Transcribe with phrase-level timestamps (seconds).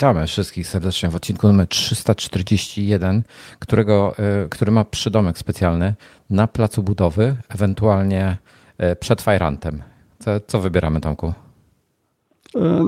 [0.00, 3.22] E, witamy wszystkich serdecznie w odcinku numer 341,
[3.58, 5.94] którego, e, który ma przydomek specjalny
[6.30, 8.36] na placu budowy, ewentualnie
[8.78, 9.82] e, przed fajrantem.
[10.18, 11.32] Co, co wybieramy, Tomku?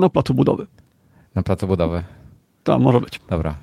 [0.01, 0.67] Na placu budowy.
[1.35, 2.03] Na placu budowy?
[2.65, 3.21] Tak, może być.
[3.31, 3.55] Dobra.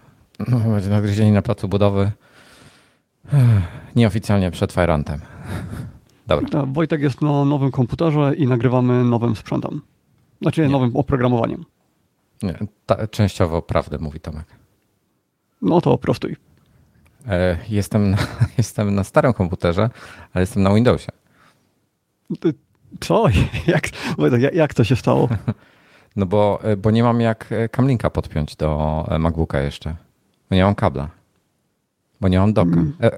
[0.48, 2.12] No, będzie nagryzieni na placu budowy.
[3.96, 5.22] Nieoficjalnie przed fajrantem.
[6.28, 6.50] Dobra.
[6.50, 9.82] Tak, Wojtek jest na nowym komputerze i nagrywamy nowym sprzętem.
[10.42, 10.70] Znaczy nie.
[10.70, 11.66] nowym oprogramowaniem.
[12.44, 14.46] Nie, ta, częściowo prawdę mówi Tomek.
[15.62, 16.36] No to prostuj.
[17.28, 18.18] E, jestem, na,
[18.58, 19.90] jestem na starym komputerze,
[20.34, 21.12] ale jestem na Windowsie.
[23.00, 23.26] Co?
[23.68, 23.90] Jak,
[24.54, 25.30] jak to się stało?
[26.16, 29.96] No bo, e, bo nie mam jak Camlinka podpiąć do MacBooka jeszcze.
[30.50, 31.10] Bo nie mam kabla.
[32.22, 32.74] Bo nie mam doka.
[32.74, 32.94] Mm.
[33.04, 33.12] E,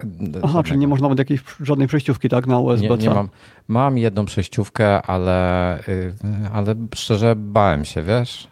[0.43, 2.87] Aha, czyli nie można nawet jakiejś żadnej przejściówki, tak, na USB?
[2.87, 3.29] Nie, nie mam.
[3.67, 6.13] Mam jedną przejściówkę, ale, y,
[6.53, 8.47] ale szczerze bałem się, wiesz?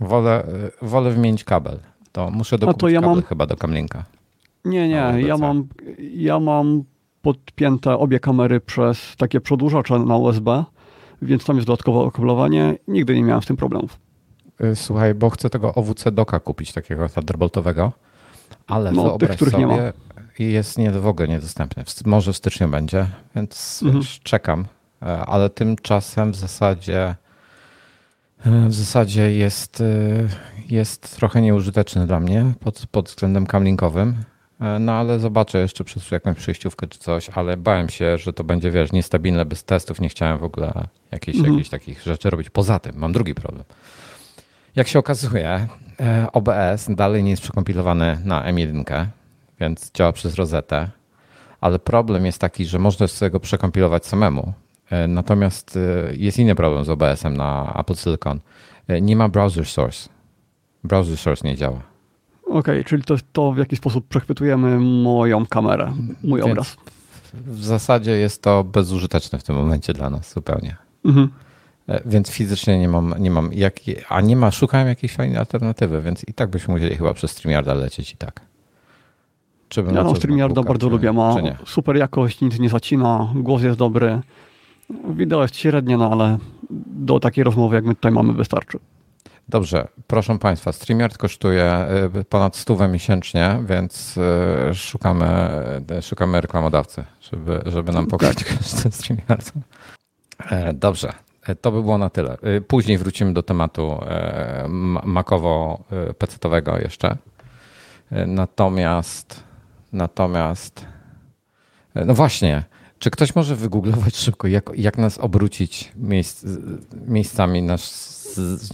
[0.00, 0.44] Wolę,
[0.82, 1.78] y, wolę wymienić kabel.
[2.12, 3.24] To muszę dokupić to ja kabel mam...
[3.24, 4.04] chyba do Kamlinka.
[4.64, 5.68] Nie, nie, ja mam,
[6.14, 6.84] ja mam
[7.22, 10.64] podpięte obie kamery przez takie przedłużacze na USB,
[11.22, 12.74] więc tam jest dodatkowe okablowanie.
[12.88, 13.98] Nigdy nie miałem z tym problemów.
[14.64, 17.92] Y, słuchaj, bo chcę tego OWC doka kupić, takiego thunderboltowego.
[18.66, 19.92] Ale no, wyobraź tych, których sobie, nie ma.
[20.38, 21.84] jest nie, w ogóle niedostępny.
[22.04, 24.04] Może w styczniu będzie, więc mhm.
[24.22, 24.64] czekam.
[25.02, 27.16] E, ale tymczasem w zasadzie e,
[28.68, 29.84] w zasadzie jest, e,
[30.68, 34.14] jest trochę nieużyteczny dla mnie pod, pod względem kamlinkowym.
[34.80, 38.70] No ale zobaczę jeszcze przez jakąś przejściówkę czy coś, ale bałem się, że to będzie,
[38.70, 40.00] wiesz, niestabilne bez testów.
[40.00, 40.72] Nie chciałem w ogóle
[41.10, 41.54] jakichś, mhm.
[41.54, 42.50] jakichś takich rzeczy robić.
[42.50, 43.64] Poza tym mam drugi problem.
[44.76, 45.68] Jak się okazuje,
[46.00, 49.06] E, OBS dalej nie jest przekompilowany na M1,
[49.60, 50.88] więc działa przez rozetę,
[51.60, 54.52] ale problem jest taki, że można sobie go przekompilować samemu.
[54.90, 58.40] E, natomiast e, jest inny problem z OBS-em na Apple Silicon.
[59.00, 60.08] Nie ma browser source.
[60.84, 61.80] Browser source nie działa.
[62.46, 65.92] Okej, okay, czyli to, to w jaki sposób przechwytujemy moją kamerę,
[66.24, 66.76] mój więc obraz.
[67.34, 70.76] W zasadzie jest to bezużyteczne w tym momencie dla nas zupełnie.
[71.04, 71.28] Mhm.
[71.88, 73.74] E, więc fizycznie nie mam, nie mam jak,
[74.08, 77.74] a nie ma, szukałem jakiejś fajnej alternatywy, więc i tak byśmy musieli chyba przez StreamYarda
[77.74, 78.40] lecieć i tak.
[79.68, 81.34] Czy ja no, StreamYarda bardzo czy, lubię, ma
[81.66, 84.20] super jakość, nic nie zacina, głos jest dobry,
[84.90, 86.38] wideo jest średnie, no ale
[86.86, 88.78] do takiej rozmowy, jak my tutaj mamy, wystarczy.
[89.48, 95.26] Dobrze, proszę Państwa, StreamYard kosztuje e, ponad stówę miesięcznie, więc e, szukamy,
[96.02, 99.60] szukamy reklamodawcy, żeby, żeby nam pokazać koszty StreamYardu.
[100.74, 101.12] Dobrze,
[101.48, 102.38] E, to by było na tyle.
[102.42, 104.64] E, później wrócimy do tematu e,
[105.04, 107.16] makowo-pecetowego jeszcze.
[108.26, 109.42] Natomiast,
[109.92, 110.86] natomiast,
[111.94, 112.62] no właśnie,
[112.98, 116.46] czy ktoś może wygooglować szybko, jak, jak nas obrócić miejsc,
[117.06, 118.16] miejscami, nas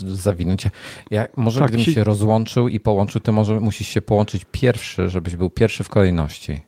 [0.06, 0.66] zawinąć?
[1.10, 5.36] Ja, może tak, gdybym się rozłączył i połączył, ty może musisz się połączyć pierwszy, żebyś
[5.36, 6.60] był pierwszy w kolejności.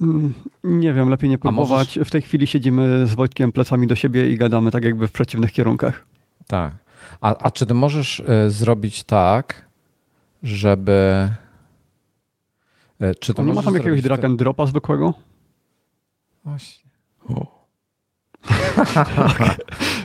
[0.00, 0.34] Mm,
[0.64, 1.96] nie wiem, lepiej nie próbować.
[1.96, 2.08] Możesz...
[2.08, 5.52] W tej chwili siedzimy z Wojtkiem plecami do siebie i gadamy tak jakby w przeciwnych
[5.52, 6.06] kierunkach.
[6.46, 6.74] Tak.
[7.20, 9.68] A, a czy ty możesz y, zrobić tak,
[10.42, 11.28] żeby...
[13.02, 15.14] Y, czy to nie ma tam jakiegoś drag and dropa zwykłego?
[16.44, 16.83] Właśnie.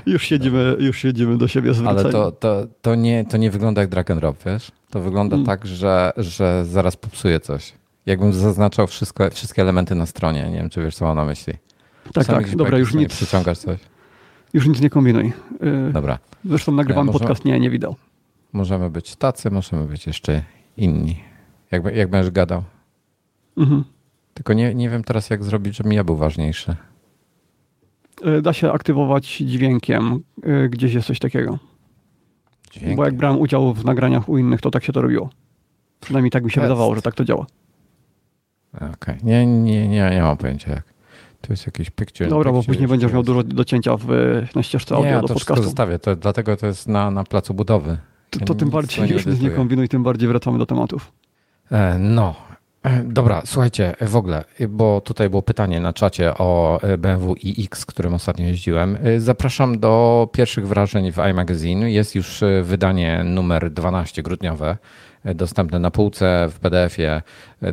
[0.05, 1.99] już, siedzimy, już siedzimy do siebie zwróceni.
[1.99, 4.71] Ale to, to, to, nie, to nie wygląda jak drag and drop, wiesz?
[4.89, 5.45] To wygląda hmm.
[5.45, 7.73] tak, że, że zaraz popsuje coś
[8.09, 10.49] jakbym zaznaczał wszystko, wszystkie elementy na stronie.
[10.49, 11.53] Nie wiem, czy wiesz, co mam na myśli.
[12.13, 13.09] Tak, Sami tak, dobra, już nic.
[13.09, 13.79] Przyciągasz coś.
[14.53, 15.33] Już nic nie kombinuj.
[15.61, 16.19] Yy, dobra.
[16.45, 17.95] Zresztą nagrywam ja, podcast, nie, nie widał.
[18.53, 20.43] Możemy być tacy, możemy być jeszcze
[20.77, 21.19] inni.
[21.71, 22.63] Jak, jak będziesz gadał.
[23.57, 23.83] Mhm.
[24.33, 26.75] Tylko nie, nie wiem teraz, jak zrobić, żebym ja był ważniejszy.
[28.25, 30.19] Yy, da się aktywować dźwiękiem.
[30.43, 31.59] Yy, gdzieś jest coś takiego.
[32.71, 32.95] Dźwiękiem.
[32.95, 35.29] Bo jak brałem udział w nagraniach u innych, to tak się to robiło.
[35.99, 37.45] Przynajmniej tak mi się wydawało, że tak to działa.
[38.75, 39.17] Okej, okay.
[39.23, 40.83] nie, nie, nie, nie mam pojęcia jak.
[41.41, 42.29] To jest jakiś picture.
[42.29, 44.07] Dobra, bo później będziesz miał dużo do cięcia w,
[44.55, 45.63] na ścieżce audio nie, do to podcastu.
[45.63, 47.97] zostawię, to, dlatego to jest na, na placu budowy.
[48.29, 51.11] To, to tym bardziej już nie kombinuj, tym bardziej wracamy do tematów.
[51.71, 52.35] E, no,
[53.03, 58.13] Dobra, słuchajcie, w ogóle, bo tutaj było pytanie na czacie o e, BMW iX, którym
[58.13, 58.97] ostatnio jeździłem.
[59.17, 61.91] Zapraszam do pierwszych wrażeń w iMagazine.
[61.91, 64.77] Jest już wydanie numer 12 grudniowe
[65.25, 67.21] dostępne na półce w PDF-ie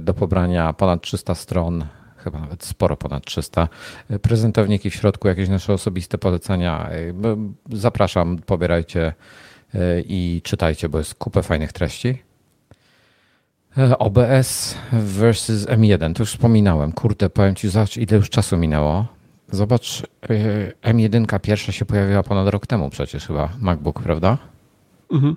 [0.00, 1.85] do pobrania ponad 300 stron,
[2.17, 3.69] chyba nawet sporo ponad 300.
[4.23, 6.91] Prezentowniki w środku, jakieś nasze osobiste polecenia.
[7.73, 9.12] Zapraszam, pobierajcie
[9.75, 12.25] e, i czytajcie, bo jest kupę fajnych treści.
[13.99, 16.93] OBS versus M1, to już wspominałem.
[16.93, 19.06] Kurde, powiem Ci, zobacz ile już czasu minęło.
[19.50, 24.38] Zobacz, y, M1 pierwsza się pojawiła ponad rok temu przecież chyba, MacBook, prawda?
[25.12, 25.37] Mhm.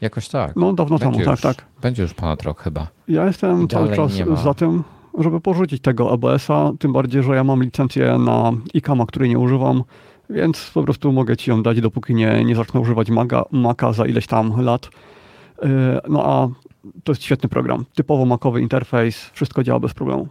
[0.00, 0.56] Jakoś tak.
[0.56, 1.64] No dawno będzie temu, tak, już, tak.
[1.82, 2.86] Będzie już ponad rok chyba.
[3.08, 4.12] Ja jestem cały czas
[4.42, 4.84] za tym,
[5.18, 9.84] żeby porzucić tego ABS-a, tym bardziej, że ja mam licencję na ICAMA, której nie używam,
[10.30, 14.06] więc po prostu mogę ci ją dać, dopóki nie, nie zacznę używać Maca, Maca za
[14.06, 14.86] ileś tam lat.
[14.86, 15.68] Y,
[16.08, 16.48] no a
[17.04, 17.84] to jest świetny program.
[17.94, 20.28] Typowo makowy interfejs, wszystko działa bez problemu.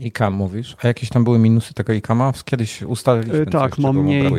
[0.00, 0.76] ICAM mówisz?
[0.82, 2.32] A jakieś tam były minusy tego ICAMa?
[2.44, 4.32] Kiedyś ustaliliśmy Tak, coś, mam mniej.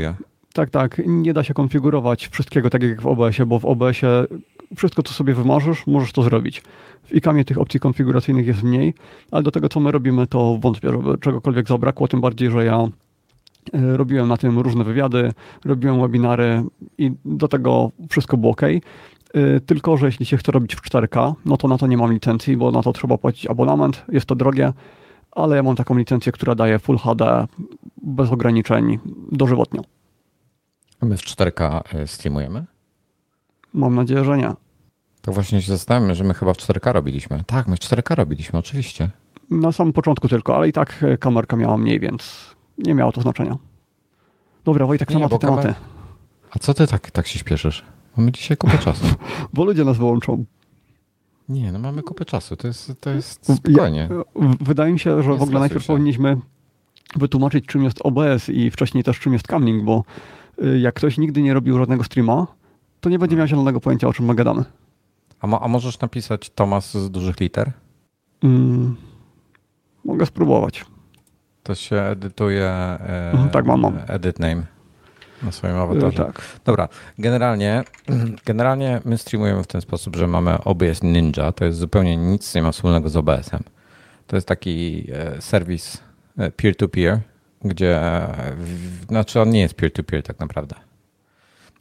[0.54, 1.02] Tak, tak.
[1.06, 4.26] Nie da się konfigurować wszystkiego tak jak w OBS-ie, bo w OBS-ie
[4.76, 6.64] wszystko, co sobie wymarzysz, możesz to zrobić.
[7.04, 8.94] W ICAMie tych opcji konfiguracyjnych jest mniej,
[9.32, 12.88] ale do tego, co my robimy, to wątpię, żeby czegokolwiek zabrakło, tym bardziej, że ja
[13.74, 15.34] e, robiłem na tym różne wywiady,
[15.66, 16.64] robiłem webinary
[16.98, 18.62] i do tego wszystko było ok.
[19.34, 22.14] E, tylko, że jeśli się chce robić w 4K, no to na to nie mam
[22.14, 24.74] licencji, bo na to trzeba płacić abonament, jest to drogie,
[25.32, 27.48] ale ja mam taką licencję, która daje Full HD
[28.04, 29.00] bez ograniczeń
[29.32, 29.82] dożywotnio.
[31.02, 32.66] A my w 4K e, streamujemy?
[33.74, 34.54] Mam nadzieję, że nie.
[35.22, 37.44] To właśnie się zastanawiam, że my chyba w 4K robiliśmy.
[37.48, 39.10] Tak, my w 4K robiliśmy, oczywiście.
[39.50, 43.22] Na samym początku tylko, ale i tak e, kamerka miała mniej, więc nie miało to
[43.22, 43.58] znaczenia.
[44.66, 45.74] Dobra, Wojtek, nie, tematy, tematy.
[46.52, 47.86] A co ty tak, tak się śpieszysz?
[48.20, 49.06] Mamy dzisiaj kupę czasu.
[49.54, 50.46] Bo ludzie nas wyłączą.
[51.50, 54.10] Nie, no mamy kupę czasu, to jest, to jest spokojnie.
[54.12, 55.88] Ja, wydaje mi się, że nie w ogóle najpierw się.
[55.88, 56.38] powinniśmy
[57.16, 60.04] wytłumaczyć, czym jest OBS i wcześniej też czym jest Camlink, bo
[60.64, 62.48] y, jak ktoś nigdy nie robił żadnego streama,
[63.00, 64.64] to nie będzie miał zielonego pojęcia, o czym my gadamy.
[65.40, 67.72] A, mo a możesz napisać Tomas z dużych liter?
[68.44, 68.96] Mm,
[70.06, 70.86] mogę spróbować.
[71.64, 72.66] To się edytuje.
[72.68, 74.00] E, mhm, tak, mam, mam.
[74.08, 74.79] Edit name
[75.44, 76.18] na swoim awatarze.
[76.26, 76.42] Tak.
[76.66, 77.84] Dobra, generalnie,
[78.46, 81.52] generalnie my streamujemy w ten sposób, że mamy OBS Ninja.
[81.52, 83.64] To jest zupełnie nic nie ma wspólnego z OBS-em.
[84.28, 85.98] To jest taki e, serwis
[86.38, 87.20] e, peer-to-peer,
[87.62, 88.00] gdzie,
[89.10, 90.76] znaczy on nie jest peer-to-peer tak naprawdę.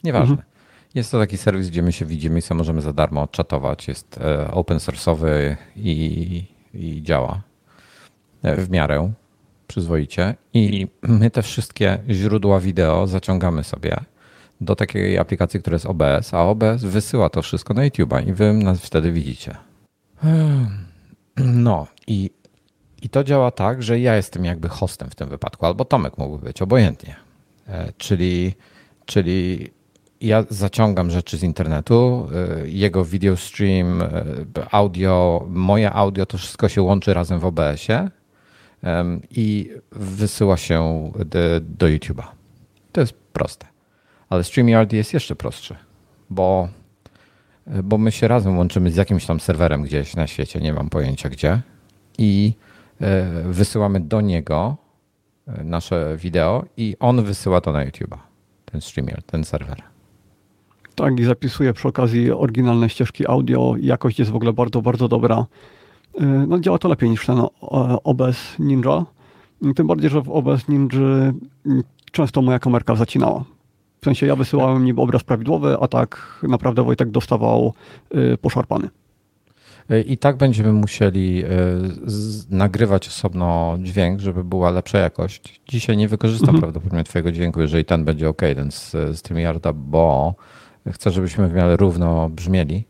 [0.03, 0.31] Nieważne.
[0.31, 0.49] Mhm.
[0.95, 3.87] Jest to taki serwis, gdzie my się widzimy i sobie możemy za darmo czatować.
[3.87, 7.41] Jest e, open source'owy i, i działa
[8.43, 9.13] w miarę
[9.69, 13.97] przyzwoicie i my te wszystkie źródła wideo zaciągamy sobie
[14.61, 18.53] do takiej aplikacji, która jest OBS, a OBS wysyła to wszystko na YouTube'a i wy
[18.53, 19.55] nas wtedy widzicie.
[21.37, 22.29] No i,
[23.01, 26.45] i to działa tak, że ja jestem jakby hostem w tym wypadku, albo Tomek mógłby
[26.45, 27.15] być, obojętnie.
[27.67, 28.53] E, czyli,
[29.05, 29.69] czyli
[30.21, 32.29] ja zaciągam rzeczy z internetu,
[32.63, 34.07] e, jego video stream, e,
[34.71, 38.09] audio, moje audio, to wszystko się łączy razem w OBS-ie
[39.31, 41.11] i wysyła się
[41.61, 42.23] do, YouTube'a.
[42.91, 43.67] To jest proste.
[44.29, 45.75] Ale StreamYard jest jeszcze prostszy,
[46.29, 46.69] bo,
[47.83, 51.29] bo my się razem łączymy z jakimś tam serwerem gdzieś na świecie, nie mam pojęcia
[51.29, 51.61] gdzie,
[52.17, 52.53] i
[53.01, 54.77] e, wysyłamy do niego
[55.47, 58.17] e, nasze wideo i on wysyła to na YouTube'a,
[58.65, 59.81] ten StreamYard, ten serwer.
[60.95, 63.75] Tak, i zapisuje przy okazji oryginalne ścieżki audio.
[63.79, 65.45] Jakość jest w ogóle bardzo, bardzo dobra.
[66.15, 67.41] Y, no, działa to lepiej niż ten
[68.03, 69.05] OBS Ninja.
[69.75, 70.99] Tym bardziej, że w OBS Ninja
[71.65, 73.43] mm, często moja kamerka zacinała.
[74.01, 77.73] W sensie ja wysyłałem niby obraz prawidłowy, a tak naprawdę Wojtek dostawał
[78.15, 78.89] y, poszarpany.
[79.91, 81.43] Y, I tak będziemy musieli
[82.49, 85.61] nagrywać osobno dźwięk, żeby była lepsza jakość.
[85.67, 86.61] Dzisiaj nie wykorzystam mhm.
[86.61, 90.35] prawdopodobnie Twojego dźwięku, jeżeli ten będzie ok, ten z, z tym Yarda, bo
[90.91, 92.85] chcę, żebyśmy w miarę równo brzmieli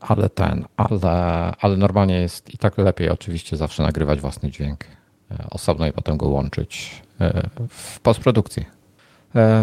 [0.00, 4.84] ale ten, ale, ale normalnie jest i tak lepiej oczywiście zawsze nagrywać własny dźwięk
[5.30, 8.64] e, osobno i potem go łączyć e, w postprodukcji.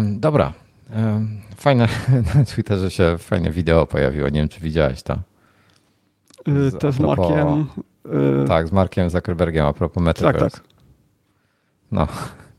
[0.02, 0.52] Dobra.
[1.56, 1.88] Fajne
[2.34, 4.28] na Twitterze się fajne wideo pojawiło.
[4.28, 5.18] Nie wiem, czy widziałeś to.
[6.48, 7.66] Y, z, to z Markiem.
[8.44, 10.50] Y, tak, z Markiem Zuckerbergiem a propos Metaverse.
[10.50, 10.62] Tak, tak.
[11.92, 12.08] No,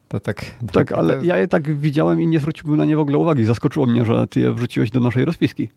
[0.08, 0.46] to tak.
[0.72, 3.46] Tak, ale ja je tak widziałem i nie zwróciłbym na nie w ogóle uwagi.
[3.46, 5.70] Zaskoczyło mnie, że ty je wrzuciłeś do naszej rozpiski.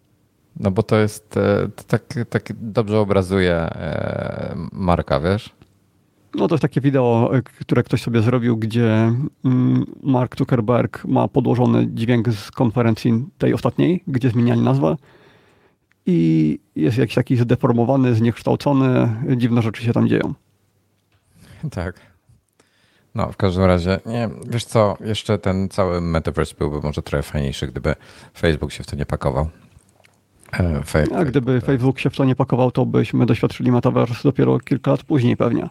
[0.60, 5.54] No bo to jest, e, to tak, tak dobrze obrazuje e, Marka, wiesz?
[6.34, 9.12] No to jest takie wideo, e, które ktoś sobie zrobił, gdzie
[9.44, 14.96] mm, Mark Zuckerberg ma podłożony dźwięk z konferencji tej ostatniej, gdzie zmieniali nazwę
[16.06, 20.34] i jest jakiś taki zdeformowany, zniekształcony, dziwne rzeczy się tam dzieją.
[21.70, 22.00] Tak.
[23.14, 27.66] No, w każdym razie, nie, wiesz co, jeszcze ten cały metaverse byłby może trochę fajniejszy,
[27.66, 27.94] gdyby
[28.38, 29.48] Facebook się w to nie pakował.
[30.60, 34.90] E, A gdyby Facebook się w to nie pakował, to byśmy doświadczyli metaverse dopiero kilka
[34.90, 35.68] lat później pewnie.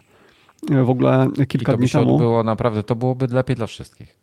[0.70, 2.18] E, w ogóle kilka I to dni temu.
[2.18, 4.16] Było naprawdę, to byłoby lepiej dla wszystkich.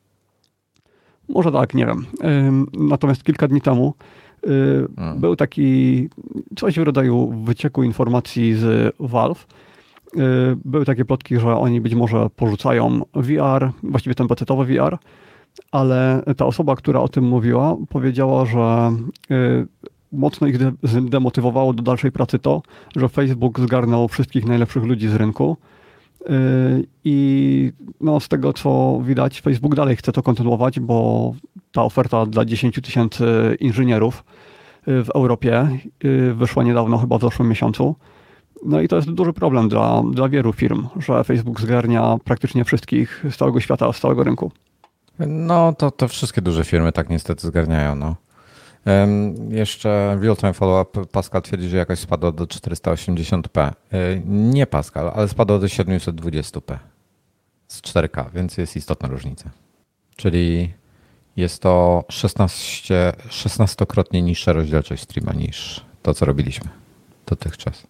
[1.29, 2.05] Może tak, nie wiem.
[2.73, 3.93] Natomiast kilka dni temu
[4.95, 5.19] hmm.
[5.19, 6.09] był taki
[6.55, 9.47] coś w rodzaju wycieku informacji z Valve,
[10.65, 14.97] były takie plotki, że oni być może porzucają VR, właściwie ten pecetowy VR,
[15.71, 18.91] ale ta osoba, która o tym mówiła, powiedziała, że
[20.11, 20.57] mocno ich
[21.01, 22.61] demotywowało do dalszej pracy to,
[22.95, 25.57] że Facebook zgarnął wszystkich najlepszych ludzi z rynku.
[27.03, 31.33] I no, z tego co widać, Facebook dalej chce to kontynuować, bo
[31.71, 33.25] ta oferta dla 10 tysięcy
[33.59, 34.23] inżynierów
[34.87, 35.67] w Europie
[36.33, 37.95] wyszła niedawno, chyba w zeszłym miesiącu.
[38.65, 43.25] No i to jest duży problem dla, dla wielu firm, że Facebook zgarnia praktycznie wszystkich
[43.31, 44.51] z całego świata, z całego rynku.
[45.27, 47.95] No to, to wszystkie duże firmy tak niestety zgarniają.
[47.95, 48.15] No.
[49.49, 53.61] Jeszcze real-time follow-up Pascal twierdzi, że jakoś spadła do 480p.
[53.61, 53.73] E,
[54.25, 56.77] nie Pascal, ale spadła do 720p
[57.67, 59.49] z 4K, więc jest istotna różnica.
[60.15, 60.73] Czyli
[61.35, 66.69] jest to 16, 16-krotnie niższa rozdzielczość streama niż to, co robiliśmy
[67.25, 67.87] dotychczas.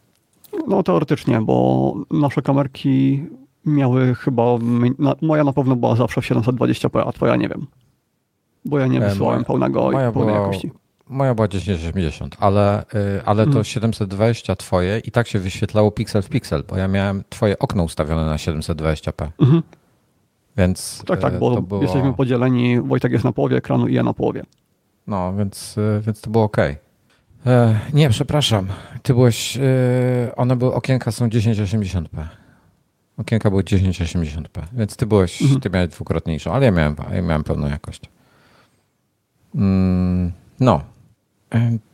[0.67, 3.25] No teoretycznie, bo nasze kamerki
[3.65, 4.43] miały chyba,
[5.21, 7.67] moja na pewno była zawsze w 720p, a twoja nie wiem.
[8.65, 10.71] Bo ja nie e, wysyłałem moja, pełnego, pełnej była, jakości.
[11.11, 14.57] Moja była 1080, ale, y, ale to 720 mhm.
[14.57, 18.35] twoje i tak się wyświetlało piksel w piksel, bo ja miałem twoje okno ustawione na
[18.35, 19.27] 720p.
[19.39, 19.63] Mhm.
[20.57, 21.81] Więc tak, tak, y, bo było...
[21.81, 24.43] jesteśmy podzieleni, Wojtek jest na połowie ekranu i ja na połowie.
[25.07, 26.57] No, więc, y, więc to było ok.
[26.57, 28.67] E, nie, przepraszam.
[29.01, 29.59] Ty byłeś.
[30.35, 32.25] One były, okienka są 1080p.
[33.17, 35.61] Okienka były 1080p, więc ty byłeś, mhm.
[35.61, 38.01] ty miałeś dwukrotniejszą, ale ja miałem, ja miałem pełną jakość.
[39.55, 40.81] Mm, no,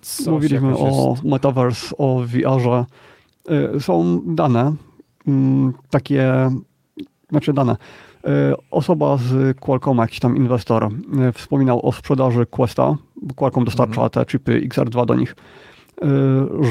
[0.02, 2.86] Coś Mówiliśmy o Metaverse, o VR-ze.
[3.76, 4.76] Y, są dane,
[5.28, 6.50] mm, takie,
[7.30, 7.72] znaczy dane.
[7.74, 8.28] Y,
[8.72, 10.90] osoba z Qualcomma, jakiś tam inwestor,
[11.34, 12.96] wspominał o sprzedaży Questa,
[13.36, 14.10] Qualcomm dostarcza mm.
[14.10, 15.36] te chipy XR2 do nich,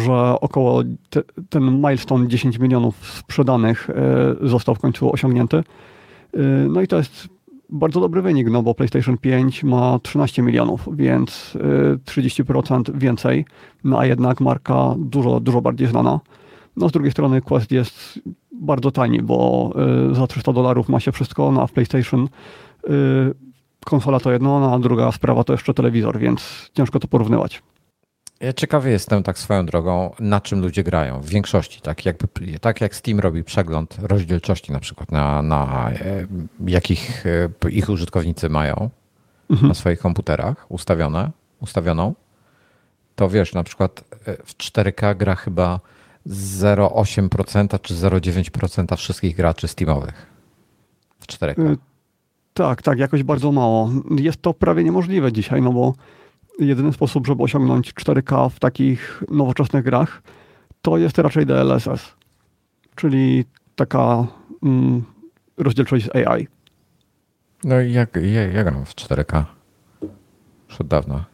[0.05, 3.89] że około te, ten milestone 10 milionów sprzedanych
[4.43, 5.65] został w końcu osiągnięty.
[6.69, 7.29] No i to jest
[7.71, 11.57] bardzo dobry wynik, no bo PlayStation 5 ma 13 milionów, więc
[12.07, 13.45] 30% y, więcej,
[13.85, 16.21] no a jednak marka dużo, dużo bardziej znana.
[16.77, 18.21] No z drugiej strony Quest jest
[18.53, 19.71] bardzo tani, bo
[20.11, 22.89] y, za 300 dolarów ma się wszystko, no a w PlayStation y,
[23.85, 27.63] konsola to jedno, no a druga sprawa to jeszcze telewizor, więc ciężko to porównywać.
[28.41, 31.21] Ja ciekawy jestem tak swoją drogą, na czym ludzie grają.
[31.21, 36.27] W większości, tak, jakby, tak jak Steam robi przegląd rozdzielczości na przykład, na, na e,
[36.67, 38.91] jakich e, ich użytkownicy mają
[39.51, 39.69] mhm.
[39.69, 42.15] na swoich komputerach ustawione, ustawioną,
[43.17, 45.81] to wiesz, na przykład e, w 4K gra chyba
[46.27, 50.27] 0,8% czy 0,9% wszystkich graczy Steamowych.
[51.21, 51.73] W 4K.
[51.73, 51.77] Y,
[52.55, 53.91] tak, tak, jakoś bardzo mało.
[54.11, 55.95] Jest to prawie niemożliwe dzisiaj, no bo
[56.59, 60.23] jedyny sposób, żeby osiągnąć 4K w takich nowoczesnych grach,
[60.83, 62.15] to jest raczej DLSS,
[62.95, 63.45] czyli
[63.77, 64.27] taka
[64.63, 65.05] mm,
[65.57, 66.49] rozdzielczość z AI.
[67.65, 69.45] No i jak, ja, ja gram w 4K
[70.69, 71.25] już od dawna.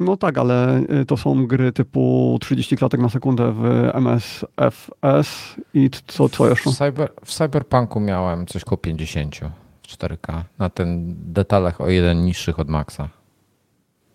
[0.00, 5.90] No tak, ale y, to są gry typu 30 klatek na sekundę w MSFS i
[6.06, 6.70] co, co jeszcze?
[6.70, 9.36] W, cyber, w Cyberpunku miałem coś koło 50
[9.82, 13.08] w 4K na ten detalach o jeden niższych od Maxa.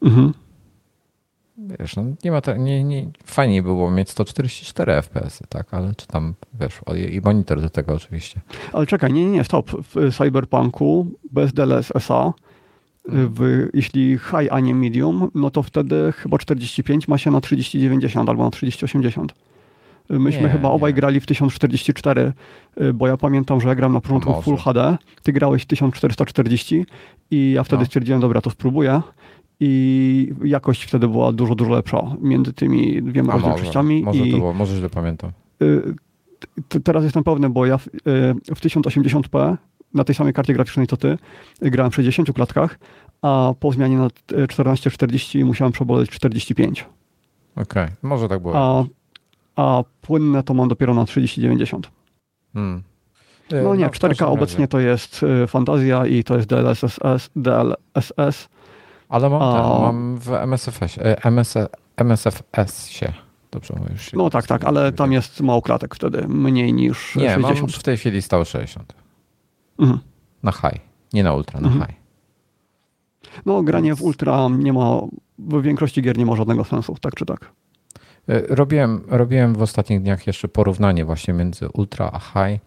[0.02, 0.34] Mhm.
[1.80, 6.08] Wiesz, no nie ma to, nie, nie, fajniej było mieć 144 FPS, tak, ale czy
[6.08, 6.80] tam, wiesz,
[7.12, 8.42] i monitor do tego oczywiście.
[8.74, 9.72] Ale czekaj, nie, nie, stop.
[9.72, 12.34] W Cyberpunku bez DLSS-a,
[13.06, 18.30] w, jeśli high, a nie medium, no to wtedy chyba 45 ma się na 3090
[18.30, 19.34] albo na 3080.
[20.10, 20.96] Myśmy nie, chyba obaj nie.
[20.96, 22.34] grali w 1044,
[22.94, 26.86] bo ja pamiętam, że ja gram na początku Full HD, ty grałeś 1440
[27.32, 27.86] i ja wtedy no.
[27.86, 29.02] stwierdziłem, dobra, to spróbuję
[29.64, 34.04] i jakość wtedy była dużo, dużo lepsza między tymi dwiema rozdzielczościami.
[34.04, 35.32] Może, może to było, może źle pamiętam.
[35.62, 37.92] Y, teraz jestem pewny, bo ja w, y,
[38.56, 39.58] w 1080p
[39.94, 41.18] na tej samej karcie graficznej co ty
[41.62, 42.80] grałem w 60 klatkach,
[43.22, 44.10] a po zmianie na
[44.48, 46.86] 1440 musiałem przeboleć 45.
[47.56, 47.96] Okej, okay.
[48.02, 48.54] może tak było.
[48.58, 48.84] A,
[49.56, 51.92] a płynne to mam dopiero na 3090.
[52.54, 52.84] Hmm.
[53.64, 57.00] No nie, no, 4K obecnie to jest y, fantazja i to jest DLSS,
[57.36, 58.50] DLSS
[59.12, 61.54] ale mam, ten, mam w MSFS, MS,
[61.98, 63.14] MSFS się.
[63.52, 67.62] Dobrze już No tak, tak, ale tam jest mało klatek wtedy, mniej niż nie, 60.
[67.62, 68.94] Nie, w tej chwili stało 60.
[69.80, 70.00] Mhm.
[70.44, 70.80] Na high,
[71.14, 71.86] nie na ultra, na mhm.
[71.86, 72.02] high.
[73.46, 75.02] No granie w ultra nie ma,
[75.40, 77.52] w większości gier nie ma żadnego sensu, tak czy tak.
[78.30, 82.62] E, robiłem, robiłem w ostatnich dniach jeszcze porównanie właśnie między ultra a high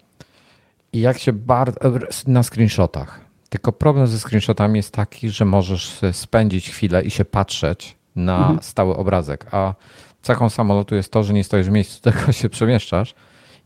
[0.93, 1.81] i jak się bardzo,
[2.27, 3.24] na screenshotach
[3.55, 8.63] tylko problem ze screenshotami jest taki, że możesz spędzić chwilę i się patrzeć na mhm.
[8.63, 9.75] stały obrazek, a
[10.23, 13.15] cechą samolotu jest to, że nie stoisz w miejscu, tylko się przemieszczasz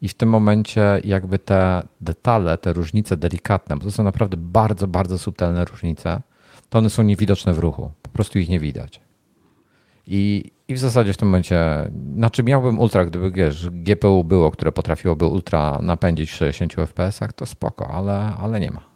[0.03, 4.87] I w tym momencie jakby te detale, te różnice delikatne, bo to są naprawdę bardzo,
[4.87, 6.21] bardzo subtelne różnice,
[6.69, 7.91] to one są niewidoczne w ruchu.
[8.03, 9.01] Po prostu ich nie widać.
[10.07, 14.73] I, i w zasadzie w tym momencie, znaczy miałbym ultra, gdyby wiesz, GPU było, które
[14.73, 18.88] potrafiłoby ultra napędzić w 60 fps, to spoko, ale, ale nie ma.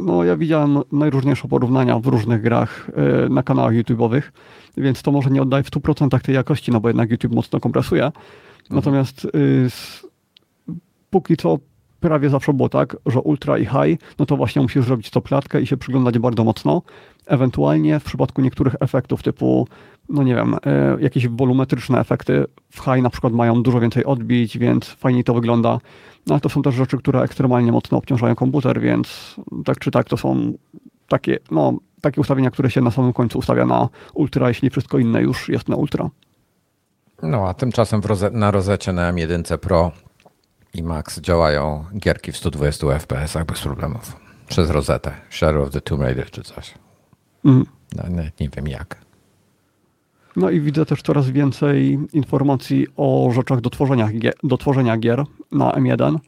[0.00, 2.90] No, ja widziałem najróżniejsze porównania w różnych grach
[3.26, 4.22] e, na kanałach YouTube'owych,
[4.76, 8.04] więc to może nie oddaje w 100% tej jakości, no bo jednak YouTube mocno kompresuje.
[8.04, 8.22] Mhm.
[8.70, 9.68] Natomiast y,
[11.10, 11.58] póki co
[12.00, 15.66] prawie zawsze było tak, że ultra i high, no to właśnie musisz zrobić stopklatkę i
[15.66, 16.82] się przyglądać bardzo mocno.
[17.26, 19.68] Ewentualnie w przypadku niektórych efektów typu,
[20.08, 24.58] no nie wiem, e, jakieś wolumetryczne efekty w high na przykład mają dużo więcej odbić,
[24.58, 25.78] więc fajniej to wygląda.
[26.26, 30.08] No ale to są też rzeczy, które ekstremalnie mocno obciążają komputer, więc tak czy tak
[30.08, 30.52] to są
[31.08, 35.22] takie, no, takie ustawienia, które się na samym końcu ustawia na ultra, jeśli wszystko inne
[35.22, 36.10] już jest na ultra.
[37.22, 39.92] No a tymczasem roze na rozecie na M1 Pro
[40.74, 44.16] i Max działają gierki w 120 fps bez problemów.
[44.48, 45.12] Przez rozetę.
[45.30, 46.74] Shadow of the Tomb Raider czy coś.
[47.44, 47.66] Mm.
[47.96, 49.09] No, nie, nie wiem jak.
[50.36, 54.08] No i widzę też coraz więcej informacji o rzeczach do tworzenia,
[54.42, 56.18] do tworzenia gier na M1,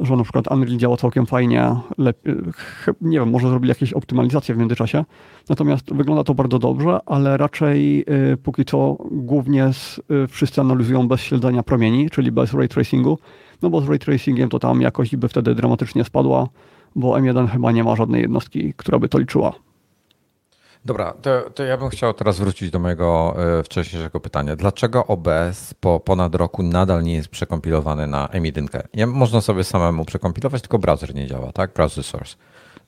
[0.00, 1.76] że na przykład Unreal działa całkiem fajnie,
[3.00, 5.04] nie wiem, może zrobili jakieś optymalizacje w międzyczasie.
[5.48, 11.08] Natomiast wygląda to bardzo dobrze, ale raczej y, póki co głównie z, y, wszyscy analizują
[11.08, 13.18] bez śledzenia promieni, czyli bez ray tracingu,
[13.62, 16.48] no bo z ray tracingiem to tam jakość by wtedy dramatycznie spadła,
[16.96, 19.52] bo M1 chyba nie ma żadnej jednostki, która by to liczyła.
[20.84, 24.56] Dobra, to, to, ja bym chciał teraz wrócić do mojego e, wcześniejszego pytania.
[24.56, 28.82] Dlaczego OBS po ponad roku nadal nie jest przekompilowany na M1?
[28.94, 31.72] Nie, można sobie samemu przekompilować, tylko browser nie działa, tak?
[31.72, 32.36] Browser source.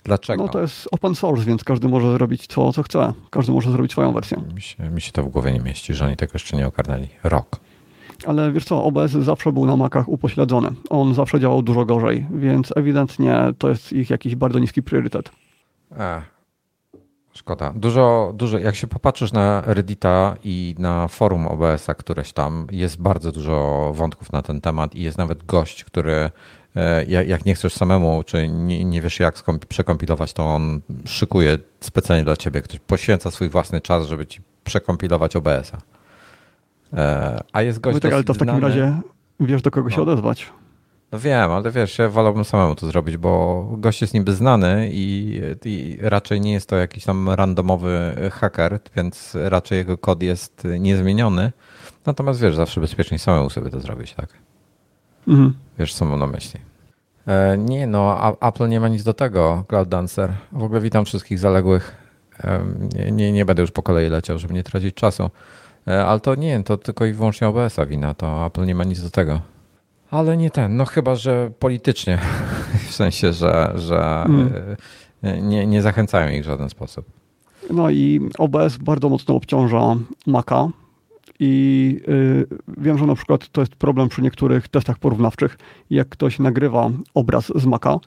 [0.04, 0.42] Dlaczego?
[0.42, 3.12] No to jest open source, więc każdy może zrobić to, co chce.
[3.30, 4.42] Każdy może zrobić swoją wersję.
[4.54, 7.08] Mi się, mi się to w głowie nie mieści, że oni tego jeszcze nie ogarnęli.
[7.24, 7.56] Rok.
[8.26, 10.68] Ale wiesz co, OBS zawsze był na Macach upośledzony.
[10.90, 15.30] On zawsze działał dużo gorzej, więc ewidentnie to jest ich jakiś bardzo niski priorytet.
[15.98, 16.31] Ech,
[17.34, 17.72] Szkoda.
[17.76, 23.32] Dużo, dużo, jak się popatrzysz na Reddita i na forum OBS-a któreś tam, jest bardzo
[23.32, 26.30] dużo wątków na ten temat i jest nawet gość, który
[26.76, 32.24] e, jak nie chcesz samemu, czy nie, nie wiesz jak przekompilować, to on szykuje specjalnie
[32.24, 32.62] dla ciebie.
[32.62, 35.78] Ktoś poświęca swój własny czas, żeby ci przekompilować OBS-a.
[36.96, 37.94] E, a jest gość.
[37.94, 38.68] No tak, ale to w takim znany.
[38.68, 39.00] razie
[39.40, 40.02] wiesz, do kogo się no.
[40.02, 40.52] odezwać.
[41.12, 45.40] No wiem, ale wiesz, ja wolałbym samemu to zrobić, bo gość jest niby znany i,
[45.64, 51.52] i, raczej nie jest to jakiś tam randomowy haker, więc raczej jego kod jest niezmieniony.
[52.06, 54.28] Natomiast wiesz, zawsze bezpiecznie samemu sobie to zrobić, tak?
[55.28, 55.54] Mhm.
[55.78, 56.60] Wiesz, co mam na myśli.
[57.26, 60.32] E, nie, no, Apple nie ma nic do tego, Cloud Dancer.
[60.52, 61.96] W ogóle witam wszystkich zaległych.
[62.44, 65.30] E, nie, nie, nie będę już po kolei leciał, żeby nie tracić czasu.
[65.88, 69.02] E, ale to nie, to tylko i wyłącznie OBS-a wina, to Apple nie ma nic
[69.02, 69.40] do tego.
[70.12, 72.18] Ale nie ten, no chyba, że politycznie,
[72.88, 74.52] w sensie, że, że mm.
[75.48, 77.06] nie, nie zachęcają ich w żaden sposób.
[77.70, 79.96] No i OBS bardzo mocno obciąża
[80.26, 80.68] Maca
[81.40, 82.46] i yy,
[82.78, 85.58] wiem, że na przykład to jest problem przy niektórych testach porównawczych.
[85.90, 87.98] Jak ktoś nagrywa obraz z Maca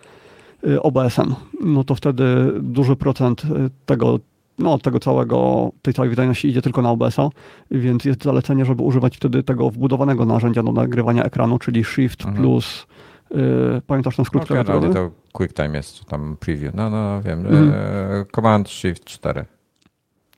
[0.63, 2.25] yy, OBS-em, no to wtedy
[2.61, 3.43] duży procent
[3.85, 4.19] tego
[4.59, 7.29] no, tego całego, tej całej wydajności idzie tylko na OBS-a,
[7.71, 12.43] więc jest zalecenie, żeby używać wtedy tego wbudowanego narzędzia do nagrywania ekranu, czyli Shift mhm.
[12.43, 12.87] plus
[13.31, 14.93] Yy, pamiętasz ten skrót no, klawiaturowy?
[14.93, 16.73] to QuickTime jest, tam preview.
[16.73, 17.39] No, no wiem.
[17.39, 17.65] Mhm.
[17.65, 19.45] Yy, Command Shift 4.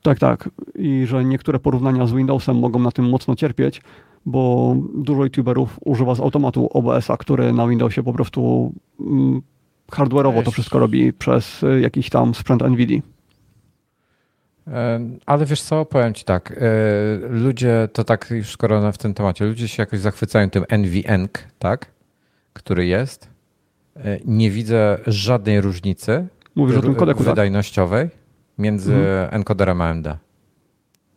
[0.02, 0.50] Tak, tak.
[0.76, 3.82] I że niektóre porównania z Windowsem mogą na tym mocno cierpieć,
[4.26, 9.42] bo dużo YouTuberów używa z automatu OBS-a, który na Windowsie po prostu mm,
[9.92, 13.02] hardware'owo to wszystko robi przez y, jakiś tam sprzęt NVIDIA.
[15.26, 16.58] Ale wiesz co, powiem ci tak, e,
[17.30, 21.86] ludzie, to tak już skoro w tym temacie, ludzie się jakoś zachwycają tym NVENC, tak,
[22.54, 23.30] który jest.
[23.96, 27.28] E, nie widzę żadnej różnicy Mówisz o tym kodeku, tak?
[27.28, 28.20] wydajnościowej tak?
[28.58, 29.36] między mhm.
[29.36, 30.08] encoderem a AMD.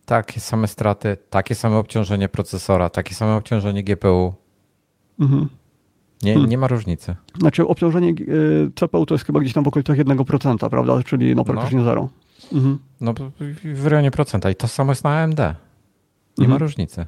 [0.07, 4.35] Takie same straty, takie same obciążenie procesora, takie same obciążenie GPU.
[5.21, 5.49] Mhm.
[6.23, 6.51] Nie, hmm.
[6.51, 7.17] nie ma różnicy.
[7.39, 8.15] Znaczy obciążenie e,
[8.75, 11.03] CPU to jest chyba gdzieś tam w okolicach 1%, prawda?
[11.03, 11.85] Czyli no praktycznie no.
[11.85, 12.09] zero.
[12.53, 12.79] Mhm.
[13.01, 13.15] No
[13.65, 15.39] w rejonie procenta i to samo jest na AMD.
[15.39, 16.51] Nie mhm.
[16.51, 17.07] ma różnicy.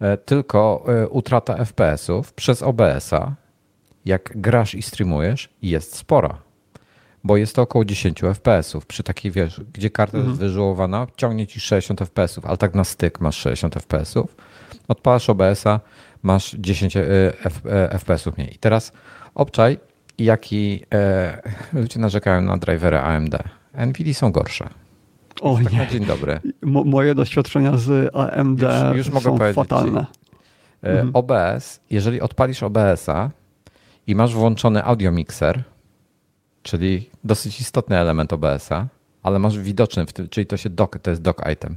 [0.00, 3.34] E, tylko e, utrata FPS-ów przez OBS-a,
[4.04, 6.38] jak grasz i streamujesz, jest spora.
[7.24, 8.86] Bo jest to około 10 FPS-ów.
[8.86, 10.30] Przy takiej, wiesz, gdzie karta mhm.
[10.30, 14.36] jest wyżułowana, ciągnie ci 60 FPS-ów, ale tak na styk masz 60 FPS-ów.
[14.88, 15.80] Odpalasz OBS-a,
[16.22, 17.02] masz 10 e,
[17.98, 18.54] FPS-ów mniej.
[18.54, 18.92] I teraz
[19.34, 19.78] obczaj,
[20.18, 21.42] jaki e,
[21.72, 23.38] ludzie narzekają na drivery AMD.
[23.74, 24.68] NVIDIA są gorsze.
[25.40, 25.88] O tak nie.
[25.90, 26.40] dzień dobry.
[26.62, 28.62] moje doświadczenia z AMD
[28.94, 30.06] już, już są fatalne.
[30.82, 31.10] Mhm.
[31.14, 33.30] OBS, jeżeli odpalisz OBS-a
[34.06, 35.62] i masz włączony audio mixer,
[36.62, 38.86] czyli dosyć istotny element OBS-a,
[39.22, 41.76] ale masz widoczny, czyli to się dock, to jest dock item.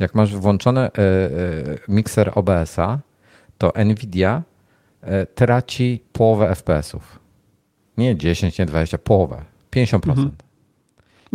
[0.00, 0.90] Jak masz włączony e, e,
[1.88, 2.98] mikser OBS-a,
[3.58, 4.42] to Nvidia
[5.02, 7.18] e, traci połowę FPS-ów.
[7.98, 9.44] Nie 10, nie 20, połowę.
[9.72, 10.08] 50%.
[10.08, 10.30] Mhm.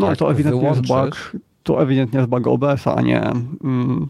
[0.01, 0.89] No ale to ewidentnie wyłączysz...
[0.89, 1.31] jest bug,
[1.63, 3.21] to ewidentnie jest bug OBS-a, a nie,
[3.63, 4.09] mm,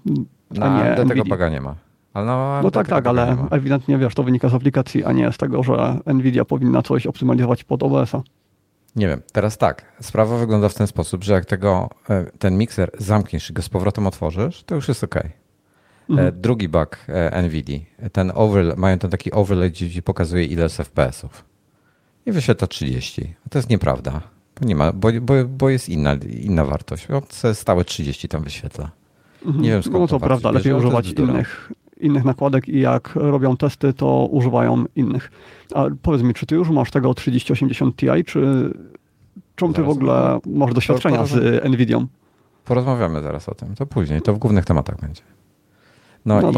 [0.61, 1.75] a nie AMD tego buga nie ma.
[2.15, 5.63] No, no tak, tak, ale ewidentnie wiesz, to wynika z aplikacji, a nie z tego,
[5.63, 8.21] że Nvidia powinna coś optymalizować pod OBS-a.
[8.95, 9.85] Nie wiem, teraz tak.
[10.01, 13.69] Sprawa wygląda w ten sposób, że jak tego, e, ten mikser zamkniesz i go z
[13.69, 15.15] powrotem otworzysz, to już jest ok.
[15.15, 15.29] E,
[16.09, 16.41] mhm.
[16.41, 17.79] Drugi bug e, NVIDIA,
[18.11, 21.45] ten overlay, mają ten taki overlay, gdzie pokazuje ile jest FPS-ów.
[22.25, 23.35] I wyświetla 30.
[23.49, 24.21] To jest nieprawda.
[24.61, 27.07] Nie ma, bo, bo, bo jest inna, inna wartość.
[27.11, 28.91] On stałe 30 tam wyświetla.
[29.45, 29.63] Mhm.
[29.63, 33.57] Nie wiem skąd No to, to prawda, lepiej używać innych, innych nakładek i jak robią
[33.57, 35.31] testy, to używają innych.
[35.75, 38.73] A powiedz mi, czy ty już masz tego 3080 Ti, czy
[39.55, 42.07] czym ty w ogóle masz doświadczenia z Nvidią?
[42.65, 45.21] Porozmawiamy zaraz o tym, to później, to w głównych tematach będzie.
[46.25, 46.51] No, no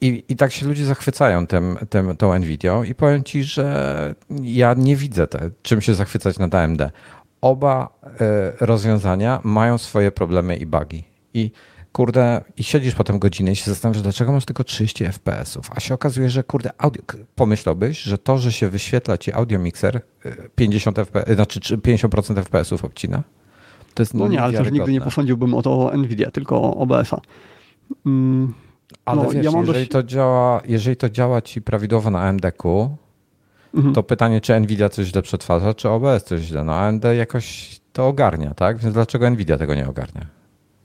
[0.00, 4.14] i, i, i, tak się ludzie zachwycają tym, tym, tą Nvidią i powiem ci, że
[4.42, 6.82] ja nie widzę te, czym się zachwycać nad AMD.
[7.40, 7.88] Oba
[8.60, 11.04] y, rozwiązania mają swoje problemy i bugi.
[11.34, 11.50] I
[11.92, 15.94] kurde, i siedzisz potem godzinę i się zastanawiasz, dlaczego masz tylko 30 FPS-ów, a się
[15.94, 17.02] okazuje, że kurde, audio,
[17.34, 20.00] pomyślałbyś, że to, że się wyświetla ci audio mixer
[20.54, 23.22] 50 FPS, znaczy 50% FPS-ów obcina,
[23.94, 27.20] to jest No nie, ale też nigdy nie posądziłbym o to Nvidia, tylko OBS-a.
[28.06, 28.54] Mm,
[29.04, 29.90] ale no, wiesz, ja jeżeli, dość...
[29.90, 32.96] to działa, jeżeli to działa ci prawidłowo na AMD-ku,
[33.76, 33.94] mhm.
[33.94, 36.64] to pytanie, czy Nvidia coś źle przetwarza, czy OBS coś źle.
[36.64, 38.78] No AMD jakoś to ogarnia, tak?
[38.78, 40.26] Więc dlaczego Nvidia tego nie ogarnia?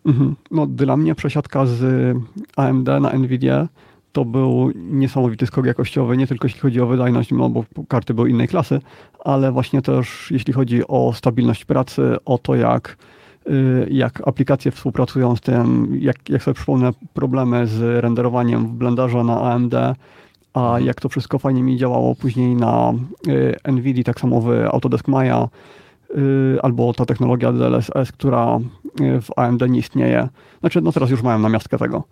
[0.05, 0.35] Mhm.
[0.51, 2.17] No, dla mnie przesiadka z
[2.55, 3.67] AMD na Nvidia
[4.11, 8.29] to był niesamowity skok jakościowy, nie tylko jeśli chodzi o wydajność, no bo karty były
[8.29, 8.79] innej klasy,
[9.19, 12.97] ale właśnie też jeśli chodzi o stabilność pracy, o to jak,
[13.49, 19.23] y, jak aplikacje współpracują z tym, jak, jak sobie przypomnę problemy z renderowaniem w Blenderze
[19.23, 19.73] na AMD,
[20.53, 20.85] a mhm.
[20.85, 22.93] jak to wszystko fajnie mi działało później na
[23.27, 25.49] y, NVIDIA, tak samo w Autodesk Maya,
[26.17, 28.59] Y, albo ta technologia DLSS, która
[29.01, 30.29] y, w AMD nie istnieje.
[30.59, 32.03] Znaczy, no teraz już mają namiastkę tego.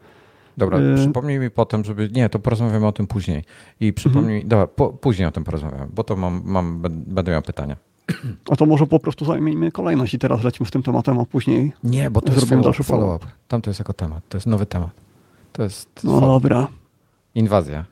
[0.57, 2.09] Dobra, przypomnij mi potem, żeby.
[2.11, 3.43] Nie, to porozmawiamy o tym później.
[3.79, 4.43] I przypomnij mhm.
[4.43, 4.49] mi.
[4.49, 7.75] Dobra, po, później o tym porozmawiamy, bo to mam, mam, będę miał pytania.
[8.51, 11.73] A to może po prostu zajmijmy kolejność i teraz lecimy z tym tematem, a później.
[11.83, 12.83] Nie, bo to jest follow-up.
[12.83, 14.23] Follow Tam to jest jako temat.
[14.29, 14.91] To jest nowy temat.
[15.53, 15.89] To jest.
[16.03, 16.67] No dobra.
[17.35, 17.85] Inwazja.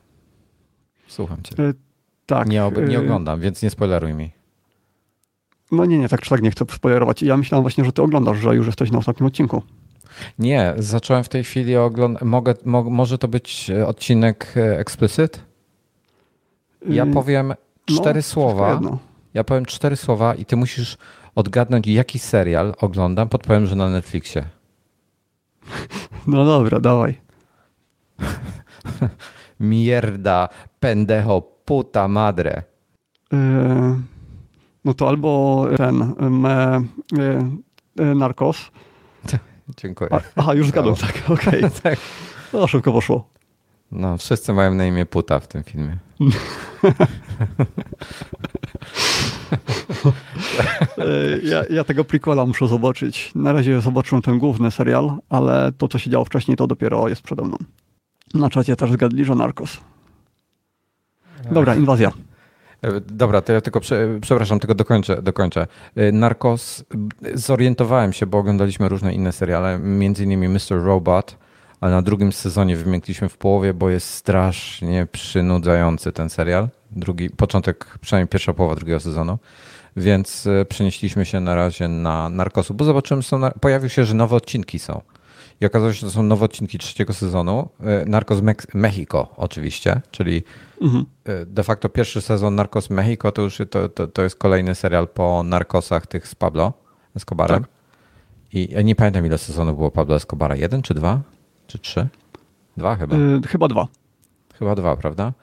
[1.07, 1.63] Słucham cię.
[1.63, 1.73] Y
[2.25, 2.47] tak.
[2.47, 4.31] Nie, nie oglądam, więc nie spoileruj mi.
[5.71, 7.21] No nie, nie, tak czy tak nie chcę spoilerować.
[7.21, 9.61] Ja myślałem właśnie, że ty oglądasz, że już jesteś na ostatnim odcinku.
[10.39, 12.23] Nie, zacząłem w tej chwili oglądać.
[12.23, 15.43] Mogę, mo może to być e, odcinek e, explicit?
[16.89, 17.53] Ja yy, powiem
[17.85, 18.81] cztery no, słowa.
[19.33, 20.97] Ja powiem cztery słowa i ty musisz
[21.35, 23.29] odgadnąć, jaki serial oglądam.
[23.29, 24.45] Podpowiem, że na Netflixie.
[26.27, 27.21] No dobra, dawaj.
[29.59, 30.49] Mierda,
[30.87, 32.63] pendejo, puta madre.
[33.31, 33.37] Yy...
[34.85, 36.83] No to albo ten me,
[37.19, 37.49] e,
[37.99, 38.71] e, Narcos.
[39.81, 40.09] Dziękuję.
[40.35, 41.63] aha, już zgadłem, tak, okej.
[41.63, 41.71] Okay.
[41.83, 41.99] tak.
[42.53, 43.29] No, szybko poszło.
[43.91, 45.97] No, wszyscy mają na imię Puta w tym filmie.
[50.97, 53.31] E, ja, ja, tego prequela muszę zobaczyć.
[53.35, 57.21] Na razie zobaczyłem ten główny serial, ale to, co się działo wcześniej, to dopiero jest
[57.21, 57.57] przede mną.
[58.33, 59.77] Na czacie też zgadli, że Narcos.
[61.51, 62.11] Dobra, inwazja.
[62.81, 63.79] E, dobra, to ja tylko,
[64.21, 65.67] przepraszam, tylko dokończę, dokończę.
[65.95, 66.83] E, Narcos,
[67.33, 70.83] zorientowałem się, bo oglądaliśmy różne inne seriale, między innymi Mr.
[70.83, 71.37] Robot,
[71.81, 76.67] ale na drugim sezonie wymiękliśmy w połowie, bo jest strasznie przynudzający ten serial.
[76.91, 79.37] Drugi, początek, przynajmniej pierwsza połowa drugiego sezonu.
[79.97, 84.35] Więc e, przenieśliśmy się na razie na Narcosu, bo zobaczyłem, są, pojawił się, że nowe
[84.35, 85.01] odcinki są.
[85.61, 87.69] I okazało się, że to są nowe odcinki trzeciego sezonu.
[88.05, 88.41] Narcos
[88.73, 90.43] Mexico oczywiście, czyli
[90.81, 91.05] Mhm.
[91.25, 95.07] E, de facto pierwszy sezon Narcos Mexico to już to, to, to jest kolejny serial
[95.07, 96.73] po narkosach tych z Pablo
[97.15, 97.61] Escobarem.
[97.61, 97.71] Tak.
[98.53, 100.55] I ja nie pamiętam ile sezonów było Pablo Escobara.
[100.55, 101.21] Jeden czy dwa?
[101.67, 102.07] Czy trzy?
[102.77, 103.17] Dwa chyba.
[103.17, 103.87] Yy, chyba dwa.
[104.59, 105.33] Chyba dwa, prawda?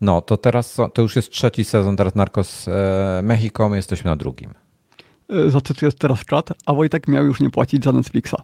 [0.00, 4.16] No, to teraz to już jest trzeci sezon teraz Narcos e, Mexico, my jesteśmy na
[4.16, 4.54] drugim.
[5.28, 8.36] Yy, zacytuję teraz czat, a Wojtek miał już nie płacić za Netflixa.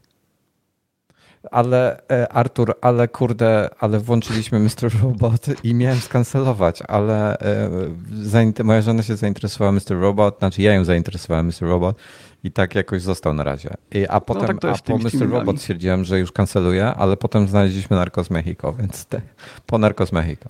[1.51, 5.03] Ale e, Artur, ale kurde, ale włączyliśmy Mr.
[5.03, 7.39] Robot i miałem skancelować, ale
[8.59, 10.01] e, moja żona się zainteresowała Mr.
[10.01, 11.69] Robot, znaczy ja ją zainteresowałem Mr.
[11.69, 11.97] Robot
[12.45, 13.71] i tak jakoś został na razie.
[13.95, 15.31] I, a potem, no tak a po Mr.
[15.31, 19.21] Robot stwierdziłem, że już kanceluję, ale potem znaleźliśmy Narcos Mexico, więc te,
[19.67, 20.49] po Narcos Mexico.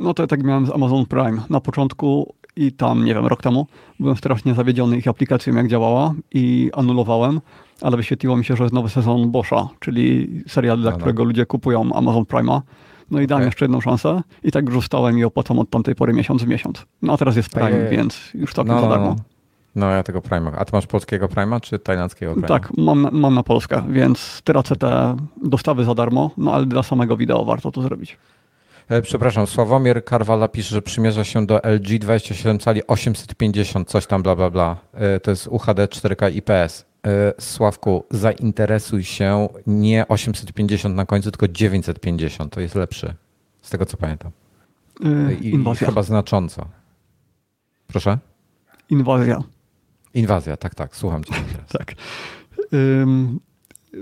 [0.00, 1.42] No to ja tak miałem z Amazon Prime.
[1.50, 3.66] Na początku i tam, nie wiem, rok temu
[4.00, 7.40] byłem strasznie zawiedziony ich aplikacją, jak działała i anulowałem,
[7.82, 11.00] ale wyświetliło mi się, że jest nowy sezon Boscha, czyli serial, dla no, no.
[11.00, 12.60] którego ludzie kupują Amazon Prime'a.
[13.10, 13.48] No i dałem okay.
[13.48, 16.86] jeszcze jedną szansę i tak już zostałem i opłacam od tamtej pory miesiąc w miesiąc.
[17.02, 17.88] No a teraz jest Prime, Ojej.
[17.90, 19.16] więc już tak no, za darmo.
[19.74, 20.52] No ja tego Prime'a.
[20.58, 22.46] A ty masz polskiego Prime'a czy tajlandzkiego Prime'a?
[22.46, 27.16] Tak, mam, mam na Polskę, więc tracę te dostawy za darmo, no ale dla samego
[27.16, 28.18] wideo warto to zrobić.
[28.88, 34.22] E, przepraszam, Sławomir Karwala pisze, że przymierza się do LG 27 cali 850, coś tam
[34.22, 34.76] bla bla bla.
[34.94, 36.91] E, to jest UHD 4K IPS.
[37.06, 42.52] E, Sławku, zainteresuj się nie 850 na końcu, tylko 950.
[42.52, 43.14] To jest lepszy,
[43.62, 44.30] z tego co pamiętam.
[45.40, 45.86] I, Inwazja.
[45.86, 46.68] chyba znacząco.
[47.86, 48.18] Proszę?
[48.90, 49.42] Inwazja.
[50.14, 51.34] Inwazja, tak, tak, słucham cię.
[51.78, 51.94] tak.
[52.72, 53.40] Um,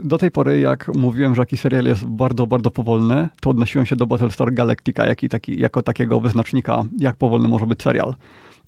[0.02, 3.96] do tej pory, jak mówiłem, że jakiś serial jest bardzo, bardzo powolny, to odnosiłem się
[3.96, 8.14] do Battlestar Galactica jak taki, jako takiego wyznacznika, jak powolny może być serial.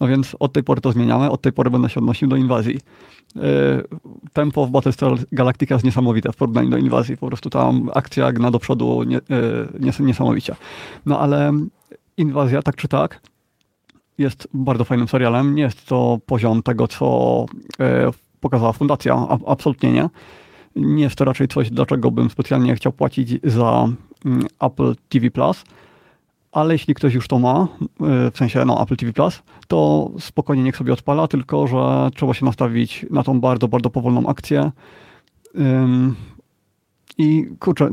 [0.00, 2.80] No więc od tej pory to zmieniamy, od tej pory będę się odnosił do inwazji.
[3.34, 3.42] Yy,
[4.32, 7.16] tempo w Battlestar Galactica jest niesamowite w porównaniu do inwazji.
[7.16, 10.56] Po prostu tam akcja gna do przodu nie, yy, niesamowicie.
[11.06, 11.52] No ale
[12.16, 13.20] inwazja, tak czy tak,
[14.18, 15.54] jest bardzo fajnym serialem.
[15.54, 17.46] Nie jest to poziom tego, co
[17.78, 17.86] yy,
[18.40, 20.08] pokazała fundacja, absolutnie nie
[20.76, 23.88] nie jest to raczej coś, dlaczego bym specjalnie chciał płacić za
[24.24, 25.64] mm, Apple TV Plus,
[26.52, 30.62] ale jeśli ktoś już to ma, y, w sensie no, Apple TV Plus, to spokojnie
[30.62, 34.72] niech sobie odpala, tylko że trzeba się nastawić na tą bardzo, bardzo powolną akcję.
[37.18, 37.90] I kurczę,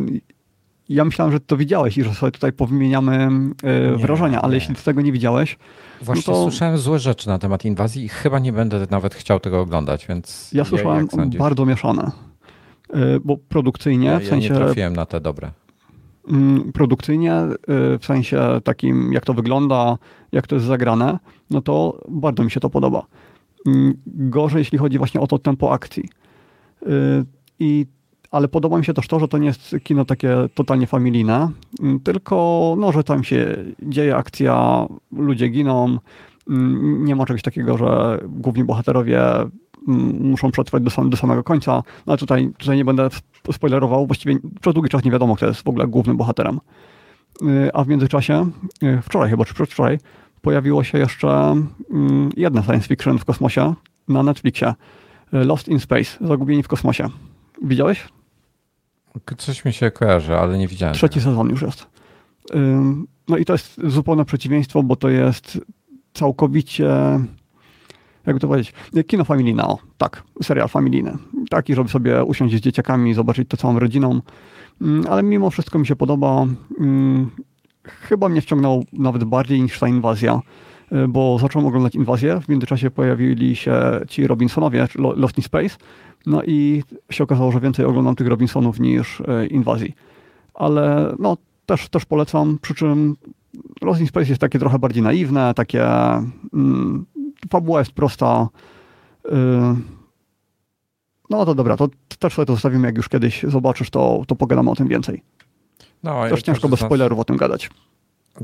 [0.90, 4.56] ja myślałem, że to widziałeś i że sobie tutaj powymieniamy y, nie, wrażenia, ale nie.
[4.56, 5.58] jeśli tego nie widziałeś.
[6.02, 6.44] Właśnie no to...
[6.44, 10.50] słyszałem złe rzeczy na temat inwazji i chyba nie będę nawet chciał tego oglądać, więc.
[10.54, 12.12] Ja słyszałem bardzo mieszane.
[12.96, 14.48] Y, bo produkcyjnie, ja, w sensie...
[14.48, 15.52] Ja nie trafiłem na te dobre.
[16.30, 19.98] Mm, produkcyjnie, y, w sensie takim, jak to wygląda,
[20.32, 23.06] jak to jest zagrane, no to bardzo mi się to podoba.
[23.68, 26.04] Mm, gorzej, jeśli chodzi właśnie o to tempo akcji.
[26.84, 26.88] Y,
[27.60, 27.86] I,
[28.32, 31.50] ale podoba mi się też to, że to nie jest kino takie totalnie familijne,
[31.82, 35.98] mm, tylko no, że tam się dzieje akcja, ludzie giną,
[37.00, 39.22] nie ma czegoś takiego, że główni bohaterowie
[39.88, 43.10] muszą przetrwać do, sam, do samego końca, no ale tutaj, tutaj nie będę
[43.52, 46.60] spoilerował, właściwie przez długi czas nie wiadomo, kto jest w ogóle głównym bohaterem.
[47.42, 48.50] Y, a w międzyczasie,
[48.84, 49.98] y, wczoraj chyba, czy przedwczoraj,
[50.42, 51.28] pojawiło się jeszcze
[51.92, 53.74] mm, jedno science fiction w kosmosie
[54.08, 54.74] na Netflixie.
[55.34, 57.10] Y, Lost in Space, Zagubieni w kosmosie.
[57.62, 58.08] Widziałeś?
[59.38, 60.96] Coś mi się kojarzy, ale nie widziałem.
[60.96, 61.32] Trzeci tego.
[61.32, 61.88] sezon już jest.
[63.28, 65.62] No i to jest zupełne przeciwieństwo, bo to jest
[66.14, 66.90] całkowicie
[68.30, 68.74] jakby to powiedzieć,
[69.08, 71.18] kino familijne, o, tak, serial familijny.
[71.50, 74.22] Taki, żeby sobie usiąść z dzieciakami, zobaczyć to całą rodziną.
[74.82, 76.46] Mm, ale mimo wszystko mi się podoba.
[76.80, 77.30] Mm,
[77.84, 80.42] chyba mnie wciągnął nawet bardziej niż ta inwazja,
[80.92, 82.42] y, bo zacząłem oglądać inwazję.
[82.42, 85.76] W międzyczasie pojawili się ci Robinsonowie, Lost in Space.
[86.26, 89.94] No i się okazało, że więcej oglądam tych Robinsonów niż y, inwazji.
[90.54, 93.16] Ale no, też, też polecam, przy czym
[93.82, 95.86] Lost in Space jest takie trochę bardziej naiwne, takie
[96.54, 97.06] mm,
[97.52, 98.48] fabuła jest prosta.
[99.26, 99.30] Y,
[101.30, 101.88] no to dobra, to
[102.20, 105.22] też sobie to zostawimy, jak już kiedyś zobaczysz, to, to pogadamy o tym więcej.
[106.04, 107.70] No, też ciężko bez spoilerów o tym gadać.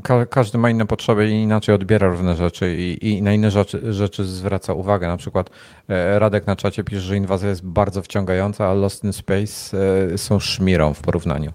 [0.03, 3.93] Ka każdy ma inne potrzeby i inaczej odbiera różne rzeczy i, i na inne rzeczy,
[3.93, 5.07] rzeczy, zwraca uwagę.
[5.07, 5.49] Na przykład
[5.89, 9.77] e, Radek na czacie pisze, że inwazja jest bardzo wciągająca, a Lost in Space
[10.13, 11.51] e, są szmirą w porównaniu.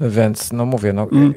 [0.00, 1.08] Więc no mówię, no...
[1.12, 1.34] Mm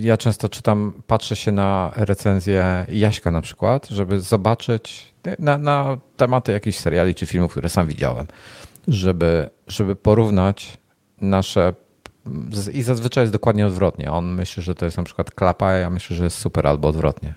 [0.00, 6.52] ja często czytam, patrzę się na recenzję Jaśka na przykład, żeby zobaczyć na, na tematy
[6.52, 8.26] jakichś seriali czy filmów, które sam widziałem,
[8.88, 10.78] żeby, żeby porównać
[11.20, 11.74] nasze
[12.72, 14.12] i zazwyczaj jest dokładnie odwrotnie.
[14.12, 16.88] On myśli, że to jest na przykład klapa, a ja myślę, że jest super albo
[16.88, 17.34] odwrotnie.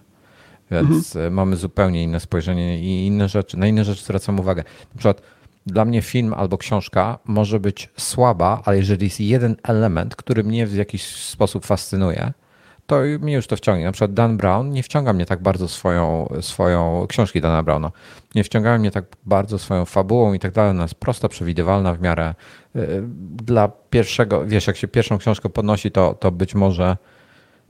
[0.72, 1.34] Więc mhm.
[1.34, 3.58] mamy zupełnie inne spojrzenie i inne rzeczy.
[3.58, 4.64] Na inne rzeczy zwracam uwagę.
[4.94, 5.22] Na przykład
[5.66, 10.68] dla mnie film albo książka może być słaba, ale jeżeli jest jeden element, który mnie
[10.68, 12.34] w jakiś sposób fascynuje,
[12.86, 13.86] to mnie już to wciągnie.
[13.86, 17.92] Na przykład Dan Brown nie wciąga mnie tak bardzo swoją, swoją książki Dana Browna.
[18.36, 20.72] Nie wciągają mnie tak bardzo swoją fabułą i tak dalej.
[20.72, 22.36] Ona jest prosta, przewidywalna w miarę.
[22.76, 23.04] Y,
[23.44, 26.98] dla pierwszego, wiesz, jak się pierwszą książkę podnosi, to, to być może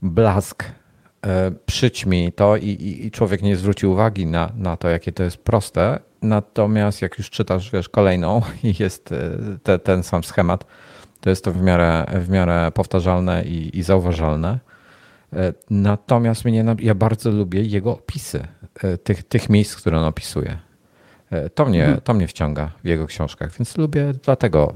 [0.02, 0.66] blask
[1.66, 5.38] przyćmi to i, i, i człowiek nie zwróci uwagi na, na to, jakie to jest
[5.38, 9.18] proste Natomiast jak już czytasz wiesz, kolejną i jest e,
[9.64, 10.66] te, ten sam schemat,
[11.22, 14.60] To jest to w miarę, w miarę powtarzalne i, i zauważalne.
[15.34, 18.48] E, natomiast mnie, ja bardzo lubię jego opisy
[18.84, 20.58] e, tych, tych miejsc, które on opisuje.
[21.30, 22.02] E, to mnie, mhm.
[22.02, 24.74] to mnie wciąga w jego książkach, więc lubię dlatego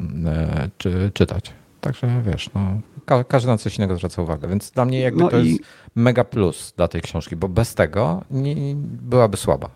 [0.78, 1.54] czy, czytać.
[1.82, 2.80] Także wiesz, no,
[3.28, 5.50] każdy na coś innego zwraca uwagę, więc dla mnie jakby no to i...
[5.50, 5.62] jest
[5.96, 8.56] mega plus dla tej książki, bo bez tego nie,
[9.02, 9.70] byłaby słaba.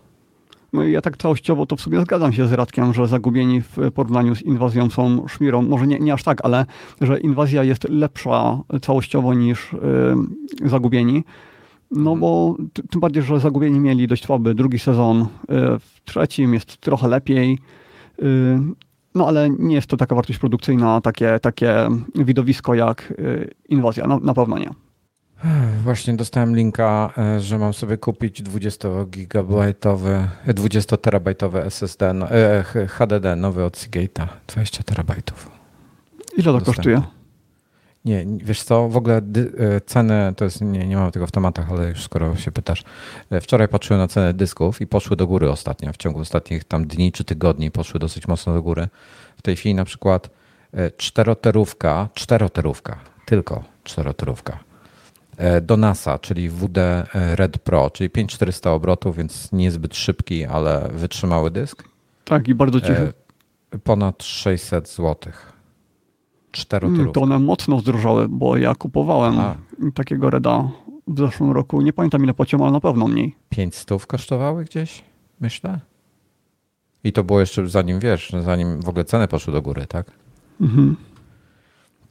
[0.73, 3.77] No i ja tak całościowo to w sumie zgadzam się z Radkiem, że zagubieni w
[3.93, 5.61] porównaniu z inwazją są szmirą.
[5.61, 6.65] Może nie, nie aż tak, ale
[7.01, 9.73] że inwazja jest lepsza całościowo niż
[10.61, 11.23] yy, zagubieni.
[11.91, 12.55] No bo
[12.89, 15.19] tym bardziej, że zagubieni mieli dość słaby drugi sezon.
[15.19, 15.27] Yy,
[15.79, 17.59] w trzecim jest trochę lepiej.
[18.21, 18.59] Yy,
[19.15, 24.07] no ale nie jest to taka wartość produkcyjna, takie, takie widowisko jak y, inwazja.
[24.07, 24.69] No, na pewno nie.
[25.83, 33.63] Właśnie dostałem linka, e, że mam sobie kupić 20-gigabajtowy, 20-terabajtowy SSD, no, e, HDD nowy
[33.63, 35.51] od Seagate'a, 20 terabajtów.
[36.37, 36.73] Ile to dostępny.
[36.73, 37.01] kosztuje?
[38.05, 39.21] Nie, wiesz co, w ogóle e,
[39.81, 42.83] ceny, to jest, nie, nie mam tego w tematach, ale już skoro się pytasz.
[43.41, 45.93] Wczoraj patrzyłem na cenę dysków i poszły do góry ostatnio.
[45.93, 48.87] W ciągu ostatnich tam dni czy tygodni poszły dosyć mocno do góry.
[49.37, 50.29] W tej chwili na przykład
[50.97, 54.59] czteroterówka, czteroterówka, tylko czteroterówka
[55.41, 56.77] E, do NASA, czyli WD
[57.13, 61.83] Red Pro, czyli 5400 obrotów, więc niezbyt szybki, ale wytrzymały dysk.
[62.25, 63.13] Tak, i bardzo cichy.
[63.71, 65.33] E, ponad 600 zł.
[66.51, 66.97] Czterotyrówki.
[66.97, 69.55] Hmm, to one mocno zdrożały, bo ja kupowałem A.
[69.93, 70.71] takiego Reda
[71.07, 71.81] w zeszłym roku.
[71.81, 73.35] Nie pamiętam ile płaciłem, ale na pewno mniej.
[73.49, 75.03] 500 kosztowały gdzieś,
[75.39, 75.79] myślę.
[77.03, 80.11] I to było jeszcze zanim, wiesz, zanim w ogóle ceny poszły do góry, tak?
[80.61, 80.95] Mhm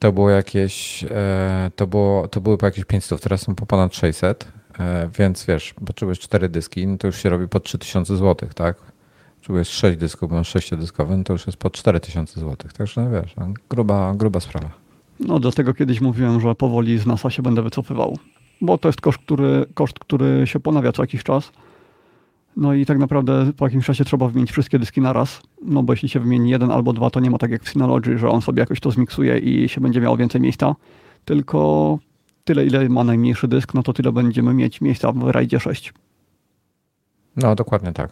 [0.00, 3.94] to było jakieś, e, to, było, to były po jakieś 500, teraz są po ponad
[3.94, 8.48] 600, e, więc wiesz, potrzebujesz 4 dyski, no to już się robi po 3000 zł,
[8.54, 8.76] tak?
[9.40, 13.04] Potrzebujesz 6 dysków, bo masz 6 dyskowy, no to już jest po 4000 zł, także
[13.04, 14.70] no wiesz, no, gruba, gruba sprawa.
[15.20, 18.18] No dlatego kiedyś mówiłem, że powoli z NASA się będę wycofywał,
[18.60, 21.52] bo to jest koszt, który, koszt, który się ponawia co jakiś czas
[22.56, 25.92] no i tak naprawdę po jakimś czasie trzeba wymienić wszystkie dyski na raz, no bo
[25.92, 28.42] jeśli się wymieni jeden albo dwa, to nie ma tak jak w Synology, że on
[28.42, 30.74] sobie jakoś to zmiksuje i się będzie miało więcej miejsca,
[31.24, 31.98] tylko
[32.44, 35.92] tyle, ile ma najmniejszy dysk, no to tyle będziemy mieć miejsca w RAIDzie 6.
[37.36, 38.10] No, dokładnie tak.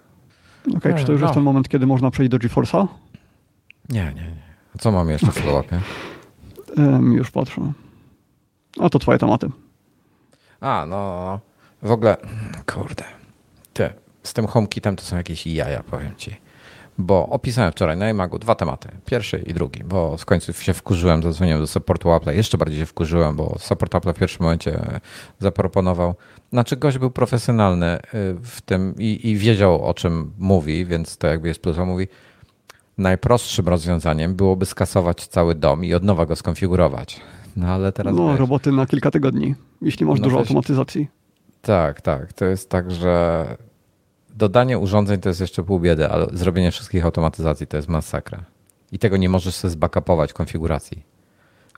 [0.66, 1.26] Okej, okay, czy to już no.
[1.26, 2.86] jest ten moment, kiedy można przejść do GeForce'a?
[3.88, 4.42] Nie, nie, nie.
[4.74, 5.80] A co mam jeszcze w follow-upie?
[6.76, 7.72] Um, już patrzę.
[8.80, 9.50] A to twoje tematy.
[10.60, 11.40] A, no.
[11.82, 12.16] W ogóle,
[12.66, 13.04] kurde.
[13.72, 13.90] Ty,
[14.22, 16.36] z tym HomeKitem to są jakieś jaja, powiem ci.
[16.98, 18.88] Bo opisałem wczoraj na iMagu dwa tematy.
[19.06, 22.30] Pierwszy i drugi, bo w końcu się wkurzyłem, zadzwoniłem do supportu Apple.
[22.30, 25.00] Jeszcze bardziej się wkurzyłem, bo support Apple w pierwszym momencie
[25.38, 26.14] zaproponował.
[26.52, 28.00] Znaczy gość był profesjonalny y,
[28.42, 31.76] w tym i, i wiedział o czym mówi, więc to jakby jest plus.
[31.76, 32.08] Mówi,
[32.98, 37.20] najprostszym rozwiązaniem byłoby skasować cały dom i od nowa go skonfigurować.
[37.56, 38.14] No ale teraz.
[38.16, 41.08] No, wiesz, roboty na kilka tygodni, jeśli masz no, dużo automatyzacji.
[41.62, 42.32] Tak, tak.
[42.32, 43.46] To jest tak, że
[44.38, 48.44] dodanie urządzeń to jest jeszcze pół biedy, ale zrobienie wszystkich automatyzacji to jest masakra.
[48.92, 51.02] I tego nie możesz sobie zbackupować konfiguracji.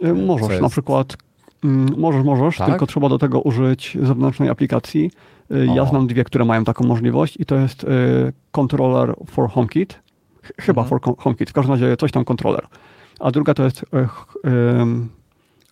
[0.05, 0.63] Y, możesz, jest...
[0.63, 1.17] na przykład
[1.65, 2.69] mm, możesz, możesz, tak?
[2.69, 5.11] tylko trzeba do tego użyć zewnętrznej aplikacji.
[5.51, 5.87] Y, ja o.
[5.87, 7.87] znam dwie, które mają taką możliwość i to jest y,
[8.53, 10.01] Controller for HomeKit.
[10.61, 11.01] Chyba mhm.
[11.01, 12.67] for HomeKit, w każdym razie coś tam controller.
[13.21, 13.85] A druga to jest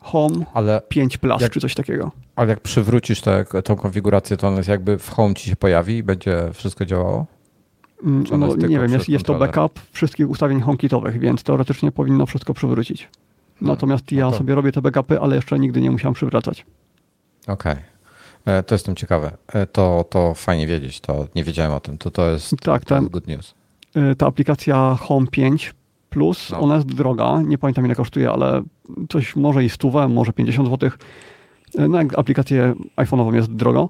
[0.08, 2.12] Home ale 5 Plus jak, czy coś takiego.
[2.36, 3.20] Ale jak przywrócisz
[3.64, 7.26] tą konfigurację, to on jest jakby w Home ci się pojawi i będzie wszystko działało?
[8.04, 12.54] Mm, no, nie wiem, jest, jest to backup wszystkich ustawień HomeKitowych, więc teoretycznie powinno wszystko
[12.54, 13.08] przywrócić.
[13.60, 14.38] Natomiast ja no to...
[14.38, 16.66] sobie robię te backupy, ale jeszcze nigdy nie musiałem przywracać.
[17.46, 17.72] Okej.
[17.72, 18.54] Okay.
[18.54, 19.30] E, to jestem ciekawy.
[19.48, 21.00] E, to, to fajnie wiedzieć.
[21.00, 21.98] To nie wiedziałem o tym.
[21.98, 23.54] To, to jest tak, ten, good news.
[23.94, 25.74] E, ta aplikacja Home 5
[26.10, 26.60] Plus, no.
[26.60, 28.62] ona jest droga, nie pamiętam ile kosztuje, ale
[29.08, 30.90] coś może i stówę, może 50 zł.
[31.88, 33.88] No jak aplikację iPhone'ową jest drogo,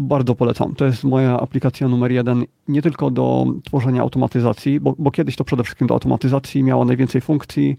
[0.00, 0.74] bardzo polecam.
[0.74, 5.44] To jest moja aplikacja numer jeden, nie tylko do tworzenia automatyzacji, bo, bo kiedyś to
[5.44, 7.76] przede wszystkim do automatyzacji miała najwięcej funkcji,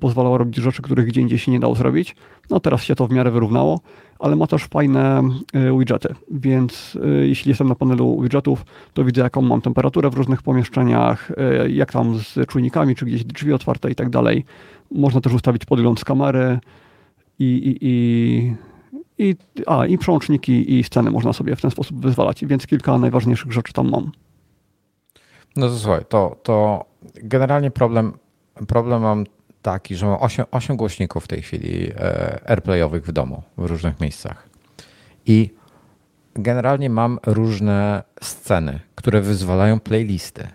[0.00, 2.16] pozwalała robić rzeczy, których gdzie indziej się nie dało zrobić.
[2.50, 3.80] No teraz się to w miarę wyrównało,
[4.18, 5.22] ale ma też fajne
[5.54, 8.64] y, widgety, więc y, jeśli jestem na panelu widgetów,
[8.94, 11.32] to widzę jaką mam temperaturę w różnych pomieszczeniach,
[11.68, 14.44] jak tam z czujnikami, czy gdzieś drzwi otwarte i tak dalej.
[14.90, 16.58] Można też ustawić podgląd z kamery
[17.38, 18.70] i, i, i
[19.20, 23.52] i, a, i przełączniki i sceny można sobie w ten sposób wyzwalać, więc kilka najważniejszych
[23.52, 24.12] rzeczy tam mam.
[25.56, 28.12] No to słuchaj, to, to generalnie problem,
[28.68, 29.24] problem mam
[29.62, 34.00] taki, że mam 8, 8 głośników w tej chwili e, airplayowych w domu, w różnych
[34.00, 34.48] miejscach.
[35.26, 35.50] I
[36.34, 40.48] generalnie mam różne sceny, które wyzwalają playlisty.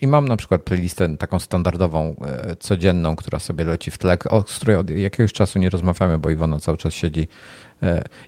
[0.00, 2.16] I mam na przykład playlistę taką standardową,
[2.60, 6.58] codzienną, która sobie leci w tle, o, której od jakiegoś czasu nie rozmawiamy, bo Iwona
[6.58, 7.28] cały czas siedzi.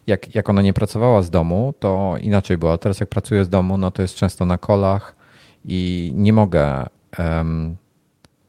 [0.07, 2.79] Jak, jak ona nie pracowała z domu, to inaczej było.
[2.79, 5.17] Teraz jak pracuję z domu, no to jest często na kolach
[5.65, 6.87] i nie mogę
[7.19, 7.77] um,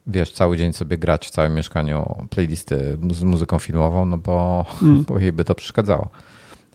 [0.08, 5.04] wiesz, cały dzień sobie grać w całym mieszkaniu playlisty z muzyką filmową, no bo, mm.
[5.08, 6.10] bo jej by to przeszkadzało.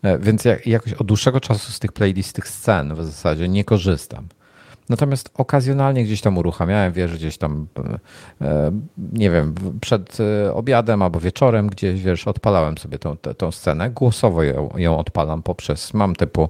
[0.03, 3.65] E, więc ja jakoś od dłuższego czasu z tych playlist, tych scen w zasadzie nie
[3.65, 4.29] korzystam.
[4.89, 7.67] Natomiast okazjonalnie gdzieś tam uruchamiałem, wiesz, gdzieś tam,
[8.41, 8.71] e,
[9.13, 13.91] nie wiem, przed e, obiadem albo wieczorem gdzieś, wiesz, odpalałem sobie tą, tą scenę.
[13.91, 16.49] Głosowo ją, ją odpalam poprzez, mam typu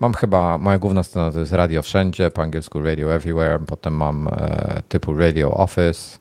[0.00, 4.28] Mam chyba, moja główna strona to jest Radio Wszędzie, po angielsku Radio Everywhere, potem mam
[4.28, 6.18] e, typu Radio Office,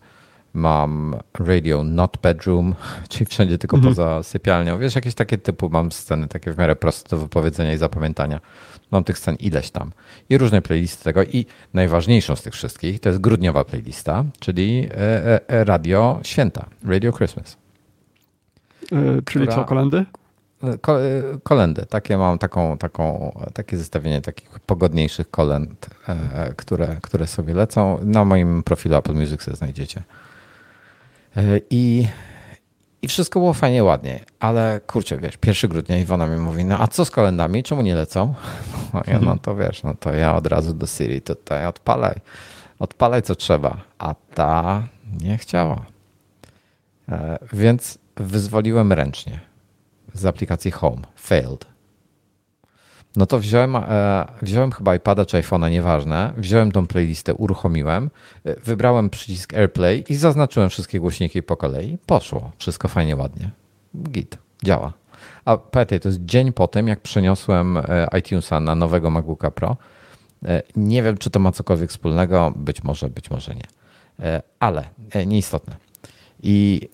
[0.54, 2.76] mam Radio Not Bedroom,
[3.10, 3.96] czyli wszędzie tylko mhm.
[3.96, 4.80] poza sypialnią.
[4.80, 8.40] Wiesz, jakieś takie typu mam sceny, takie w miarę proste do wypowiedzenia i zapamiętania.
[8.92, 9.92] Mam tych scen ileś tam.
[10.30, 11.24] I różne playlisty tego.
[11.24, 17.14] I najważniejszą z tych wszystkich to jest grudniowa playlista, czyli e, e, Radio Święta, Radio
[17.14, 17.58] Christmas.
[18.92, 19.56] Yy, czyli która...
[19.56, 20.06] co, kolendy?
[21.44, 21.86] Kolendy.
[21.86, 28.00] Takie mam taką, taką, takie zestawienie takich pogodniejszych kolend, e, które, które sobie lecą.
[28.04, 30.04] Na moim profilu Apple Music sobie znajdziecie.
[31.38, 32.08] E, I,
[33.02, 36.88] I wszystko było fajnie, ładnie, ale kurczę, wiesz, 1 grudnia Iwona mi mówi, no a
[36.88, 38.34] co z kolendami, czemu nie lecą?
[38.94, 42.16] No, ja, no to wiesz, no to ja od razu do Siri tutaj odpalaj,
[42.80, 44.84] odpalaj co trzeba, a ta
[45.22, 45.86] nie chciała.
[47.10, 49.47] E, więc wyzwoliłem ręcznie
[50.20, 51.02] z aplikacji Home.
[51.16, 51.66] Failed.
[53.16, 56.34] No to wziąłem, e, wziąłem chyba iPada czy iPhone'a, nieważne.
[56.38, 58.10] Wziąłem tą playlistę, uruchomiłem,
[58.46, 61.98] e, wybrałem przycisk AirPlay i zaznaczyłem wszystkie głośniki po kolei.
[62.06, 62.52] Poszło.
[62.58, 63.52] Wszystko fajnie, ładnie.
[63.96, 64.38] Git.
[64.64, 64.94] Działa.
[65.46, 69.78] A pamiętaj, to jest dzień po tym, jak przeniosłem e, iTunesa na nowego MacBooka Pro.
[70.76, 72.54] Nie wiem, czy to ma cokolwiek wspólnego.
[72.56, 73.64] Być może, być może nie.
[74.60, 74.84] Ale
[75.26, 75.76] nieistotne.
[76.44, 76.90] I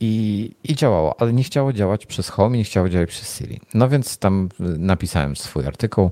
[0.00, 3.60] i, I działało, ale nie chciało działać przez Home nie chciało działać przez Siri.
[3.74, 4.48] No więc tam
[4.78, 6.10] napisałem swój artykuł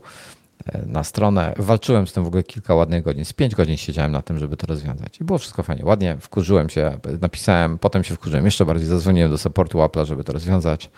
[0.67, 1.55] e, na stronę.
[1.59, 3.25] Walczyłem z tym w ogóle kilka ładnych godzin.
[3.25, 5.21] Z pięć godzin siedziałem na tym, żeby to rozwiązać.
[5.21, 6.17] I było wszystko fajnie, ładnie.
[6.21, 8.89] Wkurzyłem się, napisałem, potem się wkurzyłem jeszcze bardziej.
[8.89, 10.91] Zadzwoniłem do supportu Apple'a, żeby to rozwiązać.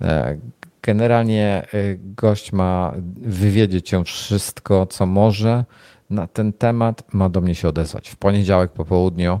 [0.00, 0.38] E,
[0.82, 2.92] generalnie e, gość ma
[3.22, 5.64] wywiedzieć cię wszystko, co może
[6.10, 7.14] na ten temat.
[7.14, 9.40] Ma do mnie się odezwać w poniedziałek po południu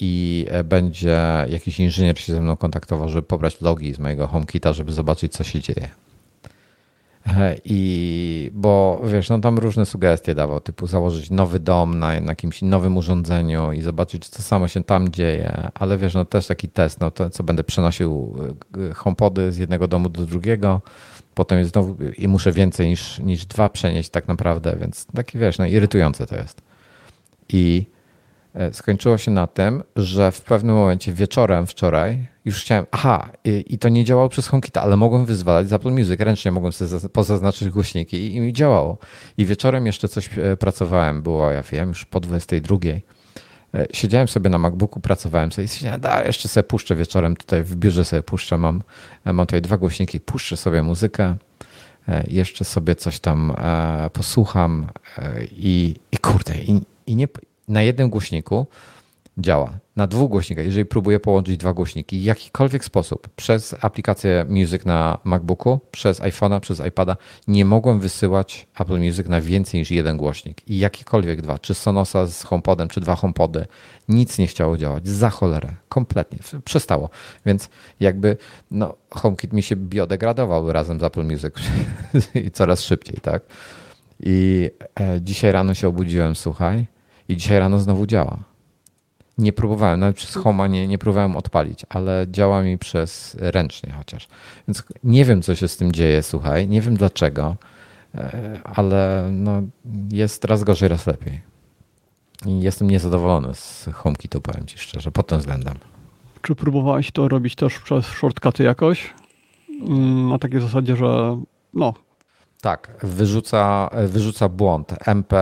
[0.00, 4.72] i e, będzie jakiś inżynier się ze mną kontaktował, żeby pobrać logi z mojego HomeKita,
[4.72, 5.88] żeby zobaczyć, co się dzieje.
[7.26, 12.62] E, I bo wiesz, no tam różne sugestie dawał, typu założyć nowy dom na, jakimś
[12.62, 15.68] nowym urządzeniu i zobaczyć, co samo się tam dzieje.
[15.74, 18.36] Ale wiesz, no też taki test, no to co będę przenosił
[18.94, 20.80] HomePody z jednego domu do drugiego,
[21.34, 25.66] potem znowu i muszę więcej niż, niż dwa przenieść tak naprawdę, więc taki wiesz, no
[25.66, 26.62] irytujące to jest.
[27.48, 27.93] I E,
[28.72, 33.78] skończyło się na tym, że w pewnym momencie wieczorem wczoraj już chciałem, aha, i, i
[33.78, 37.70] to nie działało przez HomeKit, ale mogłem wyzwalać z Apple Music, ręcznie mogłem sobie pozaznaczyć
[37.70, 38.98] głośniki i, i mi działało.
[39.36, 42.76] I wieczorem jeszcze coś e, pracowałem, było, ja wiem, już po 22.
[43.74, 47.62] E, siedziałem sobie na MacBooku, pracowałem sobie i stwierdziłem, da, jeszcze sobie puszczę wieczorem, tutaj
[47.62, 48.82] w biurze sobie puszczę, mam,
[49.24, 51.36] mam tutaj dwa głośniki, puszczę sobie muzykę,
[52.28, 53.54] jeszcze sobie coś tam
[54.12, 54.86] posłucham
[55.50, 57.28] i, i kurde, i, i nie,
[57.68, 58.66] na jednym głośniku
[59.38, 59.78] działa.
[59.96, 65.18] Na dwóch głośnikach, jeżeli próbuję połączyć dwa głośniki w jakikolwiek sposób, przez aplikację Music na
[65.24, 67.16] MacBooku, przez iPhone'a, przez iPada,
[67.48, 70.68] nie mogłem wysyłać Apple Music na więcej niż jeden głośnik.
[70.68, 73.66] I jakikolwiek dwa, czy Sonosa z HomePodem, czy dwa HomePody,
[74.08, 75.08] nic nie chciało działać.
[75.08, 75.74] Za cholerę.
[75.88, 76.38] Kompletnie.
[76.64, 77.10] Przestało.
[77.46, 77.68] Więc
[78.00, 78.36] jakby
[78.70, 81.54] no, HomeKit mi się biodegradował razem z Apple Music
[82.46, 83.42] i coraz szybciej, tak?
[84.20, 86.86] I e, dzisiaj rano się obudziłem, słuchaj,
[87.28, 88.38] i dzisiaj rano znowu działa.
[89.38, 94.28] Nie próbowałem, nawet przez Homa nie, nie próbowałem odpalić, ale działa mi przez ręcznie chociaż.
[94.68, 97.56] Więc nie wiem, co się z tym dzieje, słuchaj, nie wiem dlaczego,
[98.14, 99.62] e, ale no,
[100.12, 101.40] jest raz gorzej, raz lepiej.
[102.46, 105.74] I jestem niezadowolony z HomeKitu, powiem Ci szczerze, pod tym względem.
[106.42, 109.14] Czy próbowałeś to robić też przez shortcuty jakoś?
[109.80, 111.40] Mm, na takiej zasadzie, że
[111.74, 111.94] no,
[112.64, 114.94] tak, wyrzuca, wyrzuca błąd.
[115.06, 115.36] MP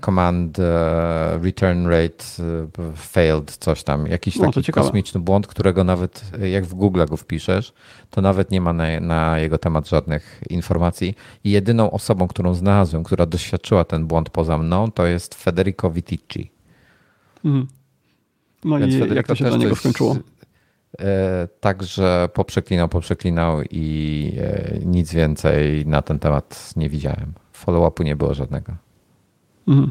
[0.00, 2.24] command e, return rate
[2.78, 4.06] e, failed, coś tam.
[4.06, 7.72] Jakiś no, taki kosmiczny błąd, którego nawet jak w Google go wpiszesz,
[8.10, 11.14] to nawet nie ma na, na, jego temat żadnych informacji.
[11.44, 16.50] I jedyną osobą, którą znalazłem, która doświadczyła ten błąd poza mną, to jest Federico Viticci.
[17.44, 17.66] Mhm.
[18.64, 20.16] No Więc i Federico jak to się dla niego skończyło?
[21.60, 27.32] Także poprzeklinał, poprzeklinał i e, nic więcej na ten temat nie widziałem.
[27.52, 28.72] Follow-upu nie było żadnego.
[29.68, 29.90] Mhm.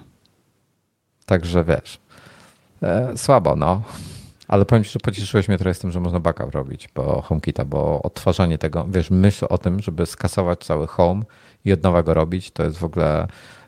[1.25, 1.99] Także wiesz,
[2.83, 3.81] e, słabo, no.
[4.47, 7.65] Ale powiem Ci, że pocieszyłeś mnie trochę z tym, że można backup robić bo HomeKita,
[7.65, 11.23] bo odtwarzanie tego, wiesz, myśl o tym, żeby skasować cały home
[11.65, 13.27] i od nowego robić, to jest w ogóle,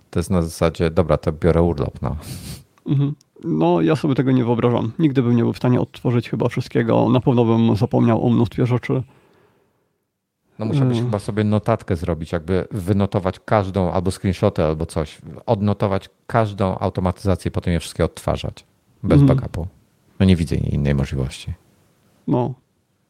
[0.10, 2.16] to jest na zasadzie, dobra, to biorę urlop, no.
[2.86, 3.16] Mhm.
[3.44, 4.92] No, ja sobie tego nie wyobrażam.
[5.00, 7.10] Nigdy bym nie był w stanie odtworzyć chyba wszystkiego.
[7.10, 9.04] Na pewno bym zapomniał o mnóstwie rzeczy.
[10.60, 11.06] No musiałbyś hmm.
[11.06, 15.22] chyba sobie notatkę zrobić, jakby wynotować każdą, albo screenshoty, albo coś.
[15.46, 18.66] Odnotować każdą automatyzację potem je wszystkie odtwarzać.
[19.04, 19.28] Bez hmm.
[19.38, 19.68] backupu.
[20.20, 21.54] No nie widzę innej możliwości.
[22.28, 22.54] No.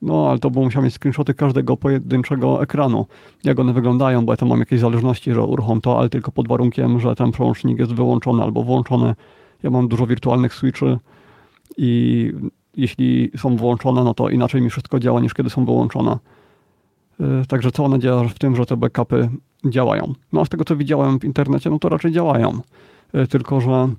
[0.01, 3.05] No, ale to bo musiał mieć screenshoty każdego pojedynczego ekranu.
[3.43, 6.47] Jak one wyglądają, bo ja tam mam jakieś zależności, że uruchom to, ale tylko pod
[6.47, 9.15] warunkiem, że ten przełącznik jest wyłączony albo włączony.
[9.63, 10.97] Ja mam dużo wirtualnych switchy
[11.77, 12.31] i
[12.77, 16.17] jeśli są włączone, no to inaczej mi wszystko działa niż kiedy są wyłączone.
[17.21, 19.29] Y, także cała nadzieja w tym, że te backupy
[19.65, 20.13] działają.
[20.33, 22.61] No a z tego co widziałem w internecie, no to raczej działają.
[23.15, 23.89] Y, tylko, że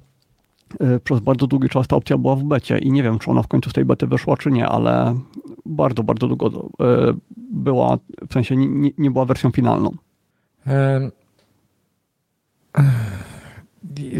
[0.83, 3.43] y, przez bardzo długi czas ta opcja była w becie i nie wiem, czy ona
[3.43, 5.15] w końcu z tej bety wyszła, czy nie, ale
[5.67, 6.69] bardzo, bardzo długo
[7.51, 7.99] była,
[8.29, 9.91] w sensie nie, nie była wersją finalną.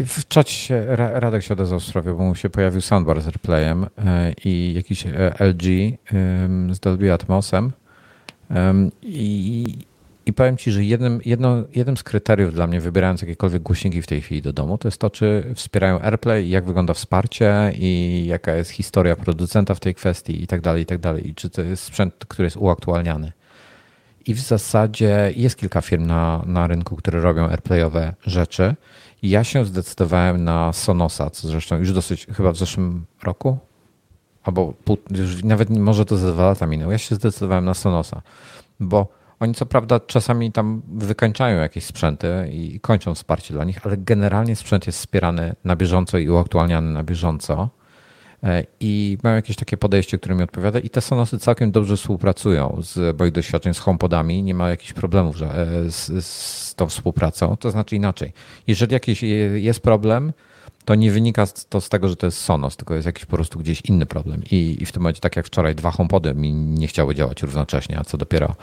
[0.05, 3.85] W czacie Radek się odezwał w sprawie, bo mu się pojawił soundbar z replayem
[4.45, 5.63] i jakiś e, LG
[6.71, 7.71] z Dolby Atmosem
[9.01, 9.65] i,
[10.25, 14.07] I powiem Ci, że jednym, jedno, jednym z kryteriów dla mnie, wybierając jakiekolwiek głośniki w
[14.07, 18.55] tej chwili do domu, to jest to, czy wspierają AirPlay, jak wygląda wsparcie i jaka
[18.55, 21.29] jest historia producenta w tej kwestii i tak dalej, i tak dalej.
[21.29, 23.31] I czy to jest sprzęt, który jest uaktualniany.
[24.25, 28.75] I w zasadzie jest kilka firm na, na rynku, które robią AirPlayowe rzeczy.
[29.21, 33.57] Ja się zdecydowałem na Sonosa, co zresztą już dosyć, chyba w zeszłym roku,
[34.43, 38.21] albo pół, już nawet może to za dwa lata minęło, ja się zdecydowałem na Sonosa,
[38.79, 39.07] bo
[39.39, 44.55] oni co prawda czasami tam wykańczają jakieś sprzęty i kończą wsparcie dla nich, ale generalnie
[44.55, 47.69] sprzęt jest wspierany na bieżąco i uaktualniany na bieżąco.
[48.43, 52.77] E, I mają jakieś takie podejście, które mi odpowiada, i te Sonosy całkiem dobrze współpracują
[52.81, 54.43] z moich doświadczeń z HomePodami.
[54.43, 55.47] Nie ma jakichś problemów e,
[55.91, 57.57] z, z tą współpracą.
[57.57, 58.33] To znaczy inaczej.
[58.67, 59.23] Jeżeli jakiś
[59.55, 60.33] jest problem,
[60.85, 63.59] to nie wynika to z tego, że to jest Sonos, tylko jest jakiś po prostu
[63.59, 64.41] gdzieś inny problem.
[64.51, 67.99] I, i w tym momencie, tak jak wczoraj, dwa HomePody mi nie chciały działać równocześnie,
[67.99, 68.55] a co dopiero.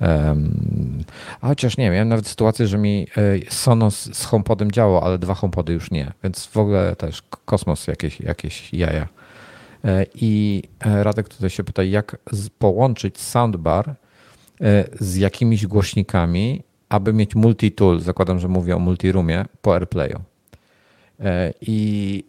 [0.00, 1.04] Um,
[1.40, 5.34] a chociaż nie, miałem nawet sytuację, że mi e, Sonos z HomePodem działał, ale dwa
[5.34, 6.12] HomePody już nie.
[6.24, 9.08] Więc w ogóle też kosmos, jakieś, jakieś jaja.
[9.84, 12.16] E, I e, Radek tutaj się pyta, jak
[12.58, 13.94] połączyć soundbar
[15.00, 20.20] z jakimiś głośnikami, aby mieć multi-tool, zakładam, że mówię o multi-roomie, po AirPlayu.
[21.20, 22.24] E, I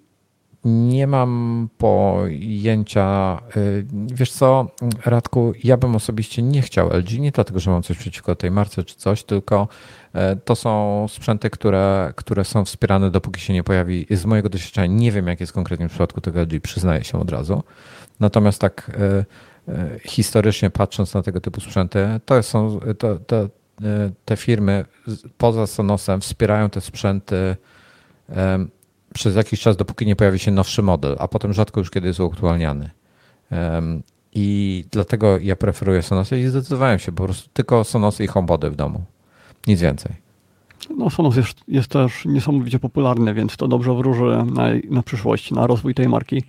[0.66, 3.40] nie mam pojęcia.
[3.56, 3.60] E,
[3.92, 4.68] wiesz co,
[5.06, 8.84] Radku, ja bym osobiście nie chciał LG, nie dlatego, że mam coś przeciwko tej marce
[8.84, 9.68] czy coś, tylko e,
[10.46, 14.06] to są sprzęty, które, które są wspierane, dopóki się nie pojawi.
[14.12, 17.32] Z mojego doświadczenia nie wiem, jak jest konkretnie w przypadku tego LG, przyznaję się od
[17.32, 17.64] razu.
[18.20, 18.92] Natomiast tak
[20.04, 23.50] historycznie patrząc na tego typu sprzęty, to są to, to,
[24.26, 24.86] te firmy
[25.38, 27.56] poza Sonosem wspierają te sprzęty
[29.14, 32.20] przez jakiś czas, dopóki nie pojawi się nowszy model, a potem rzadko już kiedy jest
[32.20, 32.90] uaktualniany.
[34.34, 38.76] I dlatego ja preferuję Sonosy i zdecydowałem się po prostu tylko Sonosy i HomePody w
[38.76, 39.04] domu.
[39.68, 40.28] Nic więcej.
[40.98, 45.68] No, Sonos jest, jest też niesamowicie popularny, więc to dobrze wróży na, na przyszłość, na
[45.68, 46.44] rozwój tej marki.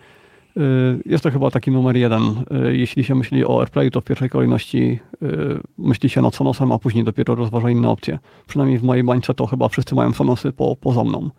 [0.57, 2.23] Y, jest to chyba taki numer jeden.
[2.23, 6.73] Y, jeśli się myśli o AirPlay, to w pierwszej kolejności y, myśli się nad Sonosem,
[6.73, 8.19] a później dopiero rozważa inne opcje.
[8.47, 11.31] Przynajmniej w mojej bańce to chyba wszyscy mają Sonosy po, poza mną.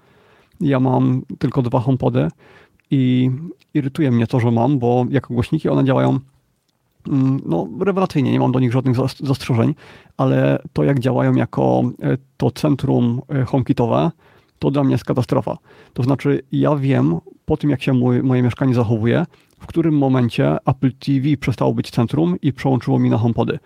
[0.61, 2.27] Ja mam tylko dwa HomePody
[2.91, 3.31] i
[3.73, 6.19] irytuje mnie to, że mam, bo jako głośniki one działają
[7.45, 9.75] no, rewelacyjnie, nie mam do nich żadnych zastrzeżeń,
[10.17, 14.11] ale to jak działają jako e, to centrum e, HomeKitowe,
[14.59, 15.57] to dla mnie jest katastrofa.
[15.93, 19.25] To znaczy, ja wiem po tym, jak się mój, moje mieszkanie zachowuje,
[19.59, 23.59] w którym momencie Apple TV przestało być centrum i przełączyło mi na HomePody.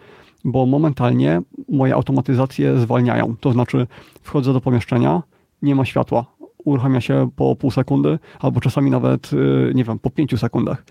[0.45, 3.35] Bo momentalnie moje automatyzacje zwalniają.
[3.39, 3.87] To znaczy,
[4.21, 5.23] wchodzę do pomieszczenia,
[5.61, 6.25] nie ma światła
[6.65, 10.83] uruchamia się po pół sekundy, albo czasami nawet, y, nie wiem, po pięciu sekundach.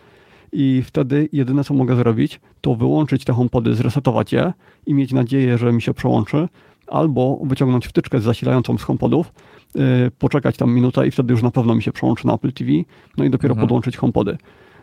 [0.53, 4.53] I wtedy jedyne, co mogę zrobić, to wyłączyć te HomePody, zresetować je
[4.87, 6.49] i mieć nadzieję, że mi się przełączy,
[6.87, 9.33] albo wyciągnąć wtyczkę zasilającą z HomePodów,
[9.75, 9.83] yy,
[10.19, 12.71] poczekać tam minutę i wtedy już na pewno mi się przełączy na Apple TV,
[13.17, 13.67] no i dopiero mhm.
[13.67, 14.39] podłączyć HomePody.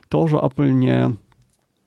[0.10, 1.12] To, że Apple nie,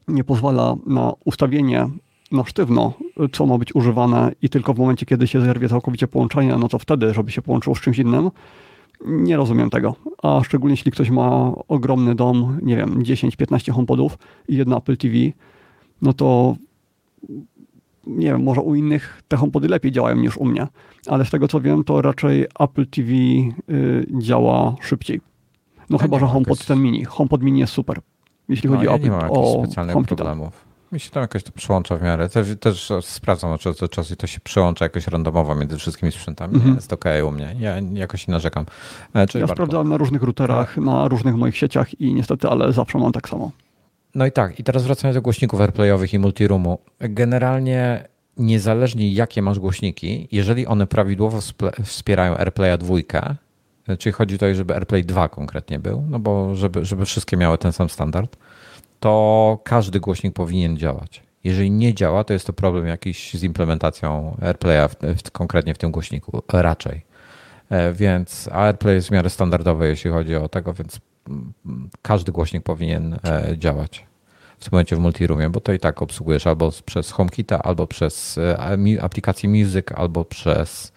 [0.09, 1.89] nie pozwala na ustawienie
[2.33, 2.93] na sztywno,
[3.33, 6.79] co ma być używane i tylko w momencie, kiedy się zerwie całkowicie połączenie, no to
[6.79, 8.31] wtedy, żeby się połączyło z czymś innym,
[9.07, 9.95] nie rozumiem tego.
[10.23, 15.15] A szczególnie jeśli ktoś ma ogromny dom, nie wiem, 10-15 HomePodów i jedno Apple TV,
[16.03, 16.57] no to
[18.07, 20.67] nie wiem, może u innych te HomePody lepiej działają niż u mnie,
[21.07, 25.21] ale z tego co wiem, to raczej Apple TV y, działa szybciej.
[25.91, 26.67] No chyba, że HomePod jakieś...
[26.67, 27.05] ten mini.
[27.05, 28.01] HomePod mini jest super,
[28.49, 30.72] jeśli no, chodzi ja o, nie mam o specjalnych problemów.
[30.93, 32.29] Mi się tam jakoś to przyłącza w miarę.
[32.29, 36.13] Też, też sprawdzam od czasu do czasu i to się przyłącza jakoś randomowo między wszystkimi
[36.13, 36.55] sprzętami.
[36.55, 36.75] Mm -hmm.
[36.75, 37.57] Jest ok u mnie.
[37.59, 38.67] Ja jakoś nie narzekam.
[39.15, 40.85] E, czyli ja sprawdzałem na różnych routerach, tak.
[40.85, 43.51] na różnych moich sieciach i niestety, ale zawsze mam tak samo.
[44.15, 46.79] No i tak, i teraz wracając do głośników AirPlayowych i multiroomu.
[47.01, 51.39] Generalnie niezależnie jakie masz głośniki, jeżeli one prawidłowo
[51.85, 53.35] wspierają AirPlaya dwójkę,
[53.99, 57.73] czyli chodzi tutaj, żeby AirPlay 2 konkretnie był, no bo żeby, żeby wszystkie miały ten
[57.73, 58.37] sam standard,
[59.03, 61.23] to każdy głośnik powinien działać.
[61.45, 65.79] Jeżeli nie działa, to jest to problem jakiś z implementacją AirPlaya, w, w, konkretnie w
[65.79, 67.03] tym głośniku, raczej.
[67.71, 71.01] E, więc AirPlay jest w miarę standardowy, jeśli chodzi o tego, więc
[72.03, 74.07] każdy głośnik powinien e, działać
[74.59, 78.39] w tym momencie w multiroomie, bo to i tak obsługujesz albo przez HomeKita, albo przez
[78.39, 80.93] e, aplikację Music, albo przez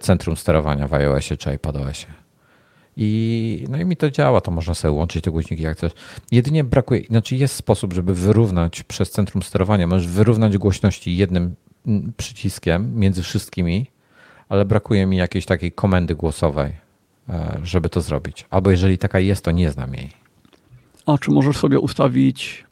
[0.00, 2.21] centrum sterowania w iOSie czy iPadOSie.
[2.96, 5.92] I, no i mi to działa, to można sobie łączyć te głośniki jak chcesz.
[6.30, 11.54] Jedynie brakuje, znaczy jest sposób, żeby wyrównać przez centrum sterowania, możesz wyrównać głośności jednym
[12.16, 13.86] przyciskiem między wszystkimi,
[14.48, 16.72] ale brakuje mi jakiejś takiej komendy głosowej,
[17.28, 18.46] e, żeby to zrobić.
[18.50, 20.10] Albo jeżeli taka jest, to nie znam jej.
[21.06, 22.64] A czy możesz sobie ustawić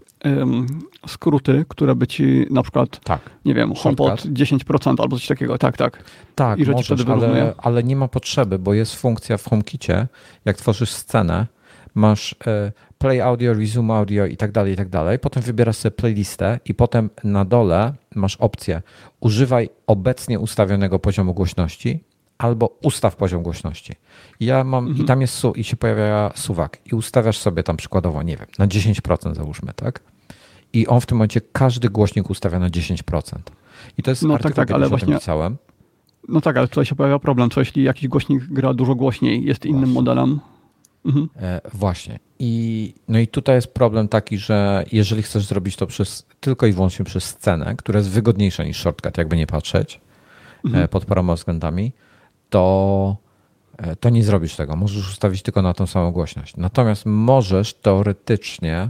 [1.07, 3.21] skróty, które by ci na przykład, tak.
[3.45, 6.03] nie wiem, HomePod 10% albo coś takiego, tak, tak.
[6.35, 10.07] Tak, I że możesz, ale, ale nie ma potrzeby, bo jest funkcja w HomeKicie,
[10.45, 11.47] jak tworzysz scenę,
[11.95, 15.19] masz e, play audio, resume audio i tak dalej, i tak dalej.
[15.19, 18.83] Potem wybierasz sobie playlistę i potem na dole masz opcję
[19.21, 22.05] używaj obecnie ustawionego poziomu głośności
[22.41, 23.93] albo ustaw poziom głośności.
[24.41, 25.05] Ja mam, mhm.
[25.05, 28.47] i tam jest su, i się pojawia suwak i ustawiasz sobie tam przykładowo, nie wiem,
[28.59, 30.01] na 10% załóżmy, tak?
[30.73, 33.39] I on w tym momencie każdy głośnik ustawia na 10%.
[33.99, 35.57] I to jest no, tak, tak, ale właśnie pisałem.
[36.29, 39.61] No tak, ale tutaj się pojawia problem, co jeśli jakiś głośnik gra dużo głośniej, jest
[39.63, 39.79] właśnie.
[39.79, 40.41] innym modelem?
[41.05, 41.29] Mhm.
[41.37, 42.19] E, właśnie.
[42.39, 46.73] I, no i tutaj jest problem taki, że jeżeli chcesz zrobić to przez, tylko i
[46.73, 50.01] wyłącznie przez scenę, która jest wygodniejsza niż shortcut, jakby nie patrzeć,
[50.65, 50.85] mhm.
[50.85, 51.93] e, pod paroma względami,
[52.51, 53.17] to,
[53.79, 54.77] e, to nie zrobisz tego.
[54.77, 56.57] Możesz ustawić tylko na tą samą głośność.
[56.57, 58.89] Natomiast możesz teoretycznie,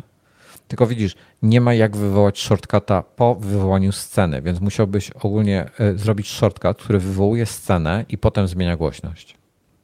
[0.68, 6.28] tylko widzisz, nie ma jak wywołać shortcuta po wywołaniu sceny, więc musiałbyś ogólnie e, zrobić
[6.28, 9.36] shortcut, który wywołuje scenę i potem zmienia głośność.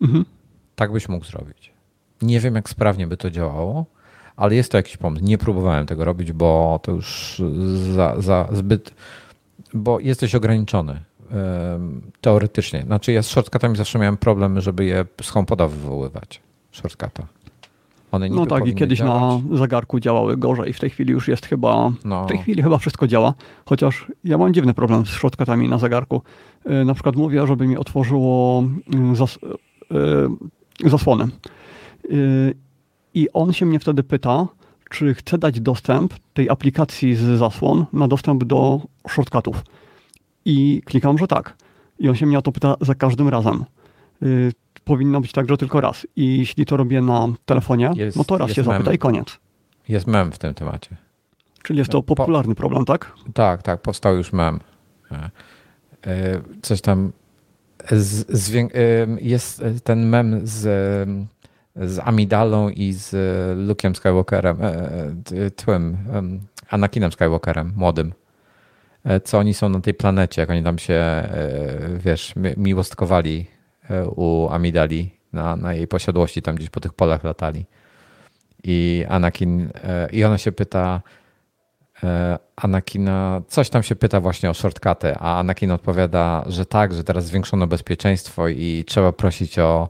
[0.02, 0.24] Mhm.
[0.76, 1.72] Tak byś mógł zrobić.
[2.22, 3.86] Nie wiem, jak sprawnie by to działało,
[4.36, 5.24] ale jest to jakiś pomysł.
[5.24, 7.42] Nie próbowałem tego robić, bo to już
[7.94, 8.94] za, za zbyt,
[9.74, 11.00] bo jesteś ograniczony
[12.20, 12.82] teoretycznie.
[12.82, 16.40] Znaczy ja z shortcutami zawsze miałem problem, żeby je z HomePoda wywoływać.
[16.72, 17.26] Shortcuta.
[18.12, 19.42] One no tak, i kiedyś działać.
[19.50, 20.72] na zegarku działały gorzej.
[20.72, 21.92] W tej chwili już jest chyba.
[22.04, 22.24] No.
[22.24, 23.34] W tej chwili chyba wszystko działa.
[23.66, 26.22] Chociaż ja mam dziwny problem z shortcutami na zegarku.
[26.64, 28.64] E, na przykład mówię, żeby mi otworzyło
[28.94, 29.38] mm, zas,
[30.84, 31.24] e, zasłonę.
[31.24, 32.08] E,
[33.14, 34.46] I on się mnie wtedy pyta,
[34.90, 39.62] czy chcę dać dostęp tej aplikacji z zasłon na dostęp do shortcutów.
[40.46, 41.56] I klikam, że tak.
[41.98, 43.64] I on się mnie o to pyta za każdym razem.
[44.22, 44.52] Y,
[44.84, 46.06] powinno być tak, że tylko raz.
[46.16, 48.72] I jeśli to robię na telefonie, jest, no to raz się mem.
[48.72, 49.38] zapyta i koniec.
[49.88, 50.96] Jest mem w tym temacie.
[51.62, 53.12] Czyli jest to popularny po, problem, tak?
[53.34, 54.60] Tak, tak, powstał już mem.
[55.12, 55.30] E,
[56.06, 57.12] e, coś tam
[57.90, 58.72] z, z,
[59.20, 60.62] jest ten mem z,
[61.76, 63.12] z Amidalą i z
[63.68, 65.96] Luke'em Skywalkerem, e, tym
[66.70, 68.12] Anakinem Skywalkerem, młodym.
[69.06, 71.28] E, co oni są na tej planecie, jak oni tam się, e,
[71.98, 73.46] wiesz, miłostkowali
[73.90, 77.66] e, u Amidali na, na jej posiadłości, tam gdzieś po tych polach latali.
[78.64, 79.70] I Anakin,
[80.12, 81.02] i ona się pyta,
[82.56, 87.24] Anakina, coś tam się pyta właśnie o shortcuty, a Anakin odpowiada, że tak, że teraz
[87.24, 89.88] zwiększono bezpieczeństwo i trzeba prosić o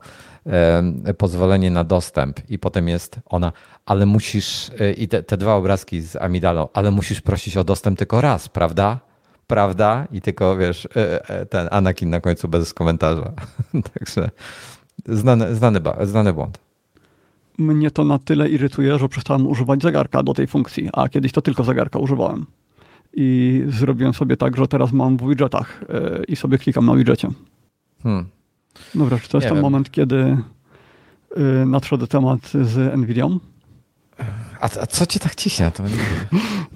[1.18, 2.40] pozwolenie na dostęp.
[2.50, 3.52] I potem jest ona,
[3.86, 8.20] ale musisz, i te, te dwa obrazki z Amidalą, ale musisz prosić o dostęp tylko
[8.20, 9.05] raz, prawda?
[9.46, 10.06] Prawda?
[10.12, 13.32] I tylko wiesz, e, e, ten Anakin na końcu bez komentarza.
[13.94, 14.30] Także
[15.06, 16.58] znany, znany, znany błąd.
[17.58, 21.42] Mnie to na tyle irytuje, że przestałem używać zegarka do tej funkcji, a kiedyś to
[21.42, 22.46] tylko zegarka używałem.
[23.14, 27.28] I zrobiłem sobie tak, że teraz mam w widgetach e, i sobie klikam na widgetie.
[28.02, 28.26] Hmm.
[28.94, 29.62] Dobra, czy to jest Nie ten wiem.
[29.62, 30.36] moment, kiedy
[31.66, 33.38] nadszedł temat z Nvidią?
[34.60, 35.70] A, a co cię tak ciśnie?
[35.70, 35.82] To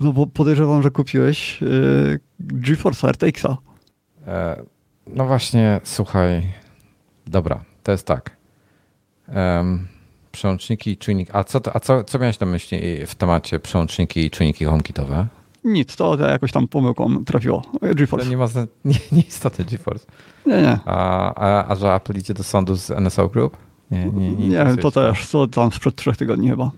[0.00, 3.56] no bo podejrzewam, że kupiłeś yy, GeForce RTX-a.
[4.26, 4.62] E,
[5.06, 6.52] no właśnie, słuchaj.
[7.26, 8.36] Dobra, to jest tak.
[9.34, 9.88] Um,
[10.32, 11.30] przełączniki i czujniki.
[11.34, 15.26] A, co, a co, co miałeś na myśli w temacie przełączniki i czujniki HomeKitowe?
[15.64, 17.62] Nic, to jakoś tam pomyłką trafiło.
[17.94, 18.24] GeForce.
[18.24, 18.46] To nie ma
[18.84, 20.06] nie, nie istoty GeForce.
[20.46, 20.78] Nie, nie.
[20.84, 23.56] A, a, a że Apple idzie do sądu z NSO Group?
[23.90, 26.70] Nie, nie, nie, nie to też, to tam sprzed trzech tygodni chyba.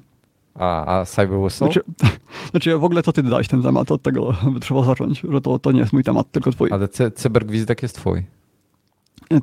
[0.54, 1.66] A, a Cyber Whistle?
[1.66, 1.80] Znaczy,
[2.50, 5.72] znaczy w ogóle to ty dałeś ten temat, od tego trzeba zacząć, że to, to
[5.72, 6.68] nie jest mój temat, tylko twój.
[6.72, 8.22] Ale cy, cybergwizdek jest twój.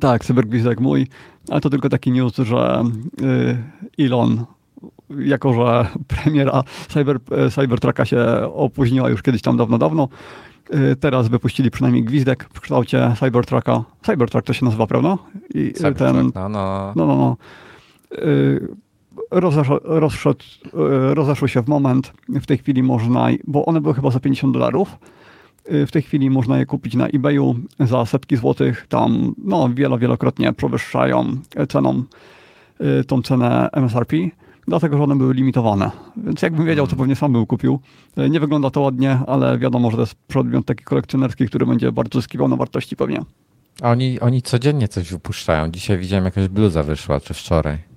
[0.00, 1.06] Tak, cybergwizdek mój,
[1.50, 2.84] ale to tylko taki news, że
[3.98, 4.44] y, Elon,
[5.18, 5.86] jako że
[6.24, 10.08] premiera Cyber, y, Cybertrucka się opóźniła już kiedyś tam dawno, dawno,
[10.74, 13.84] y, teraz wypuścili przynajmniej gwizdek w kształcie Cybertrucka.
[14.02, 15.18] Cybertruck to się nazywa, prawda?
[15.54, 16.92] I ten, no, no.
[16.96, 17.36] no, no, no.
[19.30, 19.72] Rozeszł,
[21.14, 22.12] rozeszły się w moment.
[22.28, 24.96] W tej chwili można, bo one były chyba za 50 dolarów,
[25.72, 28.86] Y, w tej chwili można je kupić na eBayu za setki złotych.
[28.88, 31.36] Tam no, wielo, wielokrotnie przewyższają
[31.68, 32.04] ceną
[33.00, 34.16] y, tą cenę MSRP,
[34.68, 35.90] dlatego że one były limitowane.
[36.16, 37.80] Więc jakbym wiedział, to pewnie sam bym kupił.
[38.30, 42.20] Nie wygląda to ładnie, ale wiadomo, że to jest przedmiot taki kolekcjonerski, który będzie bardzo
[42.20, 43.22] zyskiwał na wartości pewnie.
[43.82, 45.68] A oni, oni codziennie coś wypuszczają.
[45.70, 47.89] Dzisiaj widziałem jakaś bluza wyszła, czy wczoraj.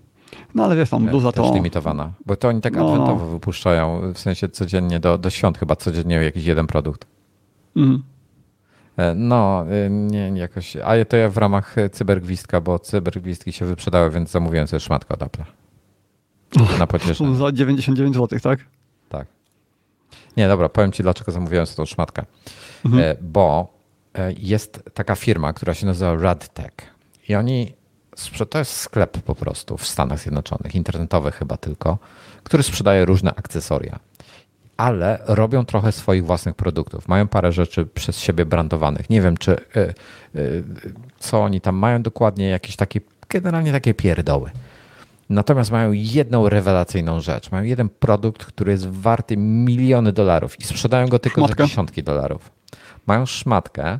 [0.55, 1.53] No ale wiesz tam, bluza Też to...
[1.53, 2.11] limitowana.
[2.25, 6.15] Bo to oni tak no, adwentowo wypuszczają, w sensie codziennie do, do świąt chyba codziennie
[6.15, 7.05] jakiś jeden produkt.
[7.75, 8.03] Mhm.
[8.97, 10.77] E, no, e, nie, nie jakoś.
[10.77, 15.19] A to ja w ramach cybergwistka, bo cybergwistki się wyprzedały, więc zamówiłem sobie szmatkę od
[15.19, 15.43] Apple'a.
[16.79, 17.35] Na pocieszenie.
[17.45, 18.59] Za 99 zł, tak?
[19.09, 19.27] Tak.
[20.37, 22.25] Nie, dobra, powiem ci, dlaczego zamówiłem sobie tą szmatkę.
[22.85, 23.03] Mhm.
[23.03, 23.73] E, bo
[24.37, 26.71] jest taka firma, która się nazywa Radtech
[27.29, 27.73] i oni,
[28.49, 31.97] to jest sklep po prostu w Stanach Zjednoczonych, internetowy chyba tylko,
[32.43, 33.99] który sprzedaje różne akcesoria
[34.77, 37.07] ale robią trochę swoich własnych produktów.
[37.07, 39.09] Mają parę rzeczy przez siebie brandowanych.
[39.09, 39.93] Nie wiem, czy y,
[40.35, 40.63] y,
[41.19, 44.51] co oni tam mają dokładnie, jakieś takie, generalnie takie pierdoły.
[45.29, 47.51] Natomiast mają jedną rewelacyjną rzecz.
[47.51, 52.51] Mają jeden produkt, który jest warty miliony dolarów i sprzedają go tylko za dziesiątki dolarów.
[53.07, 53.99] Mają szmatkę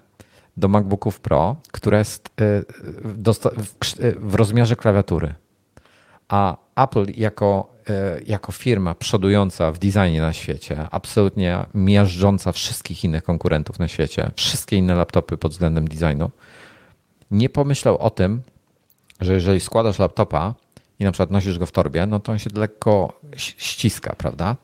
[0.57, 5.33] do MacBooków Pro, która jest y, w rozmiarze klawiatury.
[6.27, 13.23] A Apple jako E, jako firma przodująca w designie na świecie, absolutnie miażdżąca wszystkich innych
[13.23, 16.31] konkurentów na świecie, wszystkie inne laptopy pod względem designu,
[17.31, 18.41] nie pomyślał o tym,
[19.21, 20.53] że jeżeli składasz laptopa
[20.99, 24.55] i na przykład nosisz go w torbie, no to on się lekko ściska, prawda?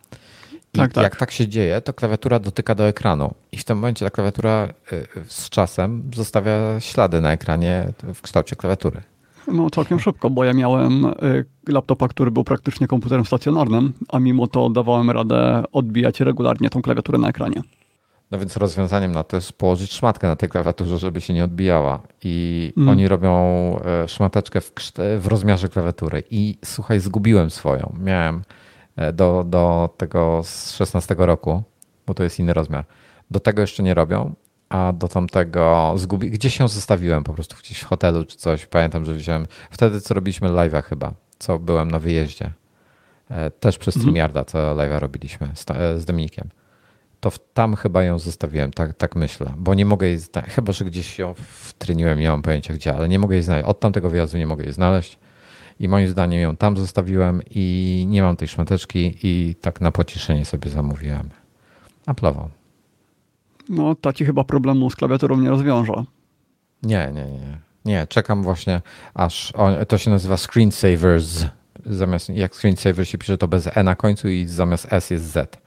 [0.71, 1.03] Tak, tak.
[1.03, 4.67] jak tak się dzieje, to klawiatura dotyka do ekranu i w tym momencie ta klawiatura
[4.91, 9.01] e, z czasem zostawia ślady na ekranie w kształcie klawiatury.
[9.47, 14.47] No całkiem szybko, bo ja miałem y, laptopa, który był praktycznie komputerem stacjonarnym, a mimo
[14.47, 17.61] to dawałem radę odbijać regularnie tą klawiaturę na ekranie.
[18.31, 21.99] No więc rozwiązaniem na to jest położyć szmatkę na tej klawiaturze, żeby się nie odbijała.
[22.23, 22.89] I mm.
[22.89, 23.35] oni robią
[23.85, 24.71] e, szmateczkę w,
[25.19, 26.23] w rozmiarze klawiatury.
[26.31, 27.95] I słuchaj, zgubiłem swoją.
[27.99, 28.43] Miałem
[29.13, 31.63] do, do tego z 16 roku,
[32.07, 32.85] bo to jest inny rozmiar.
[33.31, 34.35] Do tego jeszcze nie robią,
[34.69, 36.29] a do tamtego zgubi...
[36.29, 38.65] gdzieś ją zostawiłem po prostu gdzieś w hotelu czy coś.
[38.65, 42.51] Pamiętam, że wziąłem wtedy, co robiliśmy live'a chyba, co byłem na wyjeździe.
[43.29, 44.01] E, też przez mhm.
[44.01, 46.49] StreamYarda, co live'a robiliśmy z, e, Dominikiem.
[47.19, 51.19] To tam chyba ją zostawiłem, tak, tak myślę, bo nie mogę jej, chyba że gdzieś
[51.19, 53.67] ją wtryniłem, nie mam pojęcia gdzie, ale nie mogę jej znaleźć.
[53.67, 55.19] Od tamtego wyjazdu nie mogę jej znaleźć
[55.79, 60.45] i moim zdaniem ją tam zostawiłem i nie mam tej szmateczki i tak na pocieszenie
[60.45, 61.29] sobie zamówiłem.
[62.07, 62.47] Apple'ową.
[63.69, 65.93] No, ta ci chyba problemu z klawiaturą nie rozwiąże.
[66.83, 67.59] Nie, nie, nie.
[67.85, 68.81] Nie, czekam właśnie,
[69.13, 69.53] aż
[69.87, 71.45] to się nazywa screensavers.
[71.85, 75.61] Zamiast jak screensaver się pisze, to bez E na końcu i zamiast S jest Z.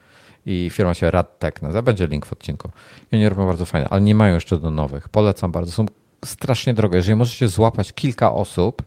[0.45, 1.81] I firma się RadTech nazywa.
[1.81, 2.69] Będzie link w odcinku.
[3.11, 5.09] I oni robią bardzo fajne, ale nie mają jeszcze do nowych.
[5.09, 5.71] Polecam bardzo.
[5.71, 5.85] Są
[6.25, 6.97] strasznie drogie.
[6.97, 8.83] Jeżeli możecie złapać kilka osób,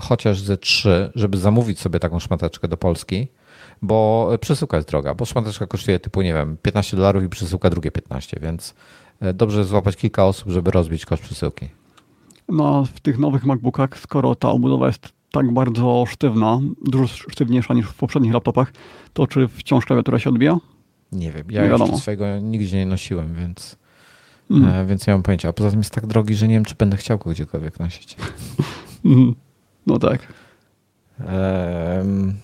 [0.00, 3.28] chociaż ze trzy, żeby zamówić sobie taką szmateczkę do Polski,
[3.82, 7.90] bo przesyłka jest droga, bo szmateczka kosztuje typu, nie wiem, 15 dolarów i przesyłka drugie
[7.90, 8.74] 15, więc
[9.20, 11.68] e, dobrze złapać kilka osób, żeby rozbić koszt przesyłki.
[12.48, 17.86] No, w tych nowych MacBookach, skoro ta obudowa jest tak bardzo sztywna, dużo sztywniejsza niż
[17.86, 18.72] w poprzednich laptopach,
[19.12, 20.58] to czy wciąż klawiatura się odbija?
[21.12, 23.76] Nie wiem, ja nie już swojego nigdzie nie nosiłem, więc,
[24.50, 24.86] mm.
[24.86, 25.48] więc nie mam pojęcia.
[25.48, 28.16] A poza tym jest tak drogi, że nie wiem, czy będę chciał go gdziekolwiek nosić.
[29.04, 29.34] Mhm.
[29.86, 30.20] No tak.
[31.18, 32.34] Um,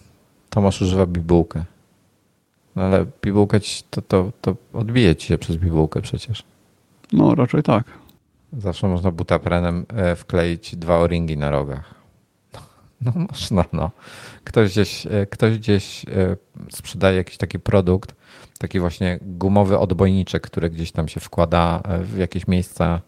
[0.50, 1.64] Tomasz używa bibułkę.
[2.76, 6.42] No ale bibułkę ci, to, to, to odbije ci się przez bibułkę przecież.
[7.12, 7.84] No raczej tak.
[8.52, 11.94] Zawsze można butaprenem e, wkleić dwa o-ringi na rogach.
[13.04, 13.90] No można, no.
[14.44, 16.36] Ktoś gdzieś, e, ktoś gdzieś e,
[16.70, 18.14] sprzedaje jakiś taki produkt,
[18.58, 23.00] taki właśnie gumowy odbojniczek, który gdzieś tam się wkłada w jakieś miejsca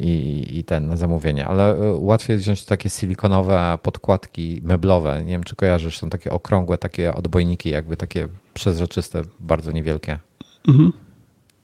[0.00, 5.24] i, i ten na zamówienie, ale e, łatwiej wziąć takie silikonowe podkładki meblowe.
[5.24, 10.18] Nie wiem, czy kojarzysz, są takie okrągłe, takie odbojniki, jakby takie przezroczyste, bardzo niewielkie.
[10.68, 10.92] Mhm.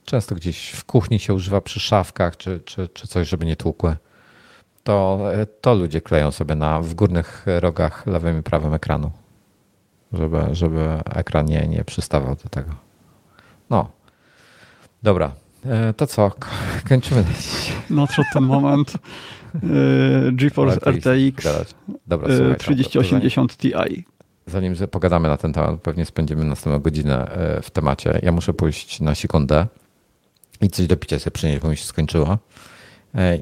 [0.05, 3.95] często gdzieś w kuchni się używa przy szafkach czy, czy, czy coś, żeby nie tłukły.
[4.83, 5.19] To,
[5.61, 9.11] to ludzie kleją sobie na, w górnych rogach lewym i prawym ekranu,
[10.13, 12.71] żeby, żeby ekran nie, nie przystawał do tego.
[13.69, 13.89] No.
[15.03, 15.31] Dobra.
[15.65, 16.31] E, to co?
[16.89, 17.23] Kończymy.
[17.89, 18.93] Nadszedł ten moment.
[19.55, 21.65] E, GeForce RTX
[22.07, 23.73] Dobra, słuchaj, 3080 Ti.
[24.47, 28.19] Zanim pogadamy na ten temat, pewnie spędzimy następną godzinę e, w temacie.
[28.23, 29.67] Ja muszę pójść na sekundę
[30.61, 32.37] i coś do picia sobie przynieść, bo mi się skończyło.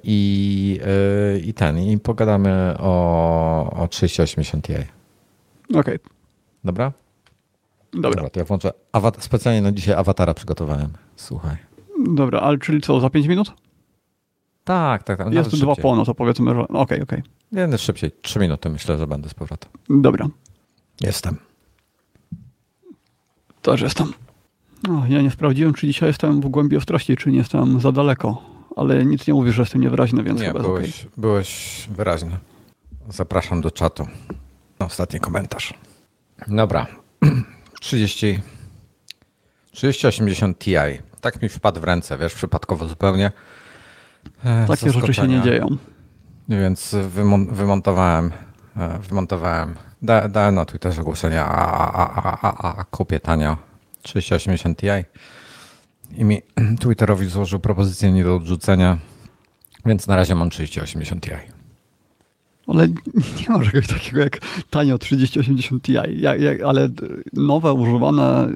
[0.04, 0.80] I,
[1.44, 4.74] i ten, i pogadamy o, o 3080 Ti.
[4.74, 4.90] Okej.
[5.80, 6.00] Okay.
[6.64, 6.92] Dobra?
[7.94, 8.10] Dobra.
[8.10, 8.72] Dobra to ja włączę.
[8.92, 10.94] Awat specjalnie na dzisiaj awatara przygotowałem.
[11.16, 11.73] Słuchaj.
[12.04, 13.54] Dobra, ale czyli co, za 5 minut?
[14.64, 15.18] Tak, tak.
[15.18, 17.20] tak Jest tu dwa po, no to powiedzmy, że okej, okay, okej.
[17.20, 17.68] Okay.
[17.68, 18.12] Nie, szybciej.
[18.22, 19.70] 3 minuty myślę, że będę z powrotem.
[19.90, 20.28] Dobra.
[21.02, 21.38] Jestem.
[23.62, 24.14] Też jestem.
[24.88, 28.42] No, ja nie sprawdziłem, czy dzisiaj jestem w głębi ostrości, czy nie jestem za daleko.
[28.76, 31.12] Ale nic nie mówisz, że jestem niewyraźny, więc nie, chyba byłeś, okay.
[31.18, 32.38] byłeś wyraźny.
[33.10, 34.08] Zapraszam do czatu.
[34.80, 35.74] Ostatni komentarz.
[36.48, 36.88] Dobra.
[37.82, 38.40] 30,
[39.72, 40.76] 3080 Ti.
[41.24, 43.32] Tak mi wpadł w ręce, wiesz, przypadkowo zupełnie.
[44.44, 45.68] E, Takie rzeczy się nie dzieją.
[46.50, 46.96] Więc
[47.52, 48.32] wymontowałem,
[48.78, 53.58] e, wymontowałem, da, dałem na Twitterze ogłoszenie, a, a, a, a, a kupię tanio
[54.02, 54.88] 3080 Ti.
[56.16, 56.42] I mi
[56.82, 58.98] Twitterowi złożył propozycję nie do odrzucenia,
[59.86, 61.32] więc na razie mam 3080 Ti.
[62.68, 64.40] Ale nie ma czegoś takiego jak
[64.70, 66.90] tanio 3080 Ti, jak, jak, ale
[67.34, 68.48] nowe, używane,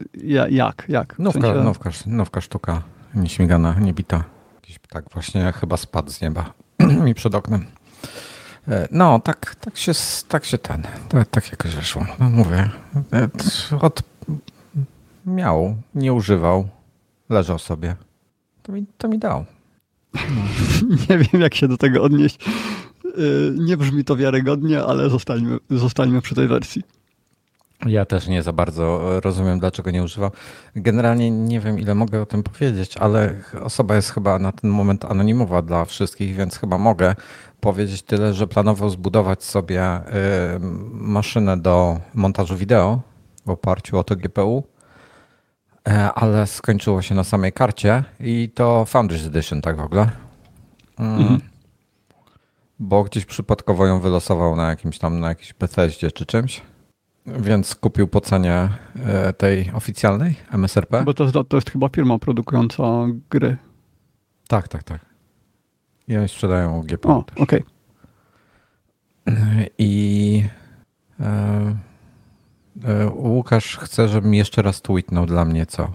[0.49, 0.85] jak?
[0.89, 1.19] jak?
[1.19, 1.63] Nowka, sensie...
[1.63, 2.81] nowka, nowka sztuka,
[3.15, 4.23] nieśmigana, niebita.
[4.55, 6.53] Jakiś tak właśnie chyba spadł z nieba
[7.05, 7.65] mi przed oknem.
[8.67, 9.91] E, no, tak, tak, się,
[10.27, 12.05] tak się ten, tak, tak jakoś wyszło.
[12.19, 12.69] No mówię,
[13.13, 13.29] e,
[13.81, 14.03] od,
[15.25, 16.67] miał, nie używał,
[17.29, 17.95] leżał sobie.
[18.63, 19.45] To mi, to mi dał.
[20.13, 20.19] No.
[21.09, 22.39] nie wiem, jak się do tego odnieść.
[23.17, 26.83] Y, nie brzmi to wiarygodnie, ale zostańmy, zostańmy przy tej wersji.
[27.85, 30.31] Ja też nie za bardzo rozumiem, dlaczego nie używał.
[30.75, 35.05] Generalnie nie wiem, ile mogę o tym powiedzieć, ale osoba jest chyba na ten moment
[35.05, 37.15] anonimowa dla wszystkich, więc chyba mogę
[37.59, 40.01] powiedzieć tyle, że planował zbudować sobie y,
[40.91, 43.01] maszynę do montażu wideo
[43.45, 44.63] w oparciu o to GPU,
[45.87, 50.09] e, ale skończyło się na samej karcie i to Founders Edition tak w ogóle.
[50.99, 51.21] Mm.
[51.21, 51.56] Mhm
[52.79, 56.61] bo gdzieś przypadkowo ją wylosował na jakimś tam, na jakiejś Bethesdzie czy czymś.
[57.25, 58.69] Więc kupił po cenie
[59.05, 61.03] e, tej oficjalnej MSRP.
[61.03, 62.83] Bo to jest, to jest chyba firma produkująca
[63.29, 63.57] gry.
[64.47, 65.05] Tak, tak, tak.
[66.07, 67.63] I oni sprzedają GPU O, okej.
[69.25, 69.69] Okay.
[69.77, 70.43] I
[71.19, 71.75] e,
[72.85, 75.93] e, Łukasz chce, żebym jeszcze raz tweetnął dla mnie co.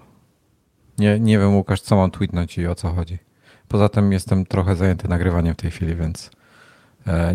[0.97, 3.17] Nie, nie wiem, Łukasz, co mam tweetnąć i o co chodzi.
[3.67, 6.42] Poza tym jestem trochę zajęty nagrywaniem w tej chwili, więc E,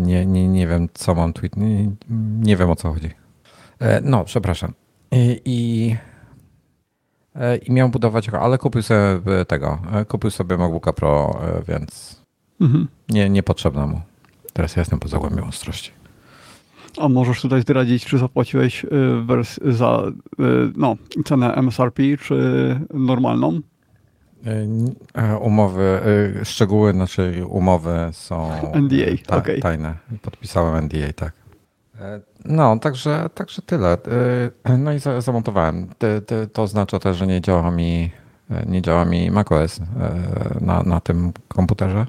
[0.01, 1.57] nie, nie, nie wiem, co mam tweet.
[1.57, 1.91] Nie,
[2.39, 3.09] nie wiem, o co chodzi.
[3.79, 4.73] E, no, przepraszam.
[5.11, 5.95] I, i,
[7.35, 9.81] e, i miał budować, ale kupił sobie tego.
[10.07, 12.21] Kupił sobie MacBooka Pro, więc
[12.61, 12.87] mhm.
[13.09, 14.01] nie, niepotrzebna mu.
[14.53, 15.91] Teraz ja jestem poza głębią ostrości.
[16.97, 18.85] A możesz tutaj zdradzić, czy zapłaciłeś
[19.65, 20.03] za
[20.75, 20.95] no,
[21.25, 22.35] cenę MSRP, czy
[22.93, 23.61] normalną?
[25.13, 26.01] E, umowy,
[26.41, 29.59] e, szczegóły naszej umowy są NDA, ta, okay.
[29.59, 29.95] tajne.
[30.21, 31.33] Podpisałem NDA, tak.
[31.99, 33.97] E, no, także, także tyle.
[34.77, 35.87] No i zamontowałem.
[36.53, 38.11] To oznacza też, że nie działa mi,
[38.65, 39.79] nie działa mi macOS
[40.61, 42.05] na, na tym komputerze,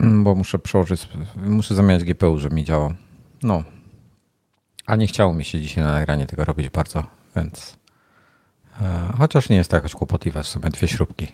[0.00, 2.92] bo muszę przełożyć, muszę zamieniać GPU, żeby mi działał.
[3.42, 3.62] No.
[4.86, 7.02] A nie chciało mi się dzisiaj na nagranie tego robić bardzo,
[7.36, 7.85] więc E,
[9.18, 11.28] chociaż nie jest to jakoś kłopotliwe, w sumie dwie śrubki.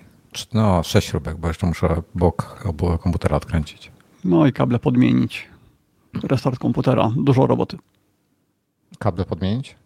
[0.55, 3.93] No, sześć śrubek, bo jeszcze muszę bok obu komputera odkręcić.
[4.25, 5.49] No i kable podmienić.
[6.23, 7.13] Restart komputera.
[7.17, 7.79] Dużo roboty.
[8.99, 9.77] Kable podmienić?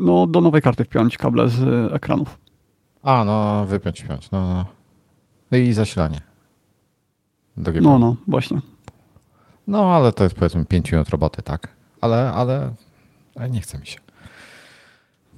[0.00, 2.38] No, do nowej karty wpiąć kable z ekranów.
[3.02, 4.30] A, no, wypiąć, wpiąć.
[4.30, 4.64] No, no.
[5.50, 6.20] no i zasilanie.
[7.80, 8.60] no, no, właśnie.
[9.66, 11.68] No, ale to jest powiedzmy 5 minut roboty, tak?
[12.00, 12.70] Ale, ale
[13.50, 14.03] nie chce mi się.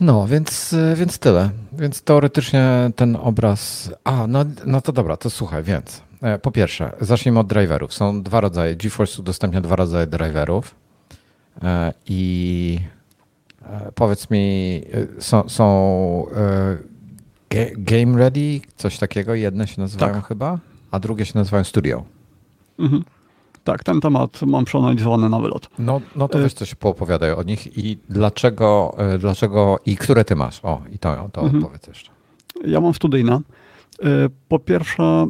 [0.00, 1.50] No, więc, więc tyle.
[1.72, 3.90] Więc teoretycznie ten obraz.
[4.04, 6.02] A, no, no to dobra, to słuchaj, więc.
[6.22, 7.94] E, po pierwsze, zacznijmy od driverów.
[7.94, 8.76] Są dwa rodzaje.
[8.76, 10.74] GeForce udostępnia dwa rodzaje driverów.
[11.62, 12.78] E, I
[13.62, 14.82] e, powiedz mi,
[15.18, 16.26] są, są
[17.76, 19.34] Game Ready, coś takiego.
[19.34, 20.26] Jedne się nazywają tak.
[20.26, 20.58] chyba,
[20.90, 22.04] a drugie się nazywają Studio.
[22.78, 23.04] Mhm.
[23.66, 25.68] Tak, ten temat mam przeanalizowany na wylot.
[25.78, 30.24] No, no to y- weź coś poopowiadaj o nich i dlaczego, y, dlaczego i które
[30.24, 30.60] ty masz.
[30.62, 31.64] O, i to, to mhm.
[31.64, 32.10] opowiedz jeszcze.
[32.64, 33.40] Ja mam studyjne.
[34.48, 35.26] Po pierwsze,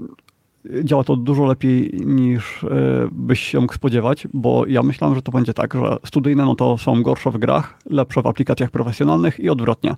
[0.85, 2.65] działa to dużo lepiej niż
[3.13, 6.79] byś się mógł spodziewać, bo ja myślałem, że to będzie tak, że studyjne no to
[6.79, 9.95] są gorsze w grach, lepsze w aplikacjach profesjonalnych i odwrotnie.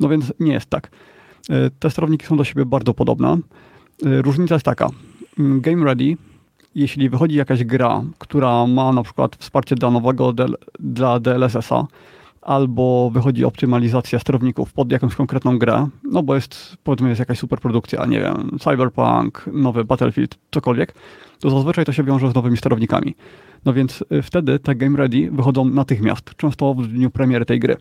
[0.00, 0.90] No więc nie jest tak.
[1.78, 3.38] Te sterowniki są do siebie bardzo podobne.
[4.02, 4.88] Różnica jest taka.
[5.38, 6.16] Game Ready
[6.76, 10.34] jeśli wychodzi jakaś gra, która ma na przykład wsparcie dla nowego
[10.80, 11.86] dla DLSS-a,
[12.42, 18.06] albo wychodzi optymalizacja sterowników pod jakąś konkretną grę, no bo jest, powiedzmy, jest jakaś superprodukcja,
[18.06, 20.94] nie wiem, Cyberpunk, nowy Battlefield, cokolwiek,
[21.40, 23.14] to zazwyczaj to się wiąże z nowymi sterownikami.
[23.64, 27.76] No więc y, wtedy te Game Ready wychodzą natychmiast, często w dniu premiery tej gry.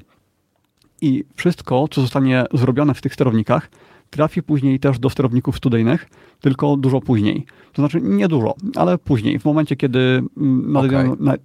[1.01, 3.69] I wszystko, co zostanie zrobione w tych sterownikach,
[4.09, 6.09] trafi później też do sterowników studyjnych,
[6.41, 7.45] tylko dużo później.
[7.73, 9.99] To znaczy nie dużo, ale później, w momencie, kiedy
[10.37, 11.15] mm, nadejdą, okay.
[11.19, 11.35] na,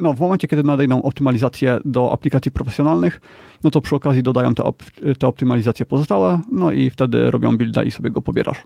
[0.00, 3.20] no, w momencie, kiedy nadejdą optymalizacje do aplikacji profesjonalnych,
[3.64, 4.82] no to przy okazji dodają te, op,
[5.18, 8.62] te optymalizacje pozostałe, no i wtedy robią builda i sobie go pobierasz.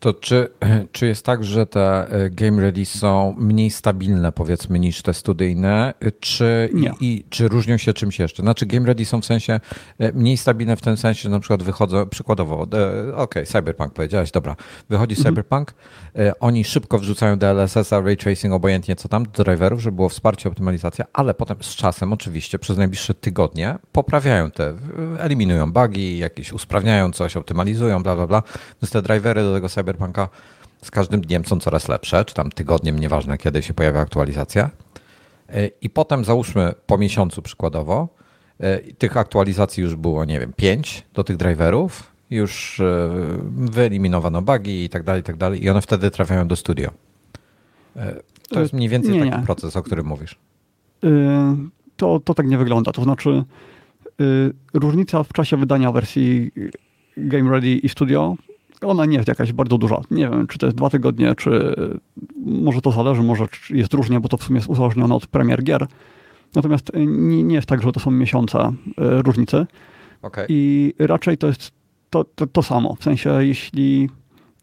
[0.00, 0.48] To czy,
[0.92, 5.94] czy jest tak, że te e, game ready są mniej stabilne, powiedzmy, niż te studyjne,
[6.20, 8.42] czy, i, i, czy różnią się czymś jeszcze?
[8.42, 9.60] Znaczy, game ready są w sensie
[9.98, 14.30] e, mniej stabilne w tym sensie, że na przykład wychodzą, przykładowo, okej, okay, Cyberpunk powiedziałeś,
[14.30, 14.56] dobra,
[14.88, 15.24] wychodzi mhm.
[15.24, 15.74] Cyberpunk,
[16.16, 20.48] e, oni szybko wrzucają DLSS-a, ray tracing, obojętnie co tam, do driverów, żeby było wsparcie,
[20.48, 24.74] optymalizacja, ale potem z czasem, oczywiście, przez najbliższe tygodnie poprawiają te,
[25.18, 28.42] eliminują bugi, jakieś usprawniają coś, optymalizują, bla, bla, bla.
[28.82, 30.28] Więc te drivery do tego Cyberpunk Cyberpunka
[30.82, 34.70] z każdym dniem są coraz lepsze, czy tam tygodniem, nieważne kiedy się pojawia aktualizacja.
[35.48, 38.08] E, I potem załóżmy po miesiącu przykładowo,
[38.60, 43.10] e, tych aktualizacji już było, nie wiem, pięć do tych driverów, już e,
[43.50, 46.90] wyeliminowano bugi i tak dalej, i tak dalej, i one wtedy trafiają do studio.
[48.48, 49.46] To jest mniej więcej nie, taki nie.
[49.46, 50.36] proces, o którym mówisz.
[51.96, 52.92] To, to tak nie wygląda.
[52.92, 53.44] To znaczy,
[54.74, 56.50] różnica w czasie wydania wersji
[57.16, 58.36] Game Ready i Studio
[58.82, 60.00] ona nie jest jakaś bardzo duża.
[60.10, 61.74] Nie wiem, czy to jest dwa tygodnie, czy
[62.46, 65.86] może to zależy, może jest różnie, bo to w sumie jest uzależnione od premier gier.
[66.54, 68.72] Natomiast nie, nie jest tak, że to są miesiące e,
[69.22, 69.66] różnicy.
[70.22, 70.46] Okay.
[70.48, 71.72] I raczej to jest
[72.10, 72.94] to, to, to samo.
[72.94, 74.08] W sensie, jeśli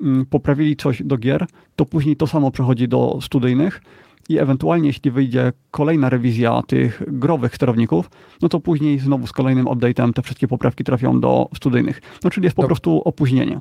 [0.02, 1.46] mm, poprawili coś do gier,
[1.76, 3.82] to później to samo przechodzi do studyjnych
[4.30, 8.10] i ewentualnie jeśli wyjdzie kolejna rewizja tych growych sterowników,
[8.42, 12.02] no to później znowu z kolejnym update'em te wszystkie poprawki trafią do studyjnych.
[12.24, 12.68] No czyli jest po to...
[12.68, 13.60] prostu opóźnienie.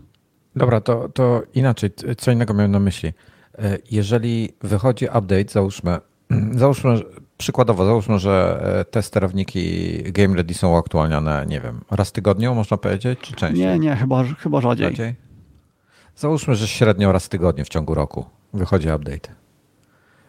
[0.57, 3.13] Dobra, to, to inaczej, co innego miałem na myśli.
[3.59, 5.99] E, jeżeli wychodzi update, załóżmy,
[6.61, 7.01] załóżmy,
[7.39, 12.55] przykładowo, załóżmy, że e, te sterowniki Game Ready są uaktualniane, nie wiem, raz w tygodniu,
[12.55, 13.67] można powiedzieć, czy częściej?
[13.67, 14.87] Nie, nie, chyba, chyba rzadziej.
[14.87, 15.15] rzadziej.
[16.17, 18.25] Załóżmy, że średnio raz w tygodniu w ciągu roku
[18.55, 19.29] wychodzi update.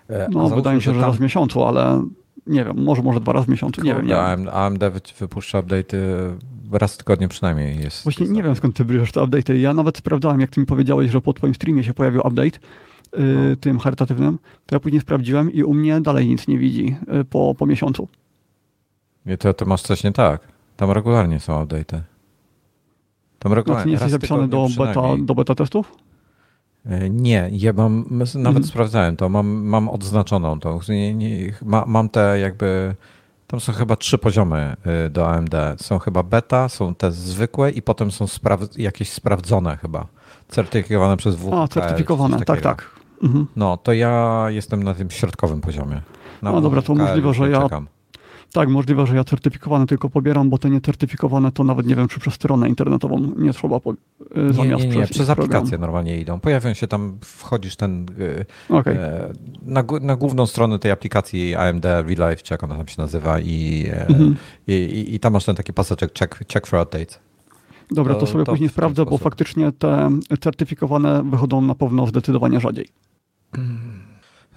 [0.09, 1.09] E, no, wydaje mi się, że tam...
[1.09, 2.03] raz w miesiącu, ale
[2.47, 4.07] nie wiem, może, może dwa razy w miesiącu, nie wiem.
[4.07, 4.17] Nie
[4.51, 4.83] AMD
[5.19, 5.97] wypuszcza update'y
[6.71, 8.03] raz w tygodniu przynajmniej jest.
[8.03, 9.53] Właśnie nie wiem skąd ty bierzesz te update'y.
[9.53, 12.59] Ja nawet sprawdzałem, jak ty mi powiedziałeś, że po twoim streamie się pojawił update,
[13.17, 17.25] yy, tym charytatywnym, to ja później sprawdziłem i u mnie dalej nic nie widzi yy,
[17.25, 18.07] po, po miesiącu.
[19.25, 20.47] Nie, to, to masz coś nie tak.
[20.77, 22.01] Tam regularnie są update'y.
[23.39, 23.85] Tam regularnie.
[23.85, 25.93] nie jesteś zapisany do beta, do beta testów?
[26.85, 28.63] Y, nie, ja mam, nawet mhm.
[28.63, 32.95] sprawdzałem to, mam, mam odznaczoną tą, nie, nie, ma, mam te jakby
[33.53, 34.75] tam są chyba trzy poziomy
[35.05, 35.55] y, do AMD.
[35.77, 40.07] Są chyba beta, są te zwykłe i potem są spraw jakieś sprawdzone chyba.
[40.47, 41.53] Certyfikowane przez WPL.
[41.55, 42.89] A, certyfikowane, tak, tak.
[43.23, 43.47] Mhm.
[43.55, 46.01] No, to ja jestem na tym środkowym poziomie.
[46.41, 47.87] Na no dobra, to możliwe, że ja czekam.
[48.53, 52.19] Tak, możliwe, że ja certyfikowane tylko pobieram, bo te niecertyfikowane to nawet nie wiem, czy
[52.19, 53.95] przez stronę internetową nie trzeba po, y,
[54.53, 56.39] zamiast nie, nie, nie, przez, przez aplikację normalnie idą.
[56.39, 58.97] Pojawią się tam, wchodzisz ten y, okay.
[59.65, 63.39] Na, na główną stronę tej aplikacji AMD Real Life, czy jak ona tam się nazywa
[63.39, 64.35] i, e, mhm.
[64.67, 67.19] i, i, i, tam masz ten taki paseczek check, check for updates.
[67.91, 72.59] Dobra, to, to sobie to później sprawdzę, bo faktycznie te certyfikowane wychodzą na pewno zdecydowanie
[72.59, 72.87] rzadziej.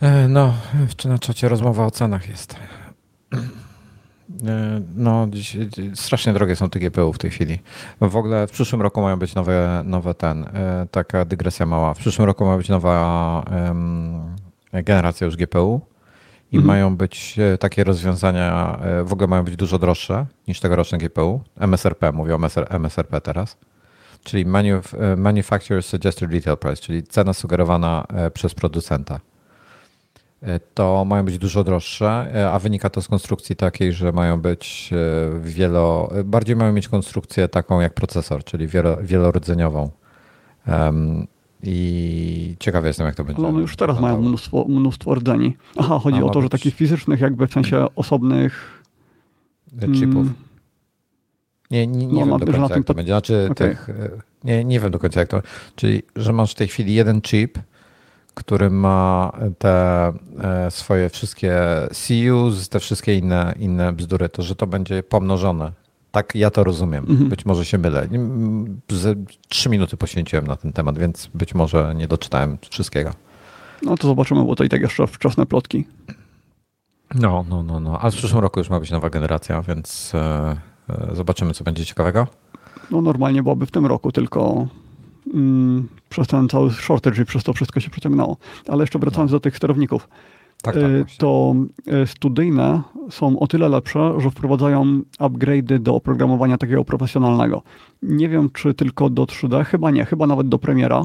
[0.01, 0.55] E, no,
[0.97, 2.57] czy na czacie rozmowa o cenach jest.
[4.47, 5.57] E, no, dziś,
[5.95, 7.59] strasznie drogie są te GPU w tej chwili.
[8.01, 11.95] W ogóle w przyszłym roku mają być nowe, nowe ten, e, taka dygresja mała.
[11.95, 14.37] W przyszłym roku ma być nowa um,
[14.73, 15.81] generacja już GPU
[16.53, 16.67] i mhm.
[16.67, 21.41] mają być e, takie rozwiązania, w ogóle mają być dużo droższe niż tegoroczne GPU.
[21.57, 22.39] MSRP, mówię o
[22.71, 23.57] MSRP teraz.
[24.25, 24.45] Czyli
[25.17, 29.21] Manufacturer Suggested Retail Price, czyli cena sugerowana przez producenta.
[30.47, 34.41] E, to mają być dużo droższe, e, a wynika to z konstrukcji takiej, że mają
[34.41, 39.91] być e, wielo, bardziej mają mieć konstrukcję taką jak procesor, czyli wielo, wielorodzeniowo.
[40.69, 41.27] Um,
[41.63, 43.43] I ciekawy jestem, jak to będzie.
[43.43, 45.57] Ale one już teraz mają mnóstwo, mnóstwo rdzeni.
[45.77, 48.83] Aha, chodzi a, o to, że takich fizycznych, jakby w sensie osobnych
[49.81, 50.15] chipów.
[50.15, 50.35] Mm,
[51.71, 53.13] Nie, nie, nie no, wiem do końca, jak to będzie.
[53.13, 53.69] Znaczy, okay.
[53.69, 53.89] tych,
[54.45, 55.43] nie, nie wiem do końca, jak to.
[55.77, 57.59] Czyli, że masz w tej chwili jeden chip,
[58.37, 61.59] który ma te e, swoje wszystkie
[61.93, 65.73] CUs, te wszystkie inne, inne bzdury, to że to będzie pomnożone.
[66.11, 67.05] Tak ja to rozumiem.
[67.09, 67.29] Mhm.
[67.29, 68.09] Być może się mylę.
[69.49, 73.11] Trzy minuty poświęciłem na ten temat, więc być może nie doczytałem wszystkiego.
[73.83, 75.85] No to zobaczymy, bo to i tak jeszcze wczesne plotki.
[77.15, 77.99] No, no, no, no.
[78.01, 80.57] Ale w przyszłym roku już ma być nowa generacja, więc e,
[80.89, 82.27] e, zobaczymy, co będzie ciekawego.
[82.91, 84.67] No normalnie byłoby w tym roku, tylko
[85.35, 88.37] mm, przez ten cały shortage i przez to wszystko się przeciągnęło.
[88.69, 89.37] Ale jeszcze wracając no.
[89.37, 90.09] do tych sterowników.
[90.63, 91.55] Tak, tak, e, to
[92.07, 97.63] studyjne są o tyle lepsze, że wprowadzają upgrade'y do oprogramowania takiego profesjonalnego.
[98.03, 101.05] Nie wiem, czy tylko do 3D, chyba nie, chyba nawet do Premiera.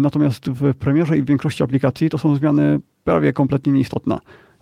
[0.00, 4.18] Natomiast w Premierze i w większości aplikacji to są zmiany prawie kompletnie nieistotne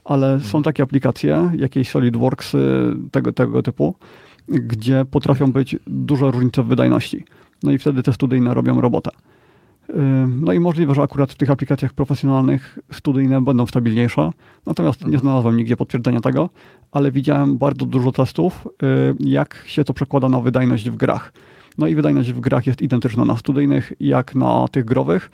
[0.09, 2.57] ale są takie aplikacje, jakieś SolidWorks
[3.11, 3.95] tego, tego typu,
[4.49, 7.25] gdzie potrafią być duże różnice w wydajności.
[7.63, 9.11] No i wtedy te studyjne robią robotę.
[10.29, 14.31] No i możliwe, że akurat w tych aplikacjach profesjonalnych studyjne będą stabilniejsze,
[14.67, 16.51] natomiast nie znalazłem nigdzie potwierdzenia tego,
[16.93, 18.69] ale widziałem bardzo dużo testów,
[19.21, 21.33] jak się to przekłada na wydajność w grach.
[21.79, 25.31] No i wydajność w grach jest identyczna na studyjnych jak na tych growych.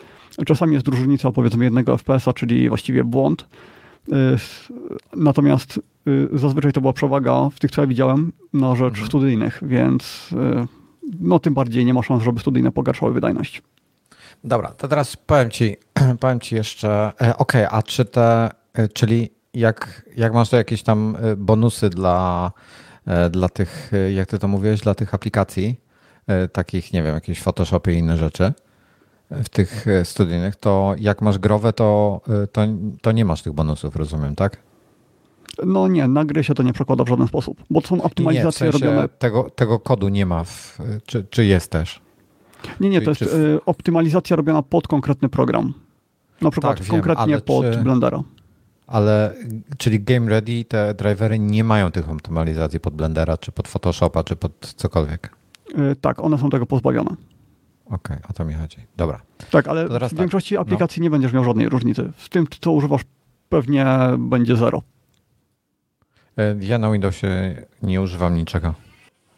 [0.47, 3.47] Czasami jest różnica powiedzmy jednego FPS-a, czyli właściwie błąd,
[4.09, 4.37] Y,
[5.17, 9.07] natomiast y, zazwyczaj to była przewaga w tych, co ja widziałem, na rzecz mhm.
[9.07, 10.84] studyjnych, więc y,
[11.21, 13.63] no tym bardziej nie ma szans, żeby studyjne pogarszały wydajność.
[14.45, 15.77] Dobra, to teraz powiem ci,
[16.21, 20.83] powiem ci jeszcze, e, ok, a czy te, e, czyli jak, jak masz to jakieś
[20.83, 22.53] tam e, bonusy dla,
[23.31, 25.81] dla tych, jak ty to mówiłeś, dla tych aplikacji,
[26.53, 28.53] takich, nie wiem, jakieś Photoshopy i inne rzeczy,
[29.31, 32.21] w tych studyjnych, to jak masz growę, to,
[32.53, 32.63] to,
[33.03, 34.57] to nie masz tych bonusów, rozumiem, tak?
[35.67, 38.67] No nie, na gry się to nie przekłada w żaden sposób, bo to są optymalizacje
[38.67, 39.09] nie, w sensie robione.
[39.09, 42.01] Tego, tego kodu nie ma, w, czy, czy jest też?
[42.81, 43.57] Nie, nie, to jest czy...
[43.57, 45.75] E, optymalizacja robiona pod konkretny program.
[46.41, 47.79] Na przykład tak, konkretnie wiem, pod czy...
[47.79, 48.23] Blendera.
[48.87, 49.35] Ale,
[49.79, 54.37] czyli Game Ready, te drivery nie mają tych optymalizacji pod Blendera, czy pod Photoshopa, czy
[54.37, 55.37] pod cokolwiek?
[56.01, 57.11] Tak, one są tego pozbawione.
[57.87, 58.77] Okej, okay, o to mi chodzi.
[58.97, 59.21] Dobra.
[59.51, 60.15] Tak, ale w tak.
[60.15, 61.05] większości aplikacji no.
[61.05, 62.13] nie będziesz miał żadnej różnicy.
[62.17, 63.03] W tym, co używasz,
[63.49, 63.87] pewnie
[64.19, 64.83] będzie zero.
[66.39, 68.75] E, ja na Windowsie nie używam niczego.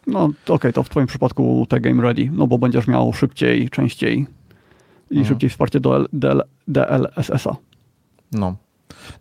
[0.07, 3.69] No okej, okay, to w twoim przypadku te Game Ready, no bo będziesz miał szybciej,
[3.69, 4.17] częściej
[5.09, 5.25] i mhm.
[5.25, 7.55] szybciej wsparcie do DL, DLSS-a.
[8.31, 8.55] No.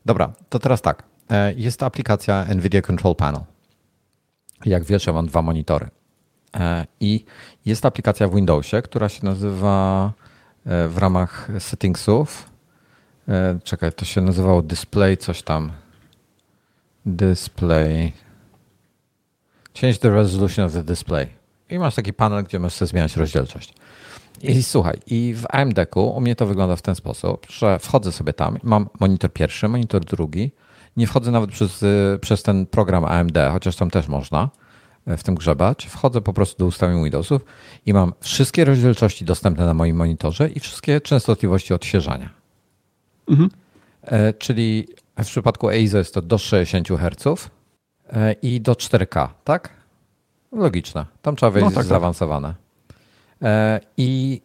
[0.07, 1.03] Dobra, to teraz tak.
[1.31, 3.41] E, jest aplikacja NVIDIA Control Panel.
[4.65, 5.89] Jak wiesz, ja mam dwa monitory.
[6.55, 7.25] E, I
[7.67, 10.13] jest aplikacja w Windowsie, która się nazywa
[10.89, 12.51] w ramach settingsów.
[13.65, 15.73] Czekaj, to się nazywało display, coś tam.
[17.07, 18.13] Display.
[19.81, 21.27] Change the resolution of the display.
[21.71, 23.75] I masz taki panel, gdzie możesz sobie zmieniać rozdzielczość.
[24.43, 28.33] I słuchaj, i w AMD-ku u mnie to wygląda w ten sposób, że wchodzę sobie
[28.33, 30.51] tam, mam monitor pierwszy, monitor drugi.
[30.97, 31.85] Nie wchodzę nawet przez,
[32.21, 34.51] przez ten program AMD, chociaż tam też można
[35.07, 37.45] w tym grzebać, wchodzę po prostu do ustawień Windowsów
[37.87, 42.31] i mam wszystkie rozdzielczości dostępne na moim monitorze i wszystkie częstotliwości odświeżania.
[43.29, 43.51] Mhm.
[44.03, 44.89] E, czyli
[45.25, 47.51] w przypadku EIZO jest to do 60 Hz
[48.09, 49.71] e, i do 4K, tak?
[50.53, 51.07] Logiczne.
[51.23, 51.87] Tam trzeba wejść no, tak, tak.
[51.87, 52.55] zaawansowane.
[53.43, 54.41] E, I,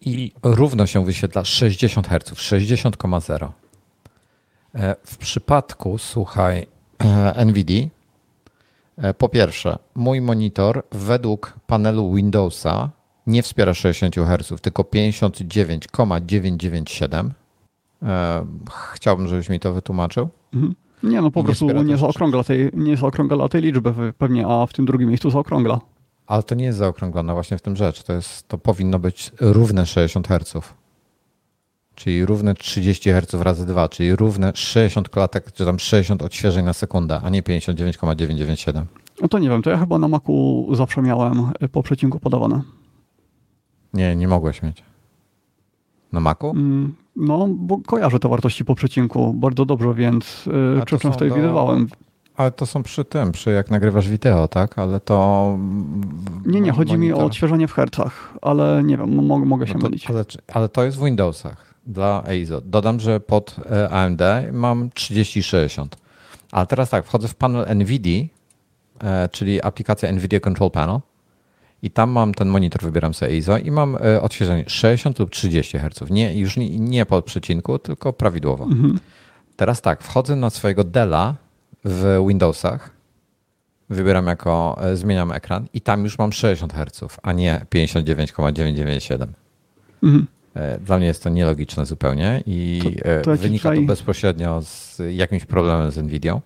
[0.00, 3.48] I równo się wyświetla 60 Hz, 60,0.
[5.04, 6.66] W przypadku, słuchaj,
[9.02, 12.90] E, po pierwsze, mój monitor według panelu Windowsa
[13.26, 17.32] nie wspiera 60 Hz, tylko 59,997.
[18.02, 18.46] E,
[18.92, 20.28] chciałbym, żebyś mi to wytłumaczył.
[20.54, 20.74] Mhm.
[21.02, 24.72] Nie, no po prostu nie, nie zaokrągla, tej, nie zaokrągla tej liczby pewnie, a w
[24.72, 25.80] tym drugim miejscu zaokrągla.
[26.26, 28.02] Ale to nie jest zaokrąglone właśnie w tym rzecz.
[28.02, 30.74] To, jest, to powinno być równe 60 Hz
[31.98, 36.72] czyli równe 30 Hz razy 2, czyli równe 60 klatek, czy tam 60 odświeżeń na
[36.72, 38.86] sekundę, a nie 59,997.
[39.22, 42.62] No to nie wiem, to ja chyba na Macu zawsze miałem po przecinku podawane.
[43.94, 44.82] Nie, nie mogłeś mieć.
[46.12, 46.50] Na Macu?
[46.50, 51.36] Mm, no, bo kojarzę te wartości po przecinku bardzo dobrze, więc yy, czasem wtedy do...
[51.36, 51.88] widywałem.
[52.36, 54.78] Ale to są przy tym, przy jak nagrywasz wideo, tak?
[54.78, 55.58] Ale to...
[56.46, 57.16] Nie, nie, chodzi monitor...
[57.18, 60.10] mi o odświeżanie w hercach, ale nie wiem, mogę się no to, mylić.
[60.10, 62.60] Ale, ale to jest w Windowsach dla EIZO.
[62.60, 64.22] Dodam, że pod e, AMD
[64.52, 65.96] mam 3060.
[66.52, 68.24] Ale teraz tak, wchodzę w panel NVIDIA,
[69.02, 71.00] e, czyli aplikacja NVIDIA Control Panel
[71.82, 75.78] i tam mam ten monitor, wybieram sobie EIZO i mam e, odświeżenie 60 lub 30
[75.78, 76.10] Hz.
[76.10, 78.64] Nie, już nie, nie pod przecinku, tylko prawidłowo.
[78.64, 78.98] Mhm.
[79.56, 81.34] Teraz tak, wchodzę na swojego Della
[81.84, 82.90] w Windowsach
[83.90, 89.32] wybieram jako, e, zmieniam ekran i tam już mam 60 Hz, a nie 59,997.
[90.02, 90.26] Mhm.
[90.54, 92.80] E, dla mnie jest to nielogiczne zupełnie i
[93.24, 96.40] to, to wynika to bezpośrednio z jakimś problemem z Nvidia.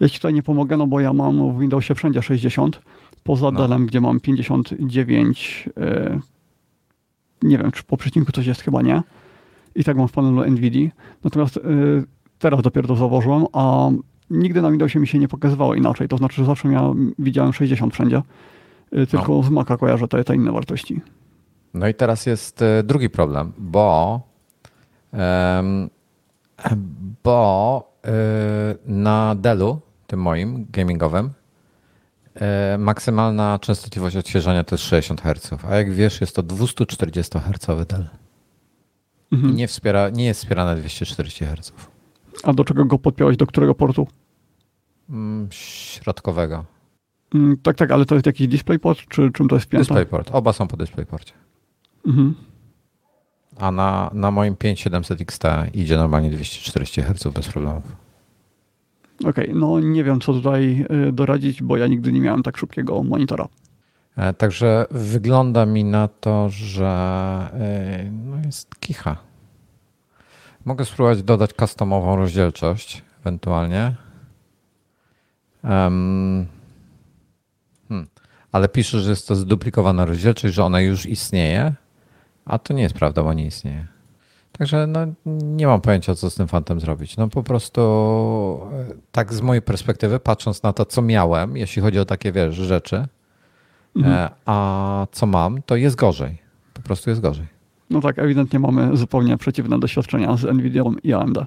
[0.00, 2.80] Ja ci tutaj nie pomogę, no bo ja mam w Windowsie wszędzie 60,
[3.24, 3.60] poza no.
[3.60, 5.68] Dellem, gdzie mam 59,
[7.42, 9.02] nie wiem, czy po przecinku coś jest, chyba nie.
[9.74, 10.90] I tak mam w panelu NVIDIA.
[11.24, 11.60] Natomiast
[12.38, 13.90] teraz dopiero to zauważyłem, a
[14.30, 16.08] nigdy na Windowsie mi się nie pokazywało inaczej.
[16.08, 18.22] To znaczy, że zawsze miałem, widziałem 60 wszędzie,
[18.98, 19.42] y, tylko no.
[19.42, 21.00] z Maca kojarzę te, te inne wartości.
[21.74, 24.20] No i teraz jest drugi problem, bo
[25.12, 25.90] um,
[27.24, 27.94] bo
[28.86, 31.30] na Dellu, tym moim gamingowym,
[32.78, 38.06] maksymalna częstotliwość odświeżania to jest 60 Hz, a jak wiesz, jest to 240 Hz Dell.
[39.32, 39.52] Mhm.
[39.52, 41.72] I nie, wspiera, nie jest wspierane 240 Hz.
[42.42, 43.36] A do czego go podpiąłeś?
[43.36, 44.06] Do którego portu?
[45.10, 46.64] Mm, środkowego.
[47.34, 49.84] Mm, tak, tak, ale to jest jakiś DisplayPort, czy czym to jest wpięte?
[49.84, 50.30] DisplayPort.
[50.32, 51.32] Oba są po DisplayPorcie.
[52.06, 52.34] Mhm.
[53.56, 55.42] A na, na moim 5700 XT
[55.74, 58.03] idzie normalnie 240 Hz bez problemów.
[59.20, 62.56] Okej, okay, no nie wiem co tutaj y, doradzić, bo ja nigdy nie miałem tak
[62.56, 63.48] szybkiego monitora.
[64.16, 66.86] E, także wygląda mi na to, że
[67.54, 69.16] e, no jest kicha.
[70.64, 73.94] Mogę spróbować dodać customową rozdzielczość ewentualnie.
[75.64, 76.46] Um,
[77.88, 78.06] hmm.
[78.52, 81.74] Ale pisze, że jest to zduplikowana rozdzielczość, że ona już istnieje,
[82.44, 83.93] a to nie jest prawda, bo nie istnieje.
[84.58, 87.16] Także no, nie mam pojęcia, co z tym fantem zrobić.
[87.16, 87.80] No po prostu
[88.72, 92.54] e, tak z mojej perspektywy, patrząc na to, co miałem, jeśli chodzi o takie wiesz,
[92.54, 93.06] rzeczy,
[93.96, 94.30] mhm.
[94.46, 96.38] a co mam, to jest gorzej.
[96.74, 97.46] Po prostu jest gorzej.
[97.90, 101.38] No tak, ewidentnie mamy zupełnie przeciwne doświadczenia z Nvidia i AMD.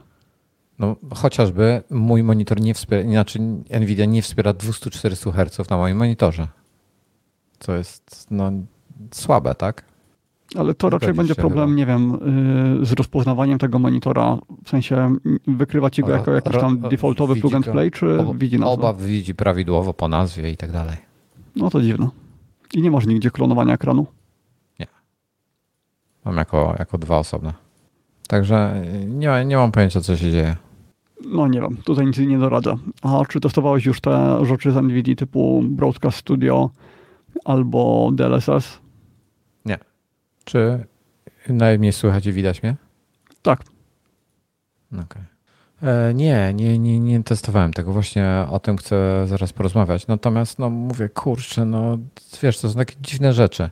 [0.79, 3.41] No, chociażby mój monitor nie wspiera, inaczej
[3.79, 6.47] Nvidia nie wspiera 240 Hz na moim monitorze.
[7.59, 8.51] Co jest no,
[9.11, 9.83] słabe, tak?
[10.55, 11.77] Ale to raczej będzie problem, chyba.
[11.77, 12.17] nie wiem,
[12.79, 14.37] yy, z rozpoznawaniem tego monitora.
[14.65, 15.15] W sensie
[15.47, 18.73] wykrywa ci go jako jakiś tam defaultowy plug and play, czy widzi nazwę?
[18.73, 20.97] Oba widzi prawidłowo po nazwie i tak dalej.
[21.55, 22.09] No to dziwne.
[22.73, 24.05] I nie masz nigdzie klonowania ekranu?
[26.25, 27.53] Mam jako, jako dwa osobne.
[28.27, 30.55] Także nie, nie mam pojęcia, co się dzieje.
[31.25, 32.75] No nie wiem, tutaj nic nie doradzę.
[33.01, 36.69] A czy testowałeś już te rzeczy z NVIDIA typu Broadcast Studio
[37.45, 38.79] albo DLSS?
[40.47, 40.85] Czy
[41.49, 42.75] najmniej słychać i widać mnie?
[43.41, 43.63] Tak.
[44.93, 45.03] Okej.
[45.81, 45.89] Okay.
[45.91, 47.93] E, nie, nie, nie, nie testowałem tego.
[47.93, 50.07] Właśnie o tym chcę zaraz porozmawiać.
[50.07, 51.97] Natomiast, no mówię, kurczę, no
[52.43, 53.69] wiesz, to są takie dziwne rzeczy.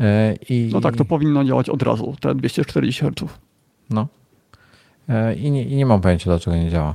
[0.00, 0.70] E, I...
[0.72, 3.34] No tak, to powinno działać od razu, te 240 Hz.
[3.90, 4.08] No.
[5.08, 6.94] E, I nie, I nie mam pojęcia, dlaczego nie działa.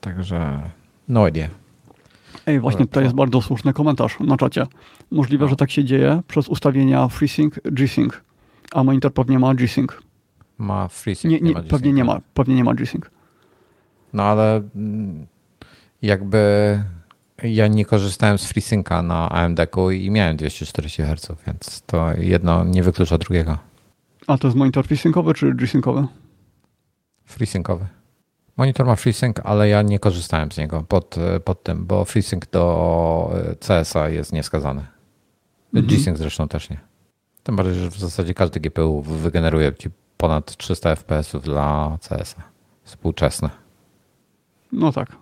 [0.00, 0.62] Także
[1.08, 1.48] no idea.
[2.46, 4.66] Ej, właśnie tutaj jest bardzo słuszny komentarz na czacie.
[5.10, 5.50] Możliwe, no.
[5.50, 8.20] że tak się dzieje przez ustawienia FreeSync, G-Sync,
[8.74, 9.92] a monitor pewnie ma G-Sync.
[10.58, 13.04] Ma FreeSync, nie, nie, nie pewnie nie ma, pewnie nie ma G-Sync.
[14.12, 14.62] No ale
[16.02, 16.82] jakby
[17.42, 22.82] ja nie korzystałem z FreeSynca na AMD-ku i miałem 240 Hz, więc to jedno nie
[22.82, 23.58] wyklucza drugiego.
[24.26, 26.06] A to jest monitor FreeSyncowy czy G-Syncowy?
[27.24, 27.86] FreeSyncowy.
[28.56, 33.34] Monitor ma FreeSync, ale ja nie korzystałem z niego pod, pod tym, bo FreeSync do
[33.60, 34.86] CS-a jest nieskazany.
[35.74, 35.86] Mhm.
[35.86, 36.93] G-Sync zresztą też nie.
[37.44, 42.42] Tym bardziej, że w zasadzie każdy GPU wygeneruje ci ponad 300 FPS dla CS-a.
[42.84, 43.50] Współczesne.
[44.72, 45.16] No tak.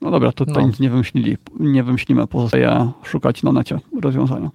[0.00, 0.68] No dobra, to tutaj no.
[0.68, 1.38] nic nie wymyślili.
[1.60, 4.50] Nie wymyślimy, pozostaje szukać na necie rozwiązania.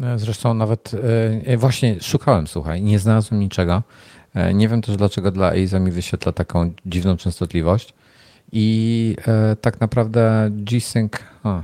[0.00, 0.92] E, zresztą nawet
[1.44, 3.82] e, właśnie szukałem, słuchaj, nie znalazłem niczego.
[4.34, 7.94] E, nie wiem też dlaczego dla EIZA mi wyświetla taką dziwną częstotliwość.
[8.52, 9.16] I
[9.60, 11.12] tak naprawdę G-Sync.
[11.44, 11.62] A,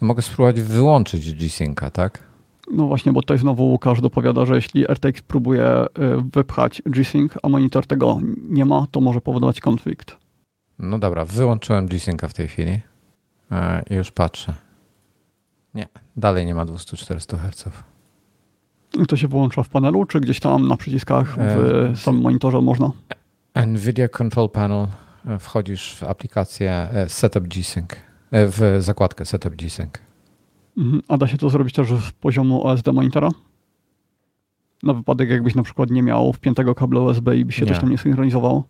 [0.00, 2.27] mogę spróbować wyłączyć G-Synca, tak?
[2.70, 5.86] No właśnie, bo tutaj znowu Łukasz dopowiada, że jeśli RTX próbuje
[6.32, 8.18] wypchać G-Sync, a monitor tego
[8.48, 10.16] nie ma, to może powodować konflikt.
[10.78, 12.80] No dobra, wyłączyłem G-Synca w tej chwili
[13.50, 14.54] e, i już patrzę.
[15.74, 17.64] Nie, dalej nie ma 240 Hz.
[19.08, 21.40] To się wyłącza w panelu, czy gdzieś tam na przyciskach w
[21.92, 22.90] e, samym monitorze można?
[23.66, 24.86] NVIDIA Control Panel.
[25.26, 27.88] E, wchodzisz w aplikację Setup G-Sync,
[28.32, 29.90] w zakładkę Setup G-Sync.
[30.78, 31.02] Mhm.
[31.08, 33.28] A da się to zrobić też z poziomu OSD monitora?
[34.82, 37.68] Na wypadek jakbyś na przykład nie miał wpiętego kabla USB i by się nie.
[37.68, 38.64] coś tam nie synchronizowało?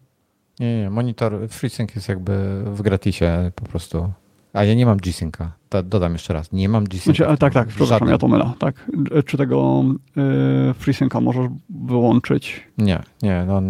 [0.61, 4.13] Nie, nie, monitor FreeSync jest jakby w gratisie po prostu.
[4.53, 5.53] A ja nie mam G-Synca.
[5.85, 6.53] Dodam jeszcze raz.
[6.53, 7.25] Nie mam G-Synca.
[7.25, 8.53] Znaczy, tak, tak, przepraszam, ja to mylę.
[8.59, 8.91] Tak.
[9.27, 9.85] Czy tego
[10.71, 12.69] y, FreeSynca możesz wyłączyć?
[12.79, 13.63] Nie, nie, no,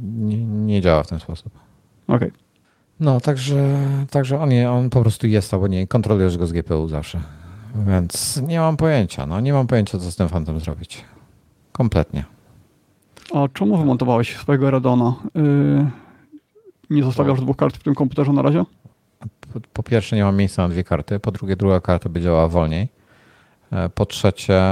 [0.00, 1.52] nie, nie działa w ten sposób.
[2.06, 2.28] Okej.
[2.28, 2.30] Okay.
[3.00, 3.78] No, także,
[4.10, 7.20] także on, nie, on po prostu jest albo nie, kontrolujesz go z GPU zawsze.
[7.74, 11.04] Więc nie mam pojęcia, no nie mam pojęcia, co z tym fantem zrobić.
[11.72, 12.24] Kompletnie.
[13.34, 15.14] A czemu wymontowałeś swojego Radona?
[15.34, 15.86] Yy,
[16.90, 18.64] nie zostawiasz dwóch kart w tym komputerze na razie?
[19.52, 22.48] Po, po, pierwsze nie mam miejsca na dwie karty, po drugie druga karta by działała
[22.48, 22.88] wolniej.
[23.72, 24.62] E, po trzecie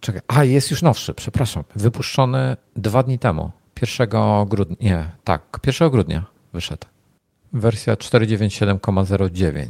[0.00, 1.64] Czekaj, a jest już nowszy, przepraszam.
[1.76, 3.50] Wypuszczony dwa dni temu.
[3.82, 4.08] 1
[4.46, 6.86] grudnia, nie, tak, 1 grudnia wyszedł.
[7.52, 9.64] Wersja 497,09.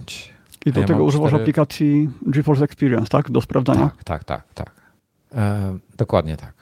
[0.66, 1.42] I do ja tego używasz 4...
[1.42, 3.30] aplikacji GeForce Experience, tak?
[3.30, 3.90] Do sprawdzania?
[3.90, 4.44] Tak, tak, tak.
[4.54, 4.70] tak.
[5.34, 6.54] E, dokładnie tak.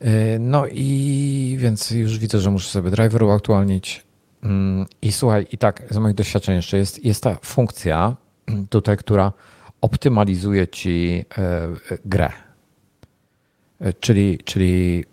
[0.00, 4.04] E, no i więc już widzę, że muszę sobie driver uaktualnić.
[4.42, 8.16] Mm, I słuchaj, i tak z moich doświadczeń jeszcze jest, jest ta funkcja
[8.70, 9.32] tutaj, która
[9.80, 11.68] optymalizuje ci e,
[12.04, 12.32] grę.
[13.82, 15.04] E, czyli, czyli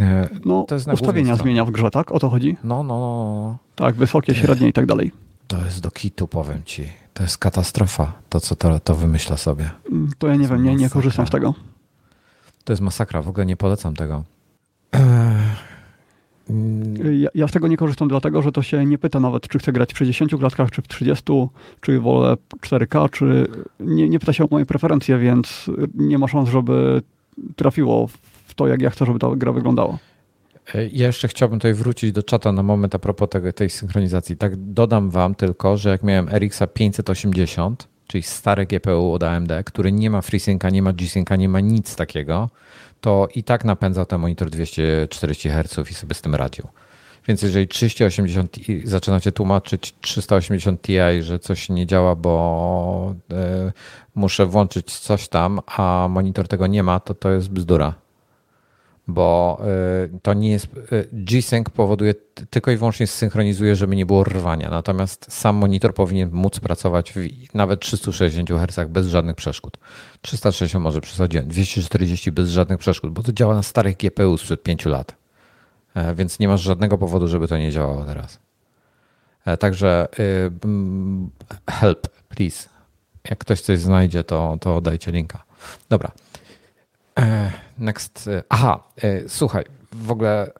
[0.00, 2.12] E, no, ustawienia zmienia w grze, tak?
[2.12, 2.56] O to chodzi?
[2.64, 3.58] No, no, no.
[3.74, 5.12] Tak, wysokie, średnie i tak dalej.
[5.46, 6.88] To jest do kitu, powiem ci.
[7.14, 9.70] To jest katastrofa, to co to, to wymyśla sobie.
[9.92, 11.54] Mm, to ja nie wiem, nie, nie korzystam z tego.
[12.64, 14.24] To jest masakra, w ogóle nie polecam tego.
[17.12, 19.72] Ja, ja, z tego nie korzystam dlatego, że to się nie pyta nawet, czy chcę
[19.72, 21.24] grać w 60 klatkach, czy w 30,
[21.80, 23.46] czy wolę 4K, czy
[23.80, 27.02] nie, nie pyta się o moje preferencje, więc nie ma szans, żeby
[27.56, 28.08] trafiło
[28.56, 29.98] to, jak ja chcę, żeby ta gra wyglądała.
[30.74, 34.36] E, ja jeszcze chciałbym tutaj wrócić do czata na moment a propos tego, tej synchronizacji.
[34.36, 39.92] Tak dodam wam tylko, że jak miałem RX 580, czyli stare GPU od AMD, który
[39.92, 42.50] nie ma FreeSynca, nie ma G-Synca, nie ma nic takiego,
[43.00, 46.68] to i tak napędzał ten monitor 240 Hz i sobie z tym radził.
[47.28, 53.14] Więc jeżeli 380 zaczynacie tłumaczyć 380 Ti, że coś nie działa, bo
[53.68, 53.72] y,
[54.14, 57.94] muszę włączyć coś tam, a monitor tego nie ma, to to jest bzdura
[59.08, 59.60] bo
[60.14, 60.66] y, to nie jest.
[60.92, 62.14] Y, G-Sync powoduje
[62.50, 64.70] tylko i wyłącznie synchronizuje, żeby nie było rwania.
[64.70, 67.16] Natomiast sam monitor powinien móc pracować w
[67.54, 69.78] nawet 360 Hz bez żadnych przeszkód.
[70.20, 74.84] 360 może przesadziłem, 240 bez żadnych przeszkód, bo to działa na starych GPU sprzed 5
[74.84, 75.23] lat.
[75.94, 78.38] E, więc nie masz żadnego powodu, żeby to nie działało teraz.
[79.44, 80.50] E, także y,
[81.70, 82.68] help, please.
[83.30, 85.44] Jak ktoś coś znajdzie, to, to dajcie linka.
[85.88, 86.10] Dobra.
[87.18, 88.28] E, next.
[88.28, 90.52] E, aha, e, słuchaj, w ogóle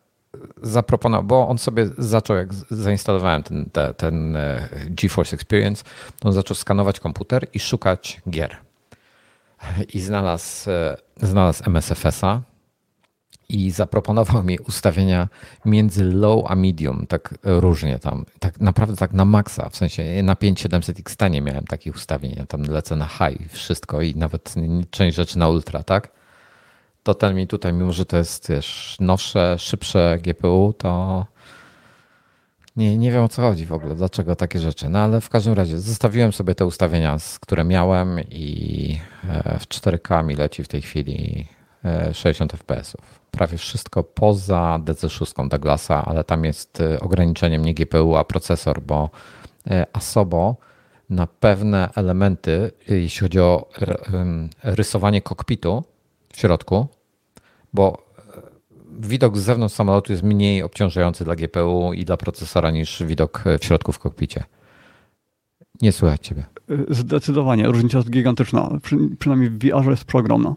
[0.63, 4.37] zaproponował, bo on sobie zaczął, jak zainstalowałem ten, ten, ten
[4.87, 5.85] GeForce Experience,
[6.25, 8.57] on zaczął skanować komputer i szukać gier.
[9.95, 10.71] I znalazł,
[11.17, 12.41] znalazł MSFS-a
[13.49, 15.29] i zaproponował mi ustawienia
[15.65, 20.35] między low a medium, tak różnie tam, tak naprawdę tak na maksa, w sensie na
[20.35, 24.55] 5700X nie miałem takich ustawień, ja tam lecę na high wszystko i nawet
[24.91, 26.09] część rzeczy na ultra, tak?
[27.05, 31.27] to ten mi tutaj, mimo że to jest wiesz, nowsze, szybsze GPU, to
[32.77, 34.89] nie, nie wiem o co chodzi w ogóle, dlaczego takie rzeczy.
[34.89, 38.99] No ale w każdym razie zostawiłem sobie te ustawienia, które miałem i
[39.29, 41.47] e, w 4K mi leci w tej chwili
[42.13, 42.97] 60 e, fps.
[43.37, 49.11] Prawie wszystko poza DC6 Douglasa, ale tam jest e, ograniczeniem nie GPU, a procesor, bo
[49.93, 50.57] Asobo
[51.11, 53.69] na pewne elementy, jeśli chodzi o
[54.63, 55.85] rysowanie kokpitu,
[56.33, 56.87] w środku,
[57.73, 58.05] bo
[59.01, 63.65] widok z zewnątrz samolotu jest mniej obciążający dla GPU i dla procesora niż widok w
[63.65, 64.45] środku w kokpicie.
[65.83, 66.45] Nie słychać ciebie.
[66.89, 68.71] Zdecydowanie, różnica jest gigantyczna.
[68.83, 70.55] Przy, przynajmniej w VR jest przeogromna.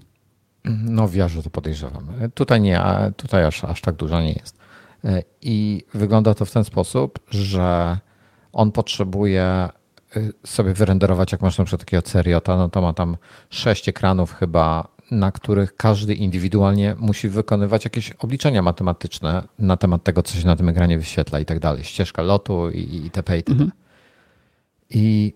[0.69, 2.07] No w VR to podejrzewam.
[2.33, 2.81] Tutaj nie,
[3.17, 4.57] tutaj aż, aż tak dużo nie jest.
[5.41, 7.97] I wygląda to w ten sposób, że
[8.53, 9.69] on potrzebuje
[10.17, 13.17] y, sobie wyrenderować, jak masz na przykład takiego Seriota, no to ma tam
[13.49, 20.23] sześć ekranów chyba, na których każdy indywidualnie musi wykonywać jakieś obliczenia matematyczne na temat tego,
[20.23, 21.83] co się na tym ekranie wyświetla i tak dalej.
[21.83, 23.37] Ścieżka lotu i, i itp.
[23.37, 23.51] itp.
[23.51, 23.71] Mhm.
[24.89, 25.33] I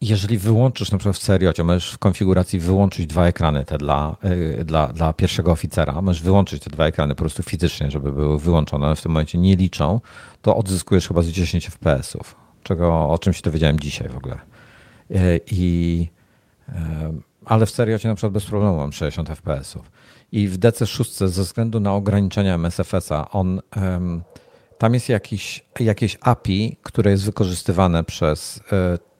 [0.00, 4.64] jeżeli wyłączysz na przykład w Seriocie, możesz w konfiguracji wyłączyć dwa ekrany te dla, yy,
[4.64, 8.96] dla, dla pierwszego oficera, możesz wyłączyć te dwa ekrany po prostu fizycznie, żeby były wyłączone,
[8.96, 10.00] w tym momencie nie liczą,
[10.42, 14.38] to odzyskujesz chyba z 10 FPS-ów, czego, o czym się dowiedziałem dzisiaj w ogóle.
[15.10, 16.06] Yy, I,
[16.68, 16.74] yy,
[17.44, 19.90] ale w Seriocie na przykład bez problemu mam 60 FPS-ów.
[20.32, 23.60] I w DC6 ze względu na ograniczenia MSFS-a on
[24.78, 28.60] tam jest jakiś, jakieś API, które jest wykorzystywane przez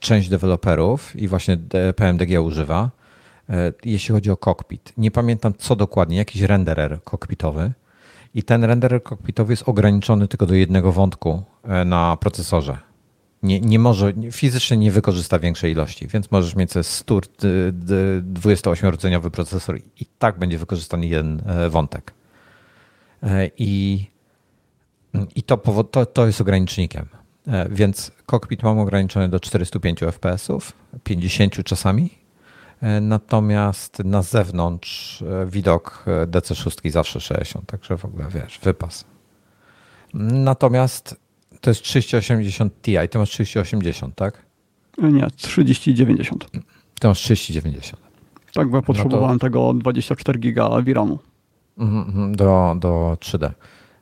[0.01, 1.59] część deweloperów i właśnie
[1.97, 2.91] PMDG używa,
[3.51, 4.93] e, jeśli chodzi o cockpit.
[4.97, 7.73] Nie pamiętam co dokładnie, jakiś renderer cockpitowy
[8.35, 12.79] i ten renderer cockpitowy jest ograniczony tylko do jednego wątku e, na procesorze.
[13.43, 20.07] Nie, nie może, fizycznie nie wykorzysta większej ilości, więc możesz mieć 100, 28-rdzeniowy procesor i
[20.19, 22.15] tak będzie wykorzystany jeden wątek.
[23.59, 24.07] I
[25.35, 25.57] i to,
[25.91, 27.07] to, to jest ogranicznikiem.
[27.49, 30.49] E, więc cockpit mam ograniczony do 405 fps,
[31.05, 32.11] 50 czasami.
[32.81, 39.05] E, natomiast na zewnątrz e, widok DC6 zawsze 60, także w ogóle wiesz, wypas.
[40.15, 41.20] Natomiast
[41.61, 44.43] to jest 3080 Ti, ty masz 3080, tak?
[44.99, 46.51] Nie, 3090.
[47.01, 48.03] Ty masz 3090.
[48.55, 49.47] Tak, bo potrzebowałem no to...
[49.47, 51.19] tego 24 giga VRAMu.
[51.79, 53.51] Mhm, mhm, do, do 3D.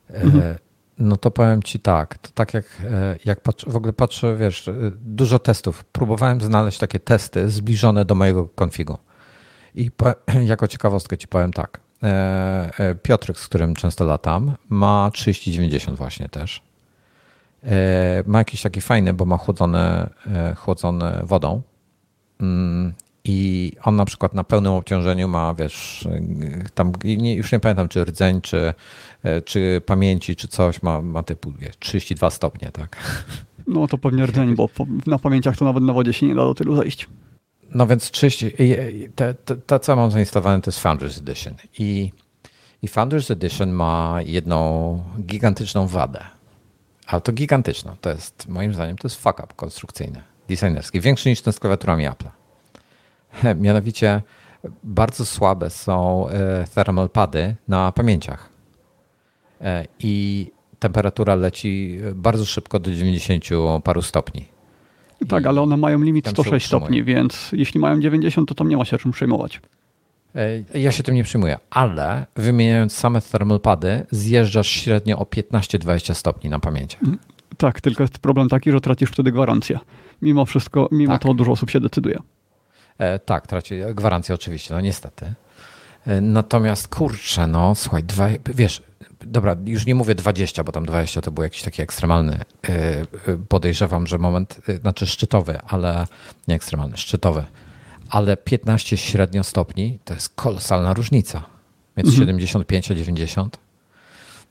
[0.09, 0.55] Mhm
[0.99, 4.67] no to powiem ci tak, to tak jak, e, jak patrzę, w ogóle patrzę, wiesz,
[4.67, 5.83] e, dużo testów.
[5.83, 8.97] Próbowałem znaleźć takie testy zbliżone do mojego konfigu.
[9.75, 10.13] I po,
[10.43, 11.79] jako ciekawostkę ci powiem tak.
[12.03, 16.61] E, Piotrek, z którym często latam, ma 3090 właśnie też.
[18.25, 20.09] Ma jakiś taki fajny, bo ma chłodzone,
[20.55, 21.61] chłodzone wodą.
[22.41, 22.93] Mm,
[23.23, 26.07] I on na przykład na pełnym obciążeniu ma, wiesz,
[26.73, 28.73] tam już nie pamiętam, czy rdzeń, czy
[29.45, 32.97] czy pamięci, czy coś ma, ma typu wie, 32 stopnie, tak?
[33.67, 34.69] No to pewnie rdzeń, bo
[35.07, 37.07] na pamięciach to nawet na wodzie się nie da do tylu zejść.
[37.69, 38.51] No więc 30,
[39.15, 42.11] te, te, to co mam zainstalowane to jest Founders Edition i,
[42.81, 46.23] i Founders Edition ma jedną gigantyczną wadę.
[47.07, 51.41] Ale to gigantyczną, to jest moim zdaniem to jest fuck up konstrukcyjny, designerski, większy niż
[51.41, 52.29] ten z klawiaturami Apple.
[53.63, 54.21] Mianowicie
[54.83, 58.56] bardzo słabe są e, thermal pady na pamięciach.
[59.61, 60.47] E, i
[60.79, 63.45] temperatura leci bardzo szybko do 90
[63.83, 64.45] paru stopni.
[65.27, 68.77] Tak, I ale one mają limit 106 stopni, więc jeśli mają 90, to tam nie
[68.77, 69.61] ma się czym przejmować.
[70.35, 76.49] E, ja się tym nie przejmuję, ale wymieniając same thermalpady, zjeżdżasz średnio o 15-20 stopni
[76.49, 76.97] na pamięci.
[77.03, 77.17] Mm,
[77.57, 79.79] tak, tylko jest problem taki, że tracisz wtedy gwarancję.
[80.21, 81.21] Mimo wszystko, mimo tak.
[81.21, 82.19] to dużo osób się decyduje.
[82.97, 85.33] E, tak, traci gwarancję oczywiście, no niestety.
[86.05, 88.83] E, natomiast kurczę, no słuchaj, dwa, wiesz,
[89.27, 92.39] dobra, już nie mówię 20, bo tam 20 to był jakiś taki ekstremalny,
[92.69, 92.71] y,
[93.31, 96.07] y, podejrzewam, że moment, y, znaczy szczytowy, ale
[96.47, 97.43] nie ekstremalny, szczytowy,
[98.09, 101.43] ale 15 średnio stopni to jest kolosalna różnica.
[101.97, 102.19] Więc mhm.
[102.19, 103.57] 75 a 90.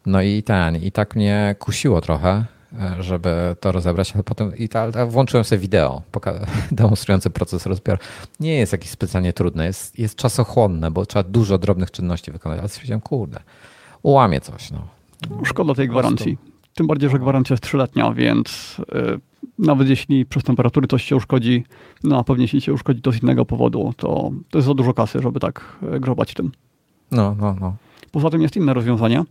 [0.06, 2.44] No i ten, i tak mnie kusiło trochę,
[2.80, 6.02] e, żeby to rozebrać, ale potem i ta, ta włączyłem sobie wideo
[6.72, 7.98] demonstrujące proces rozbioru.
[8.40, 12.68] Nie jest jakiś specjalnie trudny, jest, jest czasochłonne, bo trzeba dużo drobnych czynności wykonać, ale
[12.68, 13.40] stwierdziłem, kurde,
[14.06, 14.70] ułamie coś.
[14.70, 14.78] No.
[15.44, 16.38] Szkoda tej gwarancji.
[16.74, 19.20] Tym bardziej, że gwarancja jest trzyletnia, więc yy,
[19.58, 21.64] nawet jeśli przez temperatury coś się uszkodzi,
[22.04, 24.94] no a pewnie jeśli się uszkodzi to z innego powodu, to, to jest za dużo
[24.94, 26.52] kasy, żeby tak y, grzebać tym.
[27.10, 27.76] No, no, no.
[28.12, 29.24] Poza tym jest inne rozwiązanie,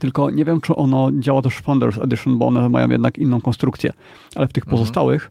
[0.00, 3.40] tylko nie wiem, czy ono działa też w Founders Edition, bo one mają jednak inną
[3.40, 3.92] konstrukcję,
[4.34, 4.78] ale w tych mhm.
[4.78, 5.30] pozostałych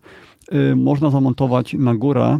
[0.53, 2.39] y, można zamontować na górę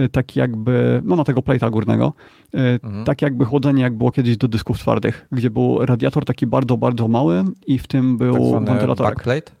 [0.00, 2.12] Y, taki jakby, no na tego plate'a górnego,
[2.54, 3.04] y, mhm.
[3.04, 7.08] tak jakby chłodzenie, jak było kiedyś do dysków twardych, gdzie był radiator taki bardzo, bardzo
[7.08, 9.06] mały i w tym był tak wentylator.
[9.06, 9.52] backplate?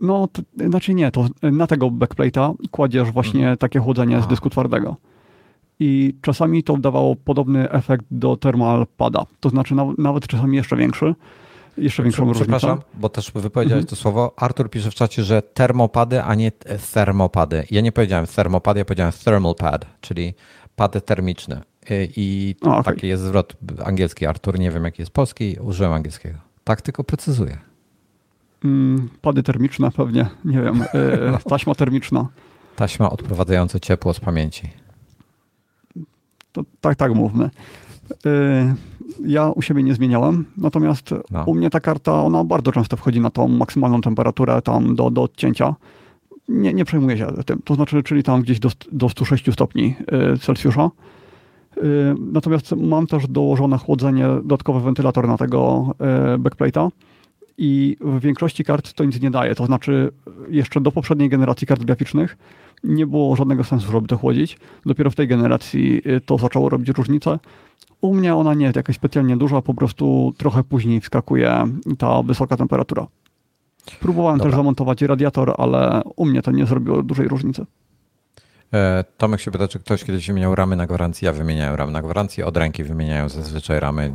[0.00, 3.58] No, to, znaczy nie, to na tego backplate'a kładziesz właśnie mhm.
[3.58, 4.26] takie chłodzenie Aha.
[4.26, 4.96] z dysku twardego.
[5.80, 11.14] I czasami to dawało podobny efekt do thermal pada, to znaczy nawet czasami jeszcze większy
[11.76, 12.40] jeszcze większą różnicę.
[12.40, 13.86] Przepraszam, bo też wypowiedziałeś mhm.
[13.86, 14.32] to słowo.
[14.36, 16.52] Artur pisze w czacie, że termopady, a nie
[16.94, 17.64] termopady.
[17.70, 20.34] Ja nie powiedziałem thermopad, ja powiedziałem thermal pad, czyli
[20.76, 21.62] pady termiczne.
[22.16, 22.94] I o, okay.
[22.94, 24.26] taki jest zwrot angielski.
[24.26, 26.38] Artur, nie wiem jaki jest polski, użyłem angielskiego.
[26.64, 27.58] Tak tylko precyzuję.
[28.64, 32.28] Mm, pady termiczne pewnie, nie wiem, yy, taśma termiczna.
[32.76, 34.70] Taśma odprowadzająca ciepło z pamięci.
[36.52, 37.50] To, tak, tak mówmy.
[39.26, 41.44] Ja u siebie nie zmieniałem, natomiast no.
[41.44, 45.22] u mnie ta karta, ona bardzo często wchodzi na tą maksymalną temperaturę tam do, do
[45.22, 45.74] odcięcia.
[46.48, 49.94] Nie, nie przejmuję się tym, to znaczy, czyli tam gdzieś do, do 106 stopni
[50.40, 50.90] Celsjusza.
[52.32, 55.90] Natomiast mam też dołożone chłodzenie, dodatkowy wentylator na tego
[56.38, 56.90] backplate'a
[57.62, 59.54] i w większości kart to nic nie daje.
[59.54, 60.12] To znaczy,
[60.48, 62.36] jeszcze do poprzedniej generacji kart graficznych
[62.84, 64.58] nie było żadnego sensu, żeby to chłodzić.
[64.86, 67.38] Dopiero w tej generacji y, to zaczęło robić różnicę.
[68.00, 71.64] U mnie ona nie jest jakaś specjalnie duża, po prostu trochę później wskakuje
[71.98, 73.06] ta wysoka temperatura.
[74.00, 74.50] Próbowałem Dobra.
[74.50, 77.66] też zamontować radiator, ale u mnie to nie zrobiło dużej różnicy.
[78.74, 81.26] E, Tomek się pyta, czy ktoś kiedyś wymieniał ramy na gwarancji.
[81.26, 82.42] Ja wymieniałem ramy na gwarancji.
[82.42, 84.12] Od ręki wymieniają zazwyczaj ramy.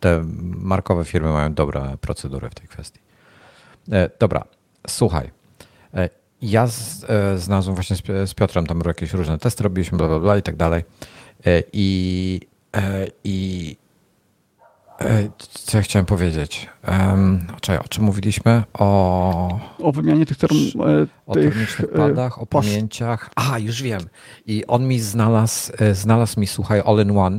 [0.00, 3.00] Te markowe firmy mają dobre procedury w tej kwestii.
[3.92, 4.44] E, dobra,
[4.88, 5.30] słuchaj.
[5.94, 6.08] E,
[6.42, 7.96] ja z, e, znalazłem właśnie
[8.26, 10.84] z, Piotrem, tam jakieś różne testy, robiliśmy bla, bla, bla i tak dalej.
[11.46, 12.40] E, I,
[12.76, 13.76] e, i
[15.48, 16.68] co ja chciałem powiedzieć?
[16.88, 18.62] Um, czekaj, o czym mówiliśmy?
[18.74, 20.54] O, o wymianie tych, term,
[21.26, 23.30] o termicznych padach, o pamięciach.
[23.36, 24.00] A, już wiem.
[24.46, 27.38] I on mi znalazł, znalazł mi, słuchaj, all-in-one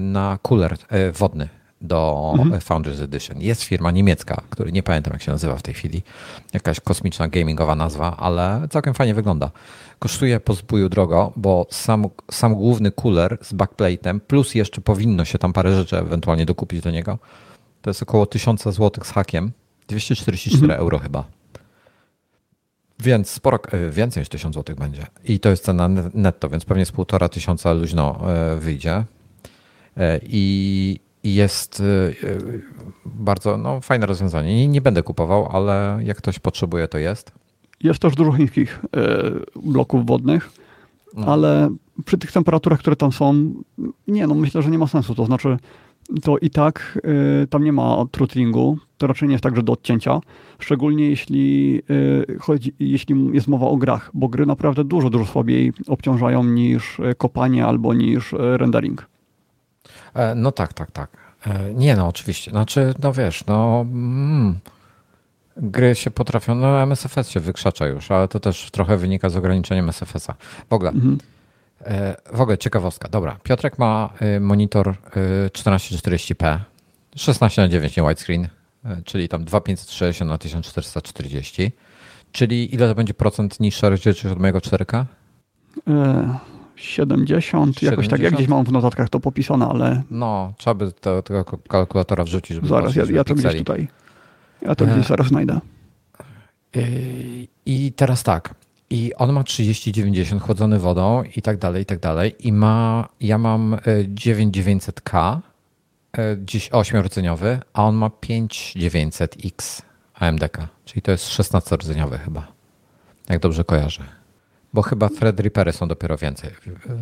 [0.00, 0.76] na cooler
[1.12, 1.48] wodny
[1.84, 2.60] do mhm.
[2.60, 3.40] Founders Edition.
[3.40, 6.02] Jest firma niemiecka, który nie pamiętam jak się nazywa w tej chwili,
[6.52, 9.50] jakaś kosmiczna gamingowa nazwa, ale całkiem fajnie wygląda.
[9.98, 15.38] Kosztuje po zbóju drogo, bo sam, sam główny cooler z backplate'em, plus jeszcze powinno się
[15.38, 17.18] tam parę rzeczy ewentualnie dokupić do niego,
[17.82, 19.52] to jest około 1000 zł z hakiem,
[19.88, 20.80] 244 mhm.
[20.80, 21.24] euro chyba.
[22.98, 25.06] Więc sporo, e, więcej niż 1000 zł będzie.
[25.24, 29.04] I to jest cena netto, więc pewnie z półtora tysiąca luźno e, wyjdzie.
[29.96, 31.82] E, I, i jest y,
[32.24, 32.62] y,
[33.06, 34.56] bardzo no, fajne rozwiązanie.
[34.56, 37.32] Nie, nie będę kupował, ale jak ktoś potrzebuje, to jest.
[37.82, 40.50] Jest też dużo chińskich y, bloków wodnych,
[41.14, 41.26] no.
[41.26, 41.70] ale
[42.04, 43.52] przy tych temperaturach, które tam są,
[44.08, 45.14] nie, no myślę, że nie ma sensu.
[45.14, 45.56] To znaczy,
[46.22, 46.98] to i tak
[47.50, 50.20] tam nie ma throttlingu, to raczej nie jest tak, że do odcięcia,
[50.58, 51.80] szczególnie jeśli
[52.40, 57.66] chodzi, jeśli jest mowa o grach, bo gry naprawdę dużo, dużo słabiej obciążają niż kopanie
[57.66, 59.13] albo niż rendering.
[60.14, 61.10] E, no tak, tak, tak.
[61.46, 62.50] E, nie no, oczywiście.
[62.50, 63.80] Znaczy, no wiesz, no...
[63.80, 64.58] Mm,
[65.56, 69.88] gry się potrafią, no MSFS się wykrzacza już, ale to też trochę wynika z ograniczeniem
[69.88, 70.34] SFS-a.
[70.70, 71.18] W ogóle, mhm.
[71.84, 73.08] E, w ogóle ciekawostka.
[73.08, 74.10] Dobra, Piotrek ma
[74.40, 74.94] monitor
[75.52, 76.58] 1440p,
[77.16, 78.48] 16 na 9 nie widescreen,
[79.04, 81.72] czyli tam 2560 na 1440.
[82.32, 85.04] Czyli ile to będzie procent niższa rozdzielczość od mojego 4K?
[86.76, 90.02] 70, jakoś tak, jak gdzieś mam w notatkach to popisane, ale...
[90.10, 93.88] No, trzeba by to, tego kalkulatora wrzucić, żeby Zaraz, ja, ja to gdzieś tutaj,
[94.62, 95.60] ja to gdzieś zaraz znajdę.
[97.66, 98.54] I teraz tak,
[98.90, 102.34] i on ma 3090 chłodzony wodą i tak dalej, i tak dalej.
[102.38, 103.76] I ma, ja mam
[104.14, 105.38] 9900K,
[106.18, 109.82] e, dziś 8-rdzeniowy, a on ma 5900X
[110.14, 112.46] AMDK, czyli to jest 16-rdzeniowy chyba,
[113.28, 114.23] jak dobrze kojarzę.
[114.74, 116.50] Bo chyba Fred Reapery są dopiero więcej.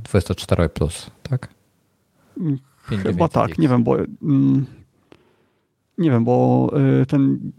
[0.05, 1.49] 24 plus, tak?
[3.03, 4.66] Chyba tak, nie wiem, bo mm,
[5.99, 6.70] nie wiem, bo
[7.03, 7.53] y, ten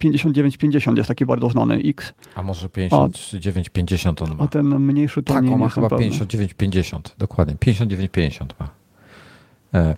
[0.00, 2.12] 59-50 jest taki bardzo znany X.
[2.34, 4.44] A może 59-50 on ma?
[4.44, 7.54] A ten mniejszy to tak, nie on ma chyba 59-50, dokładnie.
[7.54, 8.68] 59-50 ma.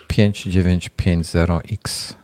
[0.08, 2.14] 5950X.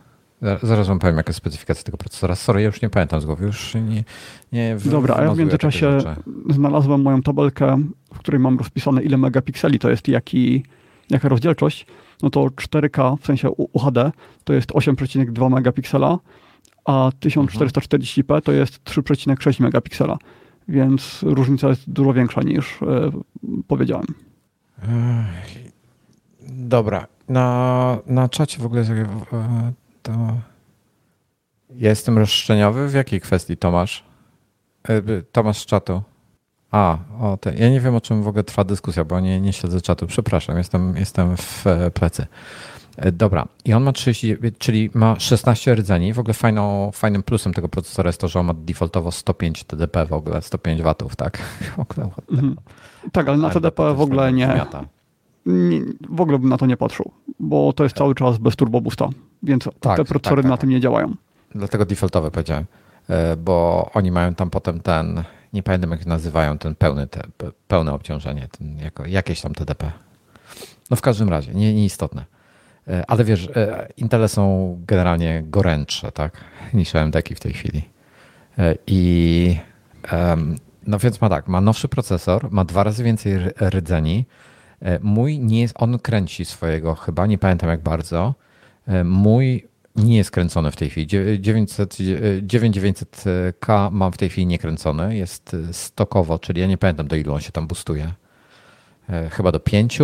[0.41, 2.35] E, Zaraz wam powiem, jaka jest specyfikacja tego procesora.
[2.35, 3.45] Sorry, ja już nie pamiętam z głowy.
[3.45, 4.03] Już nie,
[4.51, 5.97] nie Dobra, a ja w międzyczasie
[6.49, 7.83] znalazłem moją tabelkę,
[8.13, 10.63] w której mam rozpisane ile megapikseli to jest, jaki,
[11.09, 11.85] jaka rozdzielczość.
[12.23, 14.11] No to 4K, w sensie UHD,
[14.43, 16.19] to jest 8,2 megapiksela,
[16.85, 20.17] a 1440p to jest 3,6 megapiksela.
[20.67, 23.11] Więc różnica jest dużo większa niż e,
[23.67, 24.05] powiedziałem.
[26.49, 27.07] Dobra.
[27.29, 28.83] Na, na czacie w ogóle
[30.07, 30.37] to.
[31.75, 32.87] Ja jestem roszczeniowy?
[32.87, 34.03] W jakiej kwestii, Tomasz?
[34.89, 35.01] E,
[35.31, 36.01] Tomasz z czatu.
[36.71, 37.55] A, o te.
[37.55, 40.07] Ja nie wiem, o czym w ogóle trwa dyskusja, bo nie, nie śledzę czatu.
[40.07, 42.27] Przepraszam, jestem, jestem w e, plecy.
[42.97, 46.13] E, dobra, i on ma 30, czyli ma 16 rdzeni.
[46.13, 50.05] W ogóle fajną, fajnym plusem tego procesora jest to, że on ma defaultowo 105 TDP
[50.05, 51.37] w ogóle, 105 watów, tak?
[51.77, 52.55] W ogóle, mhm.
[53.11, 54.65] Tak, ale na TDP w ogóle nie, nie,
[56.09, 59.09] w ogóle bym na to nie patrzył, bo to jest cały czas bez turbo boosta,
[59.43, 60.51] więc tak, te procesory tak, tak.
[60.51, 61.15] na tym nie działają.
[61.55, 62.65] Dlatego defaultowe powiedziałem,
[63.09, 67.21] e, bo oni mają tam potem ten, nie pamiętam jak nazywają, ten pełny, te,
[67.67, 69.91] pełne obciążenie, ten jako, jakieś tam TDP.
[70.89, 72.25] No w każdym razie, nie, nieistotne.
[72.87, 76.43] E, ale wiesz, e, Intele są generalnie gorętsze, tak,
[76.73, 77.81] niż AMD w tej chwili.
[78.87, 79.57] I
[80.87, 84.25] no więc ma tak, ma nowszy procesor, ma dwa razy więcej rdzeni,
[85.01, 88.35] Mój nie jest, on kręci swojego chyba, nie pamiętam jak bardzo.
[89.05, 91.07] Mój nie jest kręcony w tej chwili.
[91.39, 91.97] 900,
[92.41, 95.17] 9900K mam w tej chwili niekręcony.
[95.17, 98.13] Jest stokowo, czyli ja nie pamiętam do ilu on się tam boostuje.
[99.31, 99.99] Chyba do 5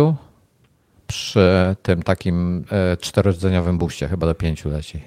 [1.06, 2.64] przy tym takim
[3.00, 5.00] czterordzeniowym buście, chyba do 5 leci.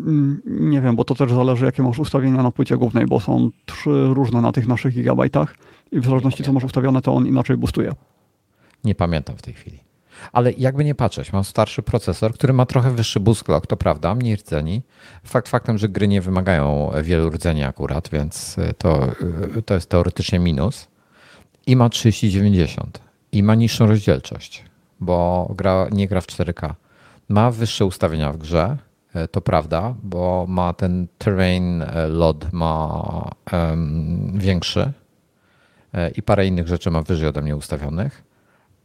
[0.00, 3.50] Mm, nie wiem, bo to też zależy, jakie masz ustawienia na płycie głównej, bo są
[3.66, 5.54] trzy różne na tych naszych gigabajtach
[5.92, 7.92] i w zależności, co masz ustawione, to on inaczej boostuje.
[8.84, 9.78] Nie pamiętam w tej chwili.
[10.32, 14.14] Ale jakby nie patrzeć, mam starszy procesor, który ma trochę wyższy boost clock, to prawda,
[14.14, 14.82] mniej rdzeni.
[15.24, 19.12] Fakt faktem, że gry nie wymagają wielu rdzeni akurat, więc to,
[19.66, 20.88] to jest teoretycznie minus.
[21.66, 23.00] I ma 3090
[23.32, 24.64] i ma niższą rozdzielczość,
[25.00, 26.74] bo gra, nie gra w 4K.
[27.28, 28.78] Ma wyższe ustawienia w grze,
[29.14, 34.92] E, to prawda, bo ma ten terrain e, load ma um, większy
[35.94, 38.22] e, i parę innych rzeczy ma wyżej ode mnie ustawionych,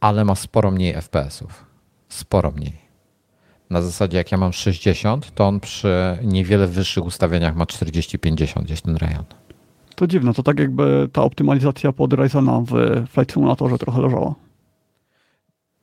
[0.04, 1.64] ale ma sporo mniej FPS-ów.
[2.08, 2.78] Sporo mniej.
[3.70, 8.80] Na zasadzie jak ja mam 60, to on przy niewiele wyższych ustawieniach ma 40-50 gdzieś
[8.80, 9.24] ten rejon.
[9.94, 12.72] To dziwne, to tak jakby ta optymalizacja pod Ryzena w
[13.08, 14.34] Flight Simulatorze trochę leżała.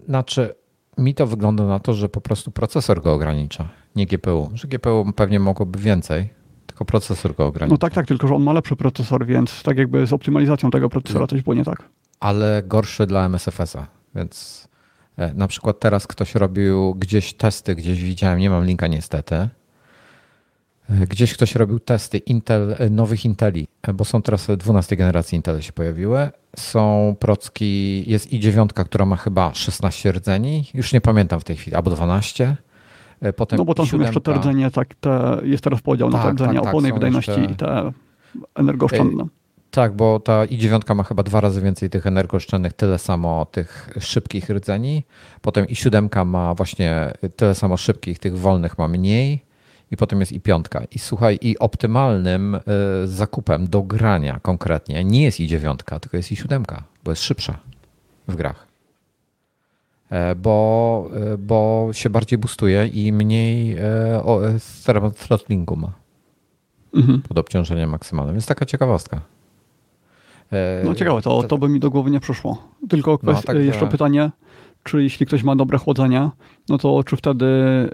[0.07, 0.55] Znaczy,
[0.97, 4.49] mi to wygląda na to, że po prostu procesor go ogranicza, nie GPU.
[4.53, 6.29] Że GPU pewnie mogłoby więcej,
[6.65, 7.73] tylko procesor go ogranicza.
[7.73, 10.89] No tak, tak, tylko że on ma lepszy procesor, więc tak jakby z optymalizacją tego
[10.89, 11.89] procesora coś było nie tak.
[12.19, 14.67] Ale gorszy dla MSFS-a, więc
[15.17, 19.49] e, na przykład teraz ktoś robił gdzieś testy, gdzieś widziałem, nie mam linka niestety,
[21.09, 26.29] Gdzieś ktoś robił testy Intel, nowych Inteli, bo są teraz 12 generacji Intel się pojawiły.
[26.57, 31.75] Są procki, jest i9, która ma chyba 16 rdzeni, już nie pamiętam w tej chwili,
[31.75, 32.57] albo 12.
[33.35, 36.25] Potem no bo tam są jeszcze te rdzenie, tak, te, jest teraz podział tak, na
[36.25, 37.53] te rdzenia tak, tak, opony wydajności jeszcze...
[37.53, 37.91] i te
[38.55, 39.25] energooszczędne.
[39.71, 44.49] Tak, bo ta i9 ma chyba dwa razy więcej tych energooszczędnych, tyle samo tych szybkich
[44.49, 45.03] rdzeni.
[45.41, 49.41] Potem i7 ma właśnie tyle samo szybkich, tych wolnych ma mniej
[49.91, 50.83] i potem jest i piątka.
[50.91, 52.59] I słuchaj, i optymalnym y,
[53.07, 57.59] zakupem do grania konkretnie nie jest i dziewiątka, tylko jest i siódemka, bo jest szybsza
[58.27, 58.67] w grach.
[60.09, 65.93] E, bo, e, bo się bardziej boostuje i mniej e, throttlingu ma
[66.95, 67.21] mhm.
[67.21, 68.35] pod obciążeniem maksymalnym.
[68.35, 69.21] Jest taka ciekawostka.
[70.83, 72.63] No ciekawe, to, to by mi do głowy nie przyszło.
[72.89, 74.31] Tylko no, tak, jeszcze pytanie,
[74.83, 76.29] czy jeśli ktoś ma dobre chłodzenie,
[76.69, 77.45] no to czy wtedy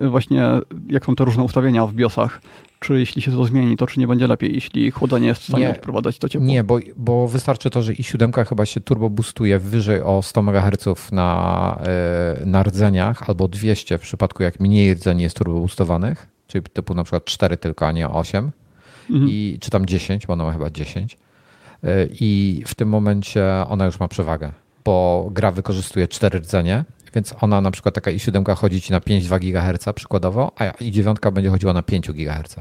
[0.02, 0.44] właśnie,
[0.90, 2.42] jak są te różne ustawienia w BIOSach,
[2.80, 5.64] czy jeśli się to zmieni, to czy nie będzie lepiej, jeśli chłodzenie jest w stanie
[5.66, 6.48] nie, odprowadzać to ciepło?
[6.48, 11.12] Nie, bo, bo wystarczy to, że i7 chyba się turbo boostuje wyżej o 100 MHz
[11.12, 11.80] na,
[12.42, 16.94] e, na rdzeniach, albo 200 w przypadku jak mniej rdzeni jest turbo boostowanych, czyli typu
[16.94, 18.52] na przykład 4 tylko, a nie 8,
[19.10, 19.30] mhm.
[19.30, 21.18] i, czy tam 10, bo ona ma chyba 10.
[21.88, 24.52] E, I w tym momencie ona już ma przewagę
[24.88, 26.86] bo gra wykorzystuje 4 rdzenie,
[27.16, 31.50] więc ona na przykład taka i7 chodzi ci na 5,2 GHz przykładowo, a i9 będzie
[31.50, 32.56] chodziła na 5 GHz.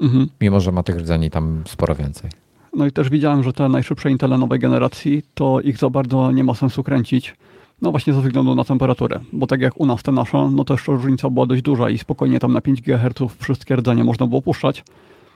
[0.00, 0.28] Mhm.
[0.40, 2.30] Mimo, że ma tych rdzeni tam sporo więcej.
[2.74, 6.44] No i też widziałem, że te najszybsze Intele nowej generacji, to ich za bardzo nie
[6.44, 7.34] ma sensu kręcić.
[7.82, 10.74] No właśnie ze względu na temperaturę, bo tak jak u nas te nasze, no to
[10.74, 14.42] jeszcze różnica była dość duża i spokojnie tam na 5 GHz wszystkie rdzenie można było
[14.42, 14.84] puszczać.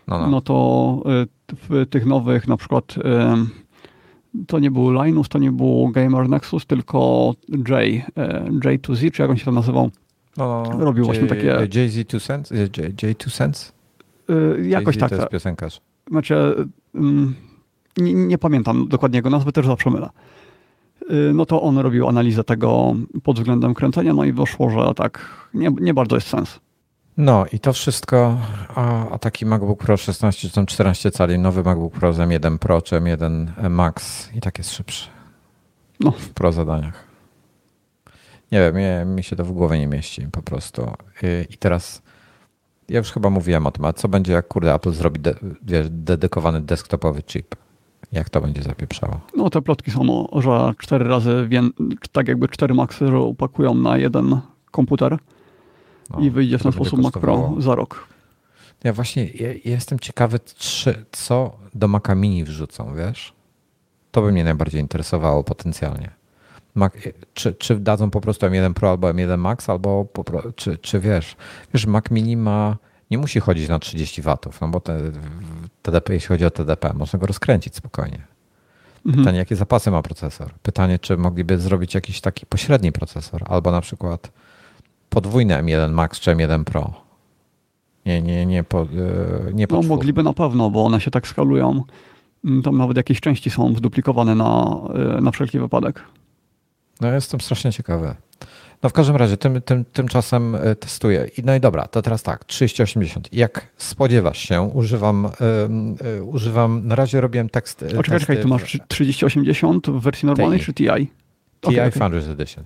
[0.08, 0.26] No, no.
[0.26, 1.02] no to
[1.52, 2.94] y, w tych nowych na przykład
[4.46, 7.70] to nie był Linus, to nie był Gamer Nexus, tylko J,
[8.16, 9.90] e, J2Z, czy jak on się tam nazywał.
[10.36, 11.52] No, Robił J, właśnie takie...
[11.54, 12.54] JZ2 Sense?
[12.66, 13.72] J2 Sense?
[14.28, 15.10] Yy, jakoś tak.
[15.10, 15.80] to jest piosenkarz.
[16.10, 16.54] Znaczy,
[16.94, 17.34] mm,
[17.96, 20.10] nie, nie, pamiętam dokładnie jego nazwy, też zawsze mylę.
[21.34, 25.70] No to on robił analizę tego pod względem kręcenia, no i wyszło, że tak, nie,
[25.80, 26.60] nie bardzo jest sens.
[27.16, 28.38] No i to wszystko,
[28.74, 32.58] a, a, taki MacBook Pro 16 czy tam 14 cali, nowy MacBook Pro z M1
[32.58, 35.08] Pro czy M1 Max i tak jest szybszy.
[36.00, 36.10] No.
[36.10, 37.04] W Pro zadaniach.
[38.52, 40.92] Nie wiem, mnie, mi się to w głowie nie mieści po prostu.
[41.50, 42.02] I, teraz
[42.88, 45.86] ja już chyba mówiłem o tym, a co będzie jak kurde Apple zrobi de, wiesz,
[45.90, 47.56] dedykowany desktopowy chip?
[48.12, 49.20] Jak to będzie zapieprzało?
[49.36, 51.48] No te plotki są, że cztery razy,
[52.12, 55.18] tak jakby cztery Maxy upakują na jeden komputer
[56.10, 58.08] no, I wyjdzie w ten sposób Mac Pro za rok.
[58.84, 63.32] Ja właśnie ja, jestem ciekawy, czy, co do Maca Mini wrzucą, wiesz?
[64.12, 66.10] To by mnie najbardziej interesowało potencjalnie.
[66.74, 66.92] Mac,
[67.34, 71.36] czy, czy dadzą po prostu M1 Pro albo M1 Max, albo po, czy, czy wiesz,
[71.74, 72.76] wiesz, Mac Mini ma,
[73.10, 75.00] nie musi chodzić na 30 watów, no bo te,
[75.82, 78.26] TDP, jeśli chodzi o TDP, można go rozkręcić spokojnie.
[79.06, 79.24] Mhm.
[79.24, 80.50] Pytanie, jakie zapasy ma procesor?
[80.62, 84.30] Pytanie, czy mogliby zrobić jakiś taki pośredni procesor, albo na przykład
[85.08, 87.04] podwójne M1 Max czy M1 Pro.
[88.06, 88.86] Nie, nie, nie, po, e,
[89.52, 91.82] nie No mogliby na pewno, bo one się tak skalują.
[92.44, 94.80] Mm, tam nawet jakieś części są zduplikowane na,
[95.16, 96.02] e, na wszelki wypadek.
[97.00, 98.14] No jestem strasznie ciekawy.
[98.82, 101.30] No w każdym razie tym, tym, tymczasem e, testuję.
[101.44, 103.28] No i dobra, to teraz tak, 3080.
[103.32, 105.28] Jak spodziewasz się, używam,
[106.04, 107.84] yy, używam na razie robiłem tekst.
[107.98, 110.86] O, czekaj, tu masz 3080 w wersji normalnej czy TI?
[111.60, 112.64] TI okay, Founders Edition.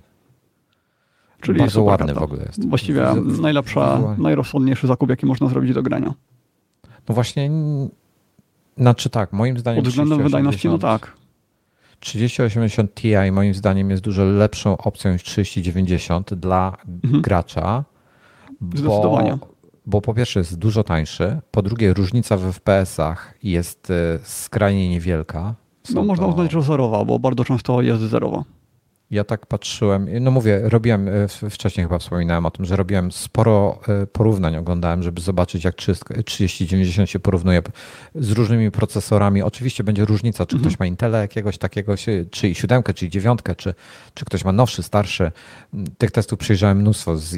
[1.41, 2.69] Czyli Bardzo ładny w ogóle jest.
[2.69, 6.13] Właściwie w, najlepsza, najrozsądniejszy zakup, jaki można zrobić do grania.
[7.09, 7.51] No właśnie,
[8.77, 9.83] znaczy tak, moim zdaniem.
[9.83, 11.13] Pod względem wydajności, no tak.
[11.99, 17.21] 3080 Ti moim zdaniem jest dużo lepszą opcją niż 3090 dla mhm.
[17.21, 17.83] gracza.
[18.61, 19.37] Zdecydowanie.
[19.37, 19.47] Bo,
[19.85, 25.55] bo po pierwsze jest dużo tańszy, po drugie różnica w FPS-ach jest e, skrajnie niewielka.
[25.83, 26.31] Są no można to...
[26.31, 28.43] uznać, że zerowa, bo bardzo często jest zerowa.
[29.11, 33.79] Ja tak patrzyłem, no mówię, robiłem, e, wcześniej chyba wspominałem o tym, że robiłem sporo
[33.87, 35.75] e, porównań, oglądałem, żeby zobaczyć jak
[36.25, 37.61] 3090 się porównuje
[38.15, 39.41] z różnymi procesorami.
[39.41, 40.69] Oczywiście będzie różnica, czy mhm.
[40.69, 41.95] ktoś ma Intela jakiegoś takiego,
[42.31, 43.73] czy i siódemkę, czy i dziewiątkę, czy,
[44.13, 45.31] czy ktoś ma nowszy, starszy.
[45.97, 47.35] Tych testów przejrzałem mnóstwo z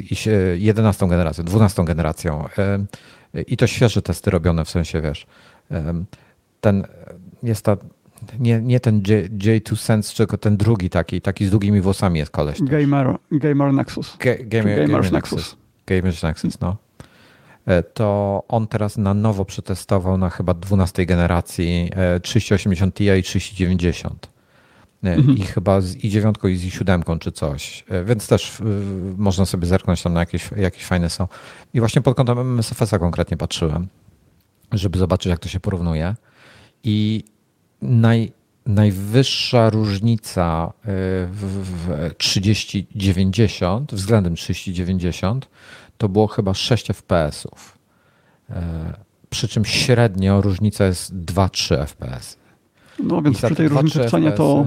[0.56, 5.26] 11 generacją, 12 generacją e, i to świeże testy robione, w sensie, wiesz,
[6.60, 6.86] ten,
[7.42, 7.76] jest ta
[8.38, 12.30] nie, nie ten J, J2 Sense, tylko ten drugi taki, taki z długimi włosami jest
[12.30, 12.62] koleś.
[12.62, 14.16] Gamer, Gamer Nexus.
[14.20, 15.56] Ga, gamer, Gamers Nexus.
[15.86, 16.76] Gamers Nexus, no.
[17.66, 21.90] E, to on teraz na nowo przetestował na chyba 12 generacji
[22.22, 24.28] 3080 Ti i 3090.
[25.04, 25.38] E, mhm.
[25.38, 27.84] I chyba z i9 i z i7 czy coś.
[27.88, 28.58] E, więc też
[29.16, 31.28] można sobie zerknąć tam na jakieś, jakieś fajne są.
[31.74, 33.88] I właśnie pod kątem MSFS-a konkretnie patrzyłem,
[34.72, 36.14] żeby zobaczyć, jak to się porównuje.
[36.84, 37.24] I
[37.82, 38.32] naj,
[38.66, 40.88] najwyższa różnica y,
[41.26, 45.48] w, w 3090 względem 3090
[45.98, 47.78] to było chyba 6 FPS-ów.
[48.50, 48.94] E,
[49.30, 52.36] przy czym średnio różnica jest 2-3 FPS.
[52.98, 54.66] No więc przy tej różnicy cenie to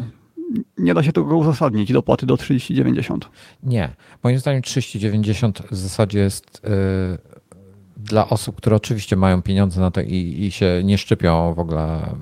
[0.78, 3.30] nie da się tego uzasadnić dopłaty do 3090.
[3.64, 3.90] Nie.
[4.24, 6.70] Moim zdaniem 3090 w zasadzie jest yy,
[7.98, 12.16] dla osób, które oczywiście mają pieniądze na to i, i się nie szczypią w ogóle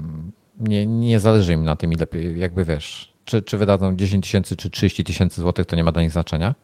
[0.60, 4.70] nie, nie zależy im na tym, ile, jakby wiesz, czy, czy wydadzą 10 tysięcy, czy
[4.70, 6.56] 30 tysięcy złotych, to nie ma dla nich znaczenia.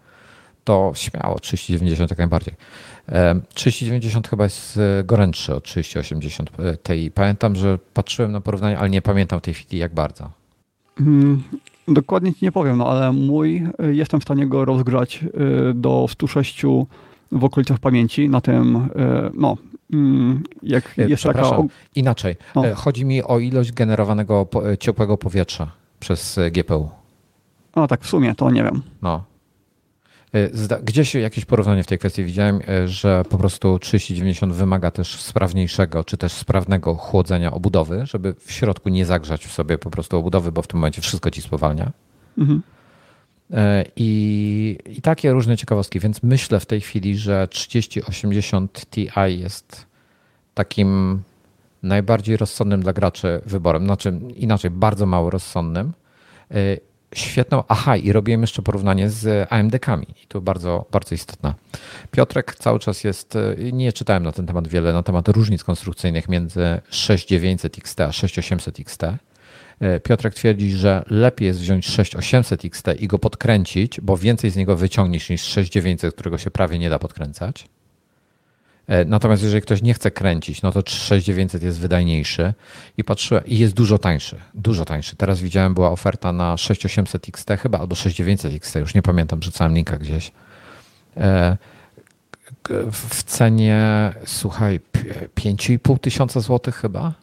[0.63, 2.53] To śmiało, 3090 jak najbardziej.
[3.53, 7.11] 3090 chyba jest e, gorętszy od 3080 e, tej.
[7.11, 10.31] Pamiętam, że patrzyłem na porównanie, ale nie pamiętam tej chwili jak bardzo.
[10.97, 11.43] Hmm,
[11.87, 15.25] dokładnie ci nie powiem, no ale mój, e, jestem w stanie go rozgrzać
[15.73, 16.61] do 106
[17.31, 18.89] w okolicach pamięci na tym,
[19.33, 19.57] no,
[20.63, 21.51] jak e, jest taka...
[21.95, 22.35] Inaczej.
[22.55, 22.67] No.
[22.67, 26.89] E, chodzi mi o ilość generowanego e, ciepłego powietrza przez GPU.
[27.75, 28.81] No tak, w sumie to nie wiem.
[29.01, 29.23] No.
[30.83, 36.17] Gdzieś jakieś porównanie w tej kwestii widziałem, że po prostu 3090 wymaga też sprawniejszego, czy
[36.17, 40.61] też sprawnego chłodzenia obudowy, żeby w środku nie zagrzać w sobie po prostu obudowy, bo
[40.61, 41.91] w tym momencie wszystko ci spowalnia.
[42.37, 42.61] Mhm.
[43.95, 49.85] I, I takie różne ciekawostki, więc myślę w tej chwili, że 3080 Ti jest
[50.53, 51.21] takim
[51.83, 53.85] najbardziej rozsądnym dla graczy wyborem.
[53.85, 55.93] Znaczy inaczej, bardzo mało rozsądnym.
[56.55, 56.79] Y,
[57.15, 60.07] świetną, aha, i robiłem jeszcze porównanie z AMD-kami.
[60.23, 61.53] I to bardzo, bardzo istotne.
[62.11, 66.29] Piotrek cały czas jest, y, nie czytałem na ten temat wiele, na temat różnic konstrukcyjnych
[66.29, 69.03] między 6900 XT a 6800 XT.
[69.79, 74.55] E, Piotrek twierdzi, że lepiej jest wziąć 6800 XT i go podkręcić, bo więcej z
[74.55, 77.67] niego wyciągniesz niż 6900, którego się prawie nie da podkręcać.
[78.87, 82.53] E, natomiast jeżeli ktoś nie chce kręcić, no to 6900 jest wydajniejszy
[82.97, 85.15] i patrzę i jest dużo tańszy, dużo tańszy.
[85.15, 89.75] Teraz widziałem, była oferta na 6800 XT chyba, albo 6900 XT, już nie pamiętam, rzucałem
[89.75, 90.31] linka gdzieś.
[91.17, 91.57] E,
[92.91, 94.79] w cenie, słuchaj,
[95.35, 97.13] 5,5 tysiąca złotych chyba?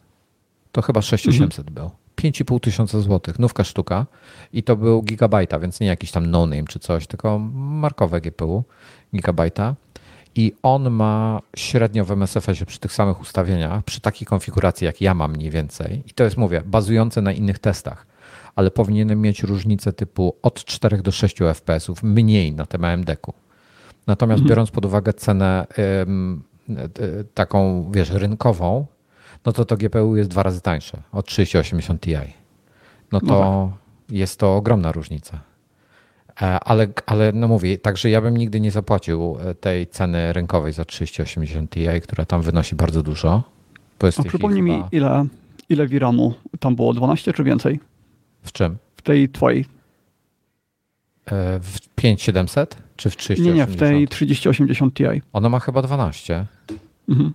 [0.71, 1.73] To chyba 6800 mhm.
[1.75, 2.06] był.
[2.21, 4.05] 5,5 tysiąca złotych, nówka sztuka.
[4.53, 8.63] I to był gigabajta, więc nie jakiś tam no-name czy coś, tylko markowe GPU
[9.15, 9.75] gigabajta.
[10.35, 15.13] I on ma średnio w MSFS-ie przy tych samych ustawieniach, przy takiej konfiguracji jak ja
[15.13, 16.03] mam mniej więcej.
[16.07, 18.07] I to jest, mówię, bazujące na innych testach,
[18.55, 23.33] ale powinienem mieć różnicę typu od 4 do 6 FPS-ów mniej na tym AMD-ku.
[24.07, 24.49] Natomiast mhm.
[24.49, 25.67] biorąc pod uwagę cenę
[26.01, 26.43] ym,
[27.33, 28.85] taką, wiesz, rynkową,
[29.45, 32.15] no to to GPU jest dwa razy tańsze od 3080 Ti.
[33.11, 34.17] No to no tak.
[34.17, 35.39] jest to ogromna różnica.
[36.41, 40.73] E, ale, ale no mówię, także ja bym nigdy nie zapłacił e, tej ceny rynkowej
[40.73, 43.43] za 3080 Ti, która tam wynosi bardzo dużo.
[44.17, 45.25] A przypomnij mi, ile,
[45.69, 46.93] ile VRAMu tam było?
[46.93, 47.79] 12 czy więcej?
[48.43, 48.77] W czym?
[48.95, 49.65] W tej twojej.
[51.25, 53.45] E, w 5700 czy w 3080?
[53.45, 55.03] Nie, nie, w tej 3080 Ti.
[55.33, 56.45] Ona ma chyba 12.
[57.09, 57.33] Mhm.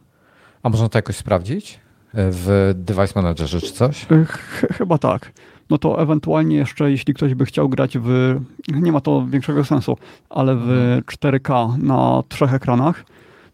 [0.63, 1.81] A można to jakoś sprawdzić?
[2.15, 4.07] W Device Managerze czy coś?
[4.27, 5.33] Ch chyba tak.
[5.71, 9.97] no to ewentualnie jeszcze, jeśli ktoś by chciał grać w, nie ma to większego sensu,
[10.31, 11.87] ale w 4K mhm.
[11.87, 13.05] na trzech ekranach,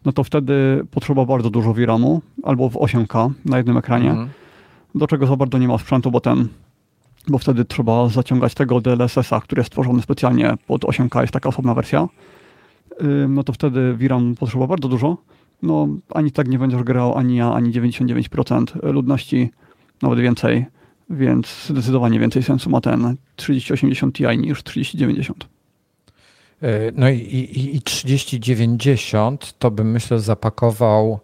[0.05, 4.29] no to wtedy potrzeba bardzo dużo VRAMu, albo w 8K na jednym ekranie, mhm.
[4.95, 6.47] do czego za bardzo nie ma sprzętu, bo ten
[7.27, 11.73] bo wtedy trzeba zaciągać tego DLSS-a, który jest stworzony specjalnie pod 8K, jest taka osobna
[11.73, 12.07] wersja.
[13.29, 15.17] No to wtedy VRAM potrzeba bardzo dużo.
[15.61, 19.51] No ani tak nie będziesz grał, ani ja, ani 99% ludności,
[20.01, 20.65] nawet więcej,
[21.09, 25.47] więc zdecydowanie więcej sensu ma ten 3080 Ti niż 3090.
[26.61, 31.19] E, no i, i, i 3090 to bym myślę zapakował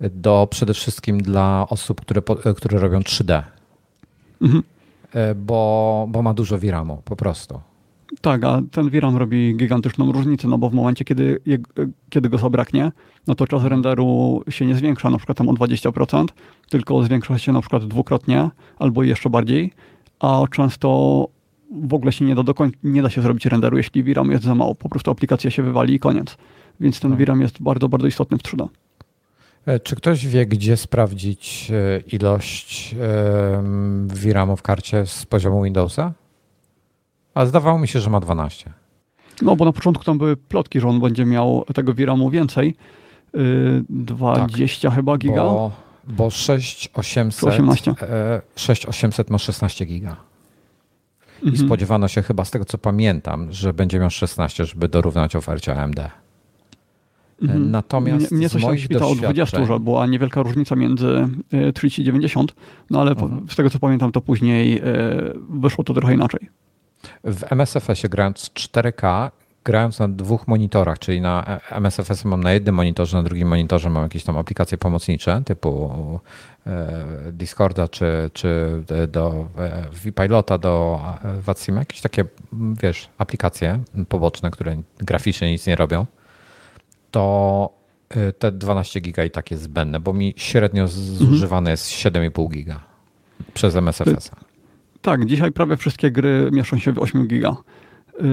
[0.00, 2.22] do przede wszystkim dla osób, które,
[2.56, 3.42] które robią 3D.
[4.42, 4.62] Mhm.
[5.12, 7.60] E, bo, bo ma dużo VRAMu po prostu.
[8.20, 11.40] Tak, a ten VRAM robi gigantyczną różnicę, no bo w momencie, kiedy,
[12.10, 12.92] kiedy go zabraknie,
[13.26, 16.24] no to czas renderu się nie zwiększa na przykład tam o 20%,
[16.70, 19.72] tylko zwiększa się na przykład dwukrotnie albo jeszcze bardziej,
[20.20, 21.28] a często
[21.70, 24.54] w ogóle się nie da, do nie da się zrobić renderu, jeśli VRAM jest za
[24.54, 24.74] mało.
[24.74, 26.36] Po prostu aplikacja się wywali i koniec.
[26.80, 27.16] Więc ten.
[27.16, 28.68] VRAM jest bardzo, bardzo istotny w 3D.
[29.66, 32.94] E, czy ktoś wie, gdzie sprawdzić e, ilość
[34.06, 36.12] VRAMu w karcie z poziomu Windowsa?
[37.36, 38.72] A zdawało mi się, że ma 12.
[39.42, 42.74] No bo na początku tam były plotki, że on będzie miał tego VRAMu więcej.
[43.88, 45.44] 20 tak, chyba giga.
[45.44, 45.72] Bo,
[46.04, 47.96] bo 6800,
[48.56, 50.16] 6800 ma 16 giga.
[51.42, 51.66] I mhm.
[51.66, 56.00] spodziewano się chyba z tego co pamiętam, że będzie miał 16, żeby dorównać ofercie AMD.
[57.42, 57.70] Mhm.
[57.70, 61.28] Natomiast mnie, coś tam świta o 20, że była niewielka różnica między
[61.74, 62.54] 30 i 90,
[62.90, 63.46] no ale mhm.
[63.50, 64.82] z tego co pamiętam, to później e,
[65.50, 66.48] wyszło to trochę inaczej.
[67.24, 69.30] W MSFS-ie grając 4K,
[69.64, 74.02] grając na dwóch monitorach, czyli na MSFS mam na jednym monitorze, na drugim monitorze mam
[74.02, 75.90] jakieś tam aplikacje pomocnicze typu
[76.66, 81.00] e, Discorda czy, czy do e, VPilota, do
[81.40, 82.24] VATSIM, jakieś takie,
[82.82, 86.06] wiesz, aplikacje poboczne, które graficznie nic nie robią
[87.10, 87.70] to
[88.38, 92.80] te 12 giga i tak jest zbędne, bo mi średnio zużywane jest 7,5 giga
[93.54, 94.30] przez MSFS.
[95.06, 97.56] Tak, dzisiaj prawie wszystkie gry mieszczą się w 8 giga.
[98.20, 98.24] Y,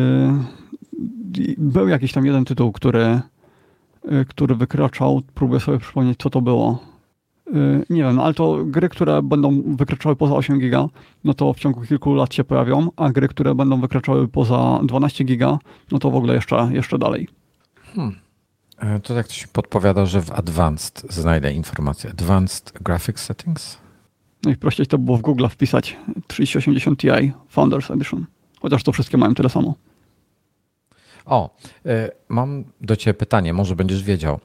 [1.57, 3.21] był jakiś tam jeden tytuł, który,
[4.11, 5.21] y, który wykraczał.
[5.33, 6.93] Próbuję sobie przypomnieć, co to było.
[7.89, 10.87] Nie wiem, ale to gry, które będą wykraczały poza 8 giga,
[11.23, 15.23] no to w ciągu kilku lat się pojawią, a gry, które będą wykraczały poza 12
[15.23, 15.59] giga,
[15.91, 17.27] no to w ogóle jeszcze, jeszcze dalej.
[17.95, 18.15] Hmm.
[18.77, 22.09] E, to tak ktoś podpowiada, że w Advanced znajdę informację.
[22.09, 23.82] Advanced Graphics Settings?
[24.45, 25.97] No i prościej to było w Google wpisać
[26.27, 28.25] 3080 Ti Founders Edition.
[28.61, 29.75] Chociaż to wszystkie mają tyle samo.
[31.25, 31.55] O,
[31.85, 31.89] y,
[32.29, 34.39] mam do Ciebie pytanie, może będziesz wiedział.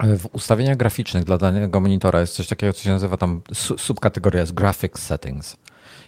[0.00, 3.40] E, w ustawieniach graficznych dla danego monitora jest coś takiego, co się nazywa tam
[3.76, 5.56] subkategoria jest Graphics Settings.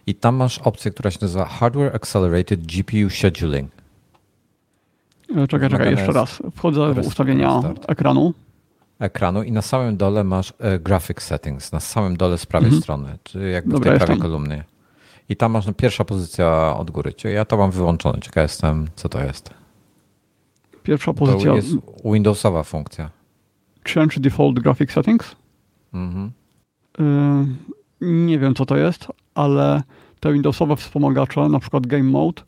[0.06, 3.70] I tam masz opcję, która się nazywa Hardware Accelerated GPU Scheduling.
[5.36, 6.42] E, czekaj, czekaj, jeszcze raz.
[6.56, 7.90] Wchodzę w ustawienia restart.
[7.90, 8.34] ekranu.
[9.00, 12.82] Ekranu i na samym dole masz e, graphic settings, na samym dole z prawej mhm.
[12.82, 14.64] strony, czy jakby Dobra, w tej prawej kolumnie.
[15.28, 17.14] I tam masz no, pierwsza pozycja od góry.
[17.24, 18.20] Ja to mam wyłączone.
[18.20, 19.50] Ciekaw jestem, co to jest.
[20.82, 21.50] Pierwsza pozycja.
[21.50, 21.68] To jest
[22.04, 23.10] Windowsowa funkcja.
[23.94, 25.36] Change default graphic settings?
[25.94, 26.30] Mhm.
[27.00, 29.82] Y nie wiem, co to jest, ale
[30.20, 32.42] te Windowsowe wspomagacze, na przykład Game Mode,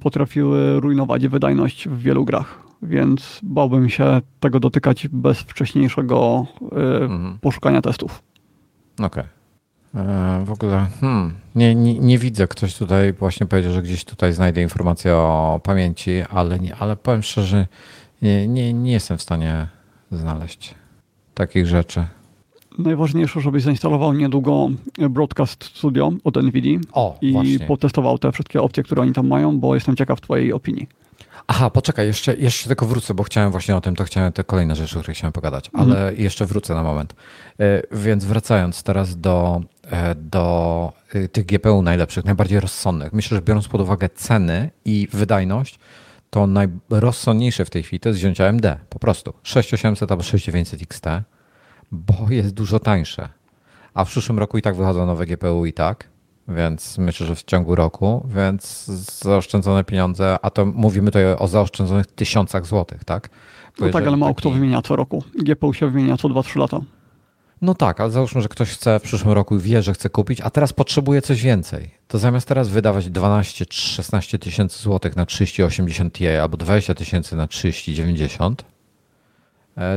[0.00, 7.38] potrafiły rujnować wydajność w wielu grach, więc bałbym się tego dotykać bez wcześniejszego y, mhm.
[7.40, 8.22] poszukania testów.
[8.98, 9.06] Okej.
[9.06, 9.24] Okay.
[9.94, 12.48] E, w ogóle hmm, nie, nie, nie, widzę.
[12.48, 17.22] Ktoś tutaj właśnie powiedział, że gdzieś tutaj znajdę informację o pamięci, ale, nie, ale powiem
[17.22, 17.66] szczerze,
[18.22, 19.68] nie, nie, nie jestem w stanie
[20.10, 20.74] znaleźć
[21.34, 22.06] takich rzeczy
[22.82, 24.70] najważniejsze, żebyś zainstalował niedługo
[25.10, 27.66] Broadcast Studio od NVIDIA o, i właśnie.
[27.66, 30.88] potestował te wszystkie opcje, które oni tam mają, bo jestem ciekaw twojej opinii.
[31.46, 34.76] Aha, poczekaj, jeszcze, jeszcze tylko wrócę, bo chciałem właśnie o tym, to chciałem te kolejne
[34.76, 36.20] rzeczy, o których chciałem pogadać, ale mhm.
[36.20, 37.14] jeszcze wrócę na moment.
[37.60, 43.12] E, więc wracając teraz do, e, do e, tych GPU najlepszych, najbardziej rozsądnych.
[43.12, 45.78] Myślę, że biorąc pod uwagę ceny i wydajność,
[46.30, 49.32] to najrozsądniejsze w tej chwili to jest wziąć AMD, po prostu.
[49.42, 51.06] 6800 albo 6900 XT
[51.92, 53.28] bo jest dużo tańsze.
[53.94, 56.08] A w przyszłym roku i tak wychodzą nowe GPU i tak,
[56.48, 58.84] więc myślę, że w ciągu roku, więc
[59.22, 63.30] zaoszczędzone pieniądze, a to mówimy tutaj o zaoszczędzonych tysiącach złotych, tak?
[63.78, 64.40] Bo no tak, ale mało taki...
[64.40, 65.24] kto wymienia co roku.
[65.34, 66.80] GPU się wymienia co 2-3 lata.
[67.62, 70.40] No tak, ale załóżmy, że ktoś chce w przyszłym roku i wie, że chce kupić,
[70.40, 71.90] a teraz potrzebuje coś więcej.
[72.08, 77.46] To zamiast teraz wydawać 12 16 tysięcy złotych na 3080 Ti albo 20 tysięcy na
[77.46, 78.79] 3090, E,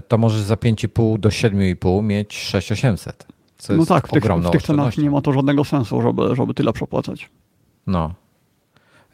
[0.07, 3.27] to możesz za 5,5 do 7,5 mieć 6800.
[3.69, 6.73] no tak, w tych, w tych cenach nie ma to żadnego sensu, żeby, żeby tyle
[6.73, 7.30] przepłacać.
[7.88, 8.14] No.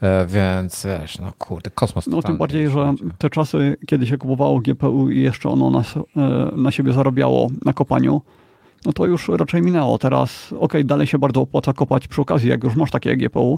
[0.02, 2.08] E, więc wiesz, no kurde, kosmos.
[2.08, 6.52] No tym bardziej, że te czasy, kiedy się kupowało GPU i jeszcze ono na, e,
[6.56, 8.22] na siebie zarabiało na kopaniu,
[8.86, 9.98] no to już raczej minęło.
[9.98, 13.58] Teraz, ok, dalej się bardzo opłaca kopać przy okazji, jak już masz takie GPU,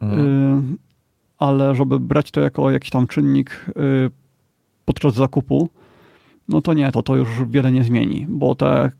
[0.00, 0.20] mhm.
[0.74, 0.76] y,
[1.38, 4.10] ale żeby brać to jako jakiś tam czynnik y,
[4.84, 5.68] podczas zakupu,
[6.48, 8.90] no to nie, to to już wiele nie zmieni, bo te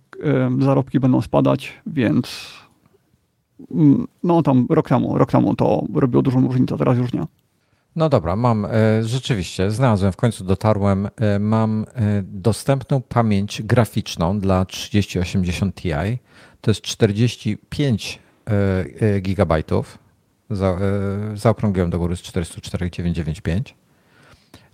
[0.58, 2.52] zarobki będą spadać, więc
[3.70, 7.26] mm, no tam rok temu, rok temu to robiło dużą różnicę, teraz już nie.
[7.96, 8.68] No dobra, mam e,
[9.04, 15.90] rzeczywiście, znalazłem, w końcu dotarłem, e, mam e, dostępną pamięć graficzną dla 3080 Ti.
[16.60, 18.20] To jest 45
[19.20, 19.98] gigabajtów.
[20.50, 20.78] Za,
[21.34, 23.74] zaokrągliłem do góry z 404,995.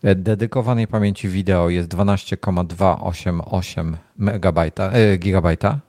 [0.02, 5.80] Dedykowanej pamięci wideo jest 12,288 megabajta, gigabajta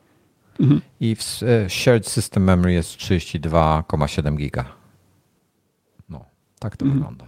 [0.60, 0.82] mhm.
[1.00, 1.24] i w
[1.68, 4.66] shared system memory jest 32,7 giga.
[6.60, 7.00] Tak to mhm.
[7.00, 7.26] wygląda.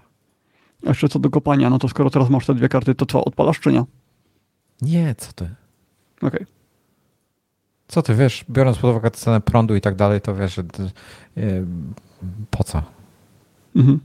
[0.85, 3.25] A jeszcze co do kopania, no to skoro teraz masz te dwie karty, to co,
[3.25, 3.83] odpalasz czy nie?
[4.81, 5.49] Nie, co ty?
[6.17, 6.29] Okej.
[6.29, 6.45] Okay.
[7.87, 10.59] Co ty, wiesz, biorąc pod uwagę cenę prądu i tak dalej, to wiesz,
[11.35, 11.65] yy,
[12.51, 12.83] po co?
[13.75, 13.99] Mhm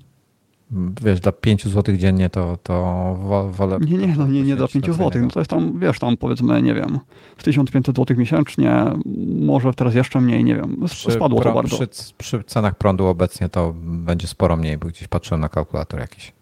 [1.03, 3.15] wiesz, dla 5 zł dziennie to, to
[3.51, 3.79] wolę...
[3.81, 5.23] Nie, nie, no nie, nie dla 5 zł.
[5.23, 6.99] No to jest tam, wiesz, tam powiedzmy, nie wiem,
[7.43, 8.85] 1500 zł miesięcznie,
[9.41, 11.77] może teraz jeszcze mniej, nie wiem, przy, spadło to bardzo.
[11.77, 16.36] Przy, przy cenach prądu obecnie to będzie sporo mniej, bo gdzieś patrzyłem na kalkulator jakiś.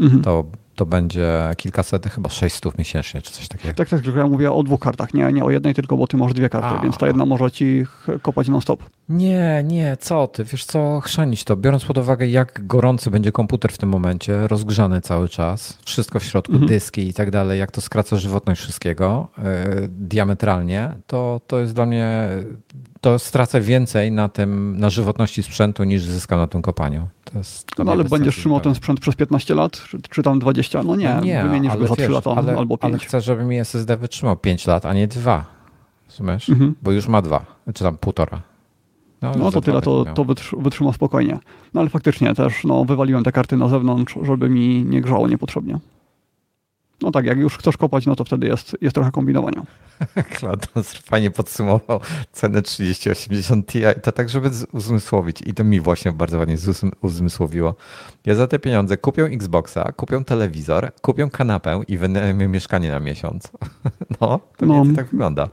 [0.00, 0.22] Mhm.
[0.22, 0.44] To
[0.76, 3.74] to będzie kilkaset, chyba 600 miesięcznie, czy coś takiego.
[3.74, 6.16] Tak, tak, tylko ja mówię o dwóch kartach, nie, nie o jednej, tylko bo ty
[6.16, 6.82] masz dwie karty, A.
[6.82, 7.84] więc ta jedna może ci
[8.22, 8.82] kopać non-stop.
[9.08, 13.72] Nie, nie, co ty, wiesz co, chrzanić to, biorąc pod uwagę jak gorący będzie komputer
[13.72, 16.68] w tym momencie, rozgrzany cały czas, wszystko w środku, mhm.
[16.68, 19.44] dyski i tak dalej, jak to skraca żywotność wszystkiego yy,
[19.88, 22.28] diametralnie, to, to jest dla mnie
[23.06, 27.08] to stracę więcej na tym, na żywotności sprzętu niż zyskam na tym kopaniu.
[27.78, 30.82] no ale będziesz trzymał ten sprzęt przez 15 lat, czy, czy tam 20?
[30.82, 32.94] No nie, no nie wymienisz go za 3 lata ale, albo 5.
[32.94, 35.44] Ale chcę, żeby mi SSD wytrzymał 5 lat, a nie 2.
[36.08, 36.50] Rozumiesz?
[36.50, 36.74] Mhm.
[36.82, 38.40] Bo już ma 2, czy tam półtora.
[39.22, 40.26] No, no to tyle, to, to
[40.58, 41.38] wytrzyma spokojnie.
[41.74, 45.78] No ale faktycznie też no, wywaliłem te karty na zewnątrz, żeby mi nie grzało niepotrzebnie.
[47.02, 49.62] No tak, jak już chcesz kopać, no to wtedy jest, jest trochę kombinowania.
[50.38, 52.00] Klados fajnie podsumował
[52.32, 53.80] cenę 3080 Ti.
[54.02, 55.42] To tak, żeby uzmysłowić.
[55.46, 56.56] I to mi właśnie bardzo ładnie
[57.02, 57.74] uzmysłowiło.
[58.26, 63.48] Ja za te pieniądze kupię Xboxa, kupię telewizor, kupię kanapę i wynajmę mieszkanie na miesiąc.
[64.20, 65.48] No, to no, tak wygląda.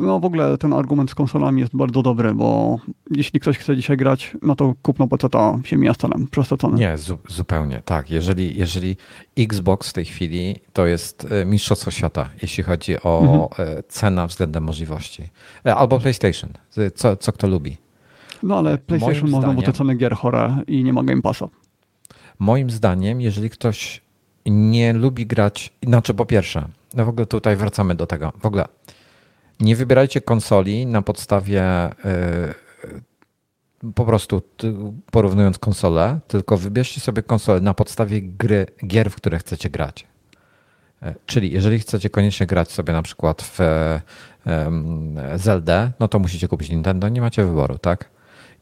[0.00, 2.78] No w ogóle ten argument z konsolami jest bardzo dobry, bo
[3.10, 6.28] jeśli ktoś chce dzisiaj grać, no to kupno PC-ta się mija z celem.
[6.74, 8.10] Nie, zu zupełnie, tak.
[8.10, 8.96] Jeżeli, jeżeli
[9.38, 13.68] Xbox w tej chwili to jest e, mistrzostwo świata, jeśli chodzi o mhm.
[13.78, 15.28] E, cenę względem możliwości.
[15.66, 16.50] E, albo PlayStation,
[16.94, 17.76] co, co kto lubi.
[18.42, 21.48] No ale PlayStation ma znowu te ceny gier chore i nie ma Game Passa.
[22.38, 24.02] Moim zdaniem, jeżeli ktoś
[24.46, 28.64] nie lubi grać, znaczy po pierwsze, no w ogóle tutaj wracamy do tego, w ogóle
[29.60, 34.42] nie wybierajcie konsoli na podstawie yy, po prostu
[35.10, 40.06] porównując konsole, tylko wybierzcie sobie konsolę na podstawie gry, gier, w które chcecie grać.
[41.02, 43.58] E, czyli jeżeli chcecie koniecznie grać sobie na przykład w
[45.36, 48.10] Zelda, no to musicie kupić Nintendo, nie macie wyboru, tak?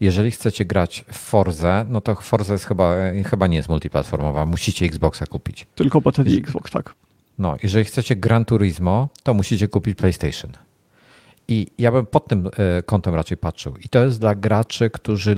[0.00, 2.94] Jeżeli chcecie grać w Forze, no to Forza jest chyba,
[3.26, 5.66] chyba nie jest multiplatformowa, musicie Xboxa kupić.
[5.74, 6.94] Tylko PC i Xbox, tak.
[7.38, 10.50] No, jeżeli chcecie Gran Turismo, to musicie kupić PlayStation.
[11.48, 13.76] I ja bym pod tym e, kątem raczej patrzył.
[13.76, 15.36] I to jest dla graczy, którzy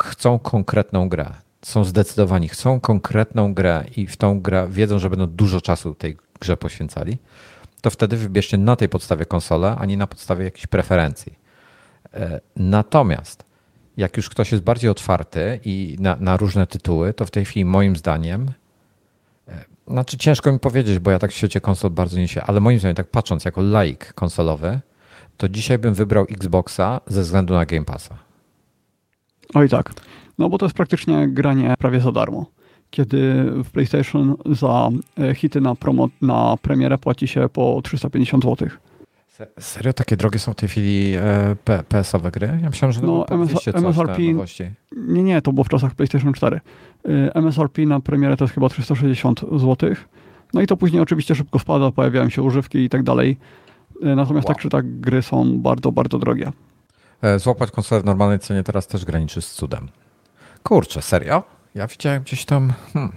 [0.00, 1.30] chcą konkretną grę.
[1.62, 6.16] Są zdecydowani, chcą konkretną grę i w tą grę wiedzą, że będą dużo czasu tej
[6.40, 7.18] grze poświęcali.
[7.80, 11.38] To wtedy wybierzcie na tej podstawie konsolę, a nie na podstawie jakichś preferencji.
[12.14, 13.44] E, natomiast
[13.96, 17.64] jak już ktoś jest bardziej otwarty i na, na różne tytuły, to w tej chwili
[17.64, 18.50] moim zdaniem
[19.48, 22.60] e, znaczy ciężko mi powiedzieć, bo ja tak w świecie konsol bardzo nie się, ale
[22.60, 24.80] moim zdaniem, tak patrząc jako laik konsolowy,
[25.36, 28.14] to dzisiaj bym wybrał Xboxa ze względu na Game Passa.
[29.54, 29.92] Oj tak.
[30.38, 32.46] No bo to jest praktycznie granie prawie za darmo.
[32.90, 34.88] Kiedy w PlayStation za
[35.18, 38.68] e, hity na, promo, na premierę płaci się po 350 zł.
[39.58, 39.92] Serio?
[39.92, 41.56] Takie drogie są w tej chwili e,
[41.88, 42.58] PS-owe gry?
[42.62, 44.22] Ja myślałem, że no, MS, MSRP,
[44.96, 46.60] Nie, nie, to było w czasach PlayStation 4.
[47.04, 49.94] E, MSRP na premierę to jest chyba 360 zł.
[50.54, 53.36] No i to później oczywiście szybko spada, pojawiają się używki i tak dalej.
[54.02, 54.54] E, natomiast wow.
[54.54, 56.52] tak czy tak gry są bardzo, bardzo drogie.
[57.22, 59.88] E, złapać konsolę w normalnej cenie teraz też graniczy z cudem.
[60.62, 61.42] Kurczę, serio?
[61.74, 62.72] Ja widziałem gdzieś tam...
[62.92, 63.12] Hmm,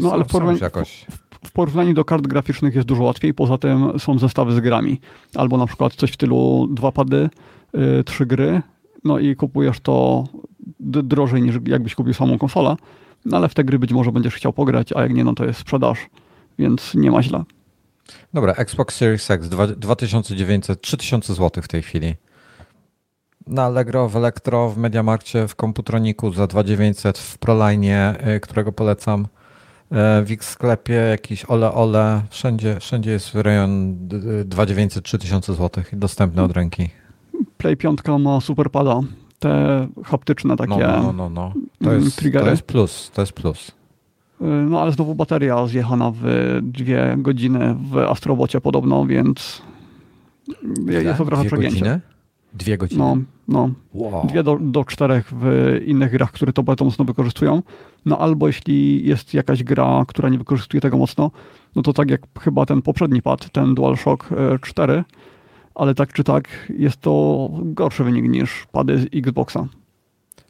[0.00, 1.06] no ale w porównaniu, jakoś...
[1.44, 3.34] w porównaniu do kart graficznych jest dużo łatwiej.
[3.34, 5.00] Poza tym są zestawy z grami.
[5.34, 7.30] Albo na przykład coś w stylu dwa pady,
[7.72, 8.62] yy, trzy gry,
[9.04, 10.24] no i kupujesz to
[10.80, 12.76] drożej niż jakbyś kupił samą konsolę,
[13.24, 15.44] no ale w te gry być może będziesz chciał pograć, a jak nie, no to
[15.44, 15.98] jest sprzedaż,
[16.58, 17.44] więc nie ma źle.
[18.34, 22.14] Dobra, Xbox Series X 2900, 3000 zł w tej chwili.
[23.46, 29.20] Na Allegro, w Elektro, w Mediamarkcie, w Komputroniku za 2900, w Proline, y, którego polecam.
[29.20, 33.96] Y, w X sklepie jakiś ole ole, wszędzie, wszędzie jest rejon
[34.44, 36.88] 2900, 3000 zł dostępny od ręki.
[37.58, 39.00] Play 5 ma super pada.
[39.38, 41.52] Te haptyczne takie no, no, no, no.
[41.84, 43.72] To, mm, jest, to jest plus, to jest plus.
[44.40, 46.22] Y, no ale znowu bateria zjechana w
[46.62, 49.62] dwie godziny w Astrobocie podobno, więc
[50.86, 51.78] jest to trochę dwie przegięcie.
[51.78, 52.00] Godziny?
[52.54, 52.98] Dwie godziny?
[52.98, 53.16] No,
[53.48, 53.70] no.
[53.94, 54.26] Wow.
[54.26, 57.62] Dwie do, do czterech w innych grach, które to bardzo mocno wykorzystują.
[58.06, 61.30] No albo jeśli jest jakaś gra, która nie wykorzystuje tego mocno,
[61.76, 64.28] no to tak jak chyba ten poprzedni pad, ten DualShock
[64.60, 65.04] 4, y,
[65.74, 69.66] ale tak czy tak jest to gorszy wynik niż pady z Xboxa.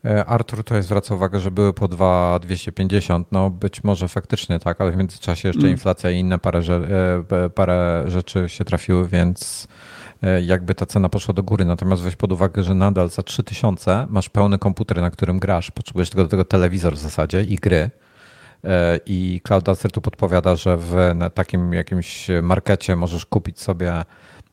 [0.07, 3.33] E, Artur tutaj zwraca uwagę, że były po 2,250.
[3.33, 5.73] No być może faktycznie tak, ale w międzyczasie jeszcze mm.
[5.73, 9.69] inflacja i inne parę, e, parę rzeczy się trafiły, więc
[10.23, 11.65] e, jakby ta cena poszła do góry.
[11.65, 15.71] Natomiast weź pod uwagę, że nadal za 3000 masz pełny komputer, na którym grasz.
[15.71, 17.91] Potrzebujesz tylko do tego telewizor w zasadzie i gry.
[19.07, 20.97] I Cloud tu podpowiada, że w
[21.35, 24.05] takim jakimś markecie możesz kupić sobie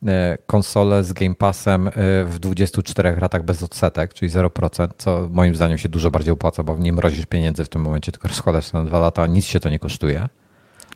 [0.08, 1.92] E, konsolę z Game Passem e,
[2.26, 6.78] w 24 latach bez odsetek, czyli 0%, co moim zdaniem się dużo bardziej opłaca, bo
[6.78, 9.70] nie mrozisz pieniędzy w tym momencie, tylko rozkładasz to na dwa lata, nic się to
[9.70, 10.30] nie kosztuje.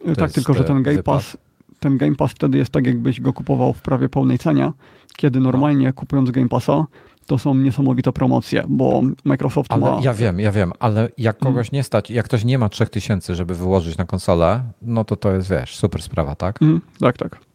[0.06, 1.38] To tak, tylko że ten Game Pass
[1.80, 4.72] ten Game Pass wtedy jest tak, jakbyś go kupował w prawie pełnej cenie,
[5.16, 6.86] kiedy normalnie kupując Game Passa,
[7.26, 10.00] to są niesamowite promocje, bo Microsoft ale ma...
[10.02, 11.54] Ja wiem, ja wiem, ale jak mm.
[11.54, 15.32] kogoś nie stać, jak ktoś nie ma 3000, żeby wyłożyć na konsolę, no to to
[15.32, 16.62] jest, wiesz, super sprawa, tak?
[16.62, 17.47] Mm, tak, tak.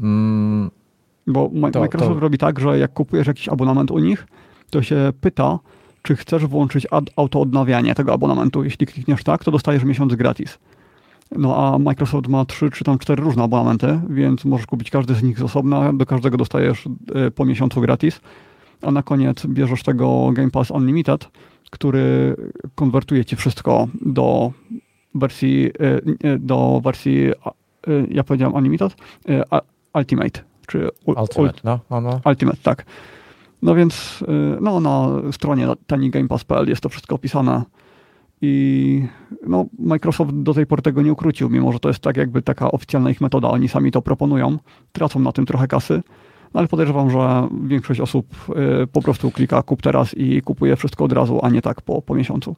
[0.00, 0.70] Mm,
[1.26, 2.20] Bo Microsoft to...
[2.20, 4.26] robi tak, że jak kupujesz jakiś abonament u nich,
[4.70, 5.58] to się pyta,
[6.02, 6.86] czy chcesz włączyć
[7.16, 8.64] autoodnawianie tego abonamentu.
[8.64, 10.58] Jeśli klikniesz tak, to dostajesz miesiąc gratis.
[11.36, 15.22] No a Microsoft ma trzy czy tam cztery różne abonamenty, więc możesz kupić każdy z
[15.22, 18.20] nich z osobna, do każdego dostajesz e, po miesiącu gratis,
[18.82, 21.28] a na koniec bierzesz tego Game Pass Unlimited,
[21.70, 22.36] który
[22.74, 24.52] konwertuje ci wszystko do
[25.14, 27.30] wersji, e, e, do wersji
[28.08, 28.96] ja powiedziałem Unlimited,
[29.94, 30.40] Ultimate.
[30.66, 32.20] Czy Ultimate, no, no, no.
[32.24, 32.84] Ultimate, tak.
[33.62, 34.26] No więc y,
[34.60, 37.62] no, na stronie tanigamepass.pl jest to wszystko opisane
[38.40, 39.06] i
[39.46, 42.70] no, Microsoft do tej pory tego nie ukrócił, mimo że to jest tak jakby taka
[42.70, 43.48] oficjalna ich metoda.
[43.48, 44.58] Oni sami to proponują,
[44.92, 46.02] tracą na tym trochę kasy,
[46.54, 48.26] no, ale podejrzewam, że większość osób
[48.82, 52.02] y, po prostu klika kup teraz i kupuje wszystko od razu, a nie tak po,
[52.02, 52.56] po miesiącu.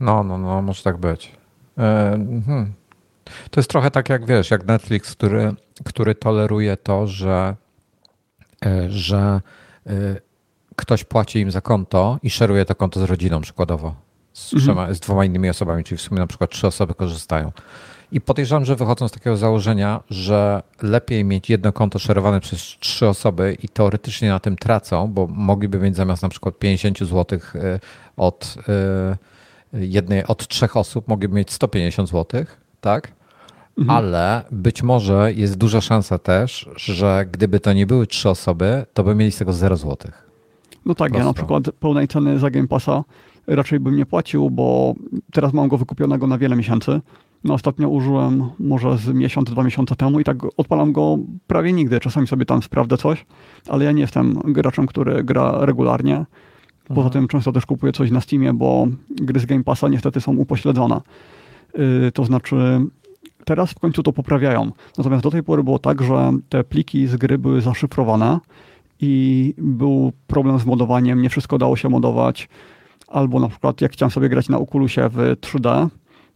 [0.00, 1.32] No, no, no, może tak być.
[1.78, 2.72] E, hmm.
[3.50, 5.54] To jest trochę tak jak wiesz, jak Netflix, który,
[5.84, 7.56] który toleruje to, że,
[8.66, 9.40] e, że
[9.86, 9.90] e,
[10.76, 13.94] ktoś płaci im za konto i szeruje to konto z rodziną przykładowo.
[14.32, 14.62] Z, mhm.
[14.62, 17.52] trzema, z dwoma innymi osobami, czyli w sumie na przykład trzy osoby korzystają.
[18.12, 23.08] I podejrzewam, że wychodzą z takiego założenia, że lepiej mieć jedno konto szerowane przez trzy
[23.08, 27.80] osoby i teoretycznie na tym tracą, bo mogliby mieć zamiast na przykład 50 zł e,
[28.16, 28.54] od
[29.72, 32.44] jednej, od trzech osób, mogliby mieć 150 zł,
[32.80, 33.12] tak?
[33.80, 33.98] Mhm.
[33.98, 39.04] Ale być może jest duża szansa też, że gdyby to nie były trzy osoby, to
[39.04, 39.96] by mieli z tego 0 zł.
[40.86, 43.04] No tak, ja na przykład pełnej ceny za Game Passa
[43.46, 44.94] raczej bym nie płacił, bo
[45.32, 47.00] teraz mam go wykupionego na wiele miesięcy.
[47.44, 52.00] No ostatnio użyłem może z miesiąc, dwa miesiące temu i tak odpalam go prawie nigdy.
[52.00, 53.26] Czasami sobie tam sprawdzę coś,
[53.68, 56.24] ale ja nie jestem graczem, który gra regularnie.
[56.88, 57.12] Poza mhm.
[57.12, 61.00] tym często też kupuję coś na Steamie, bo gry z Game Passa niestety są upośledzone.
[61.74, 62.80] Yy, to znaczy
[63.44, 64.72] teraz w końcu to poprawiają.
[64.98, 68.38] Natomiast do tej pory było tak, że te pliki z gry były zaszyfrowane
[69.00, 72.48] i był problem z modowaniem, nie wszystko dało się modować.
[73.08, 75.88] Albo na przykład jak chciałem sobie grać na Oculusie w 3D,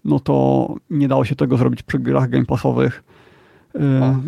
[0.04, 3.04] no to nie dało się tego zrobić przy grach Game Passowych.
[3.76, 3.80] Y,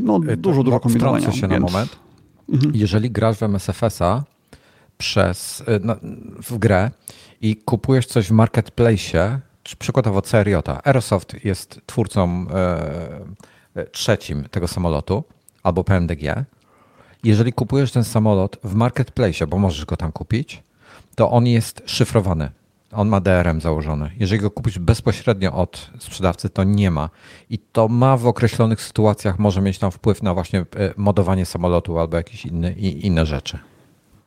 [0.03, 1.32] no dużo, dużo kombinowania.
[1.32, 1.53] się więc...
[1.53, 1.98] na moment.
[2.53, 2.73] Mhm.
[2.74, 4.24] Jeżeli grasz w MSFS-a
[4.98, 5.97] przez, y, no,
[6.43, 6.90] w grę
[7.40, 9.40] i kupujesz coś w marketplace,
[9.74, 10.55] przykładowo CRJ.
[10.84, 15.24] Aerosoft jest twórcą e, e, trzecim tego samolotu
[15.62, 16.44] albo PMDG.
[17.24, 20.62] Jeżeli kupujesz ten samolot w marketplace, bo możesz go tam kupić,
[21.14, 22.51] to on jest szyfrowany.
[22.93, 24.10] On ma DRM założony.
[24.18, 27.10] Jeżeli go kupisz bezpośrednio od sprzedawcy, to nie ma.
[27.51, 30.64] I to ma w określonych sytuacjach, może mieć tam wpływ na właśnie e,
[30.97, 33.59] modowanie samolotu albo jakieś inne, inne rzeczy.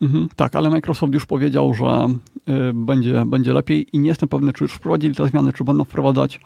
[0.01, 2.07] Mhm, tak, ale Microsoft już powiedział, że
[2.69, 5.83] y, będzie, będzie lepiej i nie jestem pewny, czy już wprowadzili te zmiany, czy będą
[5.83, 6.39] wprowadzać.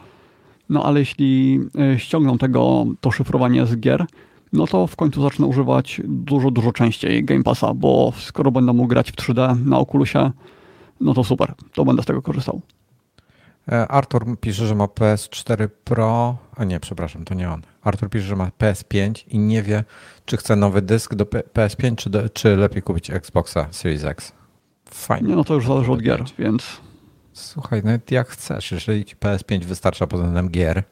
[0.68, 1.60] No ale jeśli
[1.94, 4.06] y, ściągną tego, to szyfrowanie z gier,
[4.52, 8.88] no to w końcu zacznę używać dużo, dużo częściej Game Passa, bo skoro będę mógł
[8.88, 10.30] grać w 3D na Oculusie,
[11.00, 12.60] no to super, to będę z tego korzystał.
[13.68, 17.62] E, Artur pisze, że ma PS4 Pro, a nie, przepraszam, to nie on.
[17.84, 19.84] Artur pisze, że ma PS5 i nie wie,
[20.24, 24.32] czy chce nowy dysk do PS5, czy, do, czy lepiej kupić Xboxa Series X.
[24.90, 25.28] Fajnie.
[25.28, 26.80] Nie, no to już zależy od gier, więc...
[27.32, 30.82] Słuchaj, nawet jak chcesz, jeżeli ci PS5 wystarcza pod względem gier,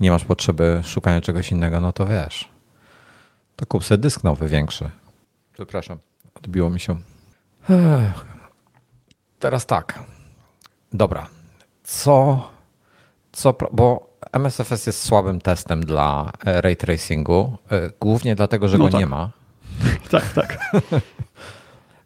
[0.00, 2.48] nie masz potrzeby szukania czegoś innego, no to wiesz,
[3.56, 4.90] to kup sobie dysk nowy, większy.
[5.52, 5.98] Przepraszam,
[6.34, 6.96] odbiło mi się.
[7.70, 8.24] Ech.
[9.38, 9.98] Teraz tak.
[10.92, 11.26] Dobra,
[11.84, 12.50] co,
[13.32, 18.84] co, bo MSFS jest słabym testem dla e, ray tracingu, e, głównie dlatego, że no
[18.84, 19.00] go tak.
[19.00, 19.30] nie ma.
[20.10, 20.58] tak, tak.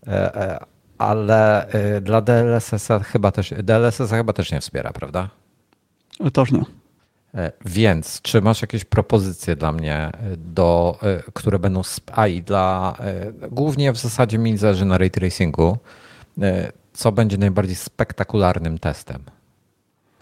[0.06, 0.58] E,
[0.98, 1.66] ale
[2.02, 5.28] dla DLSS chyba też, DLSS chyba też nie wspiera, prawda?
[6.32, 6.64] Też nie.
[7.64, 10.98] Więc czy masz jakieś propozycje dla mnie, do,
[11.32, 11.82] które będą,
[12.12, 12.96] a i dla,
[13.50, 15.78] głównie w zasadzie mi zależy na ray tracingu,
[16.92, 19.22] co będzie najbardziej spektakularnym testem?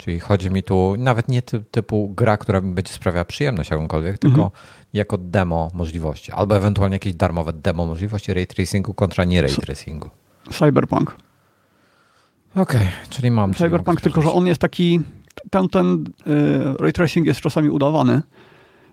[0.01, 1.41] Czyli chodzi mi tu nawet nie
[1.71, 4.51] typu gra, która mi będzie sprawiała przyjemność jakąkolwiek, tylko mhm.
[4.93, 10.09] jako demo możliwości, albo ewentualnie jakieś darmowe demo możliwości ray tracingu kontra nie ray tracingu.
[10.51, 11.15] Cyberpunk.
[12.55, 13.53] Okej, okay, czyli mam.
[13.53, 14.99] Cyberpunk, tylko że on jest taki,
[15.49, 18.21] ten, ten y, ray tracing jest czasami udawany.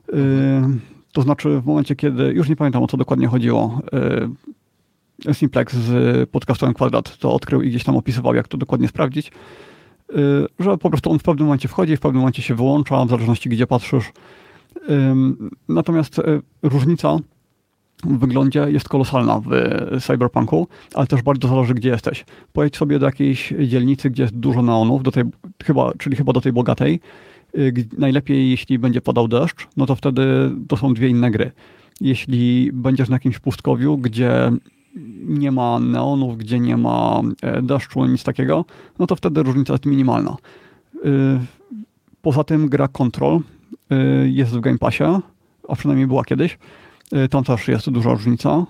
[0.09, 0.13] Y,
[1.13, 3.81] to znaczy w momencie, kiedy, już nie pamiętam o co dokładnie chodziło,
[5.29, 9.33] y, Simplex z podcastem Kwadrat to odkrył i gdzieś tam opisywał, jak to dokładnie sprawdzić.
[10.17, 13.09] Y, że po prostu on w pewnym momencie wchodzi, w pewnym momencie się wyłącza, w
[13.09, 14.13] zależności gdzie patrzysz.
[15.69, 16.23] Natomiast y,
[16.63, 17.19] różnica
[18.05, 19.51] w wyglądzie jest kolosalna w
[20.03, 22.25] Cyberpunku, ale też bardzo zależy, gdzie jesteś.
[22.53, 25.25] Pojedź sobie do jakiejś dzielnicy, gdzie jest dużo neonów, do tej,
[25.65, 27.01] chyba, czyli chyba do tej bogatej.
[27.59, 31.53] Y, najlepiej, jeśli będzie padał deszcz, no to wtedy to są dwie inne gry.
[32.01, 34.53] Jeśli będziesz na jakimś pustkowiu, gdzie
[35.27, 38.65] nie ma neonów, gdzie nie ma e, deszczu, nic takiego,
[38.99, 40.37] no to wtedy różnica jest minimalna.
[41.05, 41.39] Y,
[42.23, 43.41] poza tym gra Control
[43.93, 45.05] y, jest w Game Passie,
[45.69, 46.59] a przynajmniej była kiedyś.
[47.13, 48.67] Y, tam też jest duża różnica.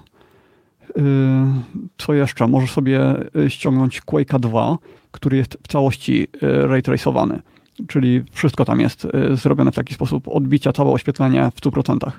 [1.98, 2.46] Co jeszcze?
[2.46, 3.00] Możesz sobie
[3.48, 4.78] ściągnąć Quake'a 2,
[5.10, 7.42] który jest w całości ray tracowany.
[7.88, 12.10] Czyli wszystko tam jest zrobione w taki sposób, odbicia, całe oświetlenie w 100%.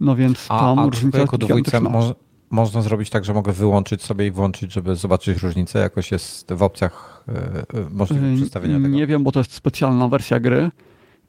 [0.00, 1.80] No więc tam a, a różnica jest.
[1.80, 2.14] Może,
[2.52, 5.78] można zrobić tak, że mogę wyłączyć sobie i włączyć, żeby zobaczyć różnicę?
[5.78, 7.24] Jakoś jest w opcjach
[7.74, 8.88] yy, możliwe yy, przedstawienia tego?
[8.88, 10.70] Nie wiem, bo to jest specjalna wersja gry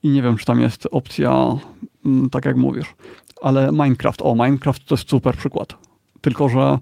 [0.03, 1.57] i nie wiem, czy tam jest opcja,
[2.05, 2.95] mm, tak jak mówisz.
[3.41, 5.73] Ale Minecraft, o, Minecraft to jest super przykład.
[6.21, 6.77] Tylko, że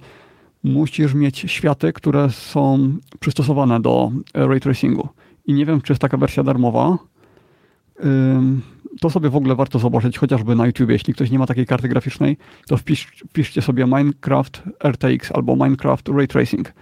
[0.64, 5.10] musisz mieć światy, które są przystosowane do ray tracingu.
[5.46, 6.98] I nie wiem, czy jest taka wersja darmowa.
[9.00, 10.90] To sobie w ogóle warto zobaczyć, chociażby na YouTube.
[10.90, 12.38] Jeśli ktoś nie ma takiej karty graficznej,
[12.68, 16.74] to wpisz, wpiszcie sobie Minecraft RTX albo Minecraft Ray Tracing.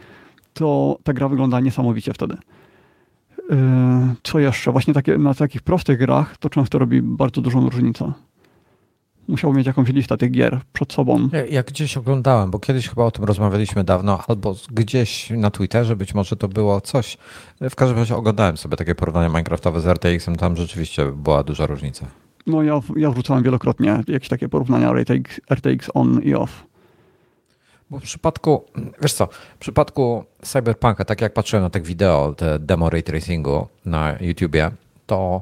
[0.53, 2.37] To ta gra wygląda niesamowicie wtedy.
[3.49, 3.55] Yy,
[4.23, 4.71] co jeszcze?
[4.71, 8.13] Właśnie takie, na takich prostych grach to często robi bardzo dużą różnicę
[9.29, 11.29] musiał mieć jakąś listę tych gier przed sobą.
[11.33, 15.95] Ja, ja, gdzieś oglądałem, bo kiedyś chyba o tym rozmawialiśmy dawno, albo gdzieś na Twitterze
[15.95, 17.17] być może to było coś.
[17.61, 22.05] W każdym razie oglądałem sobie takie porównania Minecraftowe z RTX-em, tam rzeczywiście była duża różnica.
[22.47, 26.63] No ja, ja wrzucałem wielokrotnie jakieś takie porównania RTX, RTX on i off.
[27.89, 28.65] Bo w przypadku,
[29.01, 33.67] wiesz co, w przypadku Cyberpunka, tak jak patrzyłem na te wideo, te demo ray tracingu
[33.85, 34.71] na YouTubie,
[35.05, 35.41] to,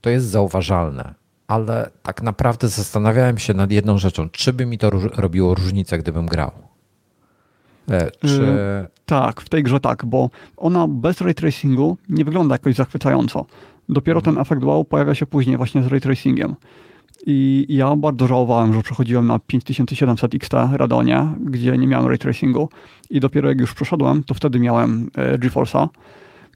[0.00, 1.21] to jest zauważalne
[1.52, 4.28] ale tak naprawdę zastanawiałem się nad jedną rzeczą.
[4.28, 6.50] Czy by mi to róż robiło różnicę, gdybym grał?
[7.90, 8.42] E, czy...
[8.42, 13.46] Yy, tak, w tej grze tak, bo ona bez ray tracingu nie wygląda jakoś zachwycająco.
[13.88, 14.34] Dopiero mhm.
[14.34, 16.54] ten efekt wow pojawia się później właśnie z ray tracingiem.
[17.26, 22.68] I ja bardzo żałowałem, że przechodziłem na 5700 XT Radonie, gdzie nie miałem ray tracingu
[23.10, 25.88] i dopiero jak już przeszedłem, to wtedy miałem e, GeForce'a.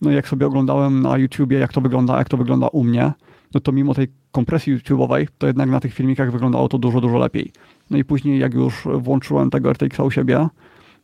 [0.03, 3.13] No i jak sobie oglądałem na YouTubie, jak to wygląda, jak to wygląda u mnie,
[3.55, 7.19] no to mimo tej kompresji YouTube'owej, to jednak na tych filmikach wyglądało to dużo, dużo
[7.19, 7.53] lepiej.
[7.91, 10.49] No i później jak już włączyłem tego RTX-a u siebie,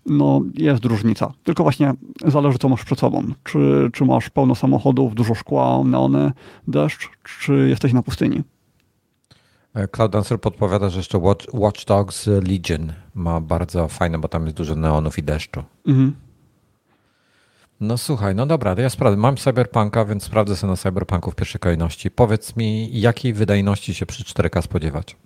[0.06, 1.32] no jest różnica.
[1.44, 1.92] Tylko właśnie
[2.26, 3.22] zależy, co masz przed sobą.
[3.44, 6.32] Czy, czy masz pełno samochodów, dużo szkła, neony,
[6.68, 8.42] deszcz, czy jesteś na pustyni.
[9.74, 14.44] E, Cloud Dancer podpowiada, że jeszcze Watch, Watch Dogs Legion ma bardzo fajne, bo tam
[14.44, 15.62] jest dużo neonów i deszczu.
[15.86, 16.12] Mhm.
[17.82, 19.16] No słuchaj, no dobra, ja sprawdzę.
[19.16, 22.10] Mam Cyberpunka, więc sprawdzę sobie na Cyberpunku w pierwszej kolejności.
[22.10, 25.16] Powiedz mi, jakiej wydajności się przy 4K spodziewać?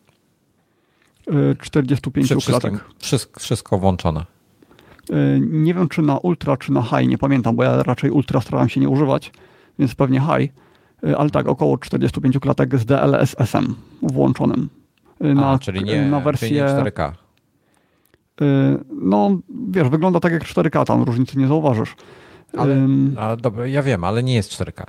[1.60, 2.84] 45 przy klatek.
[2.98, 4.24] Wszystko, wszystko włączone.
[5.10, 8.40] E, nie wiem, czy na ultra, czy na high, nie pamiętam, bo ja raczej ultra
[8.40, 9.32] starałem się nie używać,
[9.78, 10.52] więc pewnie high,
[11.04, 14.68] e, ale tak, około 45 klatek z DLSS-em włączonym.
[15.20, 17.12] E, na, A, czyli nie, na wersję czyli nie 4K.
[19.02, 19.38] No,
[19.68, 21.96] wiesz, wygląda tak jak 4K, tam różnicy nie zauważysz.
[22.52, 24.85] Ale, ale dobra, ja wiem, ale nie jest 4K.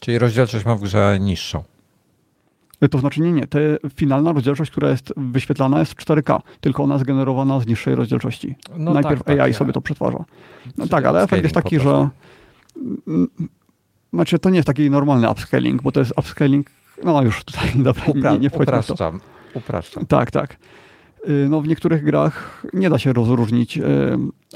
[0.00, 1.64] Czyli rozdzielczość ma w grze niższą.
[2.90, 3.46] To znaczy nie, nie.
[3.46, 3.58] Te
[3.94, 8.54] finalna rozdzielczość, która jest wyświetlana jest 4K, tylko ona jest generowana z niższej rozdzielczości.
[8.76, 9.72] No Najpierw tak, AI tak, sobie ja.
[9.72, 10.24] to przetwarza.
[10.76, 12.08] No tak, ale efekt jest taki, że
[14.12, 16.70] znaczy to nie jest taki normalny upscaling, bo to jest upscaling,
[17.04, 19.20] no już tutaj dobra, Upra nie, nie upraszczam,
[19.54, 20.06] upraszczam.
[20.06, 20.56] Tak, tak.
[21.28, 23.82] Y, no w niektórych grach nie da się rozróżnić, y,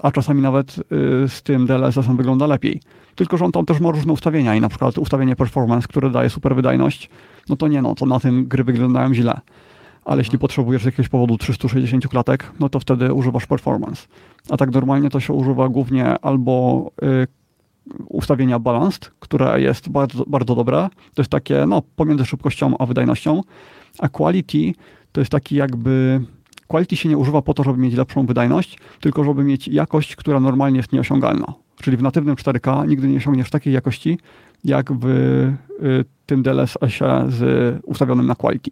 [0.02, 0.82] a czasami nawet y,
[1.28, 2.80] z tym DLSS-em wygląda lepiej.
[3.14, 6.30] Tylko, że on tam też ma różne ustawienia i na przykład ustawienie performance, które daje
[6.30, 7.10] super wydajność,
[7.48, 9.40] no to nie, no to na tym gry wyglądają źle.
[10.05, 10.40] Ale jeśli mhm.
[10.40, 14.06] potrzebujesz z jakiegoś powodu 360 klatek, no to wtedy używasz performance.
[14.51, 16.90] A tak normalnie to się używa głównie albo
[18.09, 20.88] ustawienia balanced, które jest bardzo, bardzo dobre.
[21.14, 23.40] To jest takie, no, pomiędzy szybkością a wydajnością.
[23.98, 24.72] A quality
[25.12, 26.20] to jest taki jakby
[26.70, 30.40] quality się nie używa po to, żeby mieć lepszą wydajność, tylko żeby mieć jakość, która
[30.40, 31.55] normalnie jest nieosiągalna.
[31.82, 34.18] Czyli w natywnym 4K nigdy nie osiągniesz takiej jakości,
[34.64, 38.70] jak w y, tym DLSS-ie z ustawionym na quality.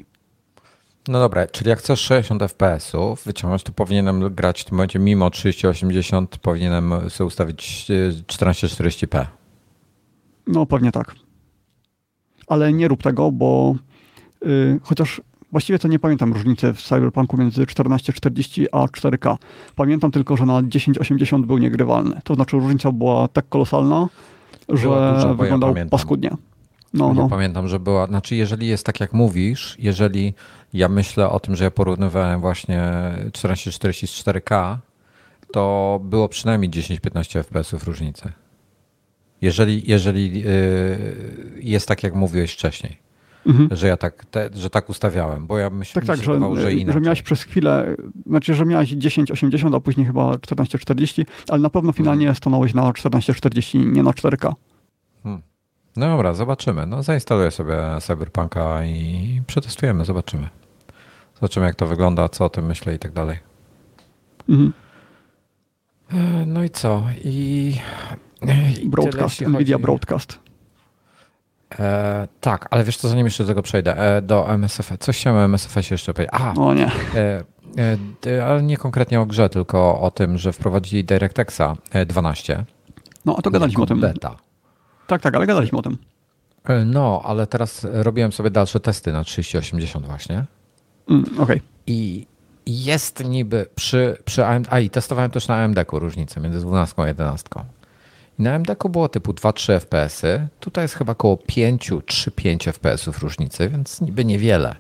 [1.09, 5.31] No dobra, czyli jak chcesz 60 FPS-ów wyciągnąć, to powinienem grać w tym momencie mimo
[5.31, 7.87] 3080 powinienem sobie ustawić
[8.27, 9.27] 1440p.
[10.47, 11.15] No pewnie tak.
[12.47, 13.75] Ale nie rób tego, bo
[14.45, 15.21] yy, chociaż
[15.53, 19.37] Właściwie to nie pamiętam różnicy w Cyberpunku między 1440 a 4K.
[19.77, 22.21] Pamiętam tylko, że na 1080 był niegrywalny.
[22.25, 24.09] To znaczy różnica była tak kolosalna,
[24.69, 26.31] że dużo, wyglądał ja paskudnie.
[26.95, 27.29] No, no.
[27.29, 28.07] pamiętam, że była.
[28.07, 30.35] Znaczy, jeżeli jest tak jak mówisz, jeżeli
[30.73, 32.83] ja myślę o tym, że ja porównywałem właśnie
[33.33, 34.77] 1440 z 4K,
[35.53, 38.33] to było przynajmniej 10-15 FPS różnicy.
[39.43, 40.49] Jeżeli, jeżeli yy,
[41.57, 43.08] jest tak, jak mówiłeś wcześniej
[43.47, 43.69] mhm.
[43.73, 46.93] że ja tak, te, że tak ustawiałem, bo ja myślę, tak, tak, że, że, inaczej.
[46.93, 47.97] że miałeś przez chwilę,
[48.27, 52.37] znaczy, że miałeś 1080, a później chyba 1440, ale na pewno finalnie mhm.
[52.37, 54.53] stanąłeś na 1440, nie na 4K.
[55.23, 55.43] Hmm.
[55.97, 56.87] No dobra, zobaczymy.
[56.87, 60.49] No zainstaluję sobie Cyberpunka i przetestujemy, zobaczymy.
[61.35, 63.39] Zobaczymy jak to wygląda, co o tym myślę i tak dalej.
[64.49, 64.73] Mhm.
[66.13, 67.05] E, no i co?
[67.25, 67.75] I,
[68.83, 69.83] i broadcast, Nvidia chodzi...
[69.83, 70.48] Broadcast.
[71.79, 75.39] E, tak, ale wiesz co, zanim jeszcze do tego przejdę, e, do MSF, coś chciałem
[75.39, 76.35] o MSF jeszcze powiedzieć.
[76.41, 76.91] A, o nie.
[77.15, 77.45] E,
[78.27, 81.77] e, ale nie konkretnie o grze, tylko o tym, że wprowadzili DirectXa
[82.07, 82.55] 12.
[82.55, 82.65] E,
[83.25, 84.01] no, a to gadaliśmy o tym.
[84.01, 84.37] Beta.
[85.07, 85.99] Tak, tak, ale gadaliśmy o tym.
[86.65, 90.45] E, no, ale teraz robiłem sobie dalsze testy na 3080 właśnie.
[91.11, 91.43] Mm, Okej.
[91.43, 91.61] Okay.
[91.87, 92.27] I
[92.67, 97.09] jest niby przy, przy AMD, a i testowałem też na AMD-ku różnicę między 12 a
[97.09, 97.49] 11.
[98.39, 100.49] Na MDK było typu 2-3 FPS-y.
[100.61, 104.77] Tutaj jest chyba około 5-3-5 FPS-ów różnicy, więc niby niewiele.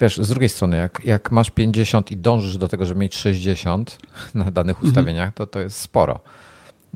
[0.00, 3.98] Wiesz, z drugiej strony, jak, jak masz 50 i dążysz do tego, żeby mieć 60
[4.34, 4.88] na danych mhm.
[4.88, 6.20] ustawieniach, to to jest sporo.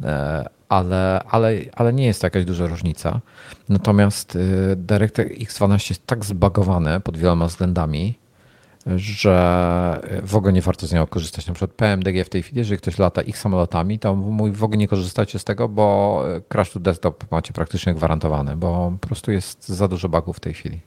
[0.02, 3.20] E, ale, ale, ale nie jest to jakaś duża różnica.
[3.68, 8.14] Natomiast y, DirectX X12 jest tak zbagowany pod wieloma względami,
[8.96, 11.46] że w ogóle nie warto z niego korzystać.
[11.46, 14.78] Na przykład PMDG w tej chwili, jeżeli ktoś lata ich samolotami, to mój w ogóle
[14.78, 19.68] nie korzystacie z tego, bo crash to desktop macie praktycznie gwarantowany, bo po prostu jest
[19.68, 20.80] za dużo bugów w tej chwili.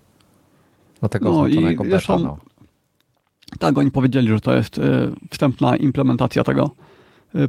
[0.99, 2.37] Dlatego no i beta, no.
[3.59, 4.81] Tak, oni powiedzieli, że to jest y,
[5.31, 6.71] wstępna implementacja tego.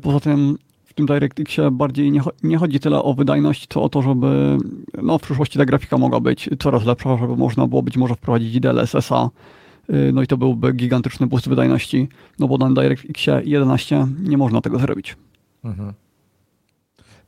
[0.03, 4.03] Poza tym w tym DirectXie bardziej nie, nie, chodzi tyle o wydajność, co o to,
[4.03, 4.59] żeby
[5.03, 8.61] no, w przyszłości ta grafika mogła być coraz lepsza, żeby można było być może wprowadzić
[8.61, 9.31] DLSS-a,
[10.13, 12.09] no i to byłby gigantyczny boost wydajności,
[12.39, 15.17] no bo na DirectX 11 nie można tego zrobić.
[15.65, 15.93] Mhm.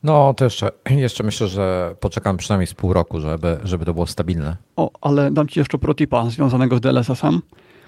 [0.03, 4.07] No to jeszcze, jeszcze myślę, że poczekam przynajmniej z pół roku, żeby, żeby to było
[4.07, 4.57] stabilne.
[4.75, 7.41] O, ale dam Ci jeszcze protipa związanego z DLSS-em.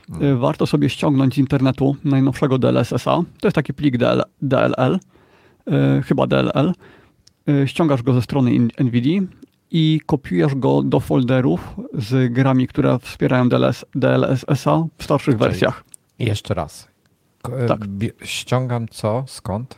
[0.10, 0.40] Mhm.
[0.40, 3.24] Warto sobie ściągnąć z internetu najnowszego DLSS-a.
[3.40, 5.00] To jest taki plik DL, DLL,
[5.68, 6.74] yy, chyba DLL.
[7.48, 9.22] Yy, ściągasz go ze strony NVIDIA
[9.74, 15.84] i kopiujesz go do folderów z grami, które wspierają DLS, DLSS-a w starszych Czyli wersjach.
[16.20, 16.88] Jeszcze raz.
[17.68, 17.80] Tak.
[18.24, 19.24] Ściągam co?
[19.28, 19.76] Skąd?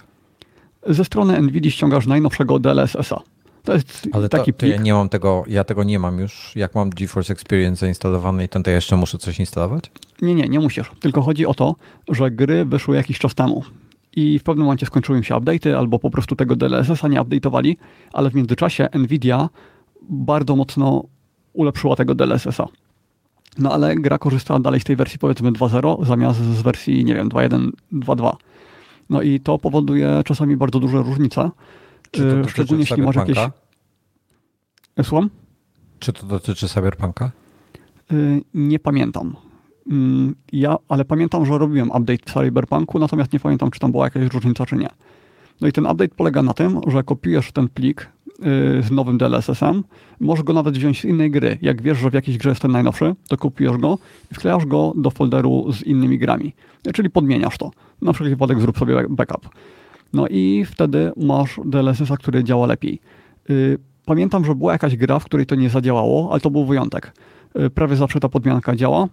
[0.88, 3.22] Ze strony NVIDIA ściągasz najnowszego DLSS-a.
[3.64, 6.52] To jest Ale taki to, to ja nie mam tego, ja tego nie mam już.
[6.56, 9.92] Jak mam GeForce Experience zainstalowany i ten, to ja jeszcze muszę coś instalować?
[10.22, 10.92] Nie, nie, nie musisz.
[11.00, 11.76] Tylko chodzi o to,
[12.10, 13.64] że gry wyszły jakiś czas temu
[14.16, 17.76] i w pewnym momencie skończyły się update'y albo po prostu tego DLSS-a nie update'owali,
[18.14, 19.50] ale w międzyczasie Nvidia
[20.10, 21.04] bardzo mocno
[21.54, 22.68] ulepszyła tego DLSS-a.
[23.58, 27.30] No ale gra korzysta dalej z tej wersji powiedzmy 2.0 zamiast z wersji, nie wiem,
[27.30, 28.32] 2.1, 2.2.
[29.10, 31.52] No i to powoduje czasami bardzo duże różnice.
[32.12, 33.38] Czy to Szczególnie jeśli masz jakieś.
[35.04, 35.30] Słucham?
[36.00, 37.32] Czy to dotyczy Cyberpunka?
[38.12, 39.36] Y, nie pamiętam.
[39.92, 44.06] Mm, ja, ale pamiętam, że robiłem update w Cyberpunku, natomiast nie pamiętam, czy tam była
[44.06, 44.90] jakaś różnica, czy nie.
[45.62, 48.10] No i ten update polega na tym, że kopiujesz ten plik
[48.82, 49.84] z nowym DLSS-em,
[50.20, 51.58] możesz go nawet wziąć z innej gry.
[51.62, 53.98] Jak wiesz, że w jakiejś grze jest ten najnowszy, to kopiujesz go
[54.32, 56.54] i wklejasz go do folderu z innymi grami.
[56.94, 57.72] Czyli podmieniasz to.
[58.02, 59.50] Na wszelki wypadek zrób sobie backup.
[60.14, 63.00] No i wtedy masz DLSS-a, który działa lepiej.
[63.50, 67.14] Y, pamiętam, że była jakaś gra, w której to nie zadziałało, ale to był wyjątek.
[67.60, 69.08] Y, prawie zawsze ta podmianka działa,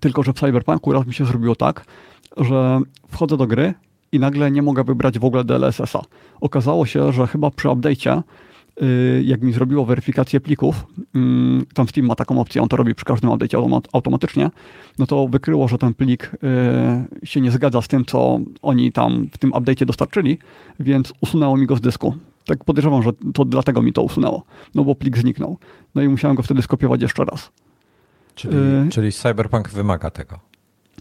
[0.00, 1.84] tylko że w Cyberpunku raz mi się zrobiło tak,
[2.36, 3.74] że wchodzę do gry
[4.12, 6.02] i nagle nie mogę wybrać w ogóle DLSS-a.
[6.40, 8.22] Okazało się, że chyba przy update'cie
[8.82, 12.94] y, jak mi zrobiło weryfikację plików, mm, tam Steam ma taką opcję, on to robi
[12.94, 14.50] przy każdym update'cie automatycznie,
[14.98, 16.30] no to wykryło, że ten plik
[17.22, 20.38] y, się nie zgadza z tym, co oni tam w tym update'cie dostarczyli,
[20.80, 22.14] więc usunęło mi go z dysku.
[22.46, 24.42] Tak podejrzewam, że to dlatego mi to usunęło,
[24.74, 25.58] no bo plik zniknął.
[25.94, 27.50] No i musiałem go wtedy skopiować jeszcze raz.
[28.34, 30.38] Czyli, y czyli Cyberpunk wymaga tego.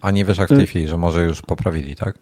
[0.01, 2.17] A nie wiesz jak w tej y chwili, że może już poprawili, tak?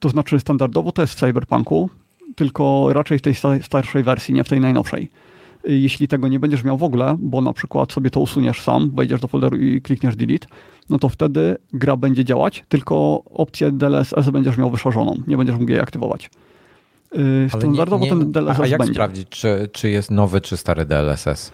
[0.00, 1.90] To znaczy standardowo to jest w Cyberpunku,
[2.36, 5.10] tylko raczej w tej starszej wersji, nie w tej najnowszej.
[5.64, 9.20] Jeśli tego nie będziesz miał w ogóle, bo na przykład sobie to usuniesz sam, wejdziesz
[9.20, 10.46] do folderu i klikniesz delete,
[10.90, 15.70] no to wtedy gra będzie działać, tylko opcję DLSS będziesz miał wyszarzoną, nie będziesz mógł
[15.70, 16.30] jej aktywować.
[17.48, 18.94] Standardowo nie, nie, ten DLSS a jak będzie.
[18.94, 21.52] sprawdzić, czy, czy jest nowy, czy stary DLSS?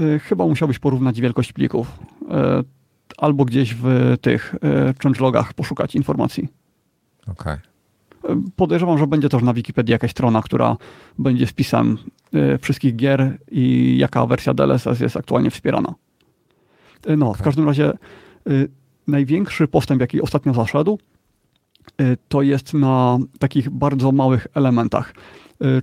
[0.00, 1.98] Y, chyba musiałbyś porównać wielkość plików.
[2.22, 2.26] Y,
[3.18, 4.54] albo gdzieś w tych
[5.02, 6.48] changelogach poszukać informacji.
[7.26, 7.56] Okej.
[8.22, 8.42] Okay.
[8.56, 10.76] Podejrzewam, że będzie też na Wikipedii jakaś strona, która
[11.18, 11.98] będzie wpisem
[12.60, 15.94] wszystkich gier i jaka wersja DLSS jest aktualnie wspierana.
[17.16, 17.40] No, okay.
[17.40, 17.92] w każdym razie
[19.06, 20.98] największy postęp, jaki ostatnio zaszedł,
[22.28, 25.14] to jest na takich bardzo małych elementach.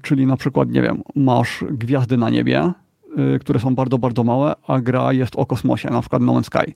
[0.01, 2.71] Czyli na przykład, nie wiem, masz gwiazdy na niebie,
[3.39, 6.73] które są bardzo, bardzo małe, a gra jest o kosmosie, na przykład No Man's Sky.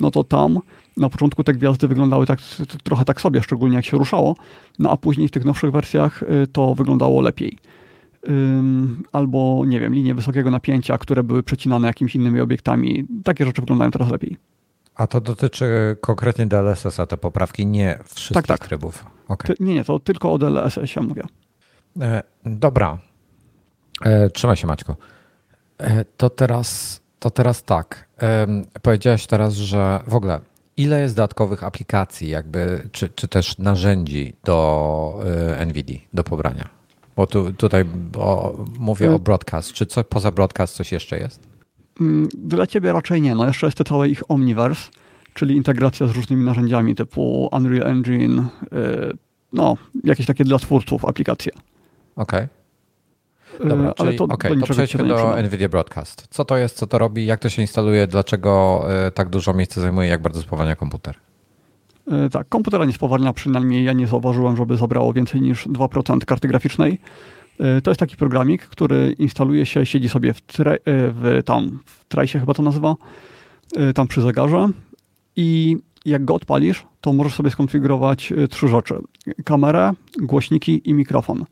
[0.00, 0.60] No to tam
[0.96, 2.38] na początku te gwiazdy wyglądały tak,
[2.82, 4.36] trochę tak sobie, szczególnie jak się ruszało,
[4.78, 7.58] no a później w tych nowszych wersjach y, to wyglądało lepiej.
[9.12, 13.06] Albo, nie wiem, linie wysokiego napięcia, które były przecinane jakimiś innymi obiektami.
[13.24, 14.36] Takie rzeczy wyglądają teraz lepiej.
[14.94, 18.68] A to dotyczy konkretnie DLSS-a, te poprawki, nie wszystkich tak, tak.
[18.68, 19.04] trybów.
[19.28, 19.56] Okay.
[19.60, 21.22] nie, nie, to tylko o DLSS-ie mówię.
[22.00, 22.98] E, dobra.
[24.02, 24.96] E, trzymaj się, Maćko.
[25.78, 28.08] E, to teraz, to teraz tak.
[28.82, 30.40] Powiedziałeś teraz, że w ogóle
[30.76, 35.20] ile jest dodatkowych aplikacji, jakby, czy, czy też narzędzi do
[35.58, 36.68] e, NVIDIA, do pobrania?
[37.16, 37.84] Bo tu, tutaj
[38.78, 39.72] mówię o broadcast.
[39.72, 41.40] Czy co, poza broadcast coś jeszcze jest?
[42.00, 43.34] Mm, dla ciebie raczej nie.
[43.34, 44.90] No jeszcze jest to całe ich Omniverse,
[45.34, 48.46] czyli integracja z różnymi narzędziami typu Unreal Engine, e,
[49.52, 51.52] no, jakieś takie dla twórców aplikacje.
[52.16, 52.38] Okej.
[52.40, 52.61] Okay.
[53.58, 56.26] Dobra, e, ale to, okay, to przejdźmy do NVIDIA Broadcast.
[56.30, 59.80] Co to jest, co to robi, jak to się instaluje, dlaczego e, tak dużo miejsca
[59.80, 61.14] zajmuje, jak bardzo spowalnia komputer?
[62.12, 66.48] E, tak, komputera nie spowalnia, przynajmniej ja nie zauważyłem, żeby zabrało więcej niż 2% karty
[66.48, 66.98] graficznej.
[67.82, 72.40] To jest taki programik, który instaluje się, siedzi sobie w, tre, w tam, w trajsie
[72.40, 72.94] chyba to nazywa,
[73.94, 74.68] tam przy zegarze
[75.36, 78.94] i jak go odpalisz, to możesz sobie skonfigurować trzy rzeczy.
[79.44, 79.92] Kamerę,
[80.22, 81.44] głośniki i mikrofon.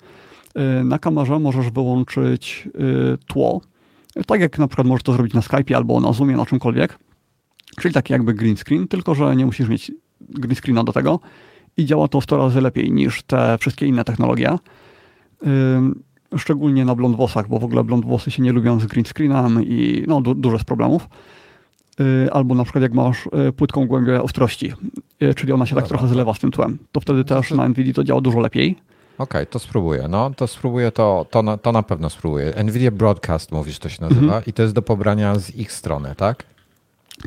[0.59, 2.68] Y, na kamerze możesz wyłączyć
[3.14, 3.60] y, tło,
[4.27, 6.98] tak jak na przykład możesz to zrobić na Skype albo na Zoomie, na czymkolwiek.
[7.81, 11.20] Czyli taki jakby green screen, tylko że nie musisz mieć green screena do tego
[11.77, 14.56] i działa to 100 razy lepiej niż te wszystkie inne technologie.
[16.36, 19.64] Szczególnie na blond włosach, bo w ogóle blond włosy się nie lubią z green screenem
[19.64, 21.09] i no, du dużo jest problemów.
[22.01, 24.72] Y, albo na przykład jak masz płytką głębię ostrości,
[25.36, 28.05] czyli ona się tak trochę zlewa z tym tłem, to wtedy też na NVIDIA to
[28.05, 28.77] działa dużo lepiej.
[29.20, 30.09] Okej, okay, to spróbuję.
[30.09, 32.52] No, to spróbuję, to, to, na, to na pewno spróbuję.
[32.64, 34.42] NVIDIA Broadcast mówisz, to się nazywa mhm.
[34.47, 36.44] i to jest do pobrania z ich strony, tak?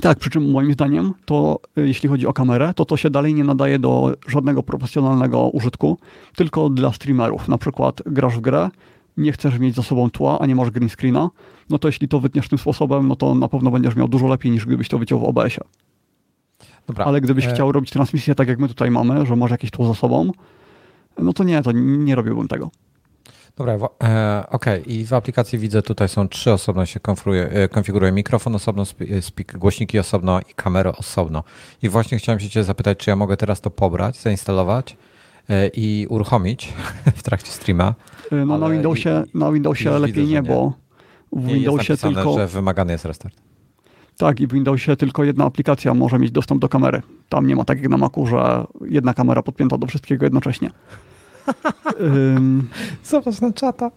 [0.01, 3.33] Tak, przy czym moim zdaniem to y, jeśli chodzi o kamerę, to to się dalej
[3.33, 5.97] nie nadaje do żadnego profesjonalnego użytku,
[6.35, 7.47] tylko dla streamerów.
[7.47, 8.69] Na przykład grasz w grę,
[9.17, 11.29] nie chcesz mieć za sobą tła, a nie masz green screena,
[11.69, 14.51] no to jeśli to wytniesz tym sposobem, no to na pewno będziesz miał dużo lepiej
[14.51, 15.67] niż gdybyś to wyciął w OBS-ie.
[16.87, 17.05] Dobra.
[17.05, 17.53] Ale gdybyś e...
[17.53, 20.31] chciał robić transmisję tak jak my tutaj mamy, że masz jakieś tło za sobą,
[21.17, 22.71] no to nie, to nie robiłbym tego.
[23.57, 24.65] Dobra, e, ok.
[24.85, 28.85] I w aplikacji widzę, tutaj są trzy osobno się konfiguruje, e, konfiguruje mikrofon osobno,
[29.21, 31.43] speak, głośniki osobno i kamerę osobno.
[31.83, 34.97] I właśnie chciałem się cię zapytać, czy ja mogę teraz to pobrać, zainstalować
[35.49, 36.73] e, i uruchomić
[37.17, 37.93] w trakcie streama.
[38.31, 40.73] E, no na Windowsie, na Windowsie lepiej widzę, nie, bo
[41.31, 42.37] w nie Windowsie jest tylko...
[42.37, 43.35] że wymagany jest restart.
[44.17, 47.01] Tak, i w Windowsie tylko jedna aplikacja może mieć dostęp do kamery.
[47.29, 50.71] Tam nie ma tak jak na Macu, że jedna kamera podpięta do wszystkiego jednocześnie.
[51.99, 52.69] um,
[53.03, 53.91] Zobacz na czata.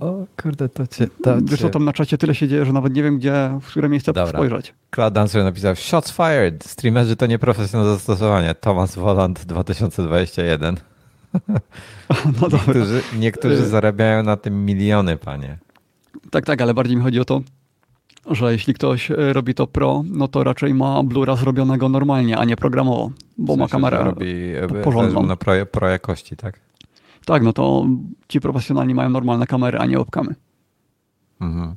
[0.00, 1.06] O kurde, to cię...
[1.22, 3.66] To Wiesz co, tam na czacie tyle się dzieje, że nawet nie wiem, gdzie, w
[3.66, 4.32] które miejsce Dobra.
[4.32, 4.74] spojrzeć.
[4.90, 6.64] Cloud Dancer napisał Shots fired!
[6.64, 8.54] Streamerzy to nieprofesjonalne zastosowanie.
[8.54, 10.76] Thomas Voland 2021.
[12.40, 15.58] No niektórzy, niektórzy zarabiają na tym miliony, panie.
[16.30, 17.40] Tak, tak, ale bardziej mi chodzi o to,
[18.30, 22.44] że jeśli ktoś e, robi to pro, no to raczej ma blura zrobionego normalnie, a
[22.44, 25.22] nie programowo, bo w sensie, ma kamerę robi e, porządną.
[25.22, 26.60] na pro, pro jakości, tak?
[27.24, 27.86] Tak, no to
[28.28, 30.34] ci profesjonalni mają normalne kamery, a nie webkamy.
[31.40, 31.74] Mhm.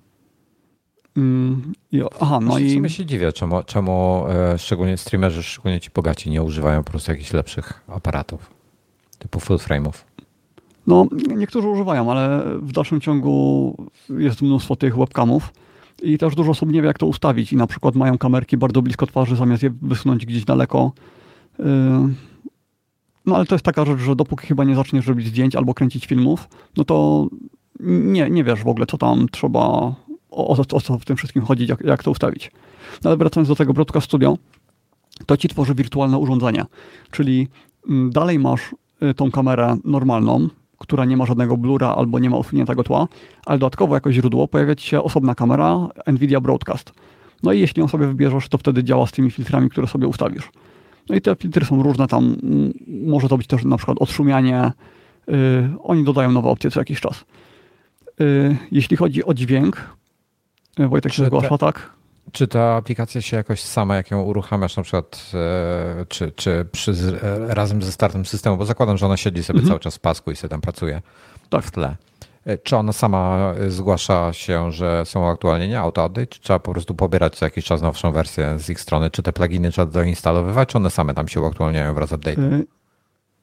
[1.18, 1.74] Mm,
[2.20, 2.82] aha, no i...
[2.82, 7.12] W się dziwię, czemu, czemu e, szczególnie streamerzy, szczególnie ci bogaci, nie używają po prostu
[7.12, 8.50] jakichś lepszych aparatów,
[9.20, 9.94] typu full frame'ów.
[10.88, 13.76] No, niektórzy używają, ale w dalszym ciągu
[14.10, 15.54] jest mnóstwo tych webcamów
[16.02, 18.82] i też dużo osób nie wie, jak to ustawić i na przykład mają kamerki bardzo
[18.82, 20.92] blisko twarzy, zamiast je wysunąć gdzieś daleko.
[21.60, 21.64] Y,
[23.26, 26.06] no ale to jest taka rzecz, że dopóki chyba nie zaczniesz robić zdjęć albo kręcić
[26.06, 27.28] filmów, no to
[27.80, 29.96] nie, nie wiesz w ogóle, co tam trzeba, o,
[30.32, 32.52] o, o co w tym wszystkim chodzić, jak, jak to ustawić.
[33.04, 34.38] No ale wracając do tego Broadcast Studio,
[35.26, 36.66] to ci tworzy wirtualne urządzenia,
[37.12, 37.48] czyli
[37.90, 40.48] mm, dalej masz y, tą kamerę normalną,
[40.86, 43.08] która nie ma żadnego blura albo nie ma usuniętego tła,
[43.46, 46.94] ale dodatkowo jako źródło pojawia ci się osobna kamera NVIDIA Broadcast.
[47.44, 50.50] No i jeśli ją sobie wybierzesz, to wtedy działa z tymi filtrami, które sobie ustawisz.
[51.10, 52.36] No i te filtry są różne tam.
[52.88, 54.72] Może to być też na przykład odszumianie.
[55.28, 55.36] Yy,
[55.84, 57.26] oni dodają nowe opcje co jakiś czas.
[58.20, 59.96] Yy, jeśli chodzi o dźwięk,
[60.78, 61.95] Wojtek się zgłasza, tak?
[62.32, 66.92] Czy ta aplikacja się jakoś sama, jak ją uruchamiasz na przykład, e, czy, czy przy,
[67.24, 69.70] e, razem ze startem systemu, bo zakładam, że ona siedzi sobie mhm.
[69.70, 71.02] cały czas w pasku i sobie tam pracuje
[71.50, 71.64] tak.
[71.64, 71.96] w tle.
[72.46, 77.36] E, czy ona sama zgłasza się, że są aktualnie auto-update, czy trzeba po prostu pobierać
[77.36, 79.10] co jakiś czas nowszą wersję z ich strony?
[79.12, 82.42] Czy te pluginy trzeba doinstalowywać, czy one same tam się uaktualniają wraz z update?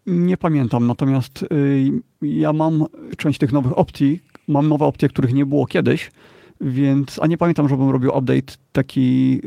[0.07, 1.45] Nie pamiętam, natomiast
[2.23, 2.87] ja mam
[3.17, 6.11] część tych nowych opcji, mam nowe opcje, których nie było kiedyś,
[6.63, 9.41] więc, a nie pamiętam, żebym robił update taki,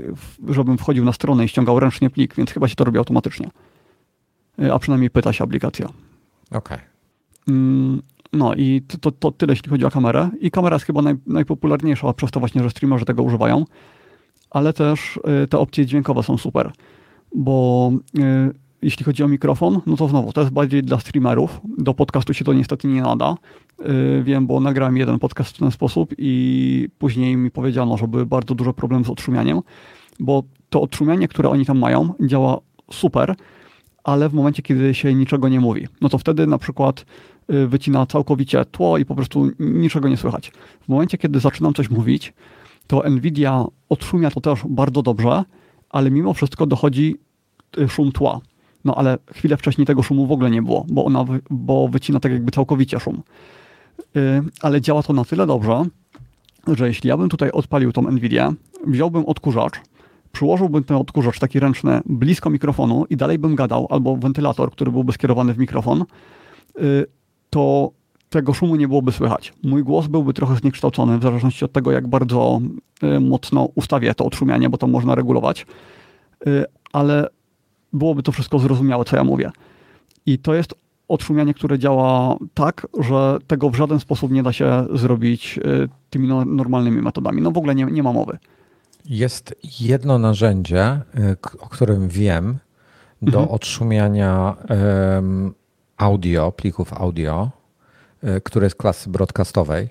[0.48, 3.50] żebym wchodził na stronę i ściągał ręcznie plik, więc chyba się to robi automatycznie.
[4.60, 5.86] E, a przynajmniej pyta się aplikacja.
[5.86, 6.58] Okej.
[6.58, 6.80] Okay.
[7.48, 8.02] Mm,
[8.34, 10.30] no i to, to, to, tyle, jeśli chodzi o kamerę.
[10.40, 13.66] I kamera jest chyba naj, najpopularniejsza przez to właśnie, że streamerzy tego używają.
[14.50, 16.72] Ale też y, te opcje dźwiękowe są super,
[17.36, 21.62] bo y, jeśli chodzi o mikrofon, no to znowu, to jest bardziej dla streamerów.
[21.78, 23.36] Do podcastu się to niestety nie nada.
[23.80, 28.26] Yy, wiem, bo nagrałem jeden podcast w ten sposób i później mi powiedziano, że były
[28.26, 29.62] bardzo duże problemy z odszumianiem,
[30.20, 32.60] bo to odszumianie, które oni tam mają, działa
[32.92, 33.36] super,
[34.04, 37.06] ale w momencie, kiedy się niczego nie mówi, no to wtedy na przykład
[37.48, 40.52] yy, wycina całkowicie tło i po prostu niczego nie słychać.
[40.82, 42.34] W momencie, kiedy zaczynam coś mówić,
[42.88, 45.44] to Nvidia odszumia to też bardzo dobrze,
[45.90, 47.16] ale mimo wszystko dochodzi
[47.78, 48.42] yy, szum tła.
[48.86, 52.32] No ale chwilę wcześniej tego szumu w ogóle nie było, bo ona bo wycina tak
[52.32, 53.22] jakby całkowicie szum.
[54.16, 54.22] Yy,
[54.62, 55.86] ale działa to na tyle dobrze,
[56.68, 58.54] że jeśli ja bym tutaj odpalił tą Nvidia,
[58.88, 59.74] wziąłbym odkurzacz,
[60.32, 65.14] przyłożyłbym ten odkurzacz taki ręczny blisko mikrofonu i dalej bym gadał, albo wentylator, który byłby
[65.14, 66.06] skierowany w mikrofon,
[66.80, 67.06] yy,
[67.50, 67.92] to
[68.30, 69.54] tego szumu nie byłoby słychać.
[69.64, 72.62] Mój głos byłby trochę zniekształcony, w zależności od tego, jak bardzo
[73.02, 75.66] yy, mocno ustawię to odszumianie, bo to można regulować,
[76.94, 77.28] ale
[77.96, 79.52] byłoby to wszystko zrozumiałe, co ja mówię.
[80.26, 80.76] I to jest
[81.08, 86.28] odszumianie, które działa tak, że tego w żaden sposób nie da się zrobić y, tymi
[86.28, 87.42] no, normalnymi metodami.
[87.42, 88.38] No w ogóle nie, nie ma mowy.
[89.06, 92.58] Jest jedno narzędzie, y, o którym wiem,
[93.22, 93.56] do mhm.
[93.56, 95.54] odszumiania um,
[95.98, 97.52] audio, plików audio,
[98.24, 99.90] y, które jest klasy broadcastowej.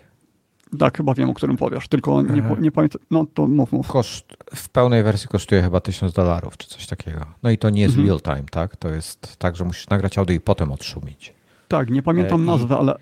[0.78, 3.00] Tak, chyba wiem, o którym powiesz, tylko nie, nie pamiętam.
[3.10, 3.88] No to mów, mów.
[3.88, 7.26] Koszt, w pełnej wersji kosztuje chyba 1000 dolarów, czy coś takiego.
[7.42, 8.08] No i to nie jest mhm.
[8.08, 8.76] real time, tak?
[8.76, 11.34] To jest tak, że musisz nagrać audio i potem odszumić.
[11.68, 12.96] Tak, nie pamiętam e, nazwy, ale.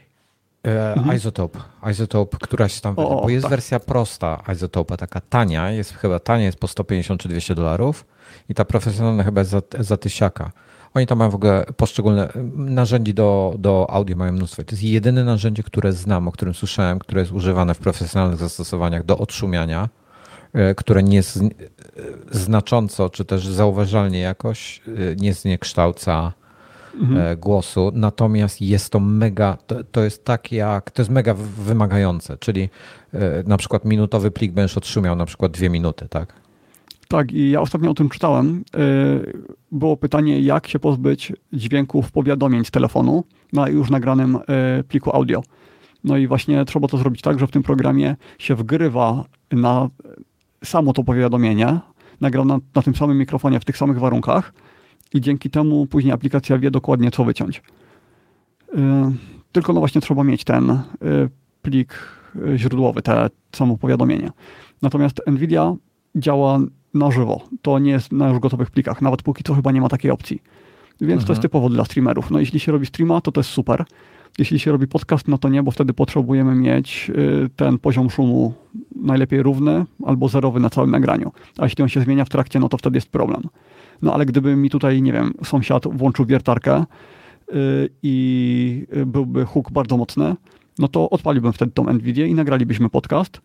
[0.66, 1.20] E, mhm.
[2.42, 3.50] Któraś tam, o, bo jest tak.
[3.50, 8.04] wersja prosta Isotope, taka tania, jest chyba tania, jest po 150 czy 200 dolarów
[8.48, 10.52] i ta profesjonalna chyba jest za, za tysiaka.
[10.94, 14.64] Oni tam mają w ogóle poszczególne narzędzi do, do audio, mają mnóstwo.
[14.64, 19.04] To jest jedyne narzędzie, które znam, o którym słyszałem, które jest używane w profesjonalnych zastosowaniach
[19.04, 19.88] do odszumiania,
[20.52, 21.48] e, które nie z, e,
[22.30, 26.32] znacząco, czy też zauważalnie jakoś e, nie zniekształca
[27.00, 27.38] mhm.
[27.38, 32.68] głosu, natomiast jest to mega, to, to, jest tak jak, to jest mega wymagające, czyli
[33.46, 36.42] na przykład minutowy plik będziesz otrzymiał na przykład dwie minuty, tak?
[37.12, 38.64] Tak, i ja ostatnio o tym czytałem.
[38.76, 44.36] Y, było pytanie, jak się pozbyć dźwięków powiadomień z telefonu na już nagranym
[44.80, 45.42] y, pliku audio.
[46.04, 49.88] No i właśnie trzeba to zrobić tak, że w tym programie się wgrywa na
[50.64, 51.80] samo to powiadomienie,
[52.20, 54.52] nagrane na, na tym samym mikrofonie, w tych samych warunkach
[55.14, 57.58] i dzięki temu później aplikacja wie dokładnie, co wyciąć.
[57.58, 58.78] Y,
[59.52, 60.82] tylko no właśnie trzeba mieć ten
[61.62, 61.94] plik
[62.56, 64.30] źródłowy, te samo powiadomienie.
[64.82, 65.74] Natomiast NVIDIA
[66.16, 66.58] działa
[66.94, 67.40] na żywo.
[67.62, 69.02] To nie jest na już gotowych plikach.
[69.02, 70.42] Nawet póki co chyba nie ma takiej opcji.
[71.00, 71.26] Więc mhm.
[71.26, 71.42] to jest mhm.
[71.42, 72.30] typowo dla streamerów.
[72.30, 73.84] No jeśli się robi streama, to to jest super.
[74.38, 78.54] Jeśli się robi podcast, no to nie, bo wtedy potrzebujemy mieć y, ten poziom szumu
[78.96, 81.32] najlepiej równy albo zerowy na całym nagraniu.
[81.58, 83.42] A jeśli on się zmienia w trakcie, no to wtedy jest problem.
[84.02, 86.84] No ale gdyby mi tutaj, nie wiem, sąsiad włączył wiertarkę
[87.48, 90.34] y, i byłby huk bardzo mocny,
[90.78, 93.40] no to odpaliłbym wtedy tą NVIDIA i nagralibyśmy podcast.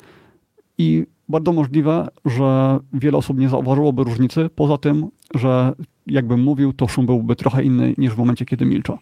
[0.77, 5.73] I bardzo możliwe, że wiele osób nie zauważyłoby różnicy, poza tym, że
[6.07, 8.97] jakbym mówił, to szum byłby trochę inny niż w momencie, kiedy milczę.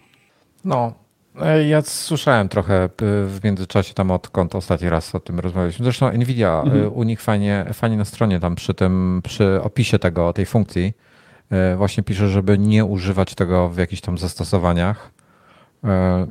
[0.65, 0.93] No,
[1.41, 2.89] e, ja słyszałem trochę e,
[3.25, 5.83] w międzyczasie tam odkąd ostatni raz o tym rozmawialiśmy.
[5.83, 6.93] Zresztą Nvidia e, mhm.
[6.93, 10.93] u nich fajnie, fajnie na stronie tam przy tym, przy opisie tego, tej funkcji
[11.77, 15.11] właśnie pisze, żeby nie używać tego w jakichś tam zastosowaniach.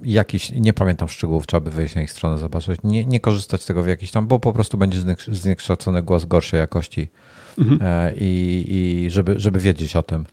[0.04, 2.80] Jakiś, nie pamiętam szczegółów, trzeba by wejść na ich stronę, zobaczyć.
[2.84, 4.98] Nie, nie korzystać z tego w jakiś tam, bo po prostu będzie
[5.28, 7.08] zniekształcony głos gorszej jakości.
[7.58, 8.14] Mhm.
[8.16, 10.26] I, i żeby, żeby wiedzieć o tym.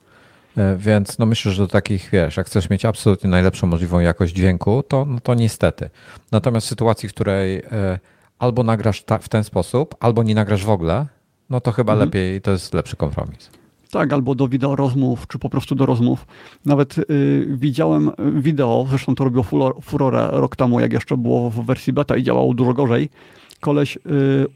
[0.57, 4.33] E, więc no myślę, że do takich, wiesz, jak chcesz mieć absolutnie najlepszą możliwą jakość
[4.33, 5.89] dźwięku, to, no to niestety.
[6.31, 7.99] Natomiast w sytuacji, w której e,
[8.39, 11.05] albo nagrasz w ten sposób, albo nie nagrasz w ogóle,
[11.49, 12.09] no to chyba mhm.
[12.09, 13.49] lepiej, to jest lepszy kompromis.
[13.91, 16.25] Tak, albo do wideo rozmów, czy po prostu do rozmów.
[16.65, 19.43] Nawet y, widziałem wideo, zresztą to robiło
[19.81, 23.09] furorę rok temu, jak jeszcze było w wersji beta i działało dużo gorzej.
[23.59, 23.99] Koleś y,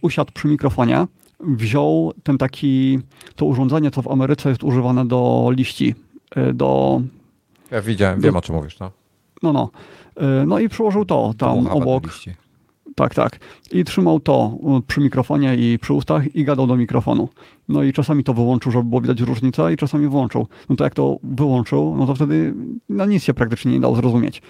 [0.02, 1.08] usiadł przy mikrofonie,
[1.40, 3.00] wziął ten taki,
[3.36, 5.96] to urządzenie, co w Ameryce jest używane do liści,
[6.36, 7.02] e, do...
[7.72, 8.92] Ja widziałem, do, wiem o czym mówisz, no.
[9.44, 9.70] No, no.
[10.48, 12.04] No i przyłożył to tam obok.
[12.96, 13.40] Tak, tak.
[13.72, 14.58] I trzymał to
[14.88, 17.30] przy mikrofonie i przy ustach i gadał do mikrofonu.
[17.70, 20.48] No i czasami to wyłączył, żeby było widać różnicę i czasami włączył.
[20.70, 22.54] No to jak to wyłączył, no to wtedy
[22.90, 24.42] no nic się praktycznie nie dało zrozumieć.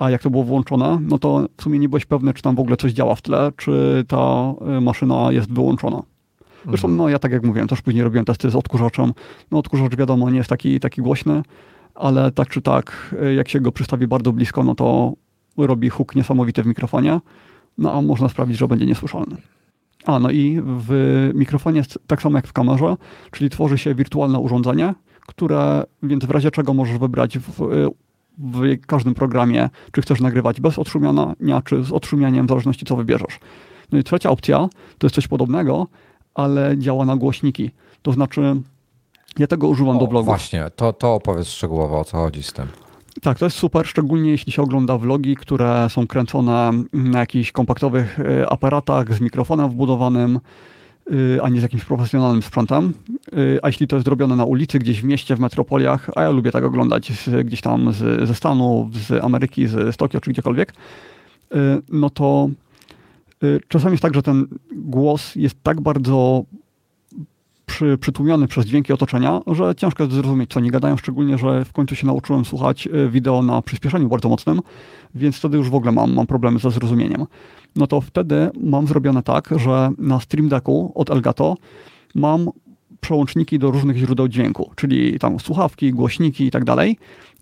[0.00, 2.60] A jak to było włączone, no to w sumie nie byłeś pewny, czy tam w
[2.60, 6.02] ogóle coś działa w tle, czy ta maszyna jest wyłączona.
[6.68, 9.12] Zresztą, no ja tak jak mówiłem, też później robiłem testy z odkurzaczem.
[9.50, 11.42] No odkurzacz wiadomo nie jest taki, taki głośny,
[11.94, 15.12] ale tak czy tak, jak się go przystawi bardzo blisko, no to
[15.56, 17.20] robi huk niesamowity w mikrofonie,
[17.78, 19.36] no a można sprawić, że będzie niesłyszalny.
[20.04, 22.96] A, no i w mikrofonie jest tak samo jak w kamerze,
[23.30, 24.94] czyli tworzy się wirtualne urządzenie,
[25.26, 27.68] które, więc w razie czego możesz wybrać w,
[28.38, 33.38] w każdym programie, czy chcesz nagrywać bez odszumiania, czy z odszumianiem, w zależności co wybierzesz.
[33.92, 34.68] No i trzecia opcja
[34.98, 35.86] to jest coś podobnego,
[36.34, 37.70] ale działa na głośniki.
[38.02, 38.60] To znaczy,
[39.38, 40.26] ja tego używam o, do vlogów.
[40.26, 42.66] Właśnie, to, to opowiedz szczegółowo, o co chodzi z tym.
[43.22, 48.20] Tak, to jest super, szczególnie jeśli się ogląda vlogi, które są kręcone na jakichś kompaktowych
[48.20, 50.40] e, aparatach z mikrofonem wbudowanym,
[51.36, 52.92] e, a nie z jakimś profesjonalnym sprzętem.
[53.32, 56.30] E, a jeśli to jest zrobione na ulicy, gdzieś w mieście, w metropoliach, a ja
[56.30, 57.12] lubię tak oglądać
[57.44, 60.72] gdzieś tam z, ze Stanów, z Ameryki, z, z Tokio czy gdziekolwiek,
[61.88, 62.48] no to
[63.42, 66.44] Y, czasami jest tak, że ten głos jest tak bardzo
[67.76, 71.72] przy, przytłumiony przez dźwięki otoczenia, że ciężko jest zrozumieć, co oni gadają, szczególnie, że w
[71.72, 74.60] końcu się nauczyłem słuchać y, wideo na przyspieszeniu bardzo mocnym,
[75.14, 77.26] więc wtedy już w ogóle mam, mam problemy ze zrozumieniem.
[77.76, 81.56] No to wtedy mam zrobione tak, że na Stream Decku od Elgato
[82.14, 82.48] mam
[83.00, 86.98] przełączniki do różnych źródeł dźwięku, czyli tam słuchawki, głośniki i tak dalej.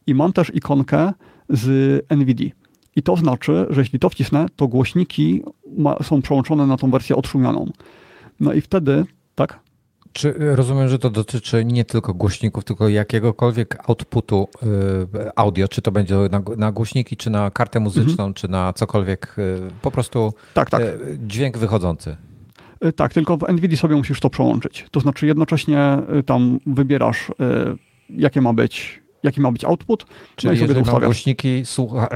[0.07, 1.13] I mam też ikonkę
[1.49, 1.67] z
[2.11, 2.51] NVIDIA.
[2.97, 5.43] I to znaczy, że jeśli to wcisnę, to głośniki
[5.79, 7.71] ma, są przełączone na tą wersję odszumianą.
[8.41, 9.05] No i wtedy,
[9.35, 9.64] tak?
[10.15, 14.67] Czy rozumiem, że to dotyczy nie tylko głośników, tylko jakiegokolwiek outputu y,
[15.37, 18.35] audio, czy to będzie na, na głośniki, czy na kartę muzyczną, mhm.
[18.35, 20.83] czy na cokolwiek, y, po prostu tak, tak.
[20.83, 22.17] Y, dźwięk wychodzący.
[22.97, 24.87] Tak, tylko w NVIDIA sobie musisz to przełączyć.
[24.91, 27.33] To znaczy jednocześnie tam wybierasz,
[28.11, 30.05] jakie ma być jaki ma być output.
[30.09, 31.63] No Czyli no jeżeli mam głośniki,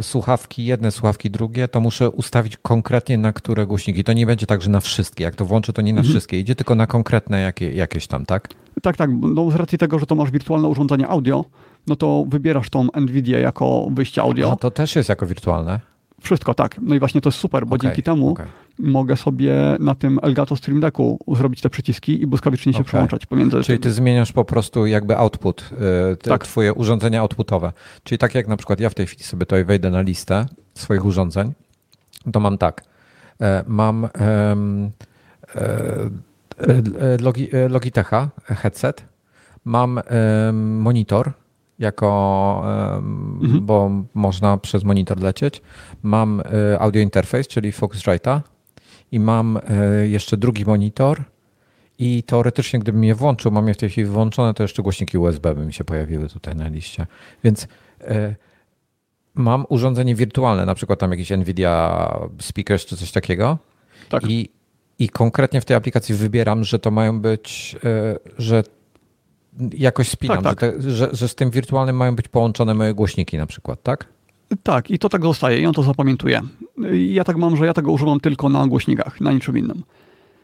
[0.02, 4.04] słuchawki jedne, słuchawki drugie, to muszę ustawić konkretnie na które głośniki.
[4.04, 5.24] To nie będzie tak, że na wszystkie.
[5.24, 6.12] Jak to włączę, to nie na mhm.
[6.12, 6.40] wszystkie.
[6.40, 8.48] Idzie tylko na konkretne jakie, jakieś tam, tak?
[8.82, 9.10] Tak, tak.
[9.20, 11.44] No z racji tego, że to masz wirtualne urządzenie audio,
[11.86, 14.52] no to wybierasz tą NVIDIA jako wyjście audio.
[14.52, 15.80] A to też jest jako wirtualne?
[16.20, 16.76] Wszystko, tak.
[16.82, 18.46] No i właśnie to jest super, bo okay, dzięki temu okay.
[18.78, 22.84] Mogę sobie na tym Elgato Stream Decku zrobić te przyciski i błyskawicznie się okay.
[22.88, 23.62] przełączać pomiędzy.
[23.62, 25.70] Czyli ty zmieniasz po prostu jakby output,
[26.12, 26.44] y, te tak.
[26.44, 27.72] twoje urządzenia outputowe.
[28.02, 31.04] Czyli tak jak na przykład ja w tej chwili sobie tutaj wejdę na listę swoich
[31.04, 31.52] urządzeń,
[32.32, 32.84] to mam tak.
[33.40, 34.08] E, mam
[34.48, 34.90] um,
[37.68, 39.04] Logitecha headset,
[39.64, 40.00] mam
[40.54, 41.32] monitor,
[41.78, 42.62] jako,
[43.42, 43.66] mhm.
[43.66, 45.62] bo można przez monitor lecieć.
[46.02, 46.42] Mam
[46.78, 48.40] audio interface, czyli Focusrite'a
[49.12, 51.22] i mam e, jeszcze drugi monitor
[51.98, 55.54] i teoretycznie gdybym je włączył, mam je w tej chwili włączone, to jeszcze głośniki USB
[55.54, 57.06] by mi się pojawiły tutaj na liście.
[57.44, 57.68] Więc
[58.00, 58.34] e,
[59.34, 63.58] mam urządzenie wirtualne, na przykład tam jakiś Nvidia speakers czy coś takiego
[64.08, 64.30] tak.
[64.30, 64.50] i,
[64.98, 67.76] i konkretnie w tej aplikacji wybieram, że to mają być,
[68.38, 68.62] że
[69.72, 70.72] jakoś spinam, tak, tak.
[70.72, 74.06] Że, te, że, że z tym wirtualnym mają być połączone moje głośniki na przykład, tak?
[74.62, 76.40] Tak, i to tak zostaje i on to zapamiętuje.
[77.08, 79.82] Ja tak mam, że ja tego używam tylko na głośnikach, na niczym innym.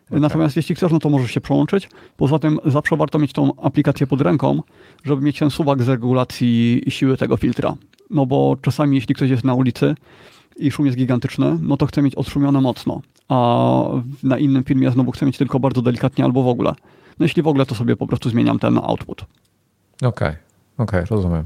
[0.08, 0.20] Okay.
[0.20, 1.88] Natomiast jeśli chcesz, no to możesz się przełączyć.
[2.16, 4.62] Poza tym zawsze warto mieć tą aplikację pod ręką,
[5.04, 7.74] żeby mieć ten suwak z regulacji siły tego filtra.
[8.10, 9.94] No bo czasami, jeśli ktoś jest na ulicy
[10.56, 13.82] i szum jest gigantyczny, no to chce mieć odszumione mocno, a
[14.22, 16.74] na innym filmie znowu chcę mieć tylko bardzo delikatnie albo w ogóle.
[17.18, 19.24] No jeśli w ogóle, to sobie po prostu zmieniam ten output.
[19.96, 20.36] Okej, okay.
[20.78, 21.44] okej, okay, rozumiem.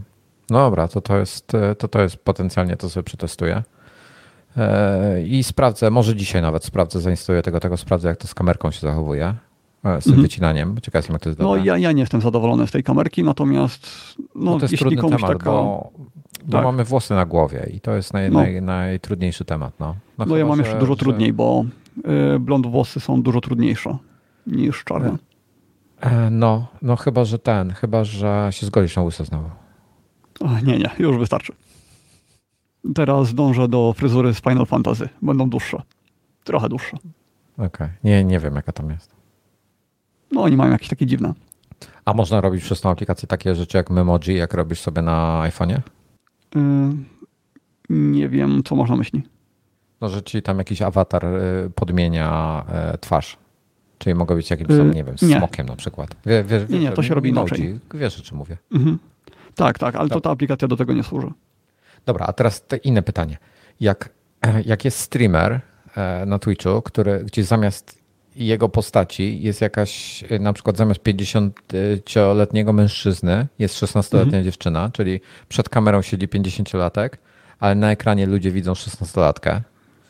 [0.50, 3.62] No dobra, to to jest, to to jest potencjalnie, to sobie przetestuję.
[4.56, 8.70] E, I sprawdzę, może dzisiaj nawet sprawdzę, zainstaluję tego, tego sprawdzę, jak to z kamerką
[8.70, 9.34] się zachowuje,
[9.84, 10.22] e, z tym mhm.
[10.22, 10.76] wycinaniem.
[10.82, 13.88] Ciekaw jestem, jak to jest No ja, ja nie jestem zadowolony z tej kamerki, natomiast
[14.18, 15.50] no, no to jest jeśli trudny temat, taka...
[15.50, 15.90] bo,
[16.44, 16.64] bo tak.
[16.64, 18.40] mamy włosy na głowie i to jest naj, no.
[18.40, 19.72] naj, najtrudniejszy temat.
[19.80, 20.98] No, no, no ja mam że, jeszcze dużo że...
[20.98, 21.64] trudniej, bo
[22.40, 23.96] blond włosy są dużo trudniejsze
[24.46, 25.16] niż czarne.
[26.00, 29.50] E, no, no chyba, że ten, chyba, że się zgodzisz na łyso znowu.
[30.40, 31.52] O, nie, nie, już wystarczy.
[32.94, 35.08] Teraz dążę do fryzury z Final Fantasy.
[35.22, 35.82] Będą dłuższe.
[36.44, 36.96] Trochę dłuższe.
[37.56, 37.66] Okej.
[37.66, 37.90] Okay.
[38.04, 39.16] Nie, nie wiem, jaka tam jest.
[40.32, 41.34] No, oni mają jakieś takie dziwne.
[42.04, 45.80] A można robić przez tą aplikację takie rzeczy jak Memoji, jak robisz sobie na iPhone'ie?
[46.54, 46.60] Yy,
[47.88, 49.22] nie wiem, co można myśli.
[50.00, 53.36] No, że ci tam jakiś awatar y, podmienia y, twarz.
[53.98, 55.70] Czyli mogę być jakimś tam, y, nie wiem, smokiem nie.
[55.70, 56.16] na przykład.
[56.26, 57.80] Wie, wie, nie, nie, to się robi inaczej.
[57.94, 58.56] Wiesz, o czym mówię.
[58.72, 58.98] Mhm.
[59.58, 61.30] Tak, tak, ale to ta aplikacja do tego nie służy.
[62.06, 63.38] Dobra, a teraz inne pytanie.
[63.80, 64.10] Jak,
[64.72, 65.60] jak jest streamer
[65.96, 67.98] e, na Twitchu, który, gdzie zamiast
[68.36, 74.44] jego postaci jest jakaś, e, na przykład zamiast 50-letniego mężczyzny jest 16-letnia mhm.
[74.44, 77.08] dziewczyna, czyli przed kamerą siedzi 50-latek,
[77.60, 79.60] ale na ekranie ludzie widzą 16-latkę.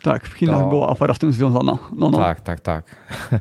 [0.02, 0.68] Tak, w Chinach to...
[0.68, 1.78] była afera z tym związana.
[1.96, 2.18] No, no.
[2.18, 2.84] Tak, tak, tak.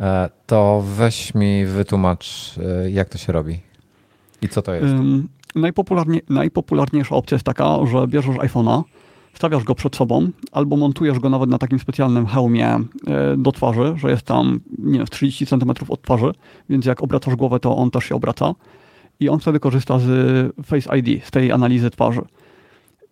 [0.00, 2.54] E, to weź mi wytłumacz,
[2.88, 3.60] jak to się robi
[4.42, 4.94] i co to jest.
[5.54, 8.82] Najpopularnie, najpopularniejsza opcja jest taka, że bierzesz iPhone'a,
[9.34, 12.82] stawiasz go przed sobą albo montujesz go nawet na takim specjalnym hełmie e,
[13.36, 16.32] do twarzy, że jest tam nie wiem, 30 cm od twarzy,
[16.68, 18.54] więc jak obracasz głowę, to on też się obraca.
[19.20, 20.08] I on wtedy korzysta z
[20.66, 22.22] Face ID, z tej analizy twarzy.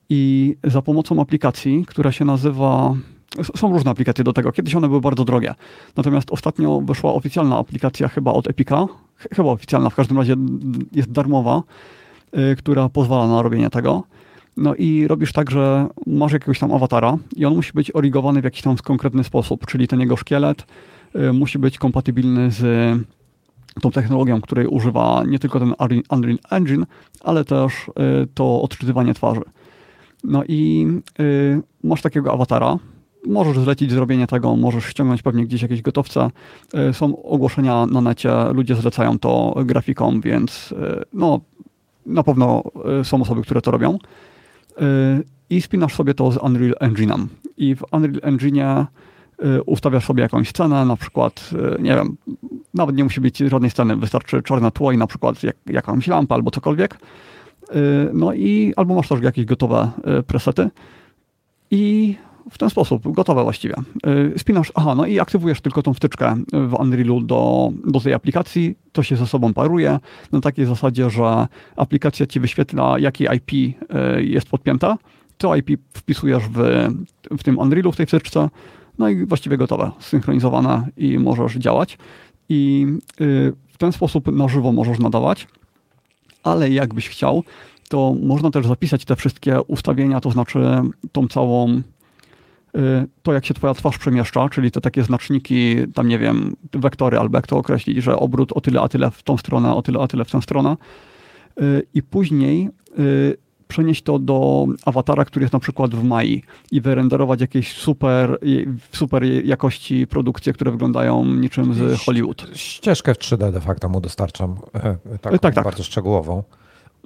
[0.08, 2.94] I za pomocą aplikacji, która się nazywa.
[3.56, 4.52] Są różne aplikacje do tego.
[4.52, 5.54] Kiedyś one były bardzo drogie.
[5.96, 8.86] Natomiast ostatnio wyszła oficjalna aplikacja chyba od Epica.
[9.16, 10.36] Chyba oficjalna, w każdym razie
[10.92, 11.62] jest darmowa
[12.38, 14.02] Y, która pozwala na robienie tego.
[14.56, 18.44] No i robisz tak, że masz jakiegoś tam awatara i on musi być origowany w
[18.44, 20.66] jakiś tam konkretny sposób, czyli ten jego szkielet
[21.16, 22.62] y, musi być kompatybilny z
[23.80, 25.74] tą technologią, której używa nie tylko ten
[26.10, 26.86] Unreal Engine,
[27.20, 27.92] ale też y,
[28.34, 29.40] to odczytywanie twarzy.
[30.24, 30.86] No i
[31.84, 32.78] masz takiego awatara,
[33.26, 36.30] możesz zlecić zrobienie tego, możesz ściągnąć pewnie gdzieś jakieś gotowce.
[36.92, 40.74] Są ogłoszenia na necie, ludzie zlecają to grafikom, więc
[41.12, 41.40] no,
[42.06, 42.62] na pewno
[43.00, 43.98] e, są osoby, które to robią.
[44.78, 44.84] E,
[45.50, 47.26] I spinasz sobie to z Unreal Engine'em.
[47.56, 48.86] I w Unreal Engine
[49.66, 52.16] ustawiasz sobie jakąś scenę, na przykład, e, nie wiem,
[52.74, 56.34] nawet nie musi być żadnej sceny, wystarczy czarne tło i na przykład jak, jakąś lampę
[56.34, 56.98] albo cokolwiek.
[58.12, 59.90] No i albo masz też jakieś gotowe
[60.26, 60.70] presety
[61.70, 62.14] i
[62.50, 63.74] w ten sposób, gotowe właściwie.
[64.34, 68.76] Y, spinasz, aha, no i aktywujesz tylko tą wtyczkę w Unrealu do, do tej aplikacji,
[68.92, 69.98] to się ze sobą paruje
[70.32, 74.96] na takiej zasadzie, że aplikacja ci wyświetla, jakie IP y, jest podpięte,
[75.38, 76.88] to IP wpisujesz w,
[77.30, 78.50] w tym Unrealu, w tej wtyczce,
[78.98, 81.98] no i właściwie gotowe, synchronizowane i możesz działać.
[82.48, 82.86] I
[83.20, 85.48] y, w ten sposób na żywo możesz nadawać,
[86.42, 87.44] ale jakbyś chciał,
[87.88, 90.60] to można też zapisać te wszystkie ustawienia, to znaczy
[91.12, 91.82] tą całą
[93.22, 97.38] to, jak się twoja twarz przemieszcza, czyli te takie znaczniki, tam nie wiem, wektory albo
[97.38, 100.08] jak to określić, że obrót o tyle, a tyle w tą stronę, o tyle, a
[100.08, 100.76] tyle w tę stronę.
[101.62, 103.36] Y, I później y,
[103.68, 108.38] przenieść to do awatara, który jest na przykład w Mai i wyrenderować jakieś super,
[108.92, 112.46] super jakości produkcje, które wyglądają niczym z Hollywood.
[112.54, 115.64] Ścieżkę w 3D de facto mu dostarczam, e, taką tak, tak.
[115.64, 116.42] bardzo szczegółową.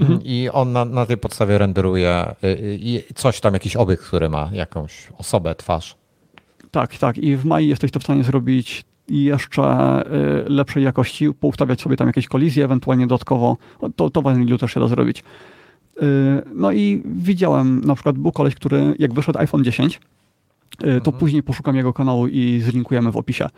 [0.01, 0.20] Mhm.
[0.25, 2.47] I on na, na, tej podstawie renderuje y,
[3.10, 5.97] y, coś tam, jakiś obiekt, który ma jakąś osobę, twarz.
[6.70, 7.18] Tak, tak.
[7.18, 10.02] I w Mai jesteś to w stanie zrobić jeszcze
[10.47, 13.57] y, lepszej jakości, poustawiać sobie tam jakieś kolizje, ewentualnie dodatkowo.
[13.97, 15.25] To, to w Unrealu też się da zrobić.
[16.55, 20.01] No i widziałem, na przykład był koleś, który jak wyszedł iPhone 10,
[20.78, 21.17] to mhm.
[21.18, 23.49] później poszukam jego kanału i zlinkujemy w opisie.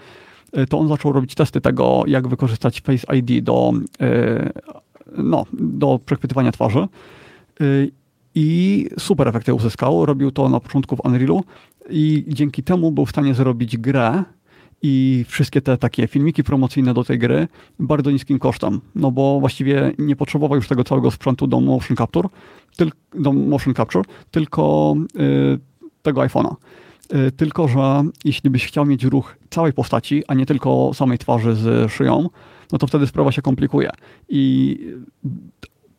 [0.69, 3.73] To on zaczął robić testy tego, jak wykorzystać Face ID do
[5.17, 6.89] no, do przechwytywania twarzy.
[7.61, 7.91] Y,
[8.35, 10.07] I super efekty uzyskał.
[10.07, 11.45] Robił to na początku w Unrealu
[11.91, 14.25] i dzięki temu był w stanie zrobić grę
[14.83, 17.49] i wszystkie te takie filmiki promocyjne do tej gry
[17.79, 22.29] bardzo niskim kosztem, no bo właściwie nie potrzebował już tego całego sprzętu do motion capture,
[22.77, 25.59] tyl, do motion capture tylko y,
[26.03, 26.55] tego iPhone'a.
[27.15, 31.55] Y, tylko, że jeśli byś chciał mieć ruch całej postaci, a nie tylko samej twarzy
[31.55, 32.29] z szyją,
[32.73, 33.91] no to wtedy sprawa się komplikuje.
[34.29, 34.79] I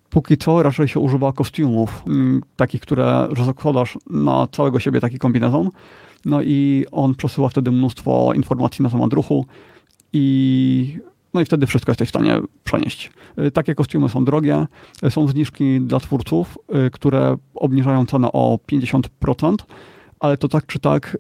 [0.10, 5.70] póki co raczej się używa kostiumów, mm, takich, które zakładasz na całego siebie taki kombinezon,
[6.26, 9.46] no i on przesyła wtedy mnóstwo informacji na temat ruchu
[10.14, 11.00] i
[11.34, 13.12] no i wtedy wszystko jesteś w stanie przenieść.
[13.40, 14.68] Y, takie kostiumy są drogie,
[15.04, 19.66] y, są zniżki dla twórców, y, które obniżają cenę o 50%,
[20.20, 21.18] ale to tak czy tak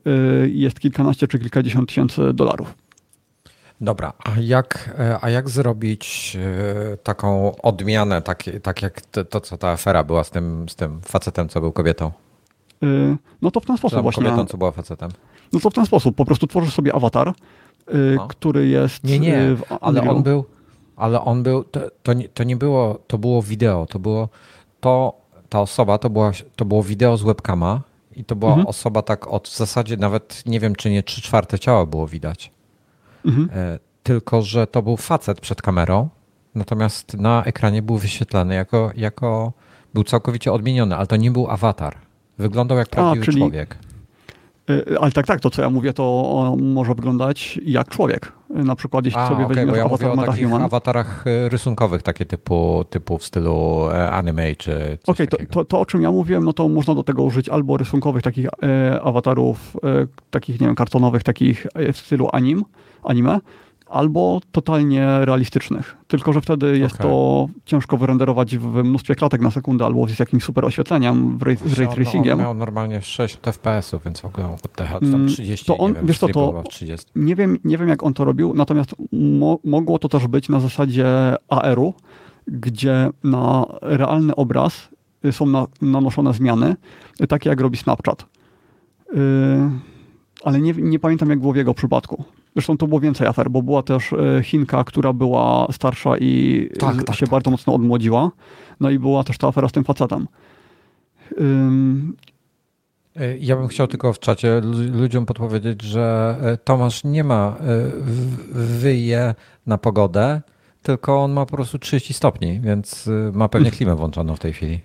[0.48, 2.76] jest kilkanaście czy kilkadziesiąt tysięcy dolarów.
[3.82, 6.38] Dobra, a jak, a jak zrobić
[7.04, 11.02] taką odmianę, tak, tak jak to, to, co ta afera była z tym, z tym
[11.02, 12.12] facetem, co był kobietą?
[12.84, 14.24] Y, no to w ten sposób właśnie.
[14.24, 15.12] Kobietą, co była facetem.
[15.54, 16.16] No to w ten sposób.
[16.16, 17.34] Po prostu tworzysz sobie awatar,
[18.16, 18.28] no.
[18.28, 19.04] który jest.
[19.04, 20.46] Nie, nie, ale on był.
[20.96, 21.64] Ale on był.
[21.64, 23.00] To, to, nie, to nie było.
[23.08, 23.86] To było wideo.
[23.86, 24.30] To było.
[24.80, 25.14] To,
[25.50, 27.82] ta osoba to, była, to było wideo z webkama
[28.16, 28.68] i to była mhm.
[28.68, 32.52] osoba tak od w zasadzie nawet nie wiem, czy nie trzy czwarte ciała było widać.
[33.26, 33.50] Mhm.
[33.54, 36.10] E, tylko, że to był facet przed kamerą,
[36.56, 39.54] natomiast na ekranie był wyświetlany jako, jako
[39.94, 41.98] był całkowicie odmieniony, ale to nie był awatar.
[42.38, 43.78] Wyglądał jak prawdziwy A, czyli, człowiek.
[44.70, 48.32] Y, ale tak, tak, to co ja mówię, to może wyglądać jak człowiek.
[48.50, 52.04] Na przykład jeśli A, sobie okay, weźmiesz ja awatar mówię o takich awatarach y, rysunkowych,
[52.04, 56.02] takie typu, typu w stylu e, anime czy Okej, okay, to, to, to, o czym
[56.02, 60.60] ja mówiłem, no to można do tego użyć albo rysunkowych takich e, awatarów, e, takich
[60.60, 62.64] nie wiem, kartonowych, takich w stylu anim,
[63.04, 63.40] anime,
[63.92, 65.98] albo totalnie realistycznych.
[66.08, 67.08] Tylko, że wtedy jest okay.
[67.08, 71.58] to ciężko wyrenderować w mnóstwie klatek na sekundę albo z jakimś super oświetleniem, w ray,
[71.66, 72.40] z ray tracingiem.
[72.40, 74.56] On miał normalnie 6 FPS-ów, więc w ogóle
[75.12, 77.12] tam 30, to on, wiem, wiesz co, to 30.
[77.16, 80.60] Nie wiem, nie wiem jak on to robił, natomiast mo mogło to też być na
[80.60, 81.94] zasadzie AR-u,
[82.48, 84.90] gdzie na realny obraz
[85.32, 86.76] są na, nanoszone zmiany,
[87.30, 88.26] takie jak robi Snapchat.
[89.14, 89.20] Yy,
[90.44, 92.24] ale nie, nie pamiętam jak było w jego przypadku.
[92.54, 97.04] Zresztą to było więcej afer, bo była też e, Chinka, która była starsza i tak,
[97.04, 97.52] tak, się tak, bardzo tak.
[97.52, 98.32] mocno odmłodziła.
[98.80, 100.28] No i była też ta afera z tym facetem.
[101.38, 102.16] Um,
[103.40, 107.56] ja bym chciał tylko w czacie ludziom podpowiedzieć, że Tomasz nie ma
[108.52, 109.36] wyje
[109.68, 110.42] na pogodę,
[110.82, 114.80] tylko on ma po prostu 30 stopni, więc ma pewnie klimę włączoną w tej chwili.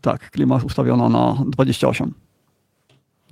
[0.00, 2.14] Tak, klima jest ustawiona na 28.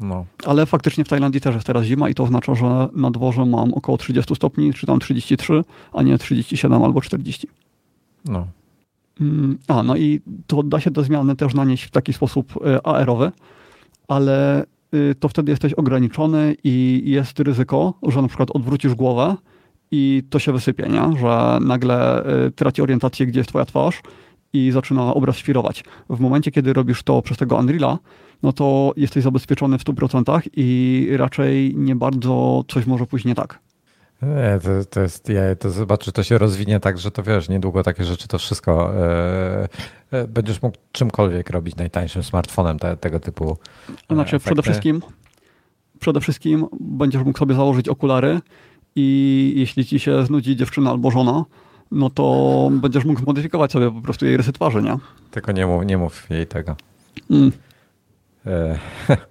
[0.00, 0.26] No.
[0.46, 3.74] Ale faktycznie w Tajlandii też jest teraz zima i to oznacza, że na dworze mam
[3.74, 7.48] około 30 stopni, czy tam 33, a nie 37 albo 40.
[8.24, 8.46] No.
[9.20, 12.86] Mm, a, no i to da się te zmiany też nanieść w taki sposób e,
[12.86, 13.32] aerowy,
[14.08, 14.64] ale
[14.94, 19.36] y, to wtedy jesteś ograniczony i jest ryzyko, że na przykład odwrócisz głowę
[19.90, 21.18] i to się wysypie, nie?
[21.18, 24.02] że nagle y, traci orientację, gdzie jest twoja twarz
[24.52, 25.84] i zaczyna obraz świrować.
[26.10, 27.98] W momencie, kiedy robisz to przez tego Unreala,
[28.42, 33.58] no to jesteś zabezpieczony w 100% i raczej nie bardzo coś może pójść nie tak.
[34.22, 37.82] Nie, to, to jest, ja to zobaczę, to się rozwinie tak, że to wiesz, niedługo
[37.82, 39.68] takie rzeczy to wszystko e,
[40.10, 43.56] e, będziesz mógł czymkolwiek robić najtańszym smartfonem te, tego typu.
[44.08, 44.44] E, znaczy, efekty.
[44.44, 45.02] przede wszystkim
[46.00, 48.40] przede wszystkim będziesz mógł sobie założyć okulary
[48.96, 51.44] i jeśli ci się znudzi dziewczyna albo żona,
[51.90, 54.96] no to będziesz mógł zmodyfikować sobie po prostu jej rysy twarzy, nie?
[55.30, 56.76] Tylko nie mów, nie mów jej tego.
[57.30, 57.52] Mm.
[58.50, 58.78] E,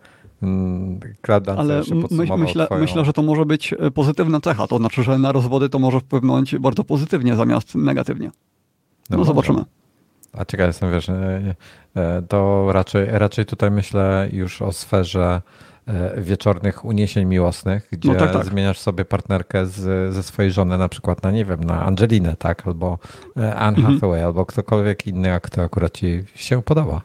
[1.58, 1.82] Ale
[2.12, 2.82] my, myślę, twoją...
[2.82, 4.68] myślę, że to może być e, pozytywna cecha.
[4.68, 8.32] To znaczy, że na rozwody to może wpłynąć bardzo pozytywnie zamiast negatywnie.
[9.10, 9.66] No, no zobaczymy.
[10.34, 11.56] A ciekaw jestem, wiesz, e,
[12.28, 15.42] to raczej, raczej tutaj myślę już o sferze
[16.18, 18.46] wieczornych uniesień miłosnych, gdzie no tak, tak.
[18.46, 22.68] zmieniasz sobie partnerkę z, ze swojej żony na przykład na, nie wiem, na Angelinę, tak,
[22.68, 22.98] albo
[23.36, 23.94] Anne mhm.
[23.94, 27.02] Hathaway, albo ktokolwiek inny, jak to akurat ci się podoba.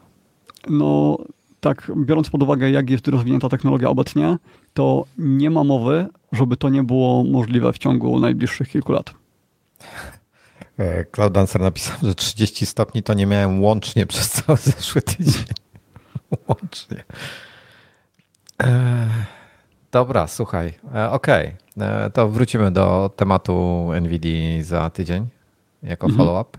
[0.69, 1.19] No
[1.65, 4.39] tak, biorąc pod uwagę, jak jest rozwinięta technologia obecnie,
[4.75, 9.15] to nie ma mowy, żeby to nie było możliwe w ciągu najbliższych kilku lat.
[10.79, 15.45] E, Cloud Dancer napisał, że 30 stopni to nie miałem łącznie przez cały zeszły tydzień.
[16.49, 17.05] łącznie.
[18.63, 19.09] E,
[19.93, 20.75] dobra, słuchaj.
[20.95, 22.11] E, Okej, okay.
[22.11, 25.27] to wrócimy do tematu NVIDIA za tydzień
[25.83, 26.19] jako mhm.
[26.19, 26.59] follow-up.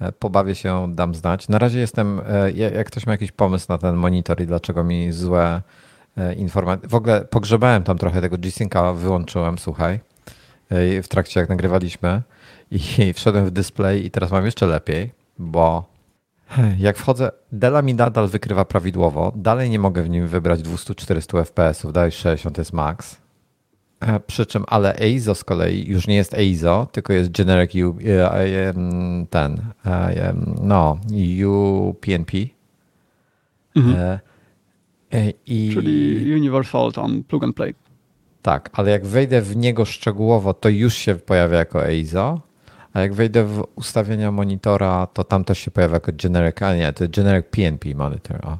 [0.00, 1.48] E, pobawię się, dam znać.
[1.48, 5.12] Na razie jestem, e, jak ktoś ma jakiś pomysł na ten monitor i dlaczego mi
[5.12, 5.62] złe
[6.16, 6.88] e, informacje.
[6.88, 10.00] W ogóle pogrzebałem tam trochę tego G-Synca, wyłączyłem, słuchaj,
[11.02, 12.22] w trakcie jak nagrywaliśmy
[12.70, 15.84] i wszedłem w display i teraz mam jeszcze lepiej, bo
[16.78, 21.92] jak wchodzę, Dela mi nadal wykrywa prawidłowo, dalej nie mogę w nim wybrać 200-400 fps,
[21.92, 23.19] dalej 60 jest max,
[24.26, 27.96] Przy czym, ale EIZO z kolei już nie jest EIZO, tylko jest Generic U,
[29.30, 29.62] ten,
[30.62, 30.98] no,
[31.46, 32.32] UPnP.
[33.76, 34.18] Mhm.
[35.46, 37.74] I, Czyli Universal tam plug and play.
[38.42, 42.40] Tak, ale jak wejdę w niego szczegółowo, to już się pojawia jako EIZO,
[42.92, 46.92] a jak wejdę w ustawienia monitora, to tam też się pojawia jako generic, a nie,
[46.92, 48.46] to generic PNP monitor.
[48.46, 48.58] O.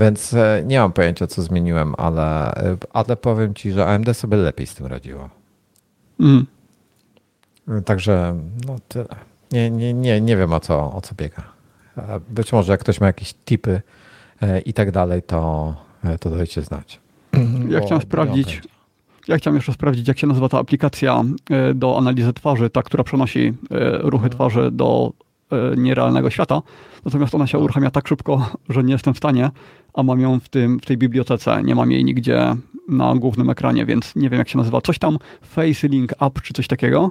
[0.00, 4.36] Więc e, nie mam pojęcia, co zmieniłem, ale, e, ale powiem ci, że AMD sobie
[4.36, 5.28] lepiej z tym radziło.
[6.20, 6.46] Mm.
[7.84, 9.06] Także no tyle.
[9.52, 11.42] Nie, nie, nie, nie wiem o co, o co biega.
[11.96, 13.80] E, być może jak ktoś ma jakieś tipy
[14.64, 15.74] i tak dalej, to,
[16.20, 17.00] to dajcie znać.
[17.68, 18.62] Ja chciałem sprawdzić,
[19.28, 21.24] ja chciałem jeszcze sprawdzić, jak się nazywa ta aplikacja
[21.74, 23.54] do analizy twarzy, ta, która przenosi
[24.00, 24.30] ruchy mhm.
[24.30, 25.12] twarzy do
[25.76, 26.62] nierealnego świata.
[27.04, 29.50] Natomiast ona się uruchamia tak szybko, że nie jestem w stanie,
[29.94, 31.62] a mam ją w, tym, w tej bibliotece.
[31.62, 32.56] Nie mam jej nigdzie
[32.88, 34.80] na głównym ekranie, więc nie wiem, jak się nazywa.
[34.80, 37.10] Coś tam Face Link Up czy coś takiego.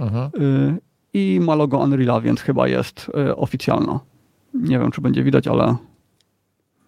[0.00, 0.30] Aha.
[0.34, 0.78] Mhm.
[1.14, 4.00] I ma logo Unreal'a, więc chyba jest oficjalna.
[4.54, 5.76] Nie wiem, czy będzie widać, ale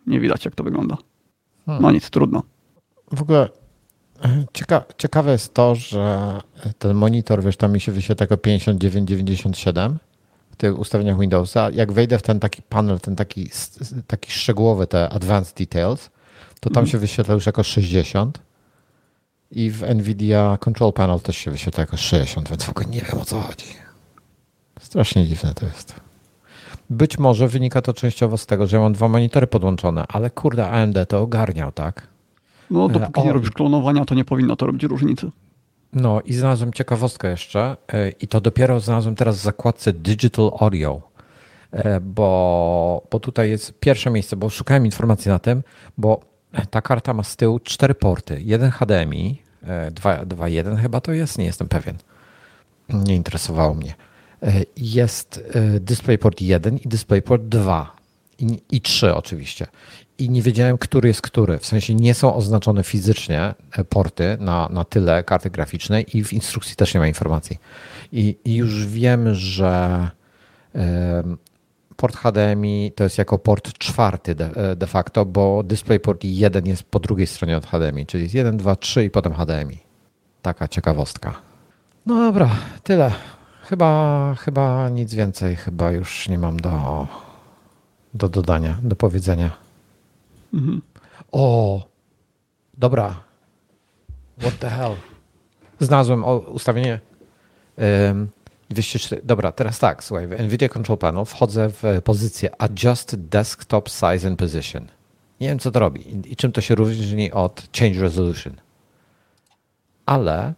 [0.07, 0.97] nie widać, jak to wygląda.
[1.67, 1.83] Hmm.
[1.83, 2.43] No nic, trudno.
[3.13, 3.49] W ogóle
[4.53, 6.41] Cieka ciekawe jest to, że
[6.79, 9.99] ten monitor, wiesz, tam mi się wyświetla jako 5997
[10.55, 11.71] w tych ustawieniach Windowsa.
[11.71, 13.51] Jak wejdę w ten taki panel, ten taki,
[14.07, 16.11] taki szczegółowy, te advanced details,
[16.61, 16.91] to tam mm.
[16.91, 18.39] się wyświetla już jako 60
[19.51, 23.21] i w NVIDIA Control Panel też się wyświetla jako 60, więc w ogóle nie wiem
[23.21, 23.67] o co chodzi.
[24.81, 25.95] Strasznie dziwne to jest.
[26.91, 30.71] Być może wynika to częściowo z tego, że ja mam dwa monitory podłączone, ale kurde,
[30.71, 32.07] AMD to ogarniał, tak?
[32.71, 33.25] No, dopóki o...
[33.25, 35.31] nie robisz klonowania, to nie powinno to robić różnicy.
[35.95, 41.03] No i znalazłem ciekawostkę jeszcze e, i to dopiero znalazłem teraz w zakładce Digital Audio,
[41.73, 45.63] e, bo, bo tutaj jest pierwsze miejsce, bo szukałem informacji na tym,
[45.99, 46.21] bo
[46.71, 48.41] ta karta ma z tyłu cztery porty.
[48.43, 49.43] Jeden HDMI,
[49.91, 51.97] 2.1 e, chyba to jest, nie jestem pewien.
[52.89, 53.95] Nie interesowało mnie.
[54.77, 57.97] Jest DisplayPort 1 i DisplayPort 2
[58.39, 59.67] i, i 3 oczywiście
[60.19, 61.59] i nie wiedziałem, który jest który.
[61.59, 66.33] W sensie nie są oznaczone fizycznie e, porty na, na tyle karty graficznej i w
[66.33, 67.59] instrukcji też nie ma informacji.
[68.13, 70.11] I, i już wiem, że
[71.97, 76.83] port HDMI to jest jako port czwarty de, e, de, facto, bo DisplayPort 1 jest
[76.83, 79.79] po drugiej stronie od HDMI, czyli jest 1, 2, 3 i potem HDMI.
[80.43, 81.35] Taka ciekawostka.
[82.07, 82.51] No dobra,
[82.83, 83.13] tyle.
[83.63, 87.07] Chyba, chyba nic więcej, chyba już nie mam do,
[88.15, 89.64] do dodania, do powiedzenia.
[90.55, 90.83] Mhm.
[91.33, 91.83] O,
[92.79, 93.25] dobra.
[94.39, 94.97] What the hell?
[95.81, 97.01] Znalazłem ustawienie
[98.09, 98.29] um,
[98.71, 99.23] 204.
[99.25, 104.39] Dobra, teraz tak, słuchaj, w NVIDIA Control Panel wchodzę w pozycję Adjust Desktop Size and
[104.39, 104.87] Position.
[105.41, 108.55] Nie wiem, co to robi i, i czym to się różni od Change Resolution.
[110.07, 110.55] Ale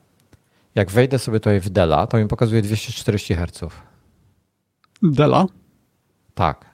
[0.74, 3.60] jak wejdę sobie tutaj w Dela, to mi pokazuje 240 Hz.
[5.02, 5.46] Dela?
[6.34, 6.64] Tak.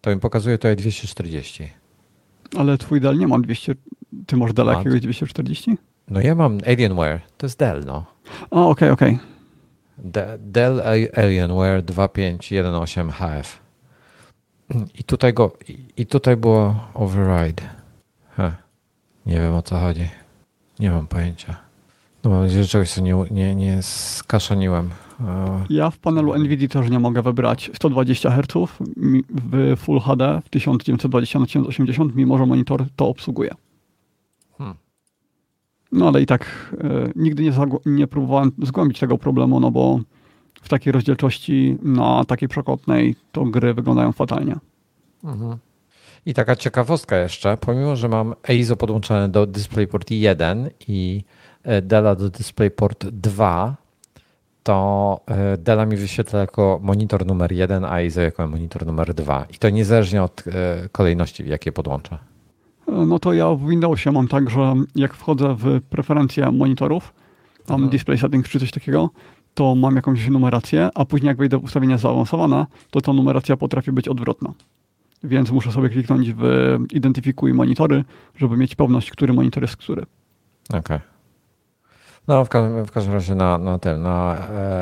[0.00, 1.83] To mi pokazuje tutaj 240.
[2.58, 3.74] Ale twój Dell nie ma 200.
[4.26, 5.78] Ty masz Dell jakiegoś 240?
[6.08, 7.20] No ja mam Alienware.
[7.36, 8.04] To jest Dell, no.
[8.50, 9.18] O, okej, okay, okej.
[10.10, 10.38] Okay.
[10.38, 10.82] Dell
[11.16, 13.64] Alienware 2518 HF.
[14.94, 15.56] I tutaj go,
[15.96, 17.62] i tutaj było override.
[18.36, 18.52] Huh.
[19.26, 20.08] Nie wiem o co chodzi.
[20.78, 21.56] Nie mam pojęcia.
[22.24, 24.90] No mam nadzieję, że czegoś nie, nie, nie skaszaniłem.
[25.70, 28.46] Ja w panelu NVIDIA też nie mogę wybrać 120 Hz
[29.28, 33.50] w Full HD w 1920 na 1080, mimo że monitor to obsługuje.
[34.58, 34.76] Hmm.
[35.92, 37.52] No ale i tak e, nigdy nie,
[37.86, 40.00] nie próbowałem zgłębić tego problemu, no bo
[40.62, 44.56] w takiej rozdzielczości na takiej przekątnej to gry wyglądają fatalnie.
[45.24, 45.58] Mhm.
[46.26, 51.24] I taka ciekawostka jeszcze, pomimo, że mam EIZO podłączone do DisplayPort 1 i
[51.62, 53.76] e, Dela do DisplayPort 2,
[54.64, 59.46] to e, Dela mi wyświetla jako monitor numer jeden, a ISO jako monitor numer dwa.
[59.50, 62.18] I to niezależnie od e, kolejności, w jakie podłączę.
[62.86, 67.14] No to ja w Windowsie mam tak, że jak wchodzę w preferencje monitorów,
[67.66, 67.90] tam mhm.
[67.90, 69.10] display settings czy coś takiego,
[69.54, 73.92] to mam jakąś numerację, a później jak wejdę w ustawienia zaawansowane, to ta numeracja potrafi
[73.92, 74.52] być odwrotna.
[75.24, 76.42] Więc muszę sobie kliknąć w
[76.92, 78.04] identyfikuj monitory,
[78.36, 80.02] żeby mieć pewność, który monitor jest który.
[80.68, 80.80] Okej.
[80.80, 81.13] Okay.
[82.28, 84.36] No w każdym, w każdym razie na, na tym, na,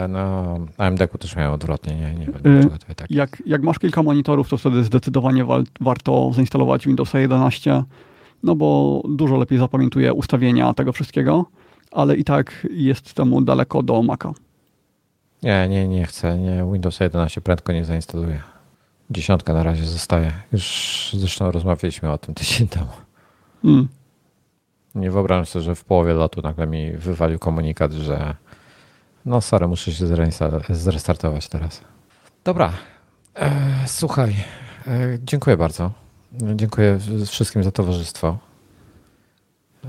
[0.05, 4.03] e, na AMD-ku też miałem odwrotnie, nie, nie wiem yy, tak jak, jak masz kilka
[4.03, 7.83] monitorów, to wtedy zdecydowanie wa warto zainstalować Windowsa 11,
[8.43, 11.47] no bo dużo lepiej zapamiętuje ustawienia tego wszystkiego,
[11.93, 14.33] ale i tak jest temu daleko do Maca.
[15.43, 18.43] Nie, nie, nie chcę, nie, Windows 11 prędko nie zainstaluję.
[19.11, 20.33] Dziesiątka na razie zostaje.
[20.53, 22.91] Już zresztą rozmawialiśmy o tym tydzień temu.
[23.65, 23.89] Mm.
[24.95, 28.37] Nie wyobrażam sobie, że w połowie lotu nagle mi wywalił komunikat, że
[29.25, 30.07] no sorry, muszę się
[30.71, 31.81] zrestartować teraz.
[32.45, 32.73] Dobra,
[33.35, 33.51] e,
[33.87, 34.37] słuchaj,
[34.87, 35.91] e, dziękuję bardzo.
[36.33, 38.39] Dziękuję wszystkim za towarzystwo.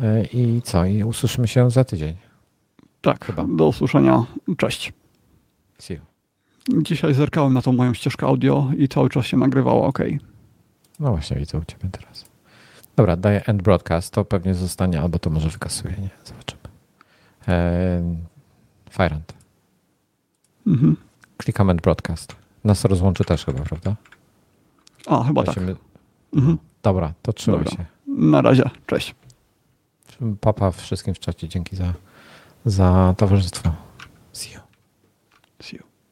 [0.02, 0.86] E, I co?
[0.86, 2.16] I usłyszymy się za tydzień.
[3.02, 3.46] Tak, Chyba.
[3.50, 4.26] do usłyszenia.
[4.58, 4.94] Cześć.
[5.80, 6.02] See you.
[6.84, 10.00] Dzisiaj zerkałem na tą moją ścieżkę audio i cały czas się nagrywało ok.
[11.00, 12.26] No właśnie, widzę u ciebie teraz.
[12.96, 16.10] Dobra, daję end broadcast, to pewnie zostanie, albo to może wykasuje, nie?
[16.24, 16.62] Zobaczymy.
[18.90, 19.34] Firehand.
[20.68, 20.98] Mhm.
[21.38, 22.36] Klikam end broadcast.
[22.64, 23.96] Nas rozłączy też chyba, prawda?
[25.08, 25.58] A, chyba tak.
[26.34, 26.58] Mhm.
[26.84, 27.78] Dobra, to trzymaj Dobra.
[27.78, 27.86] się.
[28.08, 29.16] Na razie, cześć.
[30.42, 31.94] Papa wszystkim w czacie, dzięki za,
[32.66, 33.72] za towarzystwo.
[34.34, 34.62] See you.